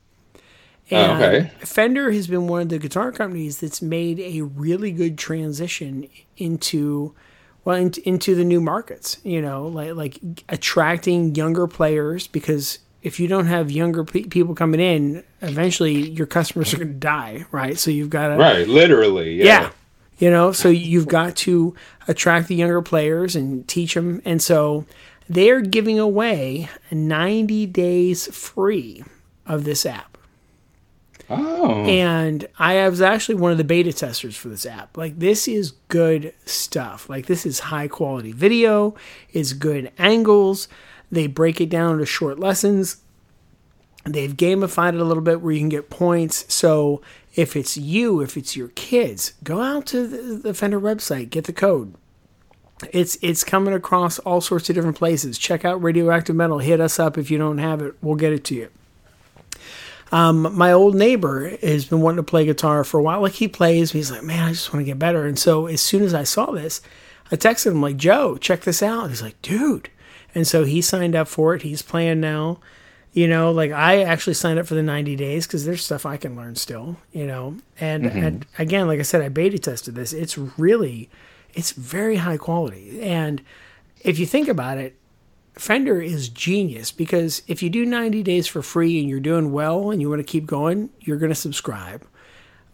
Oh, 0.91 0.97
and 0.97 1.23
okay. 1.23 1.53
Fender 1.61 2.11
has 2.11 2.27
been 2.27 2.49
one 2.49 2.63
of 2.63 2.69
the 2.71 2.79
guitar 2.79 3.13
companies 3.13 3.59
that's 3.61 3.83
made 3.83 4.19
a 4.21 4.43
really 4.43 4.91
good 4.91 5.19
transition 5.19 6.09
into 6.37 7.15
well 7.65 7.77
in, 7.77 7.93
into 8.05 8.35
the 8.35 8.45
new 8.45 8.61
markets. 8.61 9.19
You 9.23 9.43
know, 9.43 9.67
like 9.67 9.95
like 9.95 10.19
attracting 10.49 11.35
younger 11.35 11.67
players 11.67 12.27
because 12.27 12.79
if 13.03 13.21
you 13.21 13.29
don't 13.29 13.47
have 13.47 13.71
younger 13.71 14.05
pe- 14.05 14.25
people 14.25 14.55
coming 14.55 14.81
in, 14.81 15.23
eventually 15.43 16.11
your 16.11 16.27
customers 16.27 16.75
are 16.75 16.79
going 16.79 16.89
to 16.89 16.95
die, 16.95 17.45
right? 17.53 17.79
So 17.79 17.91
you've 17.91 18.11
got 18.11 18.29
to 18.29 18.37
Right. 18.37 18.67
Literally. 18.67 19.35
Yeah. 19.37 19.45
yeah. 19.45 19.71
You 20.19 20.31
know, 20.31 20.53
so 20.53 20.69
you've 20.69 21.07
got 21.07 21.37
to 21.37 21.75
attract 22.09 22.49
the 22.49 22.57
younger 22.57 22.83
players 22.83 23.37
and 23.37 23.67
teach 23.69 23.95
them. 23.95 24.21
And 24.25 24.43
so 24.43 24.85
they're 25.29 25.61
giving 25.61 25.99
away 25.99 26.69
90 26.91 27.67
days 27.67 28.27
free 28.35 29.05
of 29.47 29.65
this 29.65 29.87
app. 29.87 30.19
Oh. 31.31 31.85
And 31.85 32.47
I 32.59 32.89
was 32.89 33.03
actually 33.03 33.35
one 33.35 33.53
of 33.53 33.59
the 33.59 33.65
beta 33.65 33.93
testers 33.93 34.37
for 34.37 34.49
this 34.49 34.65
app. 34.65 34.97
Like, 34.97 35.19
this 35.19 35.47
is 35.47 35.73
good 35.89 36.33
stuff. 36.47 37.09
Like, 37.09 37.27
this 37.27 37.45
is 37.45 37.61
high 37.61 37.89
quality 37.89 38.33
video, 38.33 38.95
it's 39.33 39.53
good 39.53 39.93
angles. 39.99 40.69
They 41.11 41.27
break 41.27 41.61
it 41.61 41.71
down 41.71 41.95
into 41.95 42.07
short 42.07 42.39
lessons. 42.39 42.99
They've 44.05 44.35
gamified 44.37 44.95
it 44.95 45.01
a 45.01 45.05
little 45.05 45.23
bit 45.23 45.41
where 45.41 45.53
you 45.53 45.61
can 45.61 45.71
get 45.71 45.91
points. 45.91 46.53
So, 46.53 47.01
if 47.39 47.55
it's 47.55 47.77
you, 47.77 48.21
if 48.21 48.37
it's 48.37 48.57
your 48.57 48.69
kids, 48.69 49.35
go 49.45 49.63
out 49.63 49.87
to 49.87 50.09
the, 50.09 50.39
the 50.39 50.55
Fender 50.55 50.81
website, 50.81 51.31
get 51.31 51.45
the 51.45 51.53
code. 51.53 51.95
It's 52.93 53.17
it's 53.23 53.45
coming 53.45 53.75
across 53.75 54.19
all 54.21 54.41
sorts 54.41 54.69
of 54.69 54.75
different 54.75 54.97
places. 54.97 55.39
Check 55.39 55.65
out 55.65 55.81
Radioactive 55.81 56.35
Metal. 56.35 56.59
Hit 56.59 56.81
us 56.81 56.99
up 56.99 57.17
if 57.17 57.31
you 57.31 57.39
don't 57.39 57.59
have 57.59 57.81
it. 57.81 57.95
We'll 58.03 58.17
get 58.17 58.33
it 58.33 58.45
to 58.47 58.57
you. 58.57 58.69
Um, 60.11 60.53
my 60.57 60.73
old 60.73 60.97
neighbor 60.97 61.57
has 61.59 61.85
been 61.85 62.01
wanting 62.01 62.17
to 62.17 62.23
play 62.25 62.45
guitar 62.45 62.83
for 62.83 62.99
a 62.99 63.03
while. 63.03 63.21
Like 63.21 63.35
he 63.35 63.47
plays, 63.47 63.93
he's 63.93 64.11
like, 64.11 64.25
man, 64.25 64.49
I 64.49 64.51
just 64.51 64.73
want 64.73 64.81
to 64.81 64.91
get 64.91 64.99
better. 64.99 65.25
And 65.25 65.39
so 65.39 65.67
as 65.67 65.81
soon 65.81 66.03
as 66.03 66.15
I 66.15 66.25
saw 66.25 66.51
this, 66.51 66.81
I 67.31 67.37
texted 67.37 67.73
him 67.73 67.83
like, 67.83 67.99
Joe, 67.99 68.37
check 68.37 68.63
this 68.63 68.83
out. 68.83 69.11
He's 69.11 69.23
like, 69.23 69.41
dude. 69.43 69.91
And 70.35 70.47
so 70.47 70.65
he 70.65 70.81
signed 70.81 71.15
up 71.15 71.29
for 71.29 71.55
it. 71.55 71.63
He's 71.63 71.83
playing 71.83 72.21
now. 72.21 72.59
You 73.13 73.27
know, 73.27 73.51
like 73.51 73.73
I 73.73 74.03
actually 74.03 74.35
signed 74.35 74.59
up 74.59 74.67
for 74.67 74.75
the 74.75 74.83
90 74.83 75.17
days 75.17 75.47
because 75.47 75.65
there's 75.65 75.85
stuff 75.85 76.07
I 76.07 76.17
can 76.17 76.37
learn 76.37 76.57
still. 76.57 76.97
You 77.13 77.27
know, 77.27 77.57
and, 77.81 78.05
mm-hmm. 78.05 78.19
and 78.19 78.47
again, 78.59 78.87
like 78.87 79.01
I 79.01 79.03
said, 79.03 79.23
I 79.23 79.29
beta 79.29 79.59
tested 79.59 79.95
this. 79.95 80.13
It's 80.13 80.37
really, 80.39 81.09
it's 81.55 81.73
very 81.73 82.17
high 82.17 82.37
quality. 82.37 83.01
And 83.03 83.43
if 84.03 84.19
you 84.19 84.27
think 84.27 84.49
about 84.49 84.79
it, 84.79 84.95
Fender 85.55 86.01
is 86.01 86.29
genius 86.29 86.93
because 86.93 87.43
if 87.49 87.63
you 87.63 87.71
do 87.71 87.85
90 87.85 88.23
days 88.23 88.47
for 88.47 88.63
free 88.63 89.01
and 89.01 89.09
you're 89.09 89.19
doing 89.19 89.51
well 89.51 89.91
and 89.91 90.01
you 90.01 90.09
want 90.09 90.21
to 90.21 90.25
keep 90.25 90.47
going, 90.47 90.91
you're 91.01 91.17
going 91.17 91.31
to 91.31 91.35
subscribe. 91.35 92.07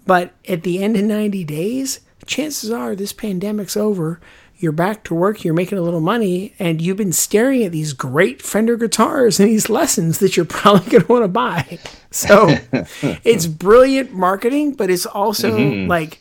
But 0.07 0.35
at 0.47 0.65
the 0.65 0.83
end 0.83 0.97
of 0.97 1.05
90 1.05 1.45
days, 1.45 2.01
chances 2.27 2.71
are 2.71 2.95
this 2.95 3.13
pandemic's 3.13 3.77
over. 3.77 4.21
You're 4.59 4.73
back 4.73 5.05
to 5.05 5.15
work, 5.15 5.45
you're 5.45 5.55
making 5.55 5.79
a 5.79 5.83
little 5.83 6.01
money, 6.01 6.55
and 6.59 6.81
you've 6.81 6.97
been 6.97 7.13
staring 7.13 7.65
at 7.65 7.73
these 7.73 7.93
great 7.93 8.41
Fender 8.41 8.77
guitars 8.77 9.41
and 9.41 9.49
these 9.49 9.69
lessons 9.69 10.19
that 10.19 10.37
you're 10.37 10.45
probably 10.47 10.91
going 10.91 11.03
to 11.05 11.13
want 11.13 11.25
to 11.25 11.29
buy. 11.29 11.79
So 12.11 12.57
it's 13.25 13.47
brilliant 13.47 14.13
marketing, 14.13 14.75
but 14.75 14.91
it's 14.91 15.07
also 15.07 15.59
like 15.87 16.21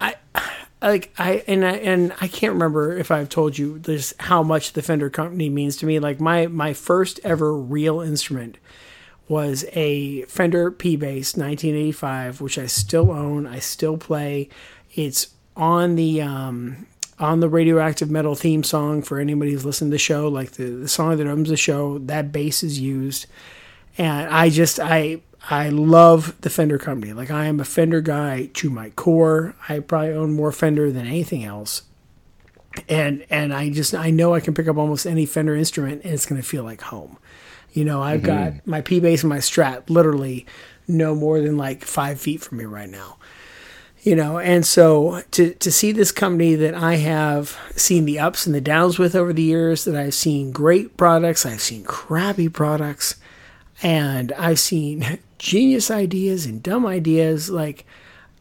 I 0.00 0.16
like 0.80 1.12
I 1.18 1.44
and 1.46 1.64
I 1.64 1.72
and 1.72 2.14
I 2.20 2.28
can't 2.28 2.54
remember 2.54 2.96
if 2.96 3.10
I've 3.10 3.28
told 3.28 3.58
you 3.58 3.78
this 3.78 4.14
how 4.18 4.42
much 4.42 4.72
the 4.72 4.82
Fender 4.82 5.10
company 5.10 5.48
means 5.50 5.76
to 5.78 5.86
me. 5.86 5.98
Like 5.98 6.20
my 6.20 6.46
my 6.46 6.72
first 6.72 7.20
ever 7.22 7.56
real 7.56 8.00
instrument 8.00 8.56
was 9.28 9.64
a 9.72 10.22
Fender 10.22 10.70
P 10.70 10.96
bass 10.96 11.36
1985, 11.36 12.40
which 12.40 12.58
I 12.58 12.66
still 12.66 13.10
own. 13.10 13.46
I 13.46 13.60
still 13.60 13.96
play. 13.96 14.48
It's 14.94 15.28
on 15.56 15.96
the 15.96 16.22
um, 16.22 16.86
on 17.22 17.40
the 17.40 17.48
radioactive 17.48 18.10
metal 18.10 18.34
theme 18.34 18.64
song 18.64 19.02
for 19.02 19.18
anybody 19.18 19.52
who's 19.52 19.64
listened 19.64 19.90
to 19.90 19.94
the 19.94 19.98
show. 19.98 20.28
Like 20.28 20.52
the, 20.52 20.64
the 20.64 20.88
song 20.88 21.16
that 21.16 21.26
owns 21.26 21.48
the 21.48 21.56
show, 21.56 21.98
that 21.98 22.32
bass 22.32 22.62
is 22.62 22.80
used, 22.80 23.26
and 23.96 24.28
I 24.28 24.50
just 24.50 24.80
I 24.80 25.20
I 25.48 25.70
love 25.70 26.40
the 26.42 26.50
Fender 26.50 26.78
company. 26.78 27.12
Like 27.12 27.30
I 27.30 27.46
am 27.46 27.60
a 27.60 27.64
Fender 27.64 28.00
guy 28.00 28.50
to 28.54 28.70
my 28.70 28.90
core. 28.90 29.54
I 29.68 29.80
probably 29.80 30.12
own 30.12 30.32
more 30.32 30.52
Fender 30.52 30.90
than 30.90 31.06
anything 31.06 31.44
else. 31.44 31.82
And 32.88 33.24
and 33.28 33.52
I 33.52 33.70
just 33.70 33.94
I 33.94 34.10
know 34.10 34.34
I 34.34 34.40
can 34.40 34.54
pick 34.54 34.68
up 34.68 34.76
almost 34.76 35.06
any 35.06 35.26
Fender 35.26 35.56
instrument 35.56 36.02
and 36.04 36.12
it's 36.12 36.26
going 36.26 36.40
to 36.40 36.46
feel 36.46 36.64
like 36.64 36.80
home. 36.80 37.18
You 37.72 37.84
know, 37.84 38.02
I've 38.02 38.20
mm-hmm. 38.20 38.56
got 38.56 38.66
my 38.66 38.80
P 38.82 39.00
bass 39.00 39.22
and 39.22 39.30
my 39.30 39.38
Strat 39.38 39.90
literally 39.90 40.46
no 40.86 41.14
more 41.14 41.40
than 41.40 41.56
like 41.56 41.84
five 41.84 42.20
feet 42.20 42.40
from 42.40 42.58
me 42.58 42.64
right 42.64 42.88
now. 42.88 43.16
You 44.04 44.16
know, 44.16 44.38
and 44.40 44.66
so 44.66 45.22
to 45.30 45.54
to 45.54 45.70
see 45.70 45.92
this 45.92 46.10
company 46.10 46.56
that 46.56 46.74
I 46.74 46.96
have 46.96 47.56
seen 47.76 48.04
the 48.04 48.18
ups 48.18 48.46
and 48.46 48.54
the 48.54 48.60
downs 48.60 48.98
with 48.98 49.14
over 49.14 49.32
the 49.32 49.42
years, 49.42 49.84
that 49.84 49.94
I've 49.94 50.14
seen 50.14 50.50
great 50.50 50.96
products, 50.96 51.46
I've 51.46 51.60
seen 51.60 51.84
crappy 51.84 52.48
products, 52.48 53.14
and 53.80 54.32
I've 54.32 54.58
seen 54.58 55.20
genius 55.38 55.88
ideas 55.88 56.46
and 56.46 56.60
dumb 56.60 56.84
ideas. 56.84 57.48
Like 57.48 57.84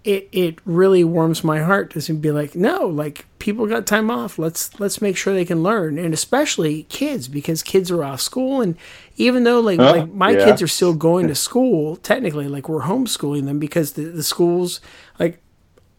it, 0.03 0.27
it 0.31 0.57
really 0.65 1.03
warms 1.03 1.43
my 1.43 1.59
heart 1.59 1.91
to 1.91 2.13
be 2.15 2.31
like, 2.31 2.55
no, 2.55 2.87
like 2.87 3.25
people 3.37 3.67
got 3.67 3.85
time 3.85 4.09
off. 4.09 4.39
Let's 4.39 4.79
let's 4.79 4.99
make 4.99 5.15
sure 5.15 5.31
they 5.31 5.45
can 5.45 5.61
learn, 5.61 5.99
and 5.99 6.11
especially 6.11 6.83
kids 6.89 7.27
because 7.27 7.61
kids 7.61 7.91
are 7.91 8.03
off 8.03 8.19
school, 8.21 8.61
and 8.61 8.75
even 9.15 9.43
though 9.43 9.59
like 9.59 9.77
Huh? 9.79 9.91
like 9.91 10.09
my 10.11 10.31
Yeah. 10.31 10.43
kids 10.45 10.63
are 10.63 10.67
still 10.67 10.95
going 10.95 11.27
to 11.27 11.35
school, 11.49 11.97
technically, 11.97 12.47
like 12.47 12.67
we're 12.67 12.81
homeschooling 12.81 13.45
them 13.45 13.59
because 13.59 13.91
the 13.93 14.05
the 14.05 14.23
schools 14.23 14.81
like 15.19 15.37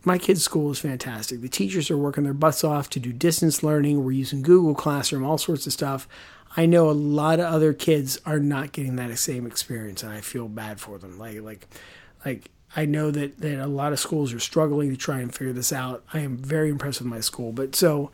my 0.05 0.19
kids' 0.19 0.43
school 0.43 0.71
is 0.71 0.79
fantastic. 0.79 1.41
The 1.41 1.49
teachers 1.49 1.91
are 1.91 1.97
working 1.97 2.25
their 2.25 2.35
butts 2.35 2.65
off 2.65 2.91
to 2.91 3.01
do 3.01 3.13
distance 3.13 3.63
learning. 3.63 4.05
We're 4.05 4.13
using 4.13 4.43
Google 4.43 4.75
Classroom, 4.75 5.25
all 5.25 5.39
sorts 5.39 5.67
of 5.67 5.73
stuff. 5.73 6.09
I 6.57 6.67
know 6.67 6.91
a 6.91 6.93
lot 6.93 7.41
of 7.41 7.47
other 7.47 7.73
kids 7.73 8.21
are 8.27 8.39
not 8.39 8.73
getting 8.73 8.97
that 8.97 9.17
same 9.19 9.47
experience, 9.47 10.03
and 10.03 10.13
I 10.13 10.21
feel 10.21 10.49
bad 10.49 10.81
for 10.81 10.99
them. 10.99 11.19
Like, 11.19 11.41
like, 11.41 11.67
like 12.25 12.51
I 12.77 12.85
know 12.85 13.11
that 13.11 13.39
that 13.41 13.59
a 13.59 13.67
lot 13.67 13.93
of 13.93 14.01
schools 14.01 14.33
are 14.33 14.41
struggling 14.41 14.91
to 14.91 14.97
try 14.97 15.21
and 15.21 15.35
figure 15.35 15.53
this 15.53 15.73
out. 15.73 16.05
I 16.13 16.21
am 16.21 16.37
very 16.37 16.69
impressed 16.71 17.01
with 17.01 17.09
my 17.09 17.21
school, 17.21 17.53
but 17.53 17.75
so, 17.75 18.11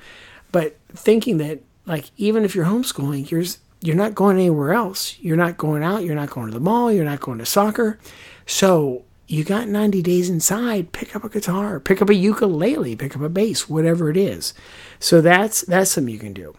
but 0.53 0.77
thinking 0.91 1.39
that 1.39 1.61
like 1.87 2.11
even 2.17 2.45
if 2.45 2.55
you're 2.55 2.67
homeschooling, 2.67 3.31
you're 3.31 3.45
you're 3.81 3.97
not 3.97 4.15
going 4.15 4.37
anywhere 4.37 4.73
else. 4.73 5.19
You're 5.21 5.37
not 5.37 5.57
going 5.57 5.83
out. 5.83 6.05
You're 6.05 6.17
not 6.17 6.31
going 6.31 6.49
to 6.49 6.53
the 6.53 6.61
mall. 6.61 6.93
You're 6.93 7.05
not 7.05 7.21
going 7.21 7.39
to 7.39 7.47
soccer. 7.47 7.99
So 8.47 9.05
you 9.29 9.45
got 9.45 9.69
90 9.69 10.01
days 10.03 10.31
inside. 10.31 10.93
Pick 10.93 11.15
up 11.15 11.23
a 11.23 11.29
guitar. 11.29 11.79
Pick 11.79 12.01
up 12.01 12.09
a 12.09 12.15
ukulele. 12.15 12.97
Pick 12.97 13.15
up 13.15 13.23
a 13.23 13.29
bass. 13.29 13.69
Whatever 13.69 14.11
it 14.11 14.17
is. 14.17 14.55
So 14.99 15.21
that's 15.21 15.61
that's 15.63 15.91
something 15.91 16.13
you 16.13 16.19
can 16.19 16.33
do. 16.33 16.57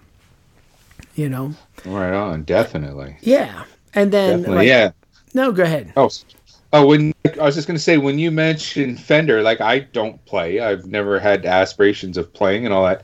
You 1.16 1.30
know. 1.30 1.56
Right 1.84 2.14
on. 2.14 2.44
Definitely. 2.44 3.18
Yeah. 3.22 3.66
And 3.94 4.12
then 4.12 4.44
like- 4.44 4.68
yeah. 4.68 4.92
No, 5.34 5.52
go 5.52 5.64
ahead. 5.64 5.94
Oh, 5.98 6.10
oh, 6.74 6.86
when 6.88 7.14
I 7.40 7.44
was 7.44 7.56
just 7.56 7.68
gonna 7.68 7.80
say 7.80 7.98
when 7.98 8.18
you 8.18 8.32
mentioned 8.32 9.00
Fender, 9.00 9.42
like 9.42 9.62
I 9.62 9.80
don't 9.80 10.24
play. 10.26 10.60
I've 10.60 10.86
never 10.86 11.20
had 11.20 11.46
aspirations 11.46 12.18
of 12.18 12.34
playing 12.34 12.66
and 12.66 12.74
all 12.74 12.86
that, 12.86 13.04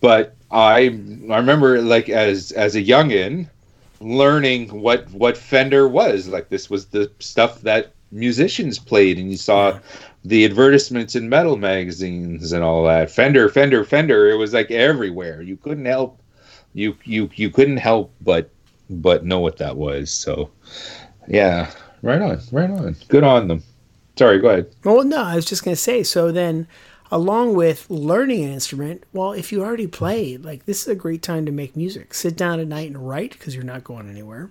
but 0.00 0.34
I 0.50 0.98
I 1.30 1.36
remember 1.36 1.80
like 1.80 2.08
as 2.08 2.52
as 2.52 2.76
a 2.76 2.82
youngin 2.82 3.48
learning 4.00 4.68
what 4.80 5.10
what 5.12 5.36
Fender 5.38 5.88
was. 5.88 6.28
Like 6.28 6.50
this 6.50 6.68
was 6.68 6.86
the 6.86 7.10
stuff 7.18 7.62
that 7.62 7.93
musicians 8.14 8.78
played, 8.78 9.18
and 9.18 9.30
you 9.30 9.36
saw 9.36 9.78
the 10.24 10.44
advertisements 10.44 11.14
in 11.14 11.28
metal 11.28 11.56
magazines 11.56 12.52
and 12.52 12.64
all 12.64 12.84
that. 12.84 13.10
Fender, 13.10 13.48
Fender, 13.48 13.84
Fender. 13.84 14.30
It 14.30 14.36
was 14.36 14.54
like 14.54 14.70
everywhere. 14.70 15.42
You 15.42 15.56
couldn't 15.56 15.84
help 15.84 16.20
you 16.74 16.96
you 17.04 17.30
you 17.34 17.50
couldn't 17.50 17.78
help 17.78 18.12
but 18.20 18.50
but 18.90 19.24
know 19.24 19.40
what 19.40 19.56
that 19.58 19.76
was. 19.76 20.10
So 20.10 20.50
yeah, 21.28 21.70
right 22.02 22.20
on, 22.20 22.40
right 22.52 22.70
on. 22.70 22.96
Good 23.08 23.24
on 23.24 23.48
them. 23.48 23.62
Sorry, 24.16 24.38
go 24.38 24.48
ahead. 24.48 24.74
Well, 24.84 25.02
no, 25.04 25.22
I 25.22 25.34
was 25.34 25.44
just 25.44 25.64
going 25.64 25.74
to 25.74 25.80
say. 25.80 26.04
So 26.04 26.30
then, 26.30 26.68
along 27.10 27.54
with 27.54 27.90
learning 27.90 28.44
an 28.44 28.52
instrument, 28.52 29.02
well, 29.12 29.32
if 29.32 29.50
you 29.50 29.62
already 29.62 29.88
played, 29.88 30.44
like 30.44 30.66
this 30.66 30.82
is 30.82 30.88
a 30.88 30.94
great 30.94 31.22
time 31.22 31.46
to 31.46 31.52
make 31.52 31.76
music. 31.76 32.14
Sit 32.14 32.36
down 32.36 32.60
at 32.60 32.68
night 32.68 32.88
and 32.88 33.08
write 33.08 33.32
because 33.32 33.54
you're 33.54 33.64
not 33.64 33.84
going 33.84 34.08
anywhere. 34.08 34.50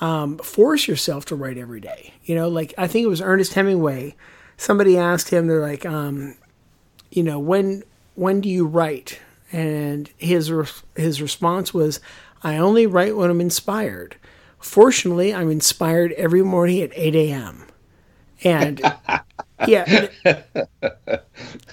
Um, 0.00 0.38
force 0.38 0.88
yourself 0.88 1.24
to 1.26 1.36
write 1.36 1.56
every 1.56 1.80
day. 1.80 2.14
You 2.24 2.34
know, 2.34 2.48
like 2.48 2.74
I 2.76 2.86
think 2.86 3.04
it 3.04 3.08
was 3.08 3.20
Ernest 3.20 3.54
Hemingway. 3.54 4.16
Somebody 4.56 4.98
asked 4.98 5.30
him, 5.30 5.46
they're 5.46 5.60
like, 5.60 5.86
um, 5.86 6.36
you 7.10 7.22
know, 7.22 7.38
when 7.38 7.82
when 8.14 8.40
do 8.40 8.48
you 8.48 8.66
write? 8.66 9.20
And 9.52 10.10
his 10.16 10.50
re- 10.50 10.66
his 10.96 11.22
response 11.22 11.72
was, 11.72 12.00
I 12.42 12.56
only 12.56 12.86
write 12.86 13.16
when 13.16 13.30
I'm 13.30 13.40
inspired. 13.40 14.16
Fortunately, 14.58 15.34
I'm 15.34 15.50
inspired 15.50 16.12
every 16.12 16.42
morning 16.42 16.80
at 16.80 16.90
8 16.94 17.14
a.m. 17.14 17.66
And 18.42 18.80
yeah, 19.66 20.08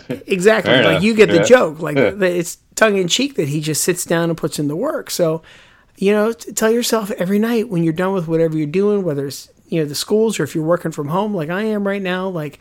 exactly. 0.10 0.72
Fair 0.72 0.84
like 0.84 0.92
enough. 0.92 1.04
you 1.04 1.14
get 1.16 1.30
the 1.30 1.44
joke. 1.44 1.80
Like 1.80 1.98
it's 1.98 2.58
tongue 2.76 2.98
in 2.98 3.08
cheek 3.08 3.36
that 3.36 3.48
he 3.48 3.62
just 3.62 3.84
sits 3.84 4.06
down 4.06 4.30
and 4.30 4.38
puts 4.38 4.60
in 4.60 4.68
the 4.68 4.76
work. 4.76 5.10
So, 5.10 5.42
you 6.02 6.12
know, 6.12 6.34
tell 6.34 6.72
yourself 6.72 7.12
every 7.12 7.38
night 7.38 7.70
when 7.70 7.84
you're 7.84 7.94
done 7.94 8.12
with 8.14 8.28
whatever 8.28 8.58
you're 8.58 8.66
doing, 8.66 9.04
whether 9.04 9.28
it's 9.28 9.50
you 9.68 9.80
know 9.80 9.86
the 9.86 9.94
schools 9.94 10.40
or 10.40 10.44
if 10.44 10.56
you're 10.56 10.64
working 10.64 10.92
from 10.92 11.10
home, 11.10 11.36
like 11.36 11.52
I 11.52 11.62
am 11.62 11.88
right 11.88 12.02
now, 12.02 12.28
like 12.28 12.58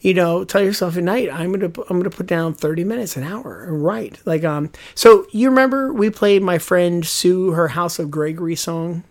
you 0.00 0.12
know, 0.14 0.42
tell 0.42 0.64
yourself 0.64 0.96
at 0.96 1.04
night, 1.04 1.32
I'm 1.32 1.52
gonna 1.52 1.72
I'm 1.88 1.98
gonna 2.00 2.10
put 2.10 2.26
down 2.26 2.54
30 2.54 2.82
minutes 2.82 3.16
an 3.16 3.22
hour 3.22 3.62
and 3.62 3.84
write. 3.84 4.18
Like 4.26 4.42
um, 4.42 4.72
so 4.96 5.26
you 5.30 5.48
remember 5.48 5.92
we 5.92 6.10
played 6.10 6.42
my 6.42 6.58
friend 6.58 7.06
Sue 7.06 7.52
her 7.52 7.68
House 7.68 8.00
of 8.00 8.10
Gregory 8.10 8.56
song. 8.56 9.04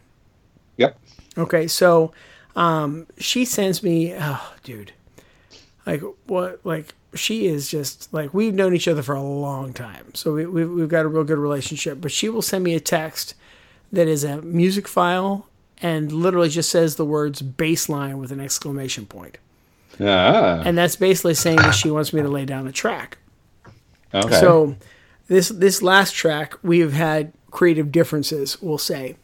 Yep. 0.75 0.99
Okay, 1.37 1.65
so 1.67 2.11
um, 2.57 3.07
she 3.19 3.45
sends 3.45 3.81
me, 3.81 4.13
oh, 4.19 4.53
dude, 4.65 4.91
like 5.85 6.01
what, 6.25 6.59
like 6.65 6.93
she 7.13 7.47
is 7.47 7.69
just 7.69 8.13
like 8.13 8.33
we've 8.33 8.53
known 8.53 8.75
each 8.75 8.89
other 8.89 9.01
for 9.01 9.15
a 9.15 9.23
long 9.23 9.71
time, 9.71 10.13
so 10.13 10.33
we, 10.33 10.45
we've 10.45 10.69
we've 10.69 10.89
got 10.89 11.05
a 11.05 11.07
real 11.07 11.23
good 11.23 11.37
relationship. 11.37 12.01
But 12.01 12.11
she 12.11 12.27
will 12.27 12.41
send 12.41 12.65
me 12.65 12.75
a 12.75 12.81
text 12.81 13.33
that 13.91 14.07
is 14.07 14.23
a 14.23 14.41
music 14.41 14.87
file 14.87 15.47
and 15.81 16.11
literally 16.11 16.49
just 16.49 16.69
says 16.69 16.95
the 16.95 17.05
words 17.05 17.41
baseline 17.41 18.15
with 18.19 18.31
an 18.31 18.39
exclamation 18.39 19.05
point, 19.05 19.37
Ah. 19.99 20.61
and 20.63 20.77
that's 20.77 20.95
basically 20.95 21.33
saying 21.33 21.57
that 21.57 21.71
she 21.73 21.89
wants 21.91 22.13
me 22.13 22.21
to 22.21 22.27
lay 22.27 22.45
down 22.45 22.67
a 22.67 22.71
track. 22.71 23.17
Okay. 24.13 24.39
So 24.39 24.75
this 25.27 25.49
this 25.49 25.81
last 25.81 26.13
track 26.13 26.55
we've 26.63 26.93
had 26.93 27.31
creative 27.49 27.91
differences, 27.91 28.61
we'll 28.61 28.77
say. 28.77 29.15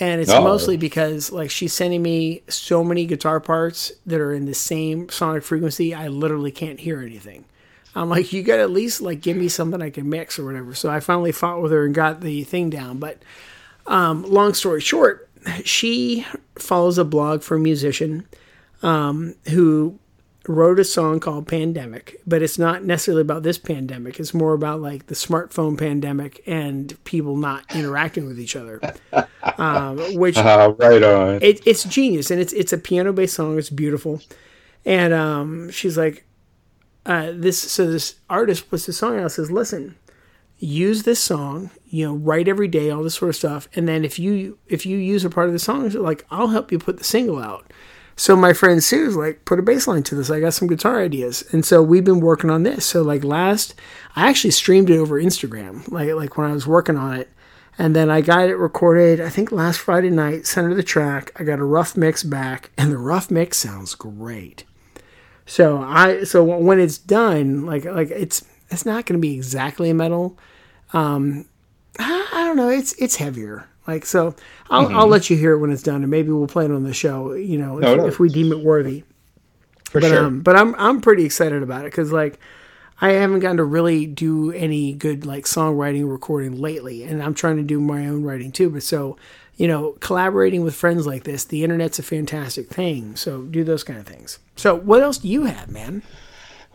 And 0.00 0.20
it's 0.22 0.30
Oh. 0.30 0.42
mostly 0.42 0.76
because 0.78 1.30
like 1.32 1.50
she's 1.50 1.72
sending 1.74 2.02
me 2.02 2.42
so 2.48 2.82
many 2.82 3.04
guitar 3.04 3.40
parts 3.40 3.92
that 4.06 4.20
are 4.20 4.32
in 4.32 4.46
the 4.46 4.54
same 4.54 5.08
sonic 5.10 5.42
frequency, 5.42 5.94
I 5.94 6.08
literally 6.08 6.50
can't 6.50 6.80
hear 6.80 7.00
anything. 7.00 7.44
I'm 7.94 8.08
like, 8.08 8.32
you 8.32 8.42
got 8.42 8.58
at 8.58 8.70
least 8.70 9.02
like 9.02 9.20
give 9.20 9.36
me 9.36 9.48
something 9.48 9.82
I 9.82 9.90
can 9.90 10.08
mix 10.08 10.38
or 10.38 10.46
whatever. 10.46 10.74
So 10.74 10.90
I 10.90 11.00
finally 11.00 11.30
fought 11.32 11.60
with 11.60 11.72
her 11.72 11.84
and 11.84 11.94
got 11.94 12.22
the 12.22 12.42
thing 12.44 12.70
down. 12.70 12.98
But 12.98 13.18
um, 13.86 14.22
long 14.24 14.54
story 14.54 14.80
short, 14.80 15.28
she 15.64 16.26
follows 16.58 16.98
a 16.98 17.04
blog 17.04 17.42
for 17.42 17.56
a 17.56 17.60
musician 17.60 18.26
um, 18.82 19.34
who 19.50 19.98
wrote 20.48 20.80
a 20.80 20.84
song 20.84 21.20
called 21.20 21.46
Pandemic, 21.46 22.20
but 22.26 22.42
it's 22.42 22.58
not 22.58 22.84
necessarily 22.84 23.22
about 23.22 23.44
this 23.44 23.58
pandemic. 23.58 24.18
It's 24.18 24.34
more 24.34 24.54
about 24.54 24.80
like 24.80 25.06
the 25.06 25.14
smartphone 25.14 25.78
pandemic 25.78 26.42
and 26.46 26.96
people 27.04 27.36
not 27.36 27.64
interacting 27.74 28.26
with 28.26 28.38
each 28.40 28.56
other. 28.56 28.80
Um, 29.58 29.98
which 30.14 30.38
Ah, 30.38 30.72
right 30.78 31.02
on. 31.02 31.42
it, 31.42 31.60
it's 31.66 31.84
genius 31.84 32.30
and 32.30 32.40
it's 32.40 32.52
it's 32.52 32.72
a 32.72 32.78
piano 32.78 33.12
based 33.12 33.34
song. 33.34 33.58
It's 33.58 33.68
beautiful, 33.70 34.22
and 34.84 35.12
um, 35.12 35.70
she's 35.70 35.98
like, 35.98 36.24
uh, 37.04 37.32
this. 37.34 37.58
So 37.58 37.90
this 37.90 38.14
artist 38.30 38.70
puts 38.70 38.86
the 38.86 38.92
song 38.92 39.16
out. 39.16 39.22
and 39.22 39.32
Says, 39.32 39.50
listen, 39.50 39.96
use 40.58 41.02
this 41.02 41.18
song. 41.20 41.70
You 41.92 42.06
know, 42.06 42.14
write 42.14 42.48
every 42.48 42.68
day, 42.68 42.90
all 42.90 43.02
this 43.02 43.16
sort 43.16 43.28
of 43.28 43.36
stuff. 43.36 43.68
And 43.76 43.86
then 43.86 44.02
if 44.02 44.18
you 44.18 44.58
if 44.66 44.86
you 44.86 44.96
use 44.96 45.26
a 45.26 45.30
part 45.30 45.48
of 45.48 45.52
the 45.52 45.58
song, 45.58 45.90
like 45.90 46.24
I'll 46.30 46.48
help 46.48 46.72
you 46.72 46.78
put 46.78 46.96
the 46.96 47.04
single 47.04 47.38
out. 47.38 47.70
So 48.16 48.34
my 48.34 48.54
friend 48.54 48.82
Sue's 48.82 49.14
like, 49.14 49.44
put 49.44 49.58
a 49.58 49.62
bass 49.62 49.86
line 49.86 50.02
to 50.04 50.14
this. 50.14 50.30
I 50.30 50.40
got 50.40 50.54
some 50.54 50.68
guitar 50.68 51.02
ideas, 51.02 51.44
and 51.52 51.66
so 51.66 51.82
we've 51.82 52.04
been 52.04 52.20
working 52.20 52.48
on 52.48 52.62
this. 52.62 52.86
So 52.86 53.02
like 53.02 53.24
last, 53.24 53.74
I 54.16 54.28
actually 54.30 54.52
streamed 54.52 54.88
it 54.88 54.96
over 54.96 55.20
Instagram, 55.20 55.86
like 55.90 56.10
like 56.14 56.38
when 56.38 56.50
I 56.50 56.54
was 56.54 56.66
working 56.66 56.96
on 56.96 57.14
it, 57.14 57.30
and 57.76 57.94
then 57.94 58.10
I 58.10 58.22
got 58.22 58.48
it 58.48 58.56
recorded. 58.56 59.20
I 59.20 59.28
think 59.28 59.52
last 59.52 59.78
Friday 59.78 60.10
night. 60.10 60.46
Sent 60.46 60.66
her 60.66 60.74
the 60.74 60.82
track. 60.82 61.30
I 61.36 61.44
got 61.44 61.58
a 61.58 61.64
rough 61.64 61.94
mix 61.94 62.22
back, 62.22 62.70
and 62.78 62.90
the 62.90 62.98
rough 62.98 63.30
mix 63.30 63.58
sounds 63.58 63.94
great. 63.94 64.64
So 65.44 65.82
I 65.82 66.24
so 66.24 66.42
when 66.42 66.80
it's 66.80 66.96
done, 66.96 67.66
like 67.66 67.84
like 67.84 68.10
it's 68.10 68.44
it's 68.70 68.86
not 68.86 69.04
going 69.04 69.20
to 69.20 69.22
be 69.22 69.34
exactly 69.34 69.90
a 69.90 69.94
metal. 69.94 70.38
Um, 70.94 71.46
I, 71.98 72.28
I 72.32 72.44
don't 72.44 72.56
know. 72.56 72.68
It's 72.68 72.92
it's 72.94 73.16
heavier. 73.16 73.68
Like 73.86 74.06
so, 74.06 74.34
I'll 74.70 74.88
I'll 74.96 75.06
let 75.08 75.28
you 75.28 75.36
hear 75.36 75.52
it 75.52 75.58
when 75.58 75.70
it's 75.72 75.82
done, 75.82 76.02
and 76.02 76.10
maybe 76.10 76.30
we'll 76.30 76.46
play 76.46 76.64
it 76.64 76.70
on 76.70 76.84
the 76.84 76.94
show. 76.94 77.32
You 77.32 77.58
know, 77.58 77.78
if, 77.78 77.82
No, 77.82 77.94
no. 77.96 78.06
if 78.06 78.18
we 78.20 78.28
deem 78.28 78.52
it 78.52 78.60
worthy. 78.60 79.02
For 79.90 80.00
but 80.00 80.08
sure. 80.08 80.24
um, 80.26 80.40
but 80.40 80.56
I'm 80.56 80.74
I'm 80.76 81.00
pretty 81.00 81.24
excited 81.24 81.62
about 81.62 81.82
it 81.82 81.90
because 81.90 82.12
like 82.12 82.38
I 83.00 83.10
haven't 83.14 83.40
gotten 83.40 83.56
to 83.56 83.64
really 83.64 84.06
do 84.06 84.52
any 84.52 84.92
good 84.92 85.26
like 85.26 85.44
songwriting 85.44 86.02
or 86.02 86.06
recording 86.06 86.60
lately, 86.60 87.02
and 87.02 87.22
I'm 87.22 87.34
trying 87.34 87.56
to 87.56 87.62
do 87.64 87.80
my 87.80 88.06
own 88.06 88.22
writing 88.22 88.52
too. 88.52 88.70
But 88.70 88.84
so 88.84 89.16
you 89.56 89.68
know, 89.68 89.92
collaborating 90.00 90.62
with 90.64 90.74
friends 90.74 91.06
like 91.06 91.24
this, 91.24 91.44
the 91.44 91.62
internet's 91.62 91.98
a 91.98 92.02
fantastic 92.02 92.68
thing. 92.68 93.16
So 93.16 93.42
do 93.42 93.64
those 93.64 93.84
kind 93.84 93.98
of 93.98 94.06
things. 94.06 94.38
So 94.56 94.74
what 94.76 95.02
else 95.02 95.18
do 95.18 95.28
you 95.28 95.44
have, 95.44 95.68
man? 95.68 96.02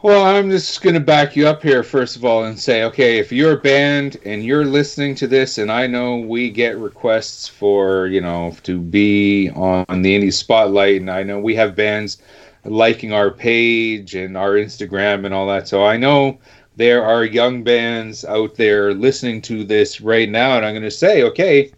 Well, 0.03 0.23
I'm 0.23 0.51
just 0.51 0.83
going 0.83 0.93
to 0.93 0.99
back 0.99 1.35
you 1.35 1.47
up 1.47 1.63
here, 1.63 1.81
first 1.81 2.17
of 2.17 2.23
all, 2.23 2.43
and 2.43 2.59
say, 2.59 2.83
okay, 2.83 3.17
if 3.17 3.31
you're 3.31 3.53
a 3.53 3.61
band 3.61 4.17
and 4.25 4.45
you're 4.45 4.63
listening 4.63 5.15
to 5.15 5.27
this, 5.27 5.57
and 5.57 5.71
I 5.71 5.87
know 5.87 6.17
we 6.17 6.51
get 6.51 6.77
requests 6.77 7.47
for, 7.47 8.05
you 8.05 8.21
know, 8.21 8.55
to 8.61 8.79
be 8.79 9.49
on 9.49 10.03
the 10.03 10.15
indie 10.15 10.31
spotlight, 10.31 11.01
and 11.01 11.09
I 11.09 11.23
know 11.23 11.39
we 11.39 11.55
have 11.55 11.75
bands 11.75 12.19
liking 12.63 13.11
our 13.11 13.31
page 13.31 14.13
and 14.13 14.37
our 14.37 14.51
Instagram 14.51 15.25
and 15.25 15.33
all 15.33 15.47
that. 15.47 15.67
So 15.67 15.83
I 15.83 15.97
know 15.97 16.37
there 16.75 17.03
are 17.03 17.25
young 17.25 17.63
bands 17.63 18.23
out 18.23 18.53
there 18.53 18.93
listening 18.93 19.41
to 19.43 19.63
this 19.63 19.99
right 19.99 20.29
now, 20.29 20.57
and 20.57 20.63
I'm 20.63 20.75
going 20.75 20.83
to 20.83 20.91
say, 20.91 21.23
okay, 21.23 21.71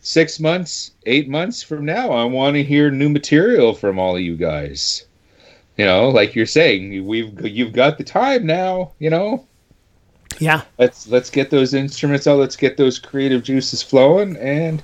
six 0.00 0.38
months, 0.38 0.90
eight 1.06 1.30
months 1.30 1.62
from 1.62 1.86
now, 1.86 2.10
I 2.10 2.24
want 2.24 2.54
to 2.56 2.62
hear 2.62 2.90
new 2.90 3.08
material 3.08 3.72
from 3.72 3.98
all 3.98 4.14
of 4.14 4.20
you 4.20 4.36
guys 4.36 5.06
you 5.76 5.84
know 5.84 6.08
like 6.08 6.34
you're 6.34 6.46
saying 6.46 7.06
we've 7.06 7.46
you've 7.46 7.72
got 7.72 7.98
the 7.98 8.04
time 8.04 8.46
now 8.46 8.92
you 8.98 9.10
know? 9.10 9.46
Yeah. 10.38 10.62
let's 10.78 11.06
let's 11.08 11.30
get 11.30 11.50
those 11.50 11.72
instruments 11.72 12.26
out. 12.26 12.38
Let's 12.38 12.56
get 12.56 12.76
those 12.76 12.98
creative 12.98 13.42
juices 13.42 13.82
flowing 13.82 14.36
and 14.36 14.82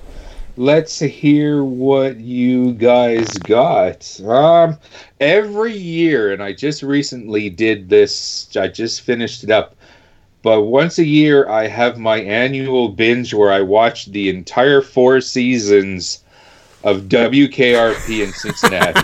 let's 0.57 0.99
hear 0.99 1.63
what 1.65 2.19
you 2.21 2.73
guys 2.73 3.29
got. 3.39 4.19
Um 4.21 4.79
every 5.21 5.73
year 5.73 6.33
and 6.33 6.43
i 6.43 6.53
just 6.53 6.83
recently 6.83 7.49
did 7.49 7.89
this 7.89 8.49
i 8.57 8.67
just 8.67 9.03
finished 9.03 9.45
it 9.45 9.51
up 9.51 9.77
but 10.43 10.63
once 10.63 10.99
a 10.99 11.05
year 11.05 11.49
i 11.49 11.69
have 11.69 11.97
my 11.97 12.19
annual 12.21 12.89
binge 12.89 13.33
where 13.33 13.53
i 13.53 13.61
watch 13.61 14.07
the 14.07 14.29
entire 14.29 14.83
four 14.83 15.21
seasons 15.21 16.22
of 16.85 17.03
WKRP 17.03 18.25
in 18.25 18.33
Cincinnati. 18.33 19.01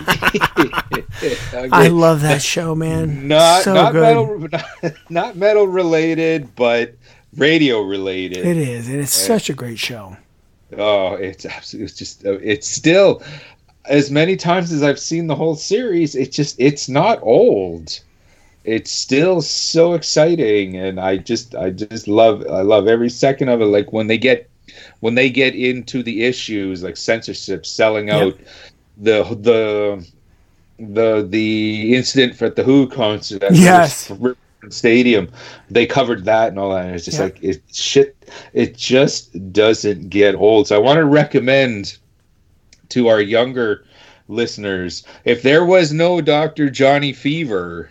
I 1.71 1.87
love 1.87 2.21
that 2.21 2.41
show, 2.41 2.75
man. 2.75 3.27
not 3.27 3.63
so 3.63 3.73
not 3.73 3.93
good. 3.93 4.01
metal 4.01 4.39
not, 4.39 4.93
not 5.09 5.35
metal 5.37 5.67
related, 5.67 6.55
but 6.55 6.93
radio 7.35 7.81
related. 7.81 8.45
It 8.45 8.57
is, 8.57 8.87
and 8.87 8.99
it's 8.99 9.13
such 9.13 9.49
a 9.49 9.53
great 9.53 9.79
show. 9.79 10.17
Oh, 10.77 11.13
it's 11.13 11.45
absolutely 11.45 11.85
it's 11.85 11.95
just 11.95 12.25
uh, 12.25 12.37
it's 12.41 12.67
still 12.69 13.23
as 13.85 14.11
many 14.11 14.35
times 14.35 14.71
as 14.71 14.83
I've 14.83 14.99
seen 14.99 15.27
the 15.27 15.35
whole 15.35 15.55
series, 15.55 16.15
it's 16.15 16.35
just 16.35 16.55
it's 16.59 16.89
not 16.89 17.19
old. 17.21 17.99
It's 18.63 18.91
still 18.91 19.41
so 19.41 19.93
exciting 19.93 20.75
and 20.77 20.99
I 20.99 21.17
just 21.17 21.55
I 21.55 21.71
just 21.71 22.07
love 22.07 22.45
I 22.49 22.61
love 22.61 22.87
every 22.87 23.09
second 23.09 23.49
of 23.49 23.61
it 23.61 23.65
like 23.65 23.91
when 23.91 24.07
they 24.07 24.17
get 24.17 24.48
when 24.99 25.15
they 25.15 25.29
get 25.29 25.55
into 25.55 26.03
the 26.03 26.23
issues 26.23 26.83
like 26.83 26.97
censorship, 26.97 27.65
selling 27.65 28.09
out 28.09 28.37
the 28.97 29.23
the 29.41 30.05
the 30.79 31.27
the 31.29 31.95
incident 31.95 32.35
for 32.35 32.45
at 32.45 32.55
the 32.55 32.63
Who 32.63 32.87
concert 32.87 33.43
at 33.43 33.55
Yes. 33.55 34.11
Stadium, 34.69 35.29
they 35.69 35.85
covered 35.85 36.25
that 36.25 36.49
and 36.49 36.59
all 36.59 36.71
that. 36.71 36.85
And 36.85 36.95
it's 36.95 37.05
just 37.05 37.17
Yeah. 37.17 37.23
like 37.25 37.41
it 37.41 37.61
shit. 37.71 38.15
It 38.53 38.75
just 38.75 39.53
doesn't 39.53 40.09
get 40.09 40.35
old. 40.35 40.67
So 40.67 40.75
I 40.75 40.79
want 40.79 40.97
to 40.97 41.05
recommend 41.05 41.97
to 42.89 43.07
our 43.07 43.21
younger 43.21 43.85
listeners 44.27 45.03
if 45.23 45.41
there 45.41 45.63
was 45.65 45.93
no 45.93 46.19
Doctor 46.21 46.69
Johnny 46.69 47.13
Fever. 47.13 47.89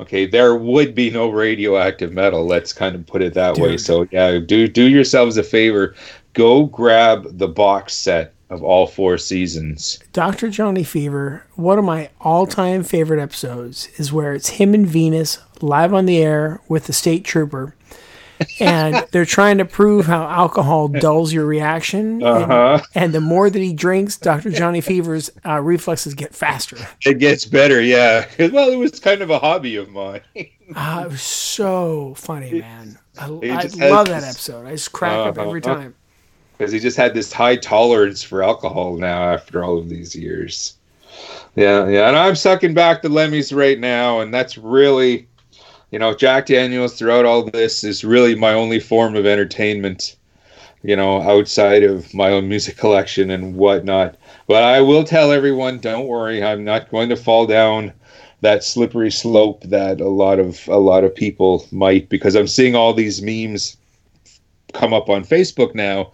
Okay, 0.00 0.24
there 0.24 0.54
would 0.54 0.94
be 0.94 1.10
no 1.10 1.28
radioactive 1.28 2.12
metal. 2.12 2.46
Let's 2.46 2.72
kind 2.72 2.94
of 2.94 3.06
put 3.06 3.20
it 3.20 3.34
that 3.34 3.58
way. 3.58 3.76
So 3.76 4.08
yeah, 4.10 4.38
do 4.38 4.66
do 4.66 4.88
yourselves 4.88 5.36
a 5.36 5.42
favor. 5.42 5.94
Go 6.32 6.64
grab 6.64 7.38
the 7.38 7.48
box 7.48 7.94
set 7.94 8.32
of 8.48 8.62
all 8.62 8.86
four 8.86 9.18
seasons. 9.18 9.98
Dr. 10.12 10.48
Johnny 10.48 10.84
Fever, 10.84 11.44
one 11.54 11.78
of 11.78 11.84
my 11.84 12.10
all 12.20 12.46
time 12.46 12.82
favorite 12.82 13.20
episodes 13.20 13.88
is 13.96 14.12
where 14.12 14.32
it's 14.32 14.48
him 14.50 14.74
and 14.74 14.86
Venus 14.86 15.38
live 15.60 15.92
on 15.92 16.06
the 16.06 16.18
air 16.18 16.60
with 16.66 16.86
the 16.86 16.92
state 16.92 17.24
trooper. 17.24 17.74
And 18.58 19.06
they're 19.12 19.24
trying 19.24 19.58
to 19.58 19.64
prove 19.64 20.06
how 20.06 20.22
alcohol 20.28 20.88
dulls 21.06 21.32
your 21.32 21.46
reaction. 21.46 22.22
Uh-huh. 22.22 22.80
And, 22.94 23.04
and 23.04 23.14
the 23.14 23.20
more 23.20 23.50
that 23.50 23.58
he 23.58 23.72
drinks, 23.72 24.16
Dr. 24.16 24.50
Johnny 24.50 24.80
Fever's 24.80 25.30
uh, 25.46 25.60
reflexes 25.60 26.14
get 26.14 26.34
faster. 26.34 26.76
It 27.04 27.18
gets 27.18 27.44
better, 27.44 27.80
yeah. 27.80 28.26
Well, 28.50 28.70
it 28.70 28.76
was 28.76 28.98
kind 29.00 29.22
of 29.22 29.30
a 29.30 29.38
hobby 29.38 29.76
of 29.76 29.88
mine. 29.90 30.20
Ah, 30.76 31.02
it 31.02 31.10
was 31.10 31.20
so 31.22 32.14
funny, 32.16 32.60
man. 32.60 32.96
I, 33.18 33.24
I 33.24 33.28
love 33.28 34.06
that 34.06 34.20
this- 34.20 34.30
episode. 34.30 34.66
I 34.66 34.70
just 34.70 34.92
crack 34.92 35.26
up 35.26 35.36
every 35.36 35.60
Uh-huh. 35.64 35.74
time. 35.74 35.94
because 36.56 36.70
he 36.72 36.78
just 36.78 36.96
had 36.96 37.12
this 37.12 37.32
high 37.32 37.56
tolerance 37.56 38.22
for 38.22 38.44
alcohol 38.44 38.96
now 38.96 39.32
after 39.32 39.64
all 39.64 39.78
of 39.78 39.88
these 39.88 40.14
years. 40.14 40.76
Yeah, 41.56 41.88
yeah, 41.88 42.06
and 42.06 42.16
I'm 42.16 42.36
sucking 42.36 42.72
back 42.74 43.02
the 43.02 43.08
Lemmys 43.08 43.52
right 43.54 43.80
now, 43.80 44.20
and 44.20 44.32
that's 44.32 44.56
really, 44.56 45.26
you 45.90 45.98
know, 45.98 46.14
Jack 46.14 46.46
Daniels 46.46 46.96
throughout 46.96 47.24
all 47.24 47.44
this 47.44 47.84
is 47.84 48.04
really 48.04 48.34
my 48.34 48.52
only 48.52 48.80
form 48.80 49.16
of 49.16 49.26
entertainment, 49.26 50.16
you 50.82 50.96
know, 50.96 51.20
outside 51.22 51.82
of 51.82 52.12
my 52.14 52.30
own 52.30 52.48
music 52.48 52.76
collection 52.76 53.30
and 53.30 53.56
whatnot. 53.56 54.16
But 54.46 54.62
I 54.62 54.80
will 54.80 55.04
tell 55.04 55.32
everyone, 55.32 55.78
don't 55.78 56.06
worry, 56.06 56.42
I'm 56.42 56.64
not 56.64 56.90
going 56.90 57.08
to 57.08 57.16
fall 57.16 57.46
down 57.46 57.92
that 58.40 58.64
slippery 58.64 59.10
slope 59.10 59.62
that 59.64 60.00
a 60.00 60.08
lot 60.08 60.38
of 60.38 60.66
a 60.68 60.78
lot 60.78 61.04
of 61.04 61.14
people 61.14 61.66
might 61.70 62.08
because 62.08 62.34
I'm 62.34 62.46
seeing 62.46 62.74
all 62.74 62.94
these 62.94 63.20
memes 63.20 63.76
come 64.72 64.94
up 64.94 65.10
on 65.10 65.24
Facebook 65.24 65.74
now 65.74 66.12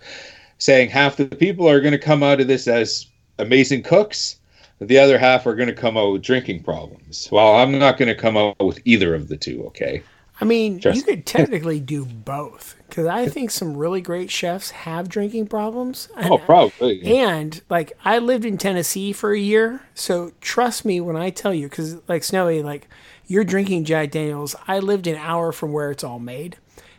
saying 0.58 0.88
half 0.88 1.16
the 1.16 1.26
people 1.26 1.68
are 1.68 1.80
going 1.80 1.92
to 1.92 1.98
come 1.98 2.22
out 2.22 2.40
of 2.40 2.48
this 2.48 2.66
as 2.66 3.06
amazing 3.38 3.82
cooks, 3.82 4.36
the 4.80 4.98
other 4.98 5.18
half 5.18 5.46
are 5.46 5.54
going 5.54 5.68
to 5.68 5.74
come 5.74 5.96
out 5.96 6.12
with 6.12 6.22
drinking 6.22 6.62
problems. 6.62 7.28
Well, 7.32 7.56
I'm 7.56 7.78
not 7.78 7.96
going 7.98 8.08
to 8.08 8.14
come 8.14 8.36
out 8.36 8.58
with 8.58 8.80
either 8.84 9.14
of 9.14 9.28
the 9.28 9.36
two, 9.36 9.64
okay? 9.68 10.02
I 10.40 10.44
mean, 10.44 10.80
Just- 10.80 10.96
you 10.98 11.02
could 11.02 11.24
technically 11.24 11.80
do 11.80 12.04
both 12.04 12.74
because 12.88 13.06
I 13.06 13.26
think 13.26 13.50
some 13.50 13.74
really 13.76 14.02
great 14.02 14.30
chefs 14.30 14.70
have 14.70 15.08
drinking 15.08 15.46
problems. 15.46 16.08
And- 16.16 16.30
Oh, 16.30 16.38
probably. 16.38 17.02
And 17.18 17.60
like, 17.70 17.92
I 18.04 18.18
lived 18.18 18.44
in 18.44 18.58
Tennessee 18.58 19.12
for 19.14 19.32
a 19.32 19.38
year, 19.38 19.80
so 19.94 20.32
trust 20.42 20.84
me 20.84 21.00
when 21.00 21.16
I 21.16 21.30
tell 21.30 21.54
you, 21.54 21.68
because 21.68 21.96
like 22.06 22.22
Snowy, 22.22 22.62
like 22.62 22.86
you're 23.26 23.44
drinking 23.44 23.84
Jack 23.84 24.10
Daniels. 24.10 24.54
I 24.68 24.78
lived 24.78 25.06
an 25.06 25.16
hour 25.16 25.52
from 25.52 25.72
where 25.72 25.90
it's 25.90 26.04
all 26.04 26.18
made. 26.18 26.58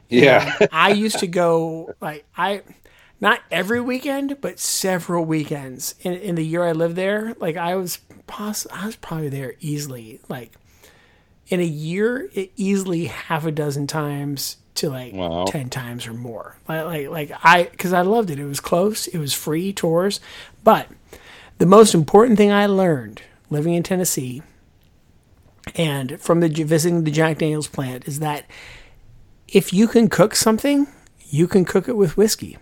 Yeah. 0.10 0.58
I 0.72 0.91
used 0.94 1.20
to 1.20 1.28
go 1.44 1.94
like 2.02 2.26
I, 2.36 2.64
not 3.19 3.41
every 3.52 3.81
weekend, 3.81 4.38
but 4.41 4.60
several 4.60 5.26
weekends. 5.26 5.95
In 6.02 6.14
in 6.14 6.35
the 6.35 6.45
year 6.45 6.64
I 6.64 6.72
lived 6.72 6.95
there. 6.95 7.35
Like 7.39 7.57
I 7.57 7.76
was 7.76 7.98
poss- 8.27 8.68
I 8.72 8.85
was 8.85 8.95
probably 8.95 9.30
there 9.30 9.56
easily 9.60 10.19
like 10.30 10.53
in 11.48 11.60
a 11.60 11.65
year 11.65 12.30
easily 12.56 13.06
half 13.06 13.45
a 13.45 13.52
dozen 13.52 13.88
times 13.88 14.57
to 14.76 14.89
like 14.89 15.14
Wow. 15.14 15.45
10 15.45 15.69
times 15.69 16.06
or 16.06 16.14
more. 16.14 16.57
Like 16.68 16.85
like, 16.85 17.07
like 17.10 17.31
i 17.44 17.64
because 17.64 17.94
i 17.94 18.02
loved 18.02 18.30
it. 18.30 18.39
It 18.39 18.45
was 18.45 18.60
close. 18.60 19.07
It 19.07 19.18
was 19.18 19.34
free 19.34 19.73
tours. 19.73 20.19
But 20.64 20.88
the 21.57 21.65
most 21.65 21.95
important 21.95 22.38
thing 22.38 22.52
i 22.52 22.68
learned 22.68 23.23
living 23.49 23.73
in 23.73 23.81
tennessee 23.81 24.44
and 25.76 26.19
from 26.22 26.39
the 26.39 26.49
visiting 26.49 27.03
the 27.03 27.10
jack 27.10 27.39
daniels 27.39 27.68
plant 27.68 28.07
is 28.07 28.19
that 28.19 28.45
if 29.48 29.73
you 29.73 29.88
can 29.88 30.07
cook 30.07 30.35
something 30.35 30.85
you 31.30 31.48
can 31.48 31.65
cook 31.65 31.88
it 31.89 31.98
with 31.98 32.15
whiskey 32.15 32.57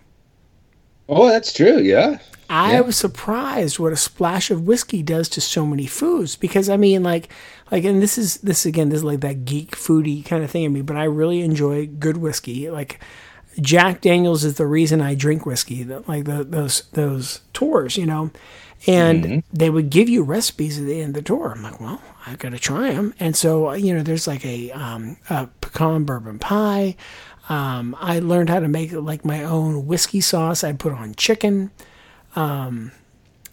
Oh, 1.08 1.26
that's 1.26 1.52
true, 1.52 1.78
yeah. 1.78 2.18
I 2.48 2.74
Yeah. 2.74 2.80
was 2.80 2.96
surprised 2.96 3.78
what 3.78 3.92
a 3.92 3.96
splash 3.96 4.50
of 4.52 4.62
whiskey 4.68 5.02
does 5.02 5.28
to 5.30 5.40
so 5.40 5.66
many 5.66 5.86
foods 5.86 6.36
because 6.36 6.68
I 6.68 6.76
mean 6.76 7.02
like 7.02 7.28
like 7.72 7.82
and 7.82 8.00
this 8.00 8.16
is 8.16 8.36
this 8.38 8.64
again 8.64 8.88
this 8.88 8.98
is 8.98 9.04
like 9.04 9.20
that 9.20 9.44
geek 9.44 9.72
foodie 9.72 10.24
kind 10.24 10.44
of 10.44 10.50
thing 10.50 10.62
in 10.62 10.72
me 10.72 10.80
but 10.82 10.96
I 10.96 11.04
really 11.04 11.40
enjoy 11.40 11.86
good 11.86 12.18
whiskey. 12.18 12.70
Like 12.70 13.00
Jack 13.60 14.00
Daniels 14.00 14.44
is 14.44 14.54
the 14.56 14.66
reason 14.66 15.00
I 15.00 15.14
drink 15.16 15.44
whiskey 15.44 15.84
like 15.84 16.24
the, 16.24 16.44
those 16.44 16.82
those 16.92 17.40
tours 17.52 17.96
you 17.96 18.06
know? 18.06 18.30
And 18.86 19.42
they 19.52 19.70
would 19.70 19.90
give 19.90 20.08
you 20.08 20.22
recipes 20.22 20.78
at 20.78 20.84
the 20.84 21.00
end 21.00 21.16
of 21.16 21.24
the 21.24 21.28
tour. 21.28 21.50
I'm 21.52 21.62
like 21.64 21.80
well 21.80 22.00
I've 22.26 22.38
got 22.38 22.50
to 22.50 22.58
try 22.60 22.92
them 22.92 23.12
and 23.18 23.34
so 23.34 23.72
you 23.72 23.92
know 23.92 24.02
there's 24.04 24.28
like 24.28 24.44
a 24.46 24.70
um, 24.70 25.16
a 25.30 25.48
pecan 25.60 26.04
bourbon 26.04 26.38
pie 26.38 26.94
um, 27.48 27.96
I 28.00 28.18
learned 28.20 28.50
how 28.50 28.60
to 28.60 28.68
make 28.68 28.92
like 28.92 29.24
my 29.24 29.44
own 29.44 29.86
whiskey 29.86 30.20
sauce 30.20 30.64
I 30.64 30.72
put 30.72 30.92
on 30.92 31.14
chicken 31.14 31.70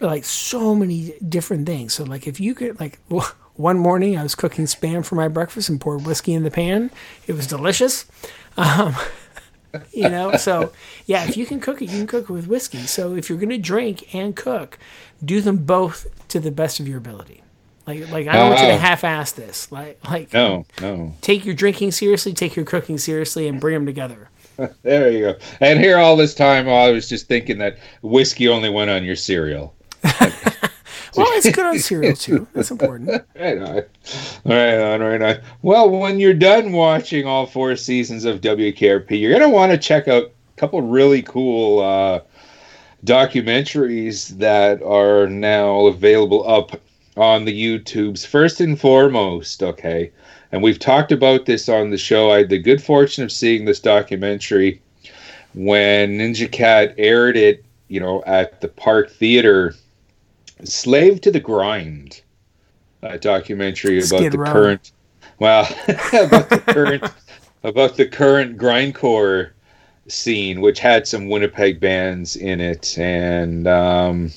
like 0.00 0.24
so 0.24 0.74
many 0.74 1.14
different 1.28 1.66
things. 1.66 1.94
So 1.94 2.04
like 2.04 2.26
if 2.26 2.40
you 2.40 2.54
could 2.54 2.80
like 2.80 2.98
one 3.54 3.78
morning 3.78 4.18
I 4.18 4.22
was 4.22 4.34
cooking 4.34 4.66
spam 4.66 5.04
for 5.04 5.14
my 5.14 5.28
breakfast 5.28 5.68
and 5.68 5.80
poured 5.80 6.06
whiskey 6.06 6.34
in 6.34 6.44
the 6.44 6.50
pan. 6.50 6.90
It 7.26 7.34
was 7.34 7.46
delicious. 7.46 8.06
Um, 8.56 8.96
you 9.92 10.08
know, 10.08 10.36
so 10.36 10.72
yeah, 11.06 11.26
if 11.28 11.36
you 11.36 11.46
can 11.46 11.60
cook 11.60 11.82
it, 11.82 11.86
you 11.86 11.98
can 11.98 12.08
cook 12.08 12.30
it 12.30 12.32
with 12.32 12.48
whiskey. 12.48 12.86
So 12.86 13.16
if 13.16 13.30
you're 13.30 13.38
gonna 13.38 13.58
drink 13.58 14.14
and 14.14 14.36
cook, 14.36 14.78
do 15.24 15.40
them 15.40 15.58
both 15.58 16.06
to 16.28 16.40
the 16.40 16.50
best 16.50 16.80
of 16.80 16.88
your 16.88 16.98
ability. 16.98 17.43
Like 17.86 18.10
like 18.10 18.26
I 18.28 18.32
don't 18.34 18.50
want 18.50 18.60
you 18.62 18.68
to 18.68 18.78
half-ass 18.78 19.32
this. 19.32 19.70
Like 19.70 19.98
like 20.08 20.32
No, 20.32 20.64
no. 20.80 21.14
take 21.20 21.44
your 21.44 21.54
drinking 21.54 21.92
seriously, 21.92 22.32
take 22.32 22.56
your 22.56 22.64
cooking 22.64 22.98
seriously, 22.98 23.46
and 23.48 23.60
bring 23.60 23.74
them 23.74 23.86
together. 23.86 24.28
There 24.82 25.10
you 25.10 25.18
go. 25.20 25.34
And 25.60 25.80
here 25.80 25.98
all 25.98 26.16
this 26.16 26.32
time 26.34 26.68
I 26.68 26.90
was 26.90 27.08
just 27.08 27.26
thinking 27.26 27.58
that 27.58 27.76
whiskey 28.02 28.46
only 28.48 28.70
went 28.70 28.88
on 28.88 29.02
your 29.04 29.16
cereal. 29.16 29.74
Well, 31.16 31.28
it's 31.30 31.48
good 31.48 31.64
on 31.64 31.78
cereal 31.78 32.16
too. 32.16 32.46
That's 32.54 32.70
important. 32.72 33.08
Right 33.38 33.58
on. 33.58 33.82
Right 34.44 34.80
on, 34.80 35.00
right 35.00 35.22
on. 35.22 35.40
Well, 35.62 35.88
when 35.90 36.18
you're 36.18 36.34
done 36.34 36.72
watching 36.72 37.24
all 37.26 37.46
four 37.46 37.76
seasons 37.76 38.24
of 38.24 38.40
WKRP, 38.40 39.20
you're 39.20 39.30
going 39.30 39.42
to 39.42 39.48
want 39.48 39.70
to 39.70 39.78
check 39.78 40.08
out 40.08 40.24
a 40.24 40.30
couple 40.56 40.82
really 40.82 41.22
cool 41.22 41.80
uh, 41.80 42.20
documentaries 43.04 44.28
that 44.38 44.82
are 44.82 45.26
now 45.28 45.86
available 45.86 46.48
up 46.48 46.80
on 47.16 47.44
the 47.44 47.52
YouTubes. 47.52 48.26
First 48.26 48.60
and 48.60 48.78
foremost, 48.78 49.62
okay, 49.62 50.10
and 50.52 50.62
we've 50.62 50.78
talked 50.78 51.12
about 51.12 51.46
this 51.46 51.68
on 51.68 51.90
the 51.90 51.98
show. 51.98 52.30
I 52.30 52.38
had 52.38 52.48
the 52.48 52.58
good 52.58 52.82
fortune 52.82 53.24
of 53.24 53.32
seeing 53.32 53.64
this 53.64 53.80
documentary 53.80 54.80
when 55.54 56.18
Ninja 56.18 56.50
Cat 56.50 56.94
aired 56.98 57.36
it, 57.36 57.64
you 57.88 58.00
know, 58.00 58.22
at 58.26 58.60
the 58.60 58.68
Park 58.68 59.10
Theater. 59.10 59.74
Slave 60.62 61.20
to 61.22 61.30
the 61.30 61.40
Grind, 61.40 62.22
a 63.02 63.18
documentary 63.18 63.98
about 63.98 64.18
Skid 64.18 64.32
the 64.32 64.38
Row. 64.38 64.52
current, 64.52 64.92
well, 65.38 65.64
about 65.88 66.48
the 66.48 66.62
current, 66.66 67.04
about 67.64 67.96
the 67.96 68.06
current 68.06 68.56
grindcore 68.56 69.50
scene, 70.08 70.60
which 70.60 70.78
had 70.78 71.06
some 71.06 71.28
Winnipeg 71.28 71.80
bands 71.80 72.36
in 72.36 72.60
it, 72.60 72.96
and 72.98 73.66
um, 73.66 74.30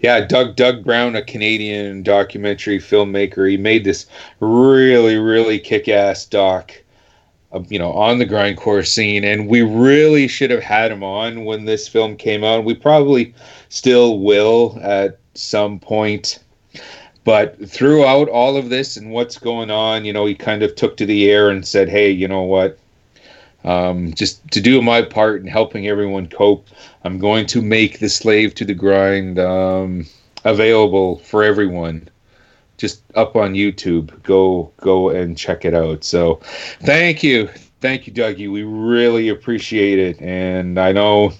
yeah, 0.00 0.20
Doug 0.20 0.56
Doug 0.56 0.84
Brown, 0.84 1.16
a 1.16 1.22
Canadian 1.22 2.02
documentary 2.02 2.78
filmmaker, 2.78 3.48
he 3.50 3.56
made 3.56 3.84
this 3.84 4.06
really 4.40 5.16
really 5.16 5.58
kick 5.58 5.88
ass 5.88 6.24
doc. 6.26 6.72
uh, 7.52 7.60
You 7.68 7.78
know, 7.78 7.92
on 7.92 8.18
the 8.18 8.26
grindcore 8.26 8.86
scene, 8.86 9.24
and 9.24 9.48
we 9.48 9.62
really 9.62 10.28
should 10.28 10.50
have 10.50 10.62
had 10.62 10.90
him 10.92 11.02
on 11.02 11.44
when 11.44 11.64
this 11.64 11.88
film 11.88 12.16
came 12.16 12.44
out. 12.44 12.64
We 12.64 12.74
probably 12.74 13.34
still 13.68 14.18
will 14.20 14.78
at 14.82 15.18
some 15.34 15.78
point. 15.78 16.38
But 17.24 17.68
throughout 17.68 18.28
all 18.28 18.56
of 18.56 18.68
this 18.68 18.96
and 18.96 19.10
what's 19.10 19.36
going 19.38 19.68
on, 19.70 20.04
you 20.04 20.12
know, 20.12 20.26
he 20.26 20.34
kind 20.36 20.62
of 20.62 20.76
took 20.76 20.96
to 20.98 21.06
the 21.06 21.28
air 21.28 21.50
and 21.50 21.66
said, 21.66 21.88
"Hey, 21.88 22.10
you 22.10 22.28
know 22.28 22.42
what? 22.42 22.78
Um, 23.64 24.14
just 24.14 24.48
to 24.52 24.60
do 24.60 24.80
my 24.80 25.02
part 25.02 25.40
in 25.40 25.48
helping 25.48 25.88
everyone 25.88 26.28
cope, 26.28 26.68
I'm 27.06 27.18
going 27.18 27.46
to 27.46 27.62
make 27.62 28.00
the 28.00 28.08
slave 28.08 28.54
to 28.56 28.64
the 28.64 28.74
grind 28.74 29.38
um, 29.38 30.06
available 30.44 31.18
for 31.20 31.42
everyone." 31.42 32.08
Just 32.78 33.02
up 33.14 33.36
on 33.36 33.54
YouTube. 33.54 34.22
Go 34.22 34.70
go 34.82 35.08
and 35.08 35.38
check 35.38 35.64
it 35.64 35.72
out. 35.74 36.04
So, 36.04 36.40
thank 36.82 37.22
you, 37.22 37.48
thank 37.80 38.06
you, 38.06 38.12
Dougie. 38.12 38.52
We 38.52 38.64
really 38.64 39.30
appreciate 39.30 39.98
it, 39.98 40.20
and 40.20 40.78
I 40.78 40.92
know 40.92 41.32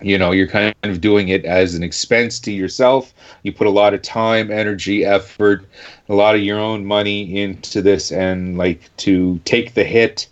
you 0.00 0.16
know 0.16 0.30
you're 0.30 0.48
kind 0.48 0.74
of 0.84 1.00
doing 1.00 1.28
it 1.28 1.44
as 1.44 1.74
an 1.74 1.82
expense 1.82 2.38
to 2.38 2.52
yourself 2.52 3.12
you 3.42 3.52
put 3.52 3.66
a 3.66 3.70
lot 3.70 3.94
of 3.94 4.02
time 4.02 4.50
energy 4.50 5.04
effort 5.04 5.64
a 6.08 6.14
lot 6.14 6.34
of 6.34 6.40
your 6.40 6.58
own 6.58 6.84
money 6.84 7.42
into 7.42 7.82
this 7.82 8.12
and 8.12 8.56
like 8.56 8.94
to 8.96 9.38
take 9.44 9.74
the 9.74 9.84
hit 9.84 10.28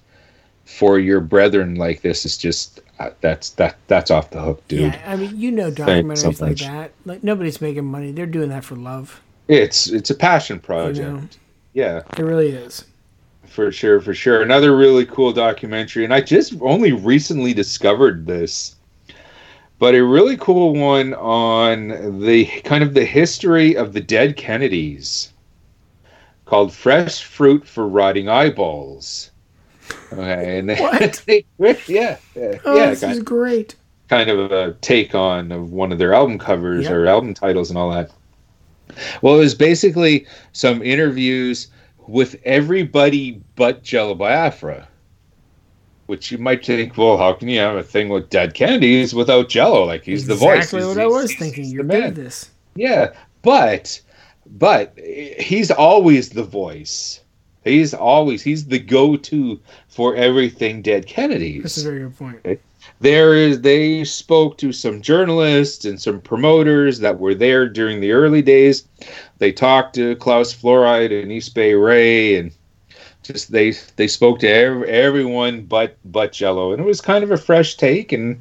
for 0.65 0.99
your 0.99 1.21
brethren 1.21 1.75
like 1.75 2.01
this 2.03 2.25
is 2.25 2.37
just 2.37 2.81
that's 3.21 3.51
that 3.51 3.77
that's 3.89 4.11
off 4.11 4.31
the 4.31 4.41
hook 4.41 4.67
dude 4.69 4.93
Yeah, 4.95 5.03
I 5.07 5.17
mean, 5.17 5.39
you 5.39 5.51
know 5.51 5.71
Thanks 5.71 6.21
so 6.21 6.31
documentaries 6.31 6.41
like 6.41 6.57
that. 6.59 6.93
Like 7.05 7.23
nobody's 7.23 7.61
making 7.61 7.85
money; 7.85 8.13
they're 8.13 8.27
doing 8.27 8.49
that 8.51 8.65
for 8.65 8.77
love. 8.77 9.21
it's 9.49 9.87
it's 9.89 10.11
a 10.11 10.15
passion 10.15 10.59
project 10.61 10.99
know. 11.09 11.29
yeah 11.75 12.01
It 12.19 12.23
really 12.23 12.49
is. 12.51 12.85
for 13.47 13.71
sure 13.71 14.01
for 14.01 14.15
sure 14.15 14.43
another 14.43 14.77
really 14.77 15.07
cool 15.07 15.33
documentary 15.33 16.05
and 16.05 16.13
i 16.15 16.21
just 16.21 16.55
only 16.61 16.93
recently 16.93 17.53
discovered 17.55 18.27
this 18.27 18.77
but 19.79 19.95
a 19.95 20.03
really 20.03 20.37
cool 20.39 20.75
one 20.75 21.13
on 21.15 22.21
the 22.21 22.47
kind 22.65 22.83
of 22.83 22.95
the 22.95 23.05
history 23.05 23.77
of 23.77 23.93
the 23.93 24.01
dead 24.01 24.37
Kennedys 24.39 25.33
called 26.47 26.73
Fresh 26.73 27.25
Fruit 27.25 27.67
for 27.67 27.87
Rotting 27.87 28.27
Eyeballs. 28.29 29.33
Okay, 30.13 30.59
and 30.59 30.69
What? 30.79 31.23
yeah, 31.89 32.17
yeah, 32.35 32.59
Oh, 32.65 32.77
yeah, 32.77 32.91
this 32.91 33.01
kind, 33.01 33.13
is 33.13 33.23
great. 33.23 33.75
kind 34.09 34.31
of 34.31 34.53
a 34.53 34.73
take 34.81 35.15
on 35.15 35.51
of 35.53 35.73
one 35.73 35.93
of 35.93 35.99
their 35.99 36.15
album 36.15 36.39
covers 36.39 36.85
Yep. 36.85 36.93
or 36.93 37.07
album 37.07 37.35
titles 37.35 37.71
and 37.71 37.79
all 37.79 37.91
that. 37.91 38.11
Well, 39.23 39.35
it 39.35 39.39
was 39.39 39.55
basically 39.55 40.27
some 40.53 40.81
interviews 40.83 41.69
with 42.07 42.37
everybody 42.45 43.41
but 43.57 43.83
Jello 43.83 44.15
Biafra. 44.15 44.87
Which 46.07 46.31
you 46.31 46.39
might 46.39 46.65
think, 46.65 46.97
well, 46.97 47.17
how 47.19 47.33
can 47.33 47.49
you 47.49 47.59
have 47.59 47.75
a 47.75 47.83
thing 47.83 48.11
with 48.11 48.31
Dead 48.31 48.55
Kennedys 48.55 49.13
without 49.13 49.49
Jello? 49.49 49.85
Like 49.85 50.05
he's 50.05 50.25
the 50.27 50.37
voice. 50.37 50.59
Exactly 50.73 50.79
He's- 50.83 50.97
what 50.97 51.03
I 51.03 51.07
was 51.09 51.35
thinking. 51.35 51.75
Good 51.75 51.91
at 51.91 52.15
this. 52.15 52.51
Yeah, 52.77 53.13
but 53.43 54.01
but 54.47 54.97
he's 54.97 55.73
always 55.73 56.29
the 56.31 56.45
voice. 56.45 57.23
He's 57.67 57.93
always 57.95 58.43
he's 58.43 58.67
the 58.67 58.79
go-to 58.79 59.61
for 59.89 60.15
everything 60.15 60.83
Dead 60.83 61.07
Kennedys. 61.07 61.63
That's 61.63 61.79
a 61.79 61.85
very 61.85 62.01
good 62.01 62.17
point. 62.17 62.61
there 63.01 63.35
is 63.35 63.61
they 63.61 64.05
spoke 64.05 64.57
to 64.59 64.73
some 64.73 65.03
journalists 65.03 65.85
and 65.85 66.01
some 66.01 66.21
promoters 66.21 67.01
that 67.01 67.19
were 67.19 67.35
there 67.35 67.69
during 67.69 68.01
the 68.01 68.13
early 68.13 68.43
days. 68.43 68.87
They 69.39 69.53
talked 69.53 69.97
to 69.97 70.15
Klaus 70.17 70.55
Flouride 70.55 71.23
and 71.23 71.33
east 71.33 71.55
bay 71.55 71.75
ray 71.75 72.37
and 72.37 72.53
just 73.23 73.51
they 73.51 73.73
they 73.97 74.07
spoke 74.07 74.39
to 74.41 74.49
ev- 74.49 74.85
everyone 74.85 75.63
but 75.63 75.97
but 76.05 76.33
jello. 76.33 76.73
And 76.73 76.81
it 76.81 76.87
was 76.87 77.01
kind 77.01 77.25
of 77.25 77.33
a 77.33 77.37
fresh 77.37 77.77
take 77.77 78.13
and 78.13 78.41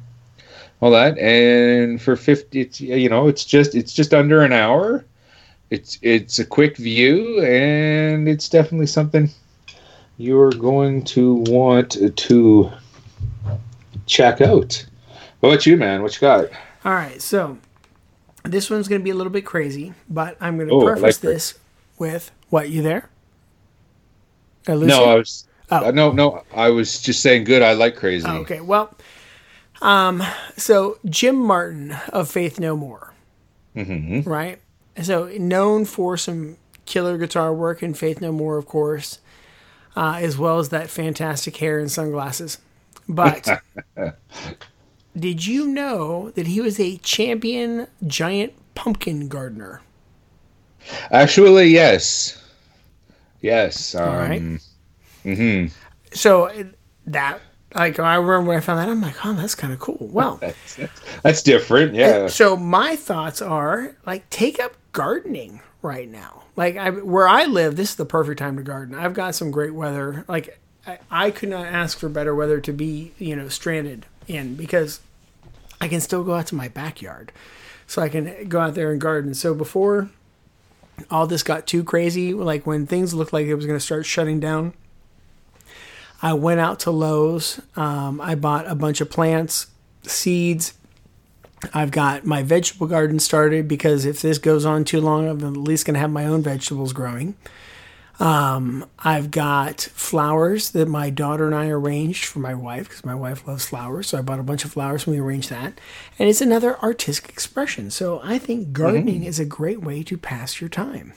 all 0.80 0.92
that. 0.92 1.18
And 1.18 2.00
for 2.00 2.14
50 2.14 2.60
it's, 2.60 2.80
you 2.80 3.08
know 3.08 3.26
it's 3.26 3.44
just 3.44 3.74
it's 3.74 3.92
just 3.92 4.14
under 4.14 4.42
an 4.42 4.52
hour 4.52 5.04
it's 5.70 5.98
it's 6.02 6.38
a 6.38 6.44
quick 6.44 6.76
view 6.76 7.40
and 7.42 8.28
it's 8.28 8.48
definitely 8.48 8.86
something 8.86 9.28
you're 10.18 10.50
going 10.52 11.02
to 11.04 11.34
want 11.48 11.96
to 12.16 12.72
check 14.06 14.40
out. 14.40 14.86
What 15.40 15.48
about 15.50 15.66
you, 15.66 15.76
man? 15.76 16.02
What 16.02 16.14
you 16.14 16.20
got? 16.20 16.46
All 16.84 16.92
right, 16.94 17.20
so 17.20 17.58
this 18.44 18.70
one's 18.70 18.88
going 18.88 19.00
to 19.00 19.04
be 19.04 19.10
a 19.10 19.14
little 19.14 19.32
bit 19.32 19.44
crazy, 19.44 19.92
but 20.08 20.36
I'm 20.40 20.56
going 20.56 20.68
to 20.68 20.74
Oh, 20.74 20.84
preface 20.84 21.02
like 21.02 21.32
this 21.32 21.54
with 21.98 22.30
what 22.48 22.70
you 22.70 22.82
there? 22.82 23.10
No, 24.68 25.04
I 25.04 25.14
was. 25.16 25.46
Oh. 25.70 25.90
no, 25.90 26.12
no. 26.12 26.44
I 26.54 26.70
was 26.70 27.00
just 27.02 27.20
saying. 27.22 27.44
Good. 27.44 27.62
I 27.62 27.72
like 27.72 27.96
crazy. 27.96 28.26
Oh, 28.28 28.38
okay, 28.38 28.60
well, 28.60 28.94
um, 29.82 30.22
so 30.56 30.98
Jim 31.06 31.36
Martin 31.36 31.96
of 32.12 32.30
Faith 32.30 32.58
No 32.60 32.76
More, 32.76 33.12
Mm-hmm. 33.76 34.28
right? 34.28 34.60
So 35.02 35.26
known 35.38 35.84
for 35.84 36.16
some 36.16 36.56
killer 36.86 37.18
guitar 37.18 37.52
work 37.52 37.82
in 37.82 37.94
Faith 37.94 38.20
No 38.20 38.32
More, 38.32 38.56
of 38.58 38.66
course, 38.66 39.18
uh, 39.96 40.18
as 40.20 40.38
well 40.38 40.58
as 40.58 40.70
that 40.70 40.90
fantastic 40.90 41.56
hair 41.58 41.78
and 41.78 41.90
sunglasses. 41.90 42.58
But 43.08 43.62
did 45.16 45.46
you 45.46 45.66
know 45.66 46.30
that 46.32 46.46
he 46.46 46.60
was 46.60 46.78
a 46.80 46.96
champion 46.98 47.88
giant 48.06 48.52
pumpkin 48.74 49.28
gardener? 49.28 49.82
Actually, 51.10 51.68
yes. 51.68 52.38
Yes. 53.40 53.94
Um, 53.94 54.14
right. 54.16 54.46
hmm 55.24 55.66
So 56.12 56.50
that, 57.06 57.40
like, 57.74 57.98
I 57.98 58.16
remember 58.16 58.48
when 58.50 58.58
I 58.58 58.60
found 58.60 58.78
that, 58.78 58.88
I'm 58.88 59.00
like, 59.00 59.24
oh, 59.24 59.34
that's 59.34 59.54
kind 59.54 59.72
of 59.72 59.78
cool. 59.78 59.98
Well, 60.00 60.36
That's, 60.40 60.78
that's 61.22 61.42
different. 61.42 61.94
Yeah. 61.94 62.28
So 62.28 62.56
my 62.56 62.96
thoughts 62.96 63.40
are 63.42 63.96
like 64.06 64.28
take 64.30 64.60
up 64.60 64.74
gardening 64.96 65.60
right 65.82 66.08
now. 66.08 66.42
Like 66.56 66.78
I, 66.78 66.88
where 66.88 67.28
I 67.28 67.44
live, 67.44 67.76
this 67.76 67.90
is 67.90 67.96
the 67.96 68.06
perfect 68.06 68.38
time 68.38 68.56
to 68.56 68.62
garden. 68.62 68.94
I've 68.94 69.12
got 69.12 69.34
some 69.34 69.50
great 69.50 69.74
weather. 69.74 70.24
Like 70.26 70.58
I, 70.86 70.98
I 71.10 71.30
could 71.30 71.50
not 71.50 71.66
ask 71.66 71.98
for 71.98 72.08
better 72.08 72.34
weather 72.34 72.60
to 72.62 72.72
be, 72.72 73.12
you 73.18 73.36
know, 73.36 73.48
stranded 73.48 74.06
in 74.26 74.56
because 74.56 75.00
I 75.82 75.88
can 75.88 76.00
still 76.00 76.24
go 76.24 76.34
out 76.34 76.46
to 76.46 76.54
my 76.54 76.68
backyard, 76.68 77.30
so 77.86 78.00
I 78.00 78.08
can 78.08 78.48
go 78.48 78.58
out 78.58 78.74
there 78.74 78.90
and 78.90 78.98
garden. 78.98 79.34
So 79.34 79.52
before 79.52 80.08
all 81.10 81.26
this 81.26 81.42
got 81.42 81.66
too 81.66 81.84
crazy, 81.84 82.32
like 82.32 82.66
when 82.66 82.86
things 82.86 83.12
looked 83.12 83.34
like 83.34 83.46
it 83.46 83.54
was 83.54 83.66
going 83.66 83.78
to 83.78 83.84
start 83.84 84.06
shutting 84.06 84.40
down, 84.40 84.72
I 86.22 86.32
went 86.32 86.58
out 86.60 86.80
to 86.80 86.90
Lowe's. 86.90 87.60
Um, 87.76 88.18
I 88.22 88.34
bought 88.34 88.66
a 88.66 88.74
bunch 88.74 89.02
of 89.02 89.10
plants, 89.10 89.66
seeds. 90.04 90.72
I've 91.72 91.90
got 91.90 92.24
my 92.24 92.42
vegetable 92.42 92.86
garden 92.86 93.18
started 93.18 93.66
because 93.66 94.04
if 94.04 94.20
this 94.20 94.38
goes 94.38 94.64
on 94.64 94.84
too 94.84 95.00
long, 95.00 95.28
I'm 95.28 95.42
at 95.42 95.56
least 95.56 95.86
going 95.86 95.94
to 95.94 96.00
have 96.00 96.10
my 96.10 96.26
own 96.26 96.42
vegetables 96.42 96.92
growing. 96.92 97.34
Um, 98.18 98.86
I've 98.98 99.30
got 99.30 99.80
flowers 99.80 100.70
that 100.70 100.88
my 100.88 101.10
daughter 101.10 101.46
and 101.46 101.54
I 101.54 101.68
arranged 101.68 102.24
for 102.24 102.38
my 102.38 102.54
wife 102.54 102.88
because 102.88 103.04
my 103.04 103.14
wife 103.14 103.46
loves 103.46 103.66
flowers. 103.66 104.08
So 104.08 104.18
I 104.18 104.22
bought 104.22 104.40
a 104.40 104.44
bunch 104.44 104.64
of 104.64 104.72
flowers 104.72 105.06
and 105.06 105.14
we 105.14 105.20
arranged 105.20 105.50
that. 105.50 105.78
And 106.18 106.28
it's 106.28 106.40
another 106.40 106.78
artistic 106.78 107.30
expression. 107.30 107.90
So 107.90 108.20
I 108.22 108.38
think 108.38 108.72
gardening 108.72 109.24
is 109.24 109.38
a 109.38 109.44
great 109.44 109.82
way 109.82 110.02
to 110.04 110.16
pass 110.16 110.60
your 110.60 110.70
time. 110.70 111.12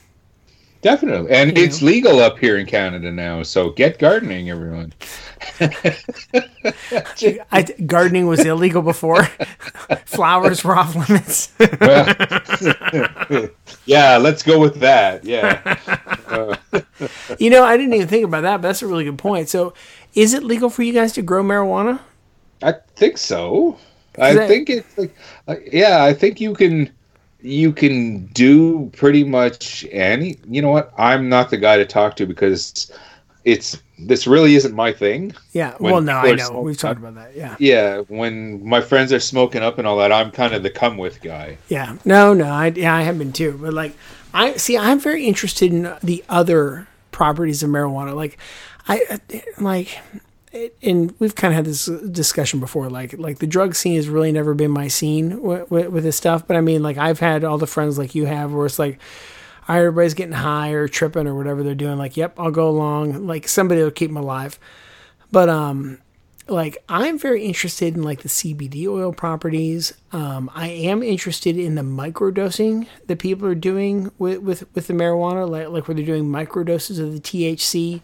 Definitely. 0.82 1.32
And 1.32 1.58
You 1.58 1.64
it's 1.66 1.82
legal 1.82 2.20
up 2.20 2.40
here 2.40 2.58
in 2.58 2.66
Canada 2.66 3.12
now. 3.12 3.44
So 3.44 3.72
get 3.72 4.00
gardening, 4.00 4.50
everyone. 4.50 4.94
I, 7.52 7.64
gardening 7.86 8.28
was 8.28 8.46
illegal 8.46 8.82
before. 8.82 9.24
flowers 10.06 10.64
were 10.64 10.78
off 10.78 10.96
limits. 10.96 11.52
Well, 11.82 13.50
yeah. 13.86 14.18
Let's 14.18 14.42
go 14.44 14.60
with 14.60 14.80
that. 14.80 15.26
Yeah. 15.26 15.62
Uh, 16.28 16.56
You 17.38 17.50
know, 17.50 17.64
I 17.64 17.76
didn't 17.78 17.94
even 17.94 18.08
think 18.08 18.24
about 18.26 18.42
that, 18.42 18.58
but 18.62 18.70
that's 18.70 18.82
a 18.82 18.88
really 18.88 19.04
good 19.04 19.18
point. 19.18 19.50
So, 19.50 19.74
is 20.16 20.34
it 20.34 20.44
legal 20.44 20.70
for 20.70 20.84
you 20.84 20.94
guys 20.94 21.12
to 21.14 21.22
grow 21.22 21.44
marijuana? 21.44 22.00
I 22.64 22.74
think 22.96 23.18
so. 23.18 23.78
I 24.18 24.34
that- 24.34 24.48
think 24.48 24.70
it's 24.70 24.98
like, 24.98 25.16
like, 25.48 25.70
yeah, 25.72 26.04
I 26.04 26.14
think 26.14 26.40
you 26.42 26.54
can, 26.54 26.90
you 27.42 27.72
can 27.72 28.26
do 28.28 28.90
pretty 28.96 29.24
much 29.24 29.86
any. 29.92 30.38
You 30.48 30.62
know 30.62 30.72
what? 30.72 30.94
I'm 30.98 31.30
not 31.30 31.50
the 31.50 31.58
guy 31.58 31.78
to 31.78 31.86
talk 31.86 32.16
to 32.18 32.26
because 32.26 32.92
it's 33.46 33.82
this 33.98 34.28
really 34.28 34.56
isn't 34.56 34.76
my 34.76 34.92
thing. 34.92 35.34
Yeah. 35.52 35.76
When 35.78 35.92
well, 35.94 36.02
no, 36.02 36.18
I 36.18 36.36
know. 36.36 36.48
smoking 36.48 36.64
We've 36.64 36.78
talked 36.78 37.00
about 37.00 37.16
that. 37.16 37.36
Yeah. 37.36 37.56
Yeah, 37.60 38.00
when 38.08 38.66
my 38.68 38.82
friends 38.82 39.12
are 39.12 39.20
smoking 39.20 39.62
up 39.62 39.78
and 39.78 39.88
all 39.88 39.98
that, 39.98 40.12
I'm 40.12 40.32
kind 40.32 40.54
of 40.54 40.64
the 40.64 40.70
come 40.70 40.98
with 40.98 41.22
guy. 41.22 41.58
Yeah. 41.68 41.98
No, 42.06 42.34
no. 42.34 42.46
I, 42.46 42.68
yeah, 42.68 42.96
I 42.96 43.02
have 43.02 43.18
been 43.18 43.34
too. 43.34 43.58
But 43.62 43.74
like, 43.74 43.94
I 44.34 44.56
see. 44.58 44.78
I'm 44.78 45.00
very 45.00 45.26
interested 45.26 45.74
in 45.74 45.94
the 46.04 46.24
other 46.30 46.88
properties 47.12 47.64
of 47.64 47.70
marijuana. 47.70 48.16
Like, 48.16 48.38
I 48.88 49.02
uh, 49.10 49.18
like, 49.60 50.00
and 50.82 51.14
we've 51.20 51.36
kind 51.36 51.54
of 51.54 51.56
had 51.56 51.66
this 51.66 51.86
discussion 51.86 52.60
before. 52.60 52.90
Like, 52.90 53.14
like 53.18 53.40
the 53.40 53.48
drug 53.48 53.76
scene 53.76 53.96
has 53.96 54.10
really 54.10 54.32
never 54.32 54.54
been 54.54 54.72
my 54.72 54.88
scene 54.88 55.42
with 55.42 56.04
this 56.04 56.18
stuff. 56.18 56.48
But 56.48 56.58
I 56.58 56.62
mean, 56.62 56.84
like, 56.84 56.98
I've 56.98 57.20
had 57.20 57.44
all 57.44 57.58
the 57.58 57.68
friends 57.68 57.98
like 57.98 58.16
you 58.16 58.26
have, 58.26 58.54
where 58.54 58.66
it's 58.66 58.80
like. 58.80 59.00
all 59.68 59.76
right, 59.76 59.80
everybody's 59.80 60.14
getting 60.16 60.34
high 60.34 60.72
or 60.72 60.88
tripping 60.88 61.28
or 61.28 61.36
whatever 61.36 61.64
they're 61.64 61.76
doing. 61.76 61.98
Like, 61.98 62.18
yep, 62.18 62.34
I'll 62.40 62.52
go 62.52 62.70
along. 62.70 63.28
Like, 63.28 63.48
somebody 63.48 63.84
will 63.84 63.92
keep 63.92 64.10
them 64.10 64.18
alive. 64.18 64.60
But 65.32 65.50
um, 65.50 66.00
like 66.50 66.78
I'm 66.90 67.18
very 67.18 67.44
interested 67.44 67.96
in 67.96 68.04
like 68.04 68.22
the 68.22 68.30
CBD 68.30 68.88
oil 68.88 69.14
properties. 69.14 69.94
Um, 70.12 70.50
I 70.54 70.68
am 70.68 71.04
interested 71.04 71.58
in 71.58 71.76
the 71.76 71.82
microdosing 71.82 72.88
that 73.08 73.20
people 73.20 73.48
are 73.48 73.56
doing 73.56 74.12
with 74.18 74.40
with, 74.40 74.76
with 74.76 74.88
the 74.88 74.94
marijuana, 74.94 75.48
like 75.50 75.70
like 75.70 75.88
where 75.88 75.96
they're 75.96 76.06
doing 76.06 76.26
microdoses 76.26 77.00
of 77.00 77.14
the 77.14 77.20
THC, 77.20 78.02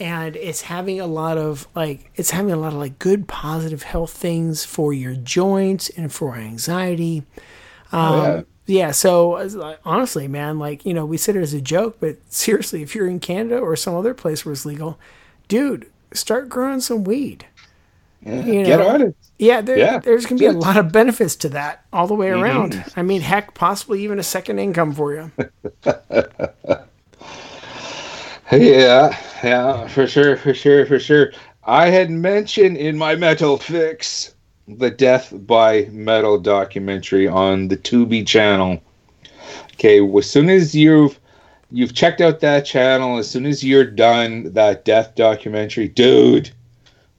and 0.00 0.36
it's 0.36 0.62
having 0.62 1.00
a 1.00 1.06
lot 1.06 1.38
of 1.38 1.66
like 1.74 2.10
it's 2.16 2.30
having 2.30 2.52
a 2.52 2.56
lot 2.56 2.72
of 2.72 2.78
like 2.78 2.98
good 2.98 3.28
positive 3.28 3.82
health 3.84 4.12
things 4.12 4.64
for 4.64 4.92
your 4.92 5.14
joints 5.14 5.88
and 5.90 6.12
for 6.12 6.36
anxiety. 6.36 7.22
Um, 7.92 8.16
yeah. 8.24 8.42
yeah. 8.66 8.90
So 8.90 9.76
honestly, 9.84 10.26
man, 10.28 10.58
like 10.58 10.84
you 10.84 10.94
know, 10.94 11.04
we 11.06 11.16
said 11.16 11.36
it 11.36 11.42
as 11.42 11.54
a 11.54 11.60
joke, 11.60 11.98
but 12.00 12.16
seriously, 12.32 12.82
if 12.82 12.94
you're 12.94 13.06
in 13.08 13.20
Canada 13.20 13.58
or 13.58 13.76
some 13.76 13.94
other 13.94 14.14
place 14.14 14.44
where 14.44 14.52
it's 14.52 14.66
legal, 14.66 14.98
dude, 15.48 15.86
start 16.12 16.48
growing 16.48 16.80
some 16.80 17.04
weed. 17.04 17.46
You 18.26 18.64
Get 18.64 18.80
on 18.80 19.02
it. 19.02 19.16
Yeah, 19.38 19.60
there, 19.60 19.76
Yeah, 19.76 19.98
there's 19.98 20.24
going 20.24 20.38
to 20.38 20.42
be 20.42 20.46
a 20.46 20.52
lot 20.52 20.78
of 20.78 20.90
benefits 20.90 21.36
to 21.36 21.50
that 21.50 21.84
all 21.92 22.06
the 22.06 22.14
way 22.14 22.28
Mm-hmm. 22.28 22.42
around. 22.42 22.84
I 22.96 23.02
mean, 23.02 23.20
heck, 23.20 23.52
possibly 23.52 24.02
even 24.02 24.18
a 24.18 24.22
second 24.22 24.58
income 24.60 24.94
for 24.94 25.12
you. 25.12 25.30
Yeah, 28.56 29.16
yeah, 29.42 29.88
for 29.88 30.06
sure, 30.06 30.36
for 30.36 30.54
sure, 30.54 30.86
for 30.86 30.98
sure. 30.98 31.32
I 31.64 31.88
had 31.88 32.10
mentioned 32.10 32.76
in 32.76 32.96
my 32.96 33.16
Metal 33.16 33.58
Fix 33.58 34.34
the 34.68 34.90
Death 34.90 35.32
by 35.46 35.86
Metal 35.90 36.38
documentary 36.38 37.26
on 37.26 37.68
the 37.68 37.76
Tubi 37.76 38.26
channel. 38.26 38.82
Okay, 39.72 40.00
as 40.00 40.30
soon 40.30 40.48
as 40.50 40.74
you've 40.74 41.18
you've 41.70 41.94
checked 41.94 42.20
out 42.20 42.40
that 42.40 42.64
channel, 42.64 43.18
as 43.18 43.28
soon 43.28 43.46
as 43.46 43.64
you're 43.64 43.84
done 43.84 44.52
that 44.52 44.84
death 44.84 45.14
documentary, 45.14 45.88
dude, 45.88 46.50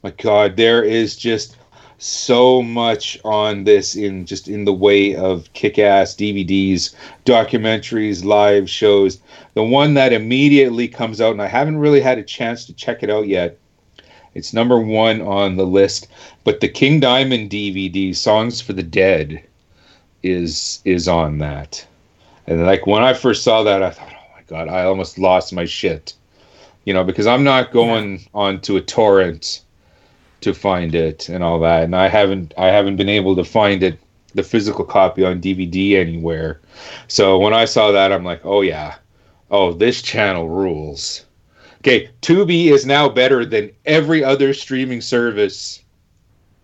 my 0.04 0.12
God, 0.12 0.56
there 0.56 0.84
is 0.84 1.16
just 1.16 1.58
so 2.06 2.62
much 2.62 3.20
on 3.26 3.64
this 3.64 3.96
in 3.96 4.26
just 4.26 4.48
in 4.48 4.64
the 4.66 4.74
way 4.74 5.16
of 5.16 5.52
kick-ass 5.54 6.16
DVDs, 6.16 6.94
documentaries, 7.26 8.24
live 8.24 8.70
shows. 8.70 9.20
The 9.56 9.64
one 9.64 9.96
that 9.96 10.14
immediately 10.14 10.88
comes 10.88 11.20
out, 11.20 11.32
and 11.32 11.42
I 11.42 11.48
haven't 11.48 11.78
really 11.78 12.02
had 12.02 12.20
a 12.20 12.24
chance 12.24 12.66
to 12.66 12.74
check 12.74 13.02
it 13.02 13.10
out 13.10 13.28
yet. 13.28 13.58
It's 14.36 14.54
number 14.54 14.80
one 14.80 15.22
on 15.22 15.56
the 15.56 15.66
list, 15.66 16.08
but 16.44 16.60
the 16.60 16.68
King 16.68 17.00
Diamond 17.00 17.50
DVD, 17.50 18.14
"Songs 18.14 18.62
for 18.62 18.74
the 18.74 18.84
Dead," 18.84 19.42
is 20.22 20.82
is 20.86 21.08
on 21.08 21.40
that. 21.40 21.86
And 22.46 22.66
like 22.66 22.86
when 22.86 23.02
I 23.02 23.14
first 23.14 23.44
saw 23.44 23.64
that, 23.64 23.82
I 23.82 23.90
thought, 23.90 24.14
"Oh 24.14 24.36
my 24.36 24.44
god!" 24.46 24.68
I 24.68 24.84
almost 24.84 25.18
lost 25.18 25.54
my 25.54 25.66
shit, 25.66 26.14
you 26.84 26.94
know, 26.94 27.04
because 27.04 27.26
I'm 27.26 27.44
not 27.44 27.72
going 27.72 28.28
onto 28.34 28.76
a 28.76 28.82
torrent 28.82 29.62
to 30.46 30.54
find 30.54 30.96
it 30.96 31.28
and 31.30 31.44
all 31.44 31.60
that, 31.60 31.84
and 31.84 31.96
I 31.96 32.08
haven't 32.08 32.54
I 32.58 32.68
haven't 32.68 32.96
been 32.96 33.10
able 33.10 33.36
to 33.36 33.44
find 33.44 33.84
it 33.84 34.00
the 34.34 34.44
physical 34.44 34.86
copy 34.86 35.24
on 35.26 35.42
DVD 35.42 35.94
anywhere. 35.98 36.62
So 37.08 37.38
when 37.38 37.54
I 37.54 37.66
saw 37.66 37.92
that, 37.92 38.12
I'm 38.12 38.24
like, 38.24 38.42
"Oh 38.46 38.62
yeah, 38.62 38.96
oh 39.52 39.74
this 39.74 40.02
channel 40.02 40.48
rules." 40.50 41.26
Okay, 41.80 42.10
Tubi 42.22 42.68
is 42.68 42.86
now 42.86 43.10
better 43.10 43.46
than 43.46 43.72
every 43.86 44.24
other 44.24 44.54
streaming 44.54 45.02
service 45.02 45.84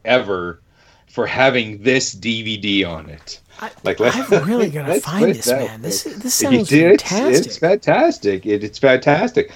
ever 0.05 0.61
for 1.07 1.27
having 1.27 1.81
this 1.83 2.15
DVD 2.15 2.85
on 2.87 3.09
it. 3.09 3.39
like 3.83 3.99
I'm 4.01 4.47
really 4.47 4.69
gonna 4.77 4.99
find 4.99 5.25
this, 5.35 5.47
man. 5.47 5.81
This 5.81 6.03
this 6.03 6.25
It- 6.25 6.29
sounds 6.31 6.71
it's, 6.71 7.03
fantastic. 7.03 7.45
It's 7.47 7.57
fantastic. 7.57 8.45
It, 8.45 8.63
it's 8.63 8.79
fantastic. 8.79 9.51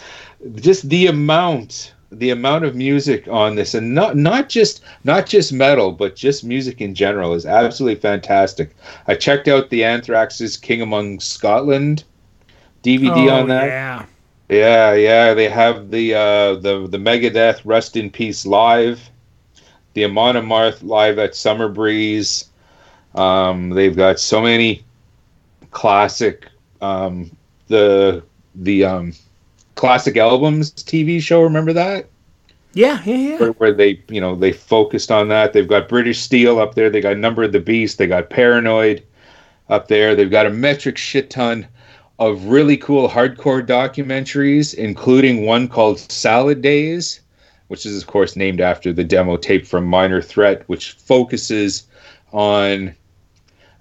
Just 0.55 0.89
the 0.89 1.07
amount, 1.07 1.94
the 2.11 2.29
amount 2.29 2.65
of 2.65 2.75
music 2.75 3.27
on 3.27 3.55
this, 3.55 3.73
and 3.73 3.93
not 3.93 4.15
not 4.15 4.49
just 4.49 4.81
not 5.03 5.25
just 5.25 5.51
metal, 5.51 5.91
but 5.91 6.15
just 6.15 6.43
music 6.43 6.81
in 6.81 6.95
general 6.95 7.33
is 7.33 7.45
absolutely 7.45 7.99
fantastic. 7.99 8.75
I 9.07 9.15
checked 9.15 9.47
out 9.47 9.69
the 9.69 9.83
Anthrax's 9.83 10.57
"King 10.57 10.81
Among 10.81 11.19
Scotland" 11.19 12.03
DVD 12.83 13.29
oh, 13.29 13.41
on 13.41 13.47
that. 13.49 13.65
Yeah. 13.65 14.05
Yeah, 14.47 14.93
yeah, 14.93 15.33
they 15.33 15.49
have 15.49 15.89
the 15.89 16.13
uh, 16.13 16.55
the 16.55 16.87
the 16.87 16.99
Megadeth 16.99 17.61
Rust 17.65 17.97
in 17.97 18.11
Peace 18.11 18.45
live, 18.45 19.09
the 19.95 20.05
Amon 20.05 20.35
Amarth 20.35 20.83
live 20.83 21.17
at 21.17 21.35
Summer 21.35 21.67
Breeze. 21.67 22.49
Um, 23.15 23.71
they've 23.71 23.95
got 23.95 24.19
so 24.19 24.41
many 24.41 24.83
classic 25.71 26.47
um, 26.79 27.35
the 27.69 28.21
the 28.53 28.85
um, 28.85 29.13
classic 29.85 30.17
albums 30.17 30.71
TV 30.71 31.21
show. 31.21 31.43
Remember 31.43 31.71
that? 31.71 32.07
Yeah, 32.73 33.01
yeah, 33.05 33.15
yeah. 33.15 33.37
where, 33.37 33.51
where 33.51 33.71
they 33.71 34.01
you 34.09 34.19
know 34.19 34.35
they 34.35 34.51
focused 34.51 35.11
on 35.11 35.27
that. 35.27 35.53
They've 35.53 35.67
got 35.67 35.87
British 35.87 36.19
Steel 36.19 36.59
up 36.59 36.73
there. 36.73 36.89
They 36.89 37.01
got 37.01 37.17
Number 37.17 37.43
of 37.43 37.51
the 37.51 37.59
Beast. 37.59 37.99
They 37.99 38.07
got 38.07 38.31
Paranoid 38.31 39.03
up 39.69 39.87
there. 39.87 40.15
They've 40.15 40.31
got 40.31 40.47
a 40.47 40.49
metric 40.49 40.97
shit 40.97 41.29
ton 41.29 41.67
of 42.17 42.45
really 42.45 42.77
cool 42.77 43.07
hardcore 43.07 43.65
documentaries, 43.65 44.73
including 44.73 45.45
one 45.45 45.67
called 45.67 45.99
Salad 45.99 46.63
Days, 46.63 47.21
which 47.67 47.85
is 47.85 48.01
of 48.01 48.07
course 48.07 48.35
named 48.35 48.61
after 48.61 48.91
the 48.91 49.03
demo 49.03 49.37
tape 49.37 49.67
from 49.67 49.85
Minor 49.85 50.21
Threat, 50.21 50.63
which 50.67 50.93
focuses 50.93 51.83
on 52.33 52.95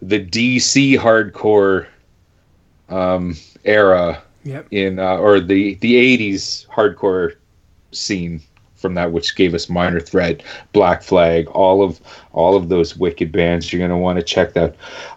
the 0.02 0.22
DC 0.22 0.98
hardcore 0.98 1.86
um, 2.90 3.34
era 3.64 4.22
Yep. 4.44 4.66
in 4.70 4.98
uh, 4.98 5.16
or 5.16 5.40
the 5.40 5.74
the 5.76 5.94
80s 5.94 6.66
hardcore 6.68 7.34
scene 7.92 8.40
from 8.76 8.94
that 8.94 9.10
which 9.12 9.34
gave 9.36 9.54
us 9.54 9.68
minor 9.70 10.00
threat 10.00 10.42
black 10.72 11.02
flag 11.02 11.46
all 11.48 11.82
of 11.82 12.00
all 12.32 12.54
of 12.54 12.68
those 12.68 12.96
wicked 12.96 13.32
bands 13.32 13.72
you're 13.72 13.80
going 13.80 13.90
to 13.90 13.96
want 13.96 14.18
to 14.18 14.22
check 14.22 14.52
that 14.52 14.76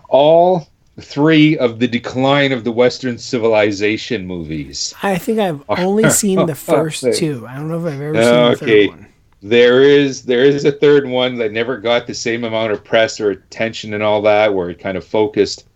all 0.10 0.70
three 1.02 1.58
of 1.58 1.80
the 1.80 1.88
decline 1.88 2.52
of 2.54 2.64
the 2.64 2.72
western 2.72 3.18
civilization 3.18 4.26
movies 4.26 4.94
I 5.04 5.18
think 5.18 5.40
I've 5.40 5.64
only 5.70 6.10
seen 6.24 6.46
the 6.46 6.56
first 6.56 7.06
two. 7.14 7.46
I 7.48 7.56
don't 7.56 7.68
know 7.68 7.86
if 7.86 7.94
I've 7.94 8.02
ever 8.02 8.14
seen 8.14 8.52
the 8.52 8.56
third 8.56 8.90
one. 8.90 9.08
there 9.44 9.84
is 9.84 10.24
there 10.24 10.46
is 10.46 10.66
a 10.66 10.72
third 10.72 11.08
one 11.08 11.36
that 11.38 11.52
never 11.52 11.78
got 11.78 12.08
the 12.08 12.14
same 12.16 12.44
amount 12.46 12.72
of 12.72 12.84
press 12.84 13.20
or 13.20 13.32
attention 13.32 13.94
and 13.94 14.02
all 14.02 14.22
that 14.24 14.54
where 14.54 14.70
it 14.70 14.80
kind 14.80 14.98
of 14.98 15.04
focused 15.06 15.68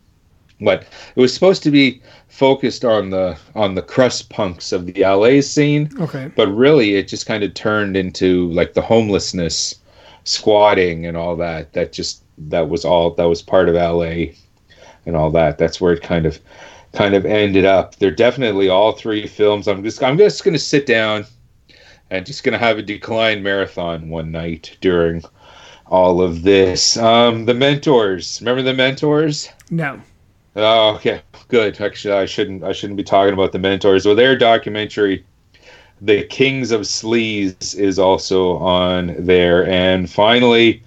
but 0.62 0.84
it 1.16 1.20
was 1.20 1.34
supposed 1.34 1.64
to 1.64 1.72
be 1.72 2.02
focused 2.28 2.86
on 2.86 3.10
the 3.10 3.38
on 3.56 3.76
the 3.76 3.82
crust 3.82 4.30
punks 4.30 4.72
of 4.72 4.86
the 4.86 5.02
LA 5.02 5.42
scene. 5.42 5.90
Okay. 6.00 6.32
but 6.36 6.48
really 6.48 6.96
it 6.96 7.08
just 7.08 7.26
kind 7.26 7.44
of 7.44 7.54
turned 7.54 7.98
into 7.98 8.50
like 8.52 8.74
the 8.74 8.82
homelessness 8.82 9.76
squatting 10.24 11.06
and 11.06 11.18
all 11.18 11.36
that. 11.36 11.74
That 11.74 11.92
just 11.92 12.24
that 12.38 12.70
was 12.70 12.86
all 12.86 13.12
that 13.12 13.26
was 13.26 13.42
part 13.42 13.70
of 13.70 13.76
LA 13.76 14.34
and 15.06 15.16
all 15.16 15.32
that. 15.32 15.58
That's 15.58 15.82
where 15.82 15.94
it 15.94 16.04
kind 16.04 16.26
of 16.26 16.40
kind 16.94 17.16
of 17.16 17.26
ended 17.26 17.66
up. 17.66 17.96
They're 17.98 18.12
definitely 18.12 18.70
all 18.70 18.92
three 18.94 19.28
films. 19.28 19.68
I'm 19.68 19.84
just 19.84 20.04
I'm 20.04 20.18
just 20.18 20.44
going 20.44 20.54
to 20.54 20.60
sit 20.60 20.86
down 20.86 21.26
and 22.10 22.26
just 22.26 22.44
going 22.44 22.54
to 22.54 22.60
have 22.60 22.78
a 22.78 22.82
decline 22.82 23.42
marathon 23.42 24.10
one 24.10 24.32
night 24.32 24.78
during 24.82 25.24
all 25.88 26.22
of 26.22 26.44
this. 26.44 26.98
Um 26.98 27.46
the 27.46 27.54
mentors. 27.54 28.40
Remember 28.42 28.62
the 28.62 28.74
mentors? 28.74 29.50
No. 29.70 30.02
Oh, 30.56 30.96
okay, 30.96 31.22
good. 31.48 31.80
Actually, 31.80 32.16
I 32.16 32.26
shouldn't. 32.26 32.64
I 32.64 32.74
shouldn't 32.74 32.98
be 32.98 33.04
talking 33.04 33.34
about 33.34 33.54
the 33.54 33.60
mentors. 33.60 34.06
Well, 34.06 34.16
their 34.16 34.38
documentary, 34.38 35.24
"The 36.02 36.24
Kings 36.24 36.72
of 36.72 36.82
Sleaze," 36.82 37.78
is 37.80 37.98
also 37.98 38.58
on 38.58 39.16
there. 39.18 39.66
And 39.66 40.10
finally, 40.10 40.84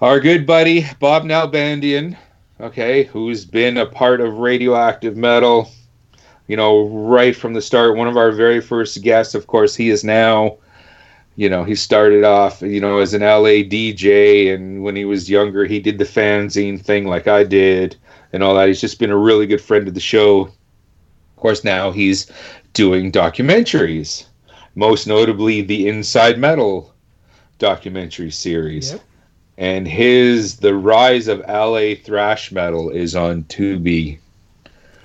our 0.00 0.18
good 0.18 0.44
buddy 0.44 0.86
Bob 0.98 1.24
Nalbandian, 1.24 2.16
okay, 2.60 3.04
who's 3.04 3.44
been 3.44 3.76
a 3.76 3.86
part 3.86 4.20
of 4.20 4.38
Radioactive 4.38 5.16
Metal, 5.16 5.70
you 6.48 6.56
know, 6.56 6.88
right 6.88 7.36
from 7.36 7.52
the 7.52 7.62
start. 7.62 7.96
One 7.96 8.08
of 8.08 8.16
our 8.16 8.32
very 8.32 8.60
first 8.60 9.00
guests. 9.02 9.36
Of 9.36 9.46
course, 9.46 9.76
he 9.76 9.90
is 9.90 10.02
now. 10.02 10.56
You 11.36 11.48
know, 11.48 11.64
he 11.64 11.74
started 11.74 12.24
off, 12.24 12.60
you 12.62 12.80
know, 12.80 12.98
as 12.98 13.14
an 13.14 13.22
LA 13.22 13.62
DJ, 13.62 14.52
and 14.54 14.82
when 14.82 14.96
he 14.96 15.04
was 15.04 15.30
younger, 15.30 15.64
he 15.64 15.80
did 15.80 15.98
the 15.98 16.04
fanzine 16.04 16.80
thing 16.80 17.06
like 17.06 17.28
I 17.28 17.44
did 17.44 17.96
and 18.34 18.42
all 18.42 18.54
that. 18.56 18.66
He's 18.66 18.80
just 18.80 18.98
been 18.98 19.12
a 19.12 19.16
really 19.16 19.46
good 19.46 19.60
friend 19.60 19.86
of 19.86 19.94
the 19.94 20.00
show. 20.00 20.40
Of 20.40 21.36
course, 21.36 21.62
now 21.62 21.92
he's 21.92 22.30
doing 22.72 23.12
documentaries, 23.12 24.26
most 24.74 25.06
notably 25.06 25.62
the 25.62 25.86
Inside 25.86 26.36
Metal 26.38 26.92
documentary 27.58 28.32
series. 28.32 28.90
Yep. 28.92 29.00
And 29.56 29.86
his 29.86 30.56
The 30.56 30.74
Rise 30.74 31.28
of 31.28 31.38
LA 31.48 31.94
Thrash 31.94 32.50
Metal 32.50 32.90
is 32.90 33.14
on 33.14 33.44
Tubi. 33.44 34.18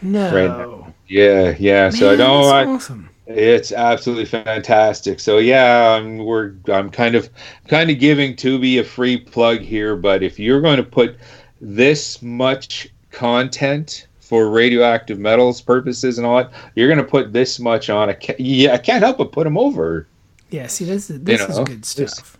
No. 0.01 0.33
Right. 0.33 0.93
Yeah, 1.07 1.55
yeah. 1.59 1.91
so 1.91 2.11
I 2.11 2.15
don't. 2.15 2.41
that's 2.41 2.51
I, 2.51 2.65
awesome. 2.65 3.09
it's 3.27 3.71
absolutely 3.71 4.25
fantastic. 4.25 5.19
So 5.19 5.37
yeah, 5.37 5.91
I'm, 5.91 6.17
we're 6.17 6.53
I'm 6.67 6.89
kind 6.89 7.13
of 7.13 7.29
kind 7.67 7.91
of 7.91 7.99
giving 7.99 8.35
Tubi 8.35 8.79
a 8.79 8.83
free 8.83 9.17
plug 9.17 9.59
here, 9.59 9.95
but 9.95 10.23
if 10.23 10.39
you're 10.39 10.61
going 10.61 10.77
to 10.77 10.83
put 10.83 11.17
this 11.61 12.23
much 12.23 12.89
content 13.11 14.07
for 14.19 14.49
radioactive 14.49 15.19
metals 15.19 15.61
purposes 15.61 16.17
and 16.17 16.27
all 16.27 16.37
that, 16.37 16.51
you're 16.75 16.87
going 16.87 16.99
to 16.99 17.03
put 17.03 17.33
this 17.33 17.59
much 17.59 17.89
on. 17.89 18.09
I 18.09 18.13
can't, 18.13 18.39
yeah, 18.39 18.73
I 18.73 18.77
can't 18.77 19.03
help 19.03 19.17
but 19.17 19.31
put 19.31 19.45
them 19.45 19.57
over. 19.57 20.07
Yeah, 20.49 20.67
see, 20.67 20.85
this, 20.85 21.07
this 21.07 21.41
is 21.41 21.57
know, 21.57 21.63
good 21.63 21.85
stuff. 21.85 22.37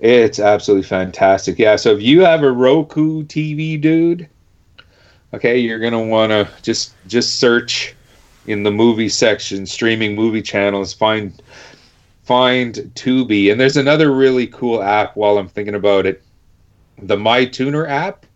It's 0.00 0.38
absolutely 0.38 0.86
fantastic. 0.86 1.58
Yeah, 1.58 1.76
so 1.76 1.94
if 1.94 2.02
you 2.02 2.20
have 2.20 2.42
a 2.42 2.52
Roku 2.52 3.24
TV, 3.24 3.80
dude, 3.80 4.28
okay, 5.34 5.58
you're 5.58 5.80
gonna 5.80 6.02
want 6.02 6.30
to 6.30 6.48
just 6.62 6.94
just 7.06 7.36
search 7.40 7.94
in 8.46 8.62
the 8.62 8.70
movie 8.70 9.08
section, 9.08 9.66
streaming 9.66 10.14
movie 10.14 10.42
channels, 10.42 10.92
find 10.92 11.42
find 12.22 12.76
Tubi, 12.94 13.50
and 13.50 13.60
there's 13.60 13.76
another 13.76 14.12
really 14.12 14.46
cool 14.46 14.82
app. 14.82 15.16
While 15.16 15.38
I'm 15.38 15.48
thinking 15.48 15.74
about 15.74 16.06
it, 16.06 16.22
the 16.98 17.16
MyTuner 17.16 17.88
app, 17.88 18.26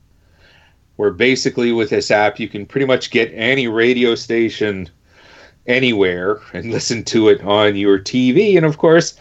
where 0.97 1.11
basically 1.11 1.73
with 1.73 1.91
this 1.91 2.11
app 2.11 2.39
you 2.39 2.49
can 2.49 2.67
pretty 2.67 2.87
much 2.87 3.11
get 3.11 3.33
any 3.35 3.69
radio 3.69 4.15
station 4.15 4.89
anywhere 5.67 6.41
and 6.53 6.71
listen 6.71 7.05
to 7.05 7.29
it 7.29 7.43
on 7.43 7.77
your 7.77 7.99
TV, 7.99 8.57
and 8.57 8.67
of 8.67 8.79
course. 8.79 9.15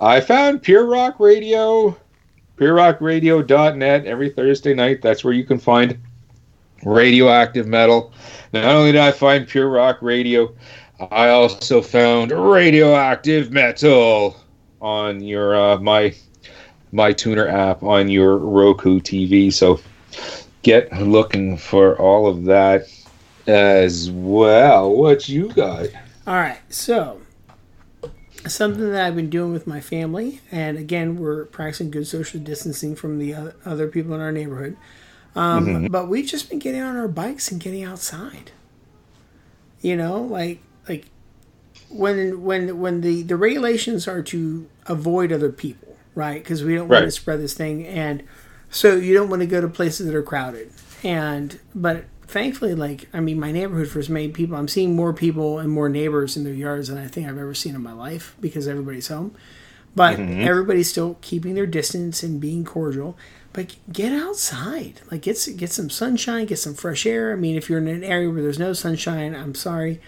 I 0.00 0.20
found 0.20 0.62
Pure 0.62 0.86
Rock 0.86 1.18
Radio, 1.18 1.96
purerockradio.net 2.56 4.06
every 4.06 4.30
Thursday 4.30 4.72
night. 4.72 5.02
That's 5.02 5.24
where 5.24 5.32
you 5.32 5.42
can 5.42 5.58
find 5.58 5.98
radioactive 6.84 7.66
metal. 7.66 8.12
Not 8.52 8.64
only 8.64 8.92
did 8.92 9.00
I 9.00 9.10
find 9.10 9.48
Pure 9.48 9.70
Rock 9.70 10.00
Radio, 10.00 10.54
I 11.10 11.30
also 11.30 11.82
found 11.82 12.30
radioactive 12.30 13.50
metal 13.50 14.36
on 14.80 15.20
your 15.20 15.56
uh, 15.56 15.78
my 15.78 16.14
my 16.92 17.12
tuner 17.12 17.48
app 17.48 17.82
on 17.82 18.08
your 18.08 18.38
Roku 18.38 19.00
TV. 19.00 19.52
So 19.52 19.80
get 20.62 20.92
looking 21.00 21.56
for 21.56 21.96
all 21.96 22.26
of 22.26 22.44
that 22.44 22.82
as 23.46 24.10
well. 24.10 24.90
What 24.92 25.28
you 25.28 25.48
got? 25.52 25.86
All 26.26 26.34
right, 26.34 26.60
so 26.68 27.20
something 28.46 28.92
that 28.92 29.04
I've 29.06 29.16
been 29.16 29.30
doing 29.30 29.52
with 29.52 29.66
my 29.66 29.80
family, 29.80 30.40
and 30.50 30.78
again, 30.78 31.16
we're 31.16 31.44
practicing 31.46 31.90
good 31.90 32.06
social 32.06 32.40
distancing 32.40 32.94
from 32.94 33.18
the 33.18 33.52
other 33.64 33.88
people 33.88 34.14
in 34.14 34.20
our 34.20 34.32
neighborhood. 34.32 34.76
Um, 35.34 35.66
Mhm. 35.66 35.90
But 35.90 36.08
we've 36.08 36.26
just 36.26 36.48
been 36.48 36.58
getting 36.58 36.80
on 36.82 36.96
our 36.96 37.08
bikes 37.08 37.50
and 37.50 37.60
getting 37.60 37.84
outside. 37.84 38.50
You 39.80 39.96
know, 39.96 40.20
like 40.22 40.60
like 40.88 41.06
when 41.90 42.42
when 42.42 42.80
when 42.80 43.00
the 43.02 43.22
the 43.22 43.36
regulations 43.36 44.08
are 44.08 44.22
to 44.22 44.66
avoid 44.86 45.32
other 45.32 45.52
people, 45.52 45.96
right? 46.14 46.42
Because 46.42 46.64
we 46.64 46.74
don't 46.74 46.88
want 46.88 47.04
to 47.04 47.10
spread 47.10 47.40
this 47.40 47.54
thing, 47.54 47.86
and 47.86 48.22
so 48.70 48.94
you 48.96 49.14
don't 49.14 49.28
want 49.30 49.40
to 49.40 49.46
go 49.46 49.60
to 49.60 49.68
places 49.68 50.06
that 50.06 50.14
are 50.14 50.22
crowded. 50.22 50.70
And 51.04 51.58
but 51.74 52.04
thankfully, 52.26 52.74
like 52.74 53.08
I 53.12 53.20
mean, 53.20 53.38
my 53.38 53.52
neighborhood 53.52 53.88
for 53.88 53.98
as 53.98 54.08
many 54.08 54.28
people, 54.28 54.56
I'm 54.56 54.68
seeing 54.68 54.94
more 54.96 55.12
people 55.12 55.58
and 55.58 55.70
more 55.70 55.88
neighbors 55.88 56.36
in 56.36 56.44
their 56.44 56.52
yards 56.54 56.88
than 56.88 56.98
I 56.98 57.06
think 57.06 57.28
I've 57.28 57.38
ever 57.38 57.54
seen 57.54 57.74
in 57.74 57.82
my 57.82 57.92
life 57.92 58.34
because 58.40 58.66
everybody's 58.68 59.08
home. 59.08 59.34
But 59.94 60.18
Mhm. 60.18 60.44
everybody's 60.44 60.88
still 60.90 61.16
keeping 61.22 61.54
their 61.54 61.66
distance 61.66 62.22
and 62.22 62.40
being 62.40 62.64
cordial. 62.64 63.16
But 63.52 63.74
get 63.92 64.12
outside, 64.12 65.00
like 65.10 65.22
get 65.22 65.48
get 65.56 65.72
some 65.72 65.90
sunshine, 65.90 66.46
get 66.46 66.58
some 66.58 66.74
fresh 66.74 67.06
air. 67.06 67.32
I 67.32 67.36
mean, 67.36 67.56
if 67.56 67.68
you're 67.70 67.78
in 67.78 67.88
an 67.88 68.04
area 68.04 68.30
where 68.30 68.42
there's 68.42 68.58
no 68.58 68.72
sunshine, 68.72 69.34
I'm 69.34 69.54
sorry, 69.54 70.00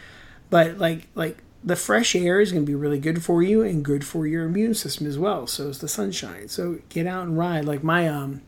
but 0.51 0.79
like 0.79 1.09
like 1.15 1.39
the 1.63 1.77
fresh 1.77 2.15
air 2.15 2.41
is 2.41 2.53
going 2.53 2.65
to 2.65 2.71
be 2.71 2.75
really 2.75 2.99
good 2.99 3.23
for 3.23 3.43
you 3.43 3.63
and 3.63 3.85
good 3.85 4.05
for 4.05 4.27
your 4.27 4.45
immune 4.45 4.75
system 4.75 5.07
as 5.07 5.19
well. 5.19 5.47
So 5.47 5.69
is 5.69 5.79
the 5.79 5.89
sunshine. 5.89 6.49
So 6.49 6.79
get 6.89 7.07
out 7.07 7.27
and 7.27 7.37
ride. 7.37 7.65
Like 7.65 7.83
my 7.83 8.09
um, 8.09 8.43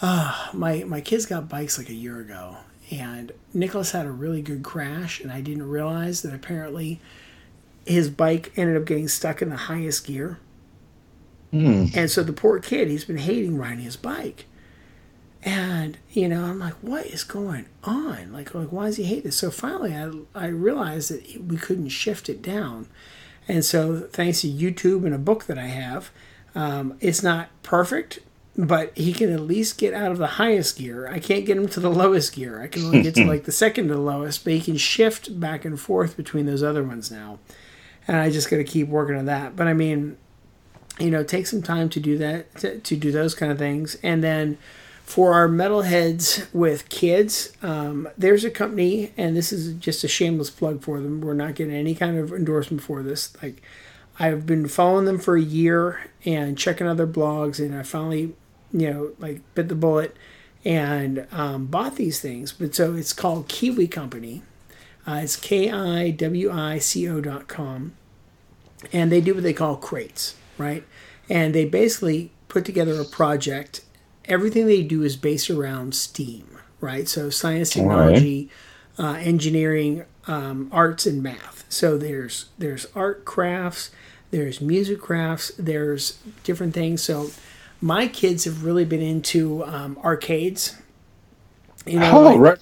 uh, 0.00 0.48
my 0.52 0.84
my 0.84 1.00
kids 1.00 1.26
got 1.26 1.48
bikes 1.48 1.78
like 1.78 1.88
a 1.88 1.94
year 1.94 2.20
ago, 2.20 2.58
and 2.90 3.32
Nicholas 3.52 3.92
had 3.92 4.06
a 4.06 4.10
really 4.10 4.42
good 4.42 4.62
crash, 4.62 5.20
and 5.20 5.30
I 5.30 5.40
didn't 5.40 5.68
realize 5.68 6.22
that 6.22 6.34
apparently 6.34 7.00
his 7.84 8.08
bike 8.08 8.52
ended 8.56 8.76
up 8.76 8.86
getting 8.86 9.08
stuck 9.08 9.42
in 9.42 9.50
the 9.50 9.56
highest 9.56 10.06
gear. 10.06 10.38
Hmm. 11.50 11.86
And 11.94 12.10
so 12.10 12.22
the 12.22 12.32
poor 12.32 12.60
kid, 12.60 12.88
he's 12.88 13.04
been 13.04 13.18
hating 13.18 13.58
riding 13.58 13.84
his 13.84 13.96
bike. 13.96 14.46
And, 15.44 15.98
you 16.12 16.28
know, 16.28 16.44
I'm 16.44 16.60
like, 16.60 16.74
what 16.74 17.06
is 17.06 17.24
going 17.24 17.66
on? 17.82 18.32
Like, 18.32 18.54
like 18.54 18.68
why 18.68 18.86
does 18.86 18.96
he 18.96 19.04
hate 19.04 19.24
this? 19.24 19.36
So 19.36 19.50
finally, 19.50 19.94
I, 19.94 20.10
I 20.34 20.46
realized 20.46 21.10
that 21.10 21.42
we 21.44 21.56
couldn't 21.56 21.88
shift 21.88 22.28
it 22.28 22.42
down. 22.42 22.86
And 23.48 23.64
so, 23.64 24.08
thanks 24.12 24.42
to 24.42 24.48
YouTube 24.48 25.04
and 25.04 25.14
a 25.14 25.18
book 25.18 25.44
that 25.44 25.58
I 25.58 25.66
have, 25.66 26.10
um, 26.54 26.96
it's 27.00 27.24
not 27.24 27.48
perfect, 27.64 28.20
but 28.56 28.96
he 28.96 29.12
can 29.12 29.32
at 29.32 29.40
least 29.40 29.78
get 29.78 29.94
out 29.94 30.12
of 30.12 30.18
the 30.18 30.26
highest 30.28 30.78
gear. 30.78 31.08
I 31.08 31.18
can't 31.18 31.44
get 31.44 31.56
him 31.56 31.68
to 31.68 31.80
the 31.80 31.90
lowest 32.02 32.34
gear. 32.34 32.62
I 32.62 32.68
can 32.68 32.84
only 32.84 33.02
get 33.02 33.16
to 33.16 33.24
like 33.26 33.44
the 33.44 33.52
second 33.52 33.88
to 33.88 33.94
the 33.94 34.00
lowest, 34.00 34.44
but 34.44 34.52
he 34.52 34.60
can 34.60 34.76
shift 34.76 35.40
back 35.40 35.64
and 35.64 35.80
forth 35.80 36.16
between 36.16 36.46
those 36.46 36.62
other 36.62 36.84
ones 36.84 37.10
now. 37.10 37.40
And 38.06 38.16
I 38.16 38.30
just 38.30 38.48
got 38.48 38.58
to 38.58 38.64
keep 38.64 38.86
working 38.86 39.16
on 39.16 39.24
that. 39.26 39.56
But 39.56 39.66
I 39.66 39.72
mean, 39.74 40.16
you 41.00 41.10
know, 41.10 41.24
take 41.24 41.48
some 41.48 41.62
time 41.62 41.88
to 41.90 42.00
do 42.00 42.16
that, 42.18 42.54
to, 42.56 42.78
to 42.78 42.96
do 42.96 43.10
those 43.10 43.34
kind 43.34 43.50
of 43.50 43.58
things. 43.58 43.96
And 44.04 44.22
then 44.22 44.58
for 45.12 45.34
our 45.34 45.48
metalheads 45.48 46.46
with 46.54 46.88
kids, 46.88 47.52
um, 47.62 48.08
there's 48.16 48.44
a 48.44 48.50
company, 48.50 49.12
and 49.16 49.36
this 49.36 49.52
is 49.52 49.74
just 49.74 50.02
a 50.04 50.08
shameless 50.08 50.50
plug 50.50 50.82
for 50.82 51.00
them. 51.00 51.20
We're 51.20 51.34
not 51.34 51.54
getting 51.54 51.74
any 51.74 51.94
kind 51.94 52.16
of 52.16 52.32
endorsement 52.32 52.82
for 52.82 53.02
this. 53.02 53.34
Like, 53.42 53.62
I've 54.18 54.46
been 54.46 54.68
following 54.68 55.04
them 55.04 55.18
for 55.18 55.36
a 55.36 55.42
year 55.42 56.10
and 56.24 56.56
checking 56.56 56.86
other 56.86 57.06
blogs, 57.06 57.58
and 57.58 57.74
I 57.74 57.82
finally, 57.82 58.34
you 58.72 58.90
know, 58.90 59.12
like 59.18 59.42
bit 59.54 59.68
the 59.68 59.74
bullet 59.74 60.16
and 60.64 61.26
um, 61.30 61.66
bought 61.66 61.96
these 61.96 62.20
things. 62.20 62.52
But 62.52 62.74
so 62.74 62.94
it's 62.94 63.12
called 63.12 63.48
Kiwi 63.48 63.88
Company. 63.88 64.42
Uh, 65.06 65.20
it's 65.22 65.36
K 65.36 65.70
I 65.70 66.10
W 66.10 66.50
I 66.50 66.78
C 66.78 67.08
O 67.08 67.20
dot 67.20 67.48
com 67.48 67.92
and 68.92 69.12
they 69.12 69.20
do 69.20 69.34
what 69.34 69.42
they 69.42 69.52
call 69.52 69.76
crates, 69.76 70.34
right? 70.58 70.84
And 71.28 71.54
they 71.54 71.64
basically 71.64 72.30
put 72.48 72.64
together 72.64 73.00
a 73.00 73.04
project. 73.04 73.82
Everything 74.26 74.66
they 74.66 74.82
do 74.82 75.02
is 75.02 75.16
based 75.16 75.50
around 75.50 75.94
STEAM, 75.94 76.58
right? 76.80 77.08
So 77.08 77.28
science, 77.30 77.76
All 77.76 77.84
right. 77.86 77.96
technology, 77.98 78.50
uh, 78.98 79.14
engineering, 79.20 80.04
um, 80.26 80.68
arts, 80.72 81.06
and 81.06 81.22
math. 81.22 81.64
So 81.68 81.98
there's 81.98 82.46
there's 82.58 82.86
art 82.94 83.24
crafts, 83.24 83.90
there's 84.30 84.60
music 84.60 85.00
crafts, 85.00 85.50
there's 85.58 86.18
different 86.44 86.74
things. 86.74 87.02
So 87.02 87.30
my 87.80 88.06
kids 88.06 88.44
have 88.44 88.64
really 88.64 88.84
been 88.84 89.02
into 89.02 89.64
um, 89.64 89.98
arcades. 90.04 90.76
You 91.84 91.98
know, 91.98 92.18
Oh, 92.18 92.22
like- 92.36 92.38
right 92.38 92.58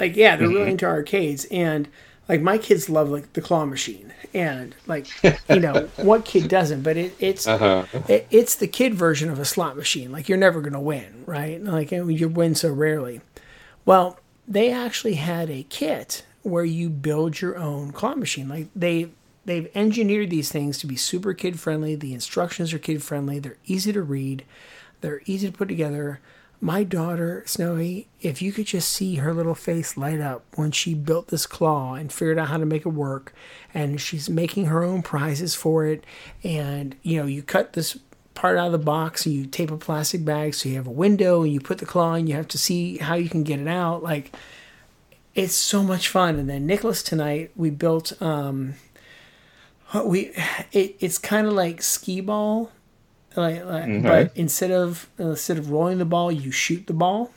like 0.00 0.16
yeah 0.16 0.36
they're 0.36 0.48
Mhm. 0.48 0.54
really 0.54 0.70
into 0.70 0.86
arcades 0.86 1.44
and 1.50 1.88
like 2.32 2.40
my 2.40 2.56
kids 2.56 2.88
love 2.88 3.10
like 3.10 3.30
the 3.34 3.42
claw 3.42 3.66
machine. 3.66 4.12
And 4.34 4.74
like 4.86 5.06
you 5.50 5.60
know 5.60 5.90
what 5.96 6.24
kid 6.24 6.48
doesn't 6.48 6.82
but 6.82 6.96
it, 6.96 7.14
it's 7.18 7.46
Uh-huh. 7.46 7.84
it, 8.08 8.26
it's 8.30 8.54
the 8.56 8.66
kid 8.66 8.94
version 8.94 9.28
of 9.30 9.38
a 9.38 9.44
slot 9.44 9.76
machine. 9.76 10.10
Like 10.10 10.28
you're 10.28 10.38
never 10.38 10.60
going 10.62 10.72
to 10.72 10.80
win 10.80 11.24
right? 11.26 11.62
Like 11.62 11.92
you 11.92 12.28
win 12.28 12.54
so 12.54 12.72
rarely. 12.72 13.20
Well 13.84 14.18
they 14.48 14.72
actually 14.72 15.14
had 15.14 15.50
a 15.50 15.64
kit 15.68 16.24
where 16.42 16.64
you 16.64 16.88
build 16.88 17.40
your 17.42 17.58
own 17.58 17.92
claw 17.92 18.14
machine. 18.14 18.48
Like 18.48 18.68
they 18.74 19.10
they've 19.44 19.70
engineered 19.74 20.30
these 20.30 20.50
things 20.50 20.78
to 20.78 20.86
be 20.86 20.96
super 20.96 21.34
kid 21.34 21.60
friendly 21.60 21.94
the 21.94 22.14
instructions 22.14 22.72
are 22.72 22.78
kid 22.78 23.02
friendly 23.02 23.38
they're 23.38 23.58
easy 23.66 23.92
to 23.92 24.02
read. 24.02 24.44
They're 25.02 25.20
easy 25.26 25.50
to 25.50 25.56
put 25.58 25.68
together 25.68 26.20
my 26.62 26.84
daughter 26.84 27.42
snowy 27.44 28.06
if 28.20 28.40
you 28.40 28.52
could 28.52 28.66
just 28.66 28.88
see 28.92 29.16
her 29.16 29.34
little 29.34 29.54
face 29.54 29.96
light 29.96 30.20
up 30.20 30.44
when 30.54 30.70
she 30.70 30.94
built 30.94 31.26
this 31.26 31.44
claw 31.44 31.94
and 31.94 32.12
figured 32.12 32.38
out 32.38 32.46
how 32.46 32.56
to 32.56 32.64
make 32.64 32.86
it 32.86 32.90
work 32.90 33.34
and 33.74 34.00
she's 34.00 34.30
making 34.30 34.66
her 34.66 34.84
own 34.84 35.02
prizes 35.02 35.56
for 35.56 35.84
it 35.84 36.04
and 36.44 36.94
you 37.02 37.18
know 37.18 37.26
you 37.26 37.42
cut 37.42 37.72
this 37.72 37.98
part 38.34 38.56
out 38.56 38.66
of 38.66 38.72
the 38.72 38.78
box 38.78 39.26
and 39.26 39.34
you 39.34 39.44
tape 39.44 39.72
a 39.72 39.76
plastic 39.76 40.24
bag 40.24 40.54
so 40.54 40.68
you 40.68 40.76
have 40.76 40.86
a 40.86 40.90
window 40.90 41.42
and 41.42 41.52
you 41.52 41.58
put 41.58 41.78
the 41.78 41.84
claw 41.84 42.14
and 42.14 42.28
you 42.28 42.36
have 42.36 42.46
to 42.46 42.56
see 42.56 42.96
how 42.98 43.16
you 43.16 43.28
can 43.28 43.42
get 43.42 43.58
it 43.58 43.66
out 43.66 44.00
like 44.04 44.32
it's 45.34 45.54
so 45.54 45.82
much 45.82 46.08
fun. 46.08 46.38
And 46.38 46.48
then 46.48 46.64
nicholas 46.64 47.02
tonight 47.02 47.50
we 47.56 47.70
built 47.70 48.12
um 48.22 48.74
we 50.04 50.32
it, 50.72 50.94
it's 51.00 51.18
kind 51.18 51.48
of 51.48 51.54
like 51.54 51.82
skee 51.82 52.20
ball 52.20 52.70
like, 53.36 53.64
like 53.64 53.84
Okay. 53.84 54.00
but 54.02 54.32
instead 54.36 54.70
of 54.70 55.08
instead 55.18 55.58
of 55.58 55.70
rolling 55.70 55.98
the 55.98 56.04
ball 56.04 56.30
you 56.32 56.50
shoot 56.50 56.86
the 56.86 56.92
ball 56.92 57.30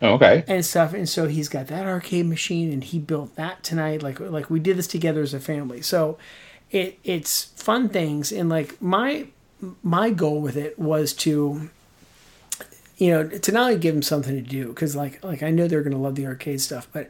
Oh, 0.00 0.14
okay. 0.14 0.42
and 0.48 0.64
stuff 0.64 0.94
and 0.94 1.08
so 1.08 1.28
he's 1.28 1.48
got 1.48 1.68
that 1.68 1.86
arcade 1.86 2.26
machine 2.26 2.72
and 2.72 2.82
he 2.82 2.98
built 2.98 3.36
that 3.36 3.62
tonight 3.62 4.02
like 4.02 4.18
like 4.20 4.50
we 4.50 4.58
did 4.60 4.76
this 4.76 4.88
together 4.88 5.22
as 5.22 5.32
a 5.32 5.40
family 5.40 5.80
so 5.82 6.18
it 6.70 6.98
it's 7.04 7.44
fun 7.56 7.88
things 7.88 8.32
and 8.32 8.48
like 8.48 8.80
my 8.82 9.26
my 9.82 10.10
goal 10.10 10.40
with 10.40 10.56
it 10.56 10.76
was 10.78 11.12
to 11.12 11.70
you 12.96 13.10
know 13.10 13.28
to 13.28 13.52
not 13.52 13.62
only 13.68 13.78
give 13.78 13.94
them 13.94 14.02
something 14.02 14.34
to 14.34 14.40
do 14.48 14.68
because 14.68 14.96
like 14.96 15.22
like 15.24 15.42
i 15.42 15.50
know 15.50 15.68
they're 15.68 15.82
going 15.82 15.92
to 15.94 15.98
love 15.98 16.14
the 16.16 16.26
arcade 16.26 16.60
stuff 16.60 16.88
but 16.92 17.08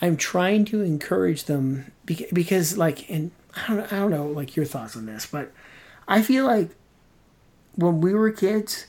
i'm 0.00 0.16
trying 0.16 0.64
to 0.64 0.82
encourage 0.82 1.44
them 1.44 1.92
beca- 2.06 2.32
because 2.34 2.76
like 2.76 3.08
and 3.10 3.30
I 3.68 3.74
don't, 3.74 3.92
I 3.92 3.98
don't 4.00 4.10
know 4.10 4.26
like 4.26 4.56
your 4.56 4.64
thoughts 4.66 4.96
on 4.96 5.06
this 5.06 5.26
but 5.26 5.52
i 6.08 6.22
feel 6.22 6.44
like 6.44 6.70
when 7.76 8.00
we 8.00 8.14
were 8.14 8.30
kids 8.30 8.86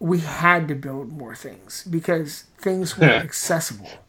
we 0.00 0.20
had 0.20 0.68
to 0.68 0.74
build 0.74 1.12
more 1.12 1.34
things 1.34 1.84
because 1.84 2.44
things 2.58 2.98
were 2.98 3.18
accessible 3.22 4.04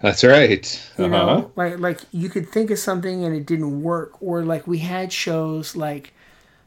That's 0.00 0.24
right. 0.24 0.90
you 0.96 1.08
Uh-huh. 1.08 1.08
know 1.08 1.52
like 1.56 1.78
like 1.78 2.00
you 2.12 2.28
could 2.28 2.48
think 2.48 2.70
of 2.70 2.78
something 2.78 3.24
and 3.24 3.34
it 3.34 3.46
didn't 3.46 3.82
work 3.82 4.20
or 4.22 4.42
like 4.44 4.66
we 4.66 4.78
had 4.78 5.12
shows 5.12 5.76
like 5.76 6.12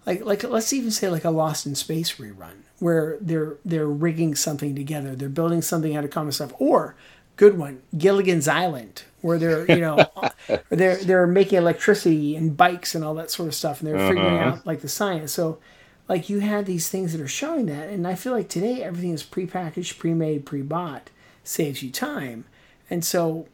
like 0.06 0.24
like 0.26 0.44
let's 0.44 0.74
even 0.74 0.92
say 0.92 1.10
like 1.10 1.26
a 1.26 1.30
lost 1.32 1.66
in 1.66 1.76
space 1.76 2.16
rerun 2.16 2.64
where 2.80 3.18
they're 3.22 3.58
they're 3.66 3.88
rigging 3.88 4.36
something 4.36 4.76
together 4.76 5.16
they're 5.16 5.30
building 5.30 5.62
something 5.62 5.96
out 5.96 6.04
of 6.06 6.12
common 6.12 6.32
stuff 6.32 6.54
or 6.60 6.96
good 7.38 7.58
one 7.58 7.82
gilligan's 7.98 8.48
island 8.48 9.04
where 9.22 9.38
they're 9.40 9.68
you 9.68 9.82
know 9.82 10.10
they're 10.70 11.04
they're 11.04 11.28
making 11.28 11.58
electricity 11.58 12.36
and 12.36 12.58
bikes 12.58 12.96
and 12.96 13.04
all 13.04 13.16
that 13.16 13.32
sort 13.32 13.48
of 13.48 13.56
stuff 13.56 13.80
and 13.82 13.88
they're 13.90 14.00
figuring 14.00 14.38
Uh-huh. 14.38 14.40
out 14.40 14.66
like 14.66 14.82
the 14.82 14.90
science 14.90 15.32
so 15.32 15.60
like 16.08 16.30
you 16.30 16.40
had 16.40 16.66
these 16.66 16.90
things 16.90 17.12
that 17.12 17.22
are 17.22 17.28
showing 17.28 17.66
that 17.66 17.90
and 17.90 18.08
i 18.08 18.16
feel 18.16 18.34
like 18.34 18.50
today 18.50 18.84
everything 18.84 19.12
is 19.12 19.24
prepackaged 19.24 19.98
pre-made 19.98 20.46
pre-bought 20.46 21.10
saves 21.44 21.82
you 21.82 21.92
time 21.92 22.46
and 22.90 23.04
so 23.04 23.48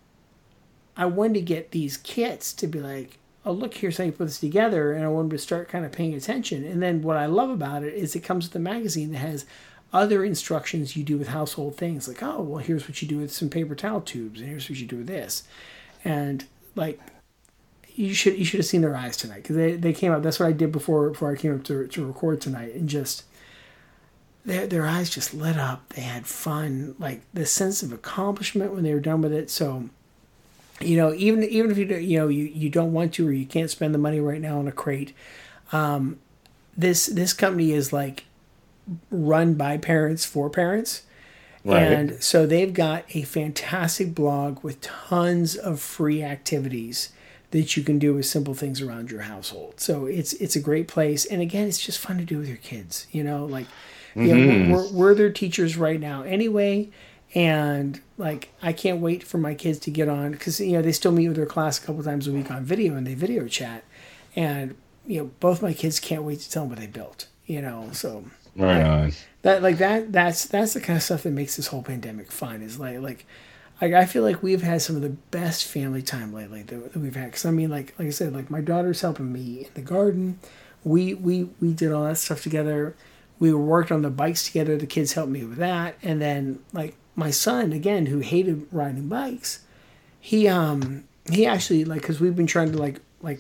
I 0.99 1.05
wanted 1.05 1.35
to 1.35 1.41
get 1.41 1.71
these 1.71 1.95
kits 1.95 2.51
to 2.51 2.67
be 2.67 2.81
like, 2.81 3.19
oh, 3.45 3.53
look, 3.53 3.75
here's 3.75 3.97
how 3.97 4.03
you 4.03 4.11
put 4.11 4.25
this 4.25 4.39
together. 4.41 4.91
And 4.91 5.05
I 5.05 5.07
wanted 5.07 5.31
to 5.31 5.37
start 5.37 5.69
kind 5.69 5.85
of 5.85 5.93
paying 5.93 6.13
attention. 6.13 6.65
And 6.65 6.83
then 6.83 7.01
what 7.01 7.15
I 7.15 7.25
love 7.25 7.49
about 7.49 7.83
it 7.83 7.93
is 7.93 8.17
it 8.17 8.19
comes 8.19 8.47
with 8.47 8.55
a 8.57 8.59
magazine 8.59 9.13
that 9.13 9.19
has 9.19 9.45
other 9.93 10.25
instructions 10.25 10.97
you 10.97 11.05
do 11.05 11.17
with 11.17 11.29
household 11.29 11.77
things. 11.77 12.09
Like, 12.09 12.21
oh, 12.21 12.41
well, 12.41 12.57
here's 12.61 12.85
what 12.85 13.01
you 13.01 13.07
do 13.07 13.19
with 13.19 13.31
some 13.31 13.49
paper 13.49 13.75
towel 13.75 14.01
tubes, 14.01 14.41
and 14.41 14.49
here's 14.49 14.69
what 14.69 14.77
you 14.77 14.85
do 14.85 14.97
with 14.97 15.07
this. 15.07 15.43
And 16.03 16.43
like, 16.75 16.99
you 17.99 18.13
should 18.13 18.39
you 18.39 18.45
should 18.45 18.61
have 18.61 18.65
seen 18.65 18.79
their 18.79 18.95
eyes 18.95 19.17
tonight 19.17 19.43
because 19.43 19.57
they, 19.57 19.75
they 19.75 19.91
came 19.91 20.13
up. 20.13 20.23
That's 20.23 20.39
what 20.39 20.47
I 20.47 20.53
did 20.53 20.71
before 20.71 21.09
before 21.09 21.33
I 21.33 21.35
came 21.35 21.53
up 21.53 21.65
to, 21.65 21.85
to 21.85 22.05
record 22.05 22.39
tonight, 22.39 22.73
and 22.73 22.87
just 22.87 23.25
their 24.45 24.65
their 24.65 24.85
eyes 24.85 25.09
just 25.09 25.33
lit 25.33 25.57
up. 25.57 25.89
They 25.89 26.03
had 26.03 26.25
fun, 26.25 26.95
like 26.97 27.21
the 27.33 27.45
sense 27.45 27.83
of 27.83 27.91
accomplishment 27.91 28.73
when 28.73 28.83
they 28.83 28.93
were 28.93 29.01
done 29.01 29.21
with 29.21 29.33
it. 29.33 29.49
So 29.49 29.89
you 30.79 30.95
know, 30.95 31.13
even 31.13 31.43
even 31.43 31.71
if 31.71 31.77
you 31.77 31.85
do, 31.85 31.99
you 31.99 32.19
know 32.19 32.29
you, 32.29 32.45
you 32.45 32.69
don't 32.69 32.93
want 32.93 33.13
to 33.15 33.27
or 33.27 33.33
you 33.33 33.45
can't 33.45 33.69
spend 33.69 33.93
the 33.93 33.99
money 33.99 34.21
right 34.21 34.39
now 34.39 34.59
on 34.59 34.67
a 34.69 34.71
crate, 34.71 35.13
Um, 35.73 36.19
this 36.77 37.07
this 37.07 37.33
company 37.33 37.73
is 37.73 37.91
like 37.91 38.23
run 39.11 39.55
by 39.55 39.77
parents 39.77 40.23
for 40.23 40.49
parents. 40.49 41.03
Right. 41.65 41.83
And 41.83 42.23
so 42.23 42.45
they've 42.45 42.73
got 42.73 43.03
a 43.13 43.23
fantastic 43.23 44.15
blog 44.15 44.63
with 44.63 44.79
tons 44.79 45.57
of 45.57 45.81
free 45.81 46.23
activities 46.23 47.11
that 47.51 47.75
you 47.75 47.83
can 47.83 47.97
do 47.97 48.13
with 48.13 48.25
simple 48.25 48.53
things 48.53 48.81
around 48.81 49.11
your 49.11 49.21
household. 49.21 49.79
So 49.79 50.05
it's 50.05 50.33
it's 50.33 50.55
a 50.55 50.59
great 50.59 50.87
place, 50.87 51.25
and 51.25 51.41
again, 51.41 51.67
it's 51.67 51.83
just 51.83 51.99
fun 51.99 52.17
to 52.17 52.25
do 52.25 52.37
with 52.37 52.47
your 52.47 52.57
kids. 52.57 53.07
You 53.11 53.23
know, 53.23 53.45
like 53.45 53.67
you 54.15 54.23
know, 54.23 54.35
mm-hmm. 54.35 54.71
we're, 54.71 54.89
we're 54.89 55.13
their 55.15 55.31
teachers 55.31 55.77
right 55.77 55.99
now 55.99 56.23
anyway, 56.23 56.89
and 57.33 57.99
like 58.17 58.49
I 58.61 58.73
can't 58.73 58.99
wait 58.99 59.23
for 59.23 59.37
my 59.37 59.53
kids 59.53 59.79
to 59.79 59.91
get 59.91 60.09
on 60.09 60.31
because 60.31 60.59
you 60.59 60.73
know 60.73 60.81
they 60.81 60.91
still 60.91 61.11
meet 61.11 61.27
with 61.27 61.37
their 61.37 61.45
class 61.45 61.81
a 61.81 61.81
couple 61.81 62.03
times 62.03 62.27
a 62.27 62.31
week 62.31 62.51
on 62.51 62.63
video 62.63 62.95
and 62.95 63.05
they 63.05 63.15
video 63.15 63.47
chat, 63.47 63.83
and 64.35 64.75
you 65.05 65.21
know 65.21 65.31
both 65.39 65.61
my 65.61 65.73
kids 65.73 65.99
can't 65.99 66.23
wait 66.23 66.39
to 66.39 66.49
tell 66.49 66.63
them 66.63 66.69
what 66.71 66.79
they 66.79 66.87
built. 66.87 67.27
You 67.45 67.61
know, 67.63 67.89
so 67.93 68.25
Right 68.55 68.83
on. 68.83 69.11
that 69.43 69.63
like 69.63 69.77
that 69.77 70.11
that's 70.11 70.45
that's 70.45 70.73
the 70.73 70.81
kind 70.81 70.97
of 70.97 71.03
stuff 71.03 71.23
that 71.23 71.31
makes 71.31 71.55
this 71.55 71.67
whole 71.67 71.83
pandemic 71.83 72.31
fun 72.31 72.61
is 72.61 72.79
like 72.79 72.99
like 72.99 73.25
I, 73.81 73.93
I 73.93 74.05
feel 74.05 74.23
like 74.23 74.43
we've 74.43 74.61
had 74.61 74.81
some 74.81 74.95
of 74.95 75.01
the 75.01 75.09
best 75.09 75.65
family 75.65 76.01
time 76.01 76.33
lately 76.33 76.63
that, 76.63 76.93
that 76.93 76.99
we've 76.99 77.15
had. 77.15 77.25
Because 77.25 77.45
i 77.45 77.51
mean 77.51 77.69
like 77.69 77.93
like 77.97 78.07
i 78.07 78.11
said 78.11 78.33
like 78.33 78.49
my 78.49 78.61
daughter's 78.61 79.01
helping 79.01 79.31
me 79.31 79.65
in 79.65 79.73
the 79.73 79.81
garden. 79.81 80.39
We 80.83 81.13
we 81.13 81.49
we 81.59 81.73
did 81.73 81.91
all 81.91 82.03
that 82.05 82.17
stuff 82.17 82.41
together. 82.41 82.95
We 83.39 83.53
worked 83.53 83.91
on 83.91 84.01
the 84.01 84.09
bikes 84.09 84.45
together. 84.45 84.77
The 84.77 84.85
kids 84.85 85.13
helped 85.13 85.31
me 85.31 85.43
with 85.43 85.57
that. 85.57 85.95
And 86.03 86.21
then 86.21 86.59
like 86.73 86.95
my 87.15 87.31
son 87.31 87.73
again 87.73 88.07
who 88.07 88.19
hated 88.19 88.67
riding 88.71 89.07
bikes 89.09 89.59
he 90.19 90.47
um 90.47 91.03
he 91.31 91.45
actually 91.45 91.85
like 91.85 92.01
because 92.01 92.19
we've 92.19 92.35
been 92.35 92.47
trying 92.47 92.71
to 92.71 92.77
like 92.77 92.99
like 93.21 93.39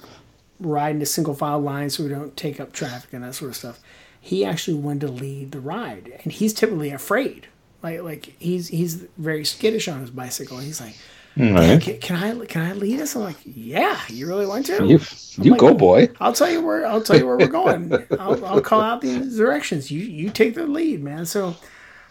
ride 0.59 0.95
in 0.95 1.01
a 1.01 1.05
single 1.05 1.33
file 1.33 1.59
line 1.59 1.89
so 1.89 2.03
we 2.03 2.09
don't 2.09 2.35
take 2.35 2.59
up 2.59 2.73
traffic 2.73 3.13
and 3.13 3.23
that 3.23 3.33
sort 3.35 3.49
of 3.49 3.55
stuff. 3.55 3.79
He 4.21 4.43
actually 4.43 4.77
wanted 4.77 5.01
to 5.01 5.07
lead 5.13 5.51
the 5.51 5.59
ride 5.59 6.19
and 6.23 6.33
he's 6.33 6.53
typically 6.53 6.91
afraid 6.91 7.47
like 7.81 8.01
like 8.01 8.35
he's 8.39 8.67
he's 8.69 8.95
very 9.17 9.45
skittish 9.45 9.87
on 9.87 10.01
his 10.01 10.11
bicycle 10.11 10.57
he's 10.59 10.81
like 10.81 10.95
mm, 11.37 11.55
Right. 11.55 11.81
can, 11.81 11.99
can 11.99 12.15
i 12.41 12.45
can 12.45 12.61
i 12.63 12.73
lead 12.73 12.99
us 12.99 13.15
i'm 13.15 13.23
like 13.23 13.37
yeah 13.45 13.99
you 14.09 14.27
really 14.27 14.45
want 14.45 14.65
to 14.67 14.83
You, 14.85 14.99
you 15.41 15.51
like, 15.51 15.59
go, 15.59 15.73
boy. 15.73 16.09
i'll 16.19 16.33
tell 16.33 16.49
you 16.49 16.61
where 16.61 16.85
i'll 16.85 17.01
tell 17.03 17.17
you 17.17 17.25
where 17.25 17.37
we're 17.37 17.47
going 17.47 17.93
I'll, 18.19 18.43
I'll 18.45 18.61
call 18.61 18.81
out 18.81 19.01
the 19.01 19.19
directions 19.19 19.91
you 19.91 20.01
you 20.01 20.29
take 20.29 20.55
the 20.55 20.67
lead 20.67 21.03
man 21.03 21.25
so 21.25 21.55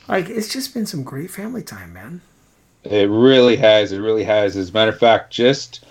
like 0.08 0.28
it's 0.28 0.52
just 0.52 0.74
been 0.74 0.86
some 0.86 1.02
great 1.04 1.30
family 1.30 1.62
time 1.62 1.92
man 1.92 2.20
It 2.84 3.10
really 3.10 3.56
has. 3.56 3.92
It 3.92 3.98
really 3.98 4.24
has. 4.24 4.56
As 4.56 4.70
a 4.70 4.72
matter 4.72 4.92
of 4.92 4.98
fact, 4.98 5.32
just 5.32 5.84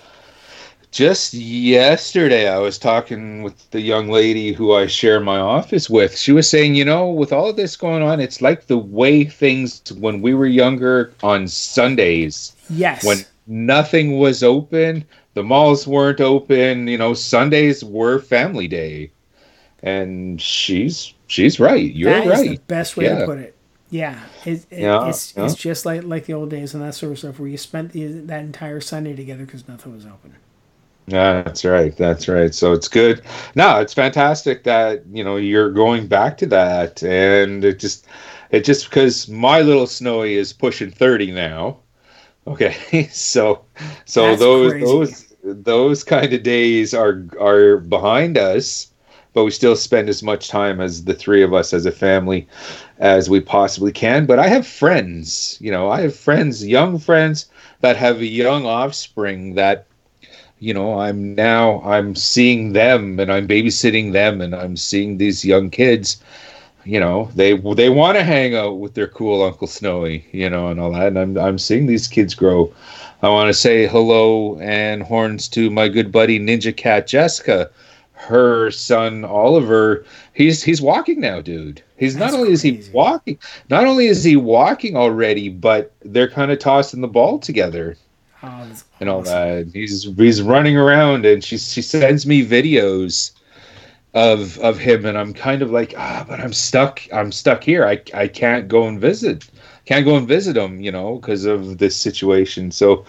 just 0.98 1.36
yesterday, 1.36 2.50
I 2.50 2.58
was 2.58 2.80
talking 2.80 3.44
with 3.44 3.70
the 3.70 3.80
young 3.82 4.10
lady 4.10 4.52
who 4.52 4.74
I 4.74 4.88
share 4.88 5.20
my 5.20 5.38
office 5.38 5.92
with. 5.92 6.18
She 6.18 6.32
was 6.32 6.50
saying, 6.50 6.74
you 6.74 6.84
know, 6.84 7.08
with 7.10 7.32
all 7.32 7.52
of 7.52 7.56
this 7.56 7.78
going 7.78 8.02
on, 8.02 8.20
it's 8.20 8.42
like 8.42 8.66
the 8.66 8.80
way 8.80 9.24
things 9.24 9.84
when 10.00 10.24
we 10.24 10.34
were 10.34 10.48
younger 10.48 11.14
on 11.22 11.48
Sundays 11.48 12.54
yes 12.70 13.06
when 13.06 13.20
nothing 13.46 14.18
was 14.18 14.42
open, 14.42 15.06
the 15.36 15.44
malls 15.44 15.86
weren't 15.86 16.20
open. 16.20 16.88
You 16.88 16.98
know, 16.98 17.14
Sundays 17.14 17.84
were 17.84 18.18
family 18.18 18.68
day, 18.68 19.12
and 19.84 20.42
she's 20.42 21.14
she's 21.28 21.60
right. 21.60 21.94
You're 21.94 22.12
That 22.12 22.28
right. 22.28 22.50
the 22.50 22.58
best 22.68 22.98
way 22.98 23.06
Yeah. 23.06 23.20
to 23.20 23.26
put 23.28 23.38
it. 23.38 23.54
Yeah, 23.92 24.20
it, 24.46 24.66
it, 24.72 24.80
Yeah, 24.80 25.08
it's 25.08 25.38
yeah. 25.38 25.46
it's 25.46 25.54
just 25.56 25.86
like 25.86 26.04
like 26.04 26.26
the 26.26 26.34
old 26.34 26.50
days 26.50 26.74
and 26.74 26.84
that 26.84 26.96
sort 26.96 27.12
of 27.12 27.20
stuff 27.20 27.40
where 27.40 27.48
you 27.48 27.58
spent 27.58 27.92
the, 27.92 28.06
that 28.32 28.42
entire 28.42 28.82
Sunday 28.82 29.16
together 29.16 29.46
because 29.46 29.68
nothing 29.68 29.94
was 29.94 30.08
open. 30.08 30.34
Yeah, 31.08 31.42
that's 31.42 31.64
right. 31.64 31.96
That's 31.96 32.28
right. 32.28 32.54
So 32.54 32.74
it's 32.74 32.90
good. 32.90 33.22
No, 33.56 33.80
it's 33.80 33.94
fantastic 33.94 34.64
that 34.66 35.04
you 35.12 35.24
know 35.24 35.38
you're 35.38 35.72
going 35.72 36.08
back 36.08 36.38
to 36.40 36.46
that, 36.48 37.02
and 37.04 37.64
it 37.64 37.80
just 37.80 38.08
it 38.52 38.66
just 38.66 38.90
because 38.90 39.30
my 39.30 39.62
little 39.62 39.88
snowy 39.88 40.36
is 40.36 40.52
pushing 40.54 40.92
thirty 40.92 41.32
now. 41.32 41.78
Okay, 42.48 43.08
so 43.12 43.66
so 44.06 44.36
That's 44.36 44.42
those 44.42 44.72
crazy. 44.72 44.86
those 44.86 45.36
those 45.44 46.04
kind 46.04 46.34
of 46.34 46.44
days 46.44 46.94
are 46.94 47.26
are 47.40 47.78
behind 47.78 48.38
us, 48.38 48.92
but 49.34 49.46
we 49.46 49.52
still 49.52 49.76
spend 49.78 50.10
as 50.10 50.24
much 50.24 50.50
time 50.50 50.82
as 50.82 51.06
the 51.06 51.14
three 51.14 51.44
of 51.44 51.54
us 51.54 51.74
as 51.74 51.86
a 51.86 51.92
family 51.92 52.48
as 53.00 53.30
we 53.30 53.40
possibly 53.40 53.92
can. 53.92 54.26
But 54.26 54.40
I 54.40 54.48
have 54.48 54.68
friends, 54.68 55.58
you 55.62 55.72
know, 55.72 55.90
I 55.90 56.02
have 56.02 56.16
friends, 56.16 56.66
young 56.68 57.00
friends 57.00 57.48
that 57.82 57.98
have 57.98 58.22
young 58.22 58.66
offspring 58.66 59.56
that 59.56 59.88
you 60.60 60.74
know 60.74 61.00
i'm 61.00 61.36
now 61.36 61.82
i'm 61.82 62.16
seeing 62.16 62.74
them 62.74 63.20
and 63.20 63.32
i'm 63.32 63.48
babysitting 63.48 64.12
them 64.12 64.42
and 64.42 64.56
i'm 64.56 64.76
seeing 64.76 65.18
these 65.18 65.46
young 65.46 65.70
kids 65.70 66.18
you 66.88 67.00
know 67.00 67.30
they 67.36 67.58
they 67.76 67.90
want 67.90 68.18
to 68.18 68.24
hang 68.24 68.56
out 68.56 68.80
with 68.80 68.94
their 68.94 69.08
cool 69.08 69.44
uncle 69.44 69.68
snowy 69.68 70.26
you 70.32 70.50
know 70.50 70.70
and 70.70 70.80
all 70.80 70.92
that. 70.92 71.08
And 71.08 71.18
i'm 71.18 71.38
i'm 71.38 71.58
seeing 71.58 71.86
these 71.86 72.08
kids 72.08 72.34
grow. 72.34 72.74
I 73.22 73.30
want 73.30 73.50
to 73.50 73.54
say 73.54 73.88
hello 73.88 74.58
and 74.60 75.04
horns 75.04 75.48
to 75.50 75.70
my 75.70 75.90
good 75.90 76.12
buddy 76.12 76.40
ninja 76.40 76.76
cat 76.76 77.08
jessica 77.08 77.70
her 78.14 78.72
son 78.72 79.26
oliver. 79.26 80.06
He's 80.34 80.64
he's 80.64 80.82
walking 80.82 81.20
now 81.20 81.42
dude. 81.42 81.84
He's 81.98 82.16
not 82.16 82.32
That's 82.32 82.36
only 82.36 82.54
is 82.54 82.62
he 82.62 82.82
walking 82.94 83.38
not 83.70 83.86
only 83.86 84.08
is 84.08 84.24
he 84.24 84.38
walking 84.38 84.96
already 84.96 85.50
but 85.50 85.94
they're 86.06 86.30
kind 86.30 86.52
of 86.52 86.60
tossing 86.60 87.02
the 87.02 87.08
ball 87.08 87.38
together 87.38 87.98
Oh, 88.44 88.66
that's 88.68 88.86
and 89.00 89.10
all 89.10 89.22
awesome. 89.22 89.34
that. 89.34 89.70
He's 89.74 90.04
he's 90.04 90.42
running 90.42 90.78
around, 90.78 91.26
and 91.26 91.44
she 91.44 91.58
she 91.58 91.82
sends 91.82 92.26
me 92.26 92.46
videos 92.46 93.32
of 94.14 94.58
of 94.60 94.78
him, 94.78 95.06
and 95.06 95.18
I'm 95.18 95.34
kind 95.34 95.62
of 95.62 95.72
like, 95.72 95.94
ah, 95.98 96.26
but 96.28 96.40
I'm 96.40 96.54
stuck. 96.54 97.02
I'm 97.12 97.32
stuck 97.32 97.64
here. 97.64 97.86
I 97.86 98.02
I 98.14 98.28
can't 98.28 98.68
go 98.68 98.88
and 98.88 99.00
visit. 99.00 99.50
Can't 99.86 100.06
go 100.06 100.18
and 100.18 100.28
visit 100.28 100.58
him, 100.58 100.82
you 100.82 100.92
know, 100.92 101.16
because 101.16 101.46
of 101.46 101.78
this 101.78 101.96
situation. 101.96 102.72
So, 102.72 103.06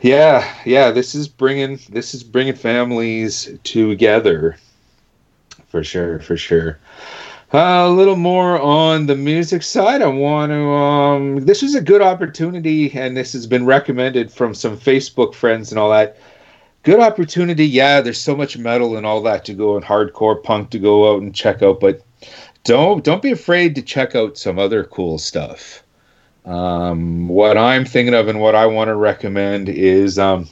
yeah, 0.00 0.54
yeah, 0.64 0.90
this 0.92 1.14
is 1.14 1.26
bringing 1.26 1.80
this 1.88 2.14
is 2.14 2.22
bringing 2.22 2.54
families 2.54 3.50
together, 3.64 4.56
for 5.68 5.82
sure, 5.82 6.20
for 6.20 6.36
sure. 6.36 6.78
Uh, 7.56 7.86
a 7.86 7.88
little 7.88 8.16
more 8.16 8.60
on 8.60 9.06
the 9.06 9.16
music 9.16 9.62
side. 9.62 10.02
I 10.02 10.08
want 10.08 10.52
to. 10.52 10.68
Um, 10.72 11.36
this 11.46 11.62
was 11.62 11.74
a 11.74 11.80
good 11.80 12.02
opportunity, 12.02 12.92
and 12.92 13.16
this 13.16 13.32
has 13.32 13.46
been 13.46 13.64
recommended 13.64 14.30
from 14.30 14.52
some 14.52 14.76
Facebook 14.76 15.34
friends 15.34 15.72
and 15.72 15.78
all 15.78 15.88
that. 15.88 16.18
Good 16.82 17.00
opportunity. 17.00 17.66
Yeah, 17.66 18.02
there's 18.02 18.20
so 18.20 18.36
much 18.36 18.58
metal 18.58 18.98
and 18.98 19.06
all 19.06 19.22
that 19.22 19.46
to 19.46 19.54
go 19.54 19.74
and 19.74 19.82
hardcore 19.82 20.42
punk 20.42 20.68
to 20.68 20.78
go 20.78 21.10
out 21.10 21.22
and 21.22 21.34
check 21.34 21.62
out, 21.62 21.80
but 21.80 22.04
don't 22.64 23.02
don't 23.02 23.22
be 23.22 23.32
afraid 23.32 23.74
to 23.76 23.80
check 23.80 24.14
out 24.14 24.36
some 24.36 24.58
other 24.58 24.84
cool 24.84 25.16
stuff. 25.16 25.82
Um, 26.44 27.26
what 27.26 27.56
I'm 27.56 27.86
thinking 27.86 28.12
of 28.12 28.28
and 28.28 28.38
what 28.38 28.54
I 28.54 28.66
want 28.66 28.88
to 28.88 28.96
recommend 28.96 29.70
is 29.70 30.18
um, 30.18 30.46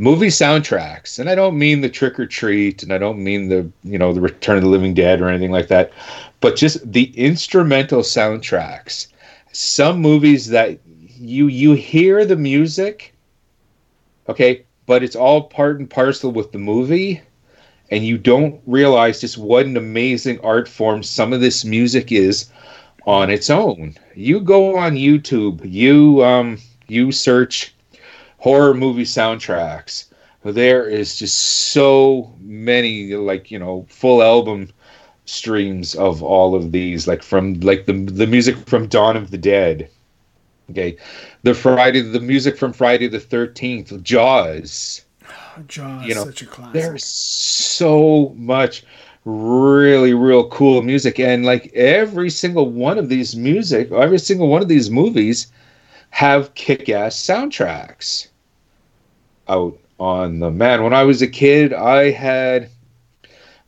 movie 0.00 0.28
soundtracks, 0.28 1.18
and 1.18 1.28
I 1.28 1.34
don't 1.34 1.58
mean 1.58 1.82
the 1.82 1.88
Trick 1.90 2.18
or 2.18 2.24
Treat, 2.24 2.82
and 2.82 2.90
I 2.90 2.96
don't 2.96 3.22
mean 3.22 3.48
the 3.48 3.70
you 3.84 3.98
know 3.98 4.14
the 4.14 4.20
Return 4.22 4.56
of 4.56 4.62
the 4.62 4.68
Living 4.68 4.94
Dead 4.94 5.20
or 5.20 5.28
anything 5.28 5.52
like 5.52 5.68
that, 5.68 5.92
but 6.40 6.56
just 6.56 6.90
the 6.90 7.12
instrumental 7.16 8.00
soundtracks. 8.00 9.08
Some 9.52 10.00
movies 10.00 10.48
that 10.48 10.80
you 10.86 11.48
you 11.48 11.74
hear 11.74 12.24
the 12.24 12.36
music, 12.36 13.12
okay, 14.26 14.64
but 14.86 15.02
it's 15.02 15.16
all 15.16 15.42
part 15.42 15.78
and 15.78 15.88
parcel 15.88 16.32
with 16.32 16.50
the 16.50 16.58
movie, 16.58 17.20
and 17.90 18.02
you 18.04 18.16
don't 18.16 18.58
realize 18.66 19.20
just 19.20 19.36
what 19.36 19.66
an 19.66 19.76
amazing 19.76 20.40
art 20.40 20.66
form 20.66 21.02
some 21.02 21.34
of 21.34 21.42
this 21.42 21.62
music 21.62 22.10
is 22.10 22.48
on 23.04 23.28
its 23.28 23.50
own. 23.50 23.94
You 24.14 24.40
go 24.40 24.78
on 24.78 24.94
YouTube, 24.94 25.60
you 25.70 26.24
um 26.24 26.56
you 26.88 27.12
search 27.12 27.74
horror 28.40 28.74
movie 28.74 29.04
soundtracks. 29.04 30.06
There 30.42 30.86
is 30.88 31.16
just 31.16 31.38
so 31.38 32.34
many 32.40 33.14
like, 33.14 33.50
you 33.50 33.58
know, 33.58 33.86
full 33.90 34.22
album 34.22 34.70
streams 35.26 35.94
of 35.94 36.22
all 36.22 36.54
of 36.56 36.72
these 36.72 37.06
like 37.06 37.22
from 37.22 37.60
like 37.60 37.86
the 37.86 37.92
the 37.92 38.26
music 38.26 38.56
from 38.66 38.88
Dawn 38.88 39.16
of 39.16 39.30
the 39.30 39.38
Dead. 39.38 39.88
Okay. 40.70 40.96
The 41.42 41.54
Friday 41.54 42.00
the 42.00 42.20
music 42.20 42.56
from 42.56 42.72
Friday 42.72 43.06
the 43.06 43.18
13th, 43.18 44.02
Jaws. 44.02 45.02
Oh, 45.28 45.62
Jaws, 45.68 46.06
you 46.06 46.14
know, 46.14 46.24
such 46.24 46.42
a 46.42 46.46
classic. 46.46 46.72
There's 46.72 47.04
so 47.04 48.34
much 48.36 48.84
really 49.26 50.14
real 50.14 50.48
cool 50.48 50.80
music 50.80 51.20
and 51.20 51.44
like 51.44 51.70
every 51.74 52.30
single 52.30 52.70
one 52.70 52.96
of 52.96 53.10
these 53.10 53.36
music 53.36 53.92
every 53.92 54.18
single 54.18 54.48
one 54.48 54.62
of 54.62 54.68
these 54.68 54.90
movies 54.90 55.52
have 56.08 56.54
kick-ass 56.54 57.14
soundtracks 57.14 58.29
out 59.50 59.78
on 59.98 60.38
the 60.38 60.50
man 60.50 60.82
when 60.82 60.94
i 60.94 61.02
was 61.02 61.20
a 61.20 61.26
kid 61.26 61.74
i 61.74 62.10
had 62.10 62.70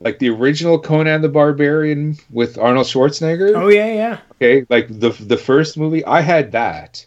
like 0.01 0.19
the 0.19 0.31
original 0.31 0.79
conan 0.79 1.21
the 1.21 1.29
barbarian 1.29 2.17
with 2.31 2.57
arnold 2.57 2.87
schwarzenegger 2.87 3.55
Oh 3.55 3.69
yeah, 3.69 3.93
yeah. 3.93 4.19
okay 4.37 4.67
like 4.71 4.89
the 4.89 5.11
the 5.11 5.37
first 5.37 5.77
movie 5.77 6.05
i 6.07 6.21
had 6.21 6.53
that 6.53 7.05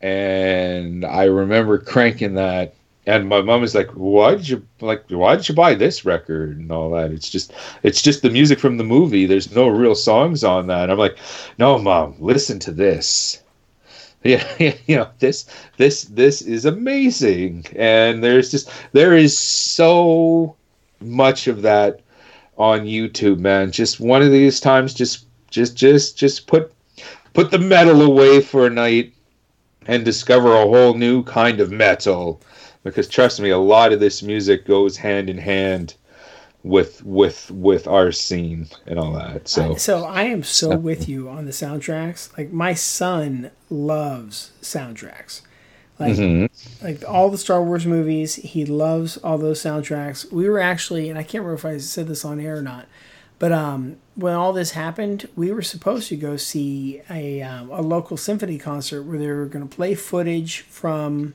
and 0.00 1.04
i 1.04 1.24
remember 1.24 1.78
cranking 1.78 2.34
that 2.34 2.74
and 3.08 3.26
my 3.26 3.40
mom 3.40 3.64
is 3.64 3.74
like, 3.74 3.88
"Why 3.92 4.34
did 4.34 4.46
you 4.46 4.66
like? 4.82 5.04
Why 5.08 5.34
did 5.34 5.48
you 5.48 5.54
buy 5.54 5.74
this 5.74 6.04
record 6.04 6.58
and 6.58 6.70
all 6.70 6.90
that? 6.90 7.10
It's 7.10 7.30
just, 7.30 7.54
it's 7.82 8.02
just 8.02 8.20
the 8.20 8.28
music 8.28 8.60
from 8.60 8.76
the 8.76 8.84
movie. 8.84 9.24
There's 9.24 9.54
no 9.54 9.68
real 9.68 9.94
songs 9.94 10.44
on 10.44 10.66
that." 10.66 10.82
And 10.82 10.92
I'm 10.92 10.98
like, 10.98 11.16
"No, 11.56 11.78
mom, 11.78 12.16
listen 12.20 12.58
to 12.60 12.70
this. 12.70 13.42
Yeah, 14.24 14.44
you 14.86 14.96
know 14.96 15.08
this, 15.20 15.46
this, 15.76 16.04
this 16.04 16.42
is 16.42 16.64
amazing." 16.64 17.66
And 17.76 18.22
there's 18.22 18.50
just 18.50 18.68
there 18.92 19.16
is 19.16 19.38
so 19.38 20.56
much 21.00 21.46
of 21.46 21.62
that 21.62 22.00
on 22.56 22.80
YouTube, 22.80 23.38
man. 23.38 23.70
Just 23.70 24.00
one 24.00 24.22
of 24.22 24.32
these 24.32 24.58
times, 24.58 24.92
just, 24.92 25.26
just, 25.50 25.76
just, 25.76 26.18
just 26.18 26.46
put 26.48 26.72
put 27.32 27.52
the 27.52 27.58
metal 27.58 28.02
away 28.02 28.40
for 28.40 28.66
a 28.66 28.70
night 28.70 29.14
and 29.86 30.04
discover 30.04 30.52
a 30.52 30.66
whole 30.66 30.94
new 30.94 31.22
kind 31.22 31.60
of 31.60 31.70
metal 31.70 32.40
because 32.82 33.08
trust 33.08 33.40
me 33.40 33.50
a 33.50 33.58
lot 33.58 33.92
of 33.92 34.00
this 34.00 34.22
music 34.22 34.66
goes 34.66 34.96
hand 34.96 35.30
in 35.30 35.38
hand 35.38 35.94
with 36.68 37.02
with 37.04 37.50
with 37.50 37.88
our 37.88 38.12
scene 38.12 38.68
and 38.86 38.98
all 38.98 39.12
that 39.14 39.48
so 39.48 39.74
So 39.76 40.04
I 40.04 40.24
am 40.24 40.42
so 40.42 40.76
with 40.76 41.08
you 41.08 41.28
on 41.28 41.46
the 41.46 41.50
soundtracks. 41.50 42.36
Like 42.36 42.52
my 42.52 42.74
son 42.74 43.50
loves 43.70 44.52
soundtracks. 44.60 45.40
Like 45.98 46.14
Mhm. 46.14 46.48
like 46.82 47.02
all 47.08 47.30
the 47.30 47.38
Star 47.38 47.62
Wars 47.64 47.86
movies, 47.86 48.34
he 48.36 48.66
loves 48.66 49.16
all 49.16 49.38
those 49.38 49.62
soundtracks. 49.62 50.30
We 50.30 50.48
were 50.48 50.60
actually, 50.60 51.08
and 51.08 51.18
I 51.18 51.22
can't 51.22 51.42
remember 51.42 51.54
if 51.54 51.64
I 51.64 51.78
said 51.78 52.06
this 52.06 52.24
on 52.24 52.38
air 52.38 52.58
or 52.58 52.62
not, 52.62 52.86
but 53.38 53.50
um, 53.50 53.96
when 54.14 54.34
all 54.34 54.52
this 54.52 54.72
happened, 54.72 55.26
we 55.34 55.50
were 55.50 55.62
supposed 55.62 56.08
to 56.10 56.16
go 56.16 56.36
see 56.36 57.00
a 57.08 57.40
um, 57.42 57.70
a 57.70 57.80
local 57.80 58.16
symphony 58.18 58.58
concert 58.58 59.02
where 59.04 59.18
they 59.18 59.26
were 59.28 59.46
going 59.46 59.66
to 59.66 59.74
play 59.74 59.94
footage 59.94 60.60
from 60.60 61.34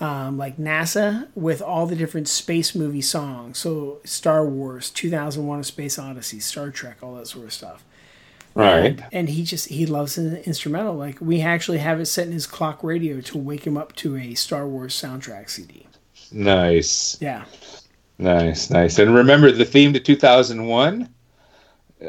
um, 0.00 0.36
like 0.38 0.56
NASA 0.56 1.28
with 1.34 1.62
all 1.62 1.86
the 1.86 1.96
different 1.96 2.28
space 2.28 2.74
movie 2.74 3.00
songs. 3.02 3.58
So 3.58 4.00
Star 4.04 4.44
Wars, 4.46 4.90
2001: 4.90 5.60
A 5.60 5.64
Space 5.64 5.98
Odyssey, 5.98 6.40
Star 6.40 6.70
Trek, 6.70 6.98
all 7.02 7.14
that 7.16 7.28
sort 7.28 7.46
of 7.46 7.52
stuff. 7.52 7.84
right 8.54 9.00
And 9.12 9.28
he 9.30 9.44
just 9.44 9.68
he 9.68 9.86
loves 9.86 10.18
an 10.18 10.36
instrumental. 10.38 10.94
Like 10.94 11.20
we 11.20 11.40
actually 11.42 11.78
have 11.78 12.00
it 12.00 12.06
set 12.06 12.26
in 12.26 12.32
his 12.32 12.46
clock 12.46 12.82
radio 12.82 13.20
to 13.22 13.38
wake 13.38 13.66
him 13.66 13.76
up 13.76 13.94
to 13.96 14.16
a 14.16 14.34
Star 14.34 14.66
Wars 14.68 14.94
soundtrack 14.94 15.48
CD. 15.50 15.86
nice 16.32 17.16
Yeah. 17.20 17.44
nice 18.18 18.70
nice 18.70 18.98
and 18.98 19.14
remember 19.14 19.50
the 19.52 19.64
theme 19.64 19.92
to 19.92 20.00
2001 20.00 21.08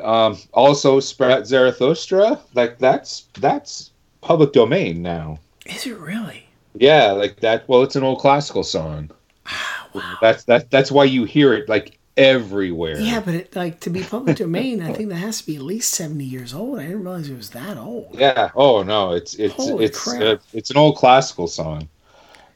um 0.02 0.38
also 0.54 1.00
Sprach 1.00 1.46
Zarathustra 1.46 2.40
like 2.54 2.78
that's 2.80 3.26
that's 3.40 3.92
public 4.22 4.54
domain 4.54 5.02
now 5.02 5.40
Is 5.66 5.86
it 5.86 5.98
really? 5.98 6.45
Yeah 6.78 7.12
like 7.12 7.40
that 7.40 7.68
well 7.68 7.84
it's 7.84 7.96
an 7.96 8.04
old 8.04 8.20
classical 8.20 8.64
song 8.64 9.10
that's 10.22 10.44
that 10.46 10.70
that's 10.72 10.92
why 10.92 11.04
you 11.04 11.24
hear 11.24 11.54
it 11.54 11.68
like 11.70 11.98
everywhere 12.18 13.00
Yeah, 13.00 13.20
but 13.20 13.34
it, 13.34 13.56
like 13.56 13.80
to 13.82 13.90
be 13.90 14.04
public 14.04 14.38
domain, 14.38 14.82
I 14.82 14.94
think 14.94 15.10
that 15.10 15.16
has 15.16 15.42
to 15.42 15.46
be 15.46 15.56
at 15.56 15.62
least 15.62 15.94
seventy 15.94 16.26
years 16.26 16.54
old. 16.54 16.80
I 16.80 16.84
didn't 16.84 17.04
realize 17.04 17.30
it 17.30 17.36
was 17.36 17.50
that 17.52 17.78
old. 17.78 18.16
Yeah. 18.18 18.52
Oh 18.56 18.84
no, 18.84 19.12
it's 19.14 19.36
it's 19.36 19.54
Holy 19.54 19.86
it's 19.86 20.08
uh, 20.08 20.38
it's 20.54 20.70
an 20.70 20.78
old 20.78 20.98
classical 20.98 21.48
song. 21.48 21.88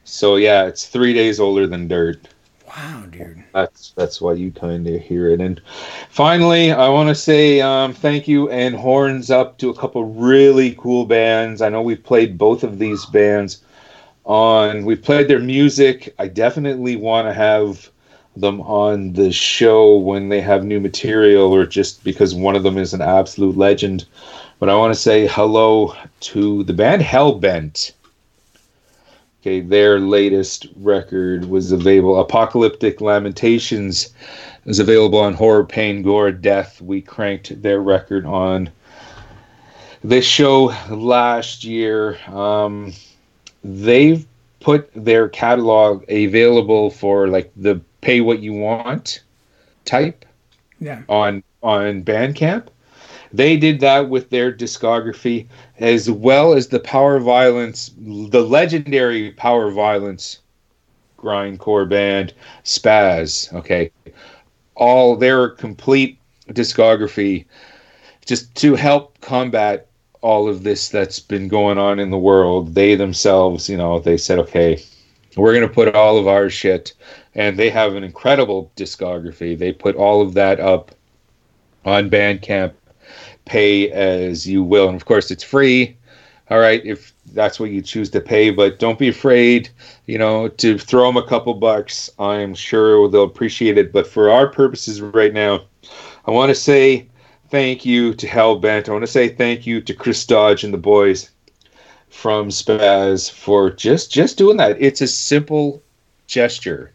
So 0.04 0.36
yeah, 0.36 0.64
it's 0.64 0.86
three 0.86 1.12
days 1.12 1.40
older 1.40 1.66
than 1.66 1.88
dirt. 1.88 2.28
Wow, 2.66 3.04
dude. 3.10 3.42
That's 3.52 3.92
that's 3.92 4.20
why 4.20 4.34
you 4.34 4.52
kind 4.52 4.86
of 4.86 5.00
hear 5.02 5.28
it. 5.28 5.40
And 5.40 5.60
finally, 6.08 6.72
I 6.72 6.88
want 6.88 7.08
to 7.08 7.14
say 7.14 7.60
um, 7.60 7.92
thank 7.92 8.28
you 8.28 8.48
and 8.50 8.74
horns 8.74 9.30
up 9.30 9.58
to 9.58 9.70
a 9.70 9.74
couple 9.74 10.04
really 10.04 10.74
cool 10.76 11.04
bands. 11.04 11.62
I 11.62 11.68
know 11.68 11.82
we've 11.82 12.02
played 12.02 12.38
both 12.38 12.62
of 12.62 12.78
these 12.78 13.04
bands 13.06 13.62
on. 14.24 14.84
We've 14.84 15.02
played 15.02 15.28
their 15.28 15.40
music. 15.40 16.14
I 16.18 16.28
definitely 16.28 16.96
want 16.96 17.28
to 17.28 17.32
have 17.32 17.90
them 18.36 18.60
on 18.60 19.12
the 19.14 19.32
show 19.32 19.96
when 19.96 20.28
they 20.28 20.40
have 20.40 20.64
new 20.64 20.80
material, 20.80 21.52
or 21.52 21.66
just 21.66 22.04
because 22.04 22.34
one 22.34 22.56
of 22.56 22.62
them 22.62 22.78
is 22.78 22.94
an 22.94 23.02
absolute 23.02 23.56
legend. 23.56 24.06
But 24.58 24.68
I 24.68 24.76
want 24.76 24.94
to 24.94 25.00
say 25.00 25.26
hello 25.26 25.94
to 26.20 26.64
the 26.64 26.72
band 26.72 27.02
Hell 27.02 27.34
Bent. 27.34 27.92
Okay, 29.40 29.60
their 29.60 29.98
latest 29.98 30.66
record 30.76 31.46
was 31.46 31.72
available. 31.72 32.20
Apocalyptic 32.20 33.00
Lamentations 33.00 34.12
is 34.66 34.78
available 34.78 35.18
on 35.18 35.32
Horror, 35.32 35.64
Pain, 35.64 36.02
Gore, 36.02 36.30
Death. 36.30 36.80
We 36.82 37.00
cranked 37.00 37.62
their 37.62 37.80
record 37.80 38.26
on 38.26 38.70
this 40.04 40.26
show 40.26 40.74
last 40.90 41.64
year. 41.64 42.18
Um, 42.28 42.92
they've 43.64 44.26
put 44.60 44.90
their 44.94 45.28
catalog 45.28 46.04
available 46.10 46.90
for 46.90 47.28
like 47.28 47.50
the 47.56 47.80
pay 48.00 48.20
what 48.20 48.40
you 48.40 48.52
want 48.52 49.22
type 49.84 50.24
Yeah. 50.80 51.02
on 51.08 51.42
on 51.62 52.02
Bandcamp. 52.02 52.66
They 53.32 53.56
did 53.56 53.80
that 53.80 54.08
with 54.08 54.30
their 54.30 54.52
discography 54.52 55.46
as 55.78 56.10
well 56.10 56.52
as 56.52 56.68
the 56.68 56.80
Power 56.80 57.20
Violence, 57.20 57.92
the 57.98 58.42
legendary 58.42 59.30
Power 59.32 59.70
Violence 59.70 60.40
grindcore 61.18 61.88
band 61.88 62.32
Spazz. 62.64 63.52
Okay, 63.54 63.90
all 64.74 65.16
their 65.16 65.48
complete 65.50 66.18
discography 66.48 67.44
just 68.26 68.54
to 68.56 68.74
help 68.74 69.20
combat 69.20 69.86
all 70.22 70.48
of 70.48 70.62
this 70.62 70.88
that's 70.88 71.20
been 71.20 71.48
going 71.48 71.78
on 71.78 71.98
in 71.98 72.10
the 72.10 72.18
world. 72.18 72.74
They 72.74 72.94
themselves, 72.94 73.68
you 73.68 73.76
know, 73.76 73.98
they 73.98 74.16
said, 74.16 74.38
okay, 74.40 74.82
we're 75.36 75.54
going 75.54 75.66
to 75.66 75.74
put 75.74 75.94
all 75.94 76.18
of 76.18 76.26
our 76.26 76.50
shit, 76.50 76.92
and 77.34 77.58
they 77.58 77.70
have 77.70 77.94
an 77.94 78.04
incredible 78.04 78.72
discography. 78.76 79.58
They 79.58 79.72
put 79.72 79.96
all 79.96 80.22
of 80.22 80.34
that 80.34 80.60
up 80.60 80.92
on 81.84 82.10
Bandcamp, 82.10 82.72
pay 83.44 83.90
as 83.90 84.46
you 84.46 84.62
will, 84.62 84.88
and 84.88 84.96
of 84.96 85.04
course 85.04 85.30
it's 85.30 85.44
free. 85.44 85.96
All 86.50 86.58
right, 86.58 86.84
if 86.84 87.14
that's 87.32 87.60
what 87.60 87.70
you 87.70 87.80
choose 87.80 88.10
to 88.10 88.20
pay, 88.20 88.50
but 88.50 88.80
don't 88.80 88.98
be 88.98 89.08
afraid, 89.08 89.70
you 90.06 90.18
know, 90.18 90.48
to 90.48 90.78
throw 90.78 91.06
them 91.06 91.16
a 91.16 91.26
couple 91.26 91.54
bucks. 91.54 92.10
I'm 92.18 92.54
sure 92.54 93.08
they'll 93.08 93.22
appreciate 93.22 93.78
it. 93.78 93.92
But 93.92 94.08
for 94.08 94.30
our 94.30 94.48
purposes 94.48 95.00
right 95.00 95.32
now, 95.32 95.64
I 96.26 96.32
want 96.32 96.50
to 96.50 96.56
say 96.56 97.08
thank 97.50 97.84
you 97.84 98.14
to 98.14 98.26
Hell 98.26 98.56
Bent. 98.56 98.88
I 98.88 98.92
want 98.92 99.02
to 99.02 99.10
say 99.10 99.28
thank 99.28 99.66
you 99.66 99.80
to 99.82 99.94
Chris 99.94 100.24
Dodge 100.24 100.64
and 100.64 100.72
the 100.72 100.78
boys 100.78 101.30
from 102.08 102.48
Spazz 102.48 103.30
for 103.30 103.70
just 103.70 104.10
just 104.10 104.38
doing 104.38 104.56
that. 104.56 104.80
It's 104.80 105.00
a 105.00 105.06
simple 105.06 105.82
gesture. 106.26 106.92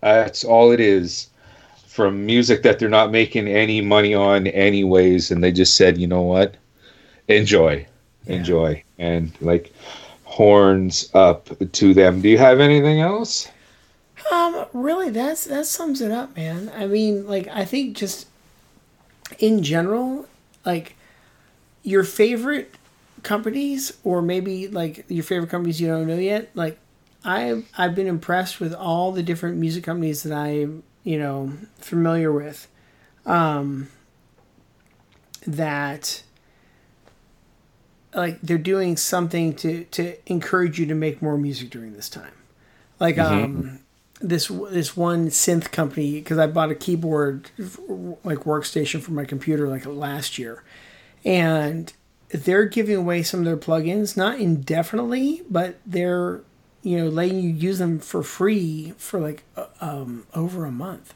That's 0.00 0.44
all 0.44 0.70
it 0.70 0.80
is 0.80 1.28
from 1.86 2.26
music 2.26 2.62
that 2.62 2.78
they're 2.78 2.88
not 2.88 3.10
making 3.10 3.48
any 3.48 3.80
money 3.80 4.14
on 4.14 4.46
anyways 4.48 5.30
and 5.30 5.42
they 5.42 5.52
just 5.52 5.76
said, 5.76 5.98
"You 5.98 6.06
know 6.06 6.22
what? 6.22 6.56
Enjoy. 7.28 7.86
Enjoy." 8.26 8.82
And 8.98 9.32
like 9.40 9.72
horns 10.24 11.10
up 11.14 11.48
to 11.72 11.94
them. 11.94 12.20
Do 12.20 12.28
you 12.28 12.38
have 12.38 12.60
anything 12.60 13.00
else? 13.00 13.48
Um, 14.30 14.66
really, 14.72 15.10
that's 15.10 15.44
that 15.44 15.66
sums 15.66 16.00
it 16.00 16.10
up, 16.10 16.36
man. 16.36 16.70
I 16.76 16.86
mean, 16.86 17.26
like, 17.26 17.48
I 17.48 17.64
think 17.64 17.96
just 17.96 18.26
in 19.38 19.62
general, 19.62 20.26
like 20.64 20.96
your 21.82 22.04
favorite 22.04 22.74
companies, 23.22 23.92
or 24.04 24.22
maybe 24.22 24.68
like 24.68 25.04
your 25.08 25.24
favorite 25.24 25.50
companies 25.50 25.80
you 25.80 25.88
don't 25.88 26.06
know 26.06 26.18
yet. 26.18 26.50
Like, 26.54 26.78
I've 27.24 27.68
I've 27.76 27.94
been 27.94 28.06
impressed 28.06 28.60
with 28.60 28.72
all 28.74 29.12
the 29.12 29.22
different 29.22 29.56
music 29.56 29.84
companies 29.84 30.22
that 30.22 30.36
I'm 30.36 30.82
you 31.02 31.18
know 31.18 31.52
familiar 31.78 32.32
with. 32.32 32.68
Um, 33.24 33.88
that 35.46 36.22
like 38.14 38.40
they're 38.40 38.58
doing 38.58 38.96
something 38.96 39.54
to 39.54 39.84
to 39.84 40.16
encourage 40.26 40.78
you 40.78 40.86
to 40.86 40.94
make 40.94 41.20
more 41.22 41.36
music 41.36 41.70
during 41.70 41.92
this 41.94 42.08
time. 42.08 42.32
Like 42.98 43.18
um 43.18 43.80
this 44.20 44.48
this 44.48 44.96
one 44.96 45.28
synth 45.28 45.70
company 45.72 46.12
because 46.20 46.38
I 46.38 46.46
bought 46.46 46.70
a 46.70 46.74
keyboard 46.74 47.50
like 48.24 48.40
workstation 48.40 49.00
for 49.02 49.12
my 49.12 49.24
computer 49.24 49.68
like 49.68 49.84
last 49.86 50.38
year, 50.38 50.62
and 51.24 51.92
they're 52.30 52.64
giving 52.64 52.96
away 52.96 53.22
some 53.22 53.40
of 53.40 53.46
their 53.46 53.56
plugins 53.56 54.16
not 54.16 54.38
indefinitely, 54.40 55.42
but 55.50 55.78
they're 55.86 56.40
you 56.82 56.98
know 56.98 57.08
letting 57.08 57.40
you 57.40 57.50
use 57.50 57.78
them 57.78 57.98
for 57.98 58.22
free 58.22 58.94
for 58.96 59.20
like 59.20 59.42
uh, 59.56 59.66
um, 59.80 60.26
over 60.34 60.64
a 60.64 60.72
month. 60.72 61.14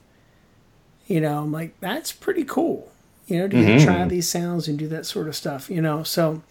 You 1.07 1.21
know, 1.21 1.43
I'm 1.43 1.53
like 1.53 1.79
that's 1.81 2.13
pretty 2.13 2.45
cool. 2.45 2.93
You 3.27 3.39
know, 3.39 3.49
to 3.49 3.57
Mhm. 3.57 3.85
try 3.85 4.05
these 4.07 4.29
sounds 4.29 4.69
and 4.69 4.79
do 4.79 4.89
that 4.89 5.07
sort 5.07 5.29
of 5.29 5.37
stuff. 5.37 5.71
You 5.71 5.81
know, 5.81 6.03
so 6.03 6.43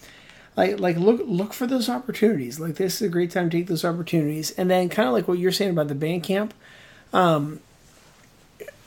like 0.60 0.80
like 0.80 0.98
look 0.98 1.22
look 1.26 1.54
for 1.54 1.66
those 1.68 1.90
opportunities. 1.90 2.60
Like 2.60 2.76
this 2.76 2.96
is 2.96 3.02
a 3.08 3.10
great 3.10 3.32
time 3.32 3.50
to 3.50 3.58
take 3.58 3.68
those 3.68 3.86
opportunities, 3.86 4.52
and 4.52 4.70
then 4.70 4.90
kind 4.90 5.08
of 5.08 5.14
like 5.14 5.28
what 5.28 5.40
you're 5.40 5.52
saying 5.52 5.72
about 5.72 5.88
the 5.88 5.96
band 5.96 6.24
camp. 6.24 6.54
Um, 7.14 7.60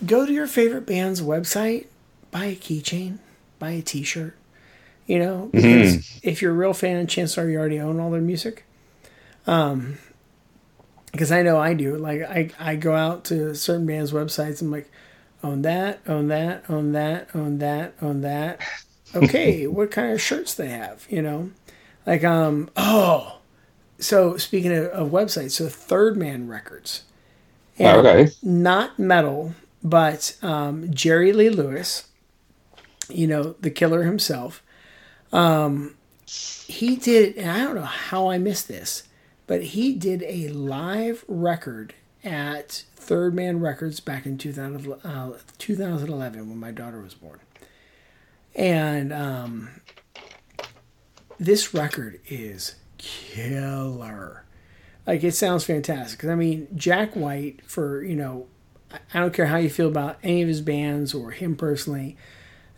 go 0.05 0.27
to 0.27 0.33
your 0.33 0.47
favorite 0.47 0.87
band's 0.87 1.21
website, 1.23 1.87
buy 2.31 2.45
a 2.47 2.57
keychain, 2.57 3.19
buy 3.59 3.71
a 3.71 3.83
T-shirt. 3.83 4.37
You 5.07 5.19
know, 5.19 5.49
because 5.53 5.97
Mhm. 5.97 6.21
if 6.23 6.41
you're 6.41 6.53
a 6.53 6.55
real 6.55 6.73
fan, 6.73 7.07
chances 7.09 7.37
are 7.37 7.49
you 7.49 7.59
already 7.59 7.81
own 7.81 7.99
all 7.99 8.11
their 8.11 8.21
music. 8.21 8.65
Um, 9.47 9.99
because 11.11 11.33
I 11.33 11.43
know 11.43 11.59
I 11.59 11.75
do. 11.75 11.97
Like 11.97 12.23
I, 12.23 12.51
I 12.59 12.77
go 12.77 12.95
out 12.95 13.25
to 13.25 13.55
certain 13.55 13.85
bands' 13.85 14.13
websites. 14.13 14.63
I'm 14.63 14.71
like, 14.71 14.91
own 15.43 15.63
that, 15.63 16.01
own 16.07 16.29
that, 16.29 16.65
own 16.71 16.93
that, 16.93 17.29
own 17.35 17.59
that, 17.59 17.95
own 18.01 18.21
that. 18.23 18.61
Okay, 19.15 19.67
what 19.67 19.91
kind 19.91 20.11
of 20.11 20.23
shirts 20.23 20.55
they 20.55 20.69
have? 20.71 21.07
You 21.11 21.21
know, 21.21 21.51
like 22.07 22.25
um 22.25 22.71
oh, 22.77 23.39
so 23.99 24.37
speaking 24.37 24.73
of, 24.73 24.87
of 24.87 25.11
websites, 25.11 25.53
so 25.53 25.69
Third 25.69 26.17
Man 26.17 26.49
Records, 26.49 27.05
Oh, 27.81 28.01
okay. 28.01 28.31
not 28.43 28.99
metal, 28.99 29.55
but 29.83 30.37
um, 30.43 30.93
Jerry 30.93 31.33
Lee 31.33 31.49
Lewis, 31.51 32.09
you 33.09 33.27
know, 33.27 33.55
the 33.61 33.71
killer 33.71 34.03
himself. 34.05 34.63
Um, 35.33 35.97
he 36.27 36.97
did, 36.97 37.37
and 37.37 37.51
I 37.51 37.59
don't 37.61 37.75
know 37.75 37.83
how 37.83 38.29
I 38.31 38.39
missed 38.39 38.69
this, 38.69 39.05
but 39.47 39.63
he 39.63 39.95
did 39.95 40.23
a 40.27 40.49
live 40.49 41.25
record 41.29 41.95
at 42.25 42.85
Third 42.97 43.35
Man 43.35 43.61
Records 43.61 44.01
back 44.01 44.27
in 44.27 44.39
2000, 44.39 44.93
uh, 45.05 45.33
2011 45.59 46.49
when 46.49 46.59
my 46.59 46.71
daughter 46.71 47.01
was 47.01 47.15
born. 47.15 47.41
And 48.55 49.13
um, 49.13 49.71
this 51.39 51.75
record 51.75 52.21
is 52.27 52.77
killer. 52.99 54.45
Like 55.07 55.25
it 55.25 55.33
sounds 55.33 55.65
fantastic. 55.65 56.25
I 56.25 56.35
mean, 56.35 56.69
Jack 56.75 57.15
White 57.15 57.61
for 57.67 58.03
you 58.03 58.17
know, 58.17 58.47
I- 59.13 59.21
don't 59.21 59.35
care 59.35 59.47
how 59.47 59.57
you 59.57 59.71
feel 59.71 59.89
about 59.89 60.19
any 60.23 60.43
of 60.43 60.49
his 60.49 60.61
bands 60.61 61.15
or 61.15 61.31
him 61.33 61.57
personally. 61.57 62.17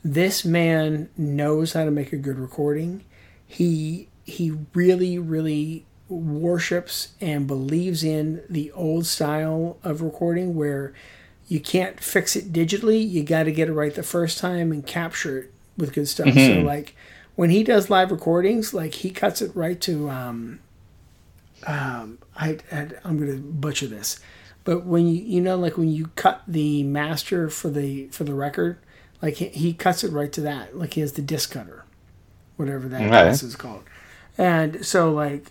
This 0.02 0.44
man 0.44 1.08
knows 1.16 1.72
how 1.72 1.84
to 1.84 1.90
make 1.90 2.12
a 2.12 2.16
good 2.16 2.38
recording. 2.38 3.04
He 3.46 4.08
he 4.24 4.52
really 4.72 5.18
really 5.18 5.86
worships 6.08 7.14
and 7.20 7.46
believes 7.46 8.04
in 8.04 8.42
the 8.48 8.70
old 8.72 9.06
style 9.06 9.78
of 9.82 10.02
recording 10.02 10.54
where 10.54 10.92
you 11.48 11.60
can't 11.60 12.00
fix 12.00 12.36
it 12.36 12.52
digitally. 12.52 13.08
You 13.08 13.22
got 13.22 13.44
to 13.44 13.52
get 13.52 13.68
it 13.68 13.72
right 13.72 13.94
the 13.94 14.02
first 14.02 14.38
time 14.38 14.72
and 14.72 14.86
capture 14.86 15.38
it 15.38 15.52
with 15.76 15.92
good 15.92 16.08
stuff. 16.08 16.28
So 16.28 16.32
mm-hmm. 16.32 16.66
like 16.66 16.94
when 17.36 17.50
he 17.50 17.64
does 17.64 17.90
live 17.90 18.10
recordings, 18.10 18.72
like 18.72 18.94
he 18.94 19.10
cuts 19.10 19.42
it 19.42 19.54
right 19.54 19.80
to 19.82 20.10
um, 20.10 20.60
um, 21.66 22.18
I, 22.36 22.58
I 22.70 22.88
I'm 23.04 23.18
gonna 23.18 23.36
butcher 23.36 23.86
this, 23.86 24.20
but 24.64 24.84
when 24.84 25.06
you 25.06 25.22
you 25.22 25.40
know 25.40 25.56
like 25.56 25.76
when 25.76 25.90
you 25.90 26.10
cut 26.16 26.42
the 26.46 26.82
master 26.84 27.48
for 27.48 27.70
the 27.70 28.06
for 28.08 28.24
the 28.24 28.34
record, 28.34 28.78
like 29.20 29.34
he, 29.34 29.48
he 29.48 29.72
cuts 29.74 30.04
it 30.04 30.12
right 30.12 30.32
to 30.32 30.40
that. 30.42 30.76
Like 30.76 30.94
he 30.94 31.00
has 31.00 31.12
the 31.12 31.22
disc 31.22 31.52
cutter, 31.52 31.84
whatever 32.56 32.88
that 32.88 33.08
process 33.08 33.42
is 33.42 33.56
called, 33.56 33.84
and 34.38 34.84
so 34.84 35.12
like. 35.12 35.50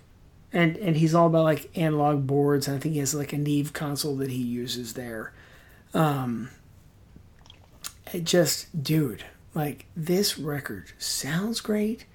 And, 0.56 0.78
and 0.78 0.96
he's 0.96 1.16
all 1.16 1.26
about 1.26 1.46
like 1.46 1.76
analog 1.76 2.28
boards. 2.28 2.68
And 2.68 2.78
I 2.78 2.80
think 2.80 2.94
he 2.94 3.00
has 3.00 3.16
like 3.16 3.34
a 3.34 3.40
Neve 3.40 3.74
console 3.74 4.16
that 4.18 4.30
he 4.30 4.38
uses 4.44 4.94
there. 4.94 5.34
Um, 5.96 6.52
it 8.14 8.24
just, 8.24 8.84
dude, 8.84 9.26
like 9.54 9.86
this 9.96 10.38
record 10.38 10.92
sounds 10.98 11.62
great. 11.62 12.06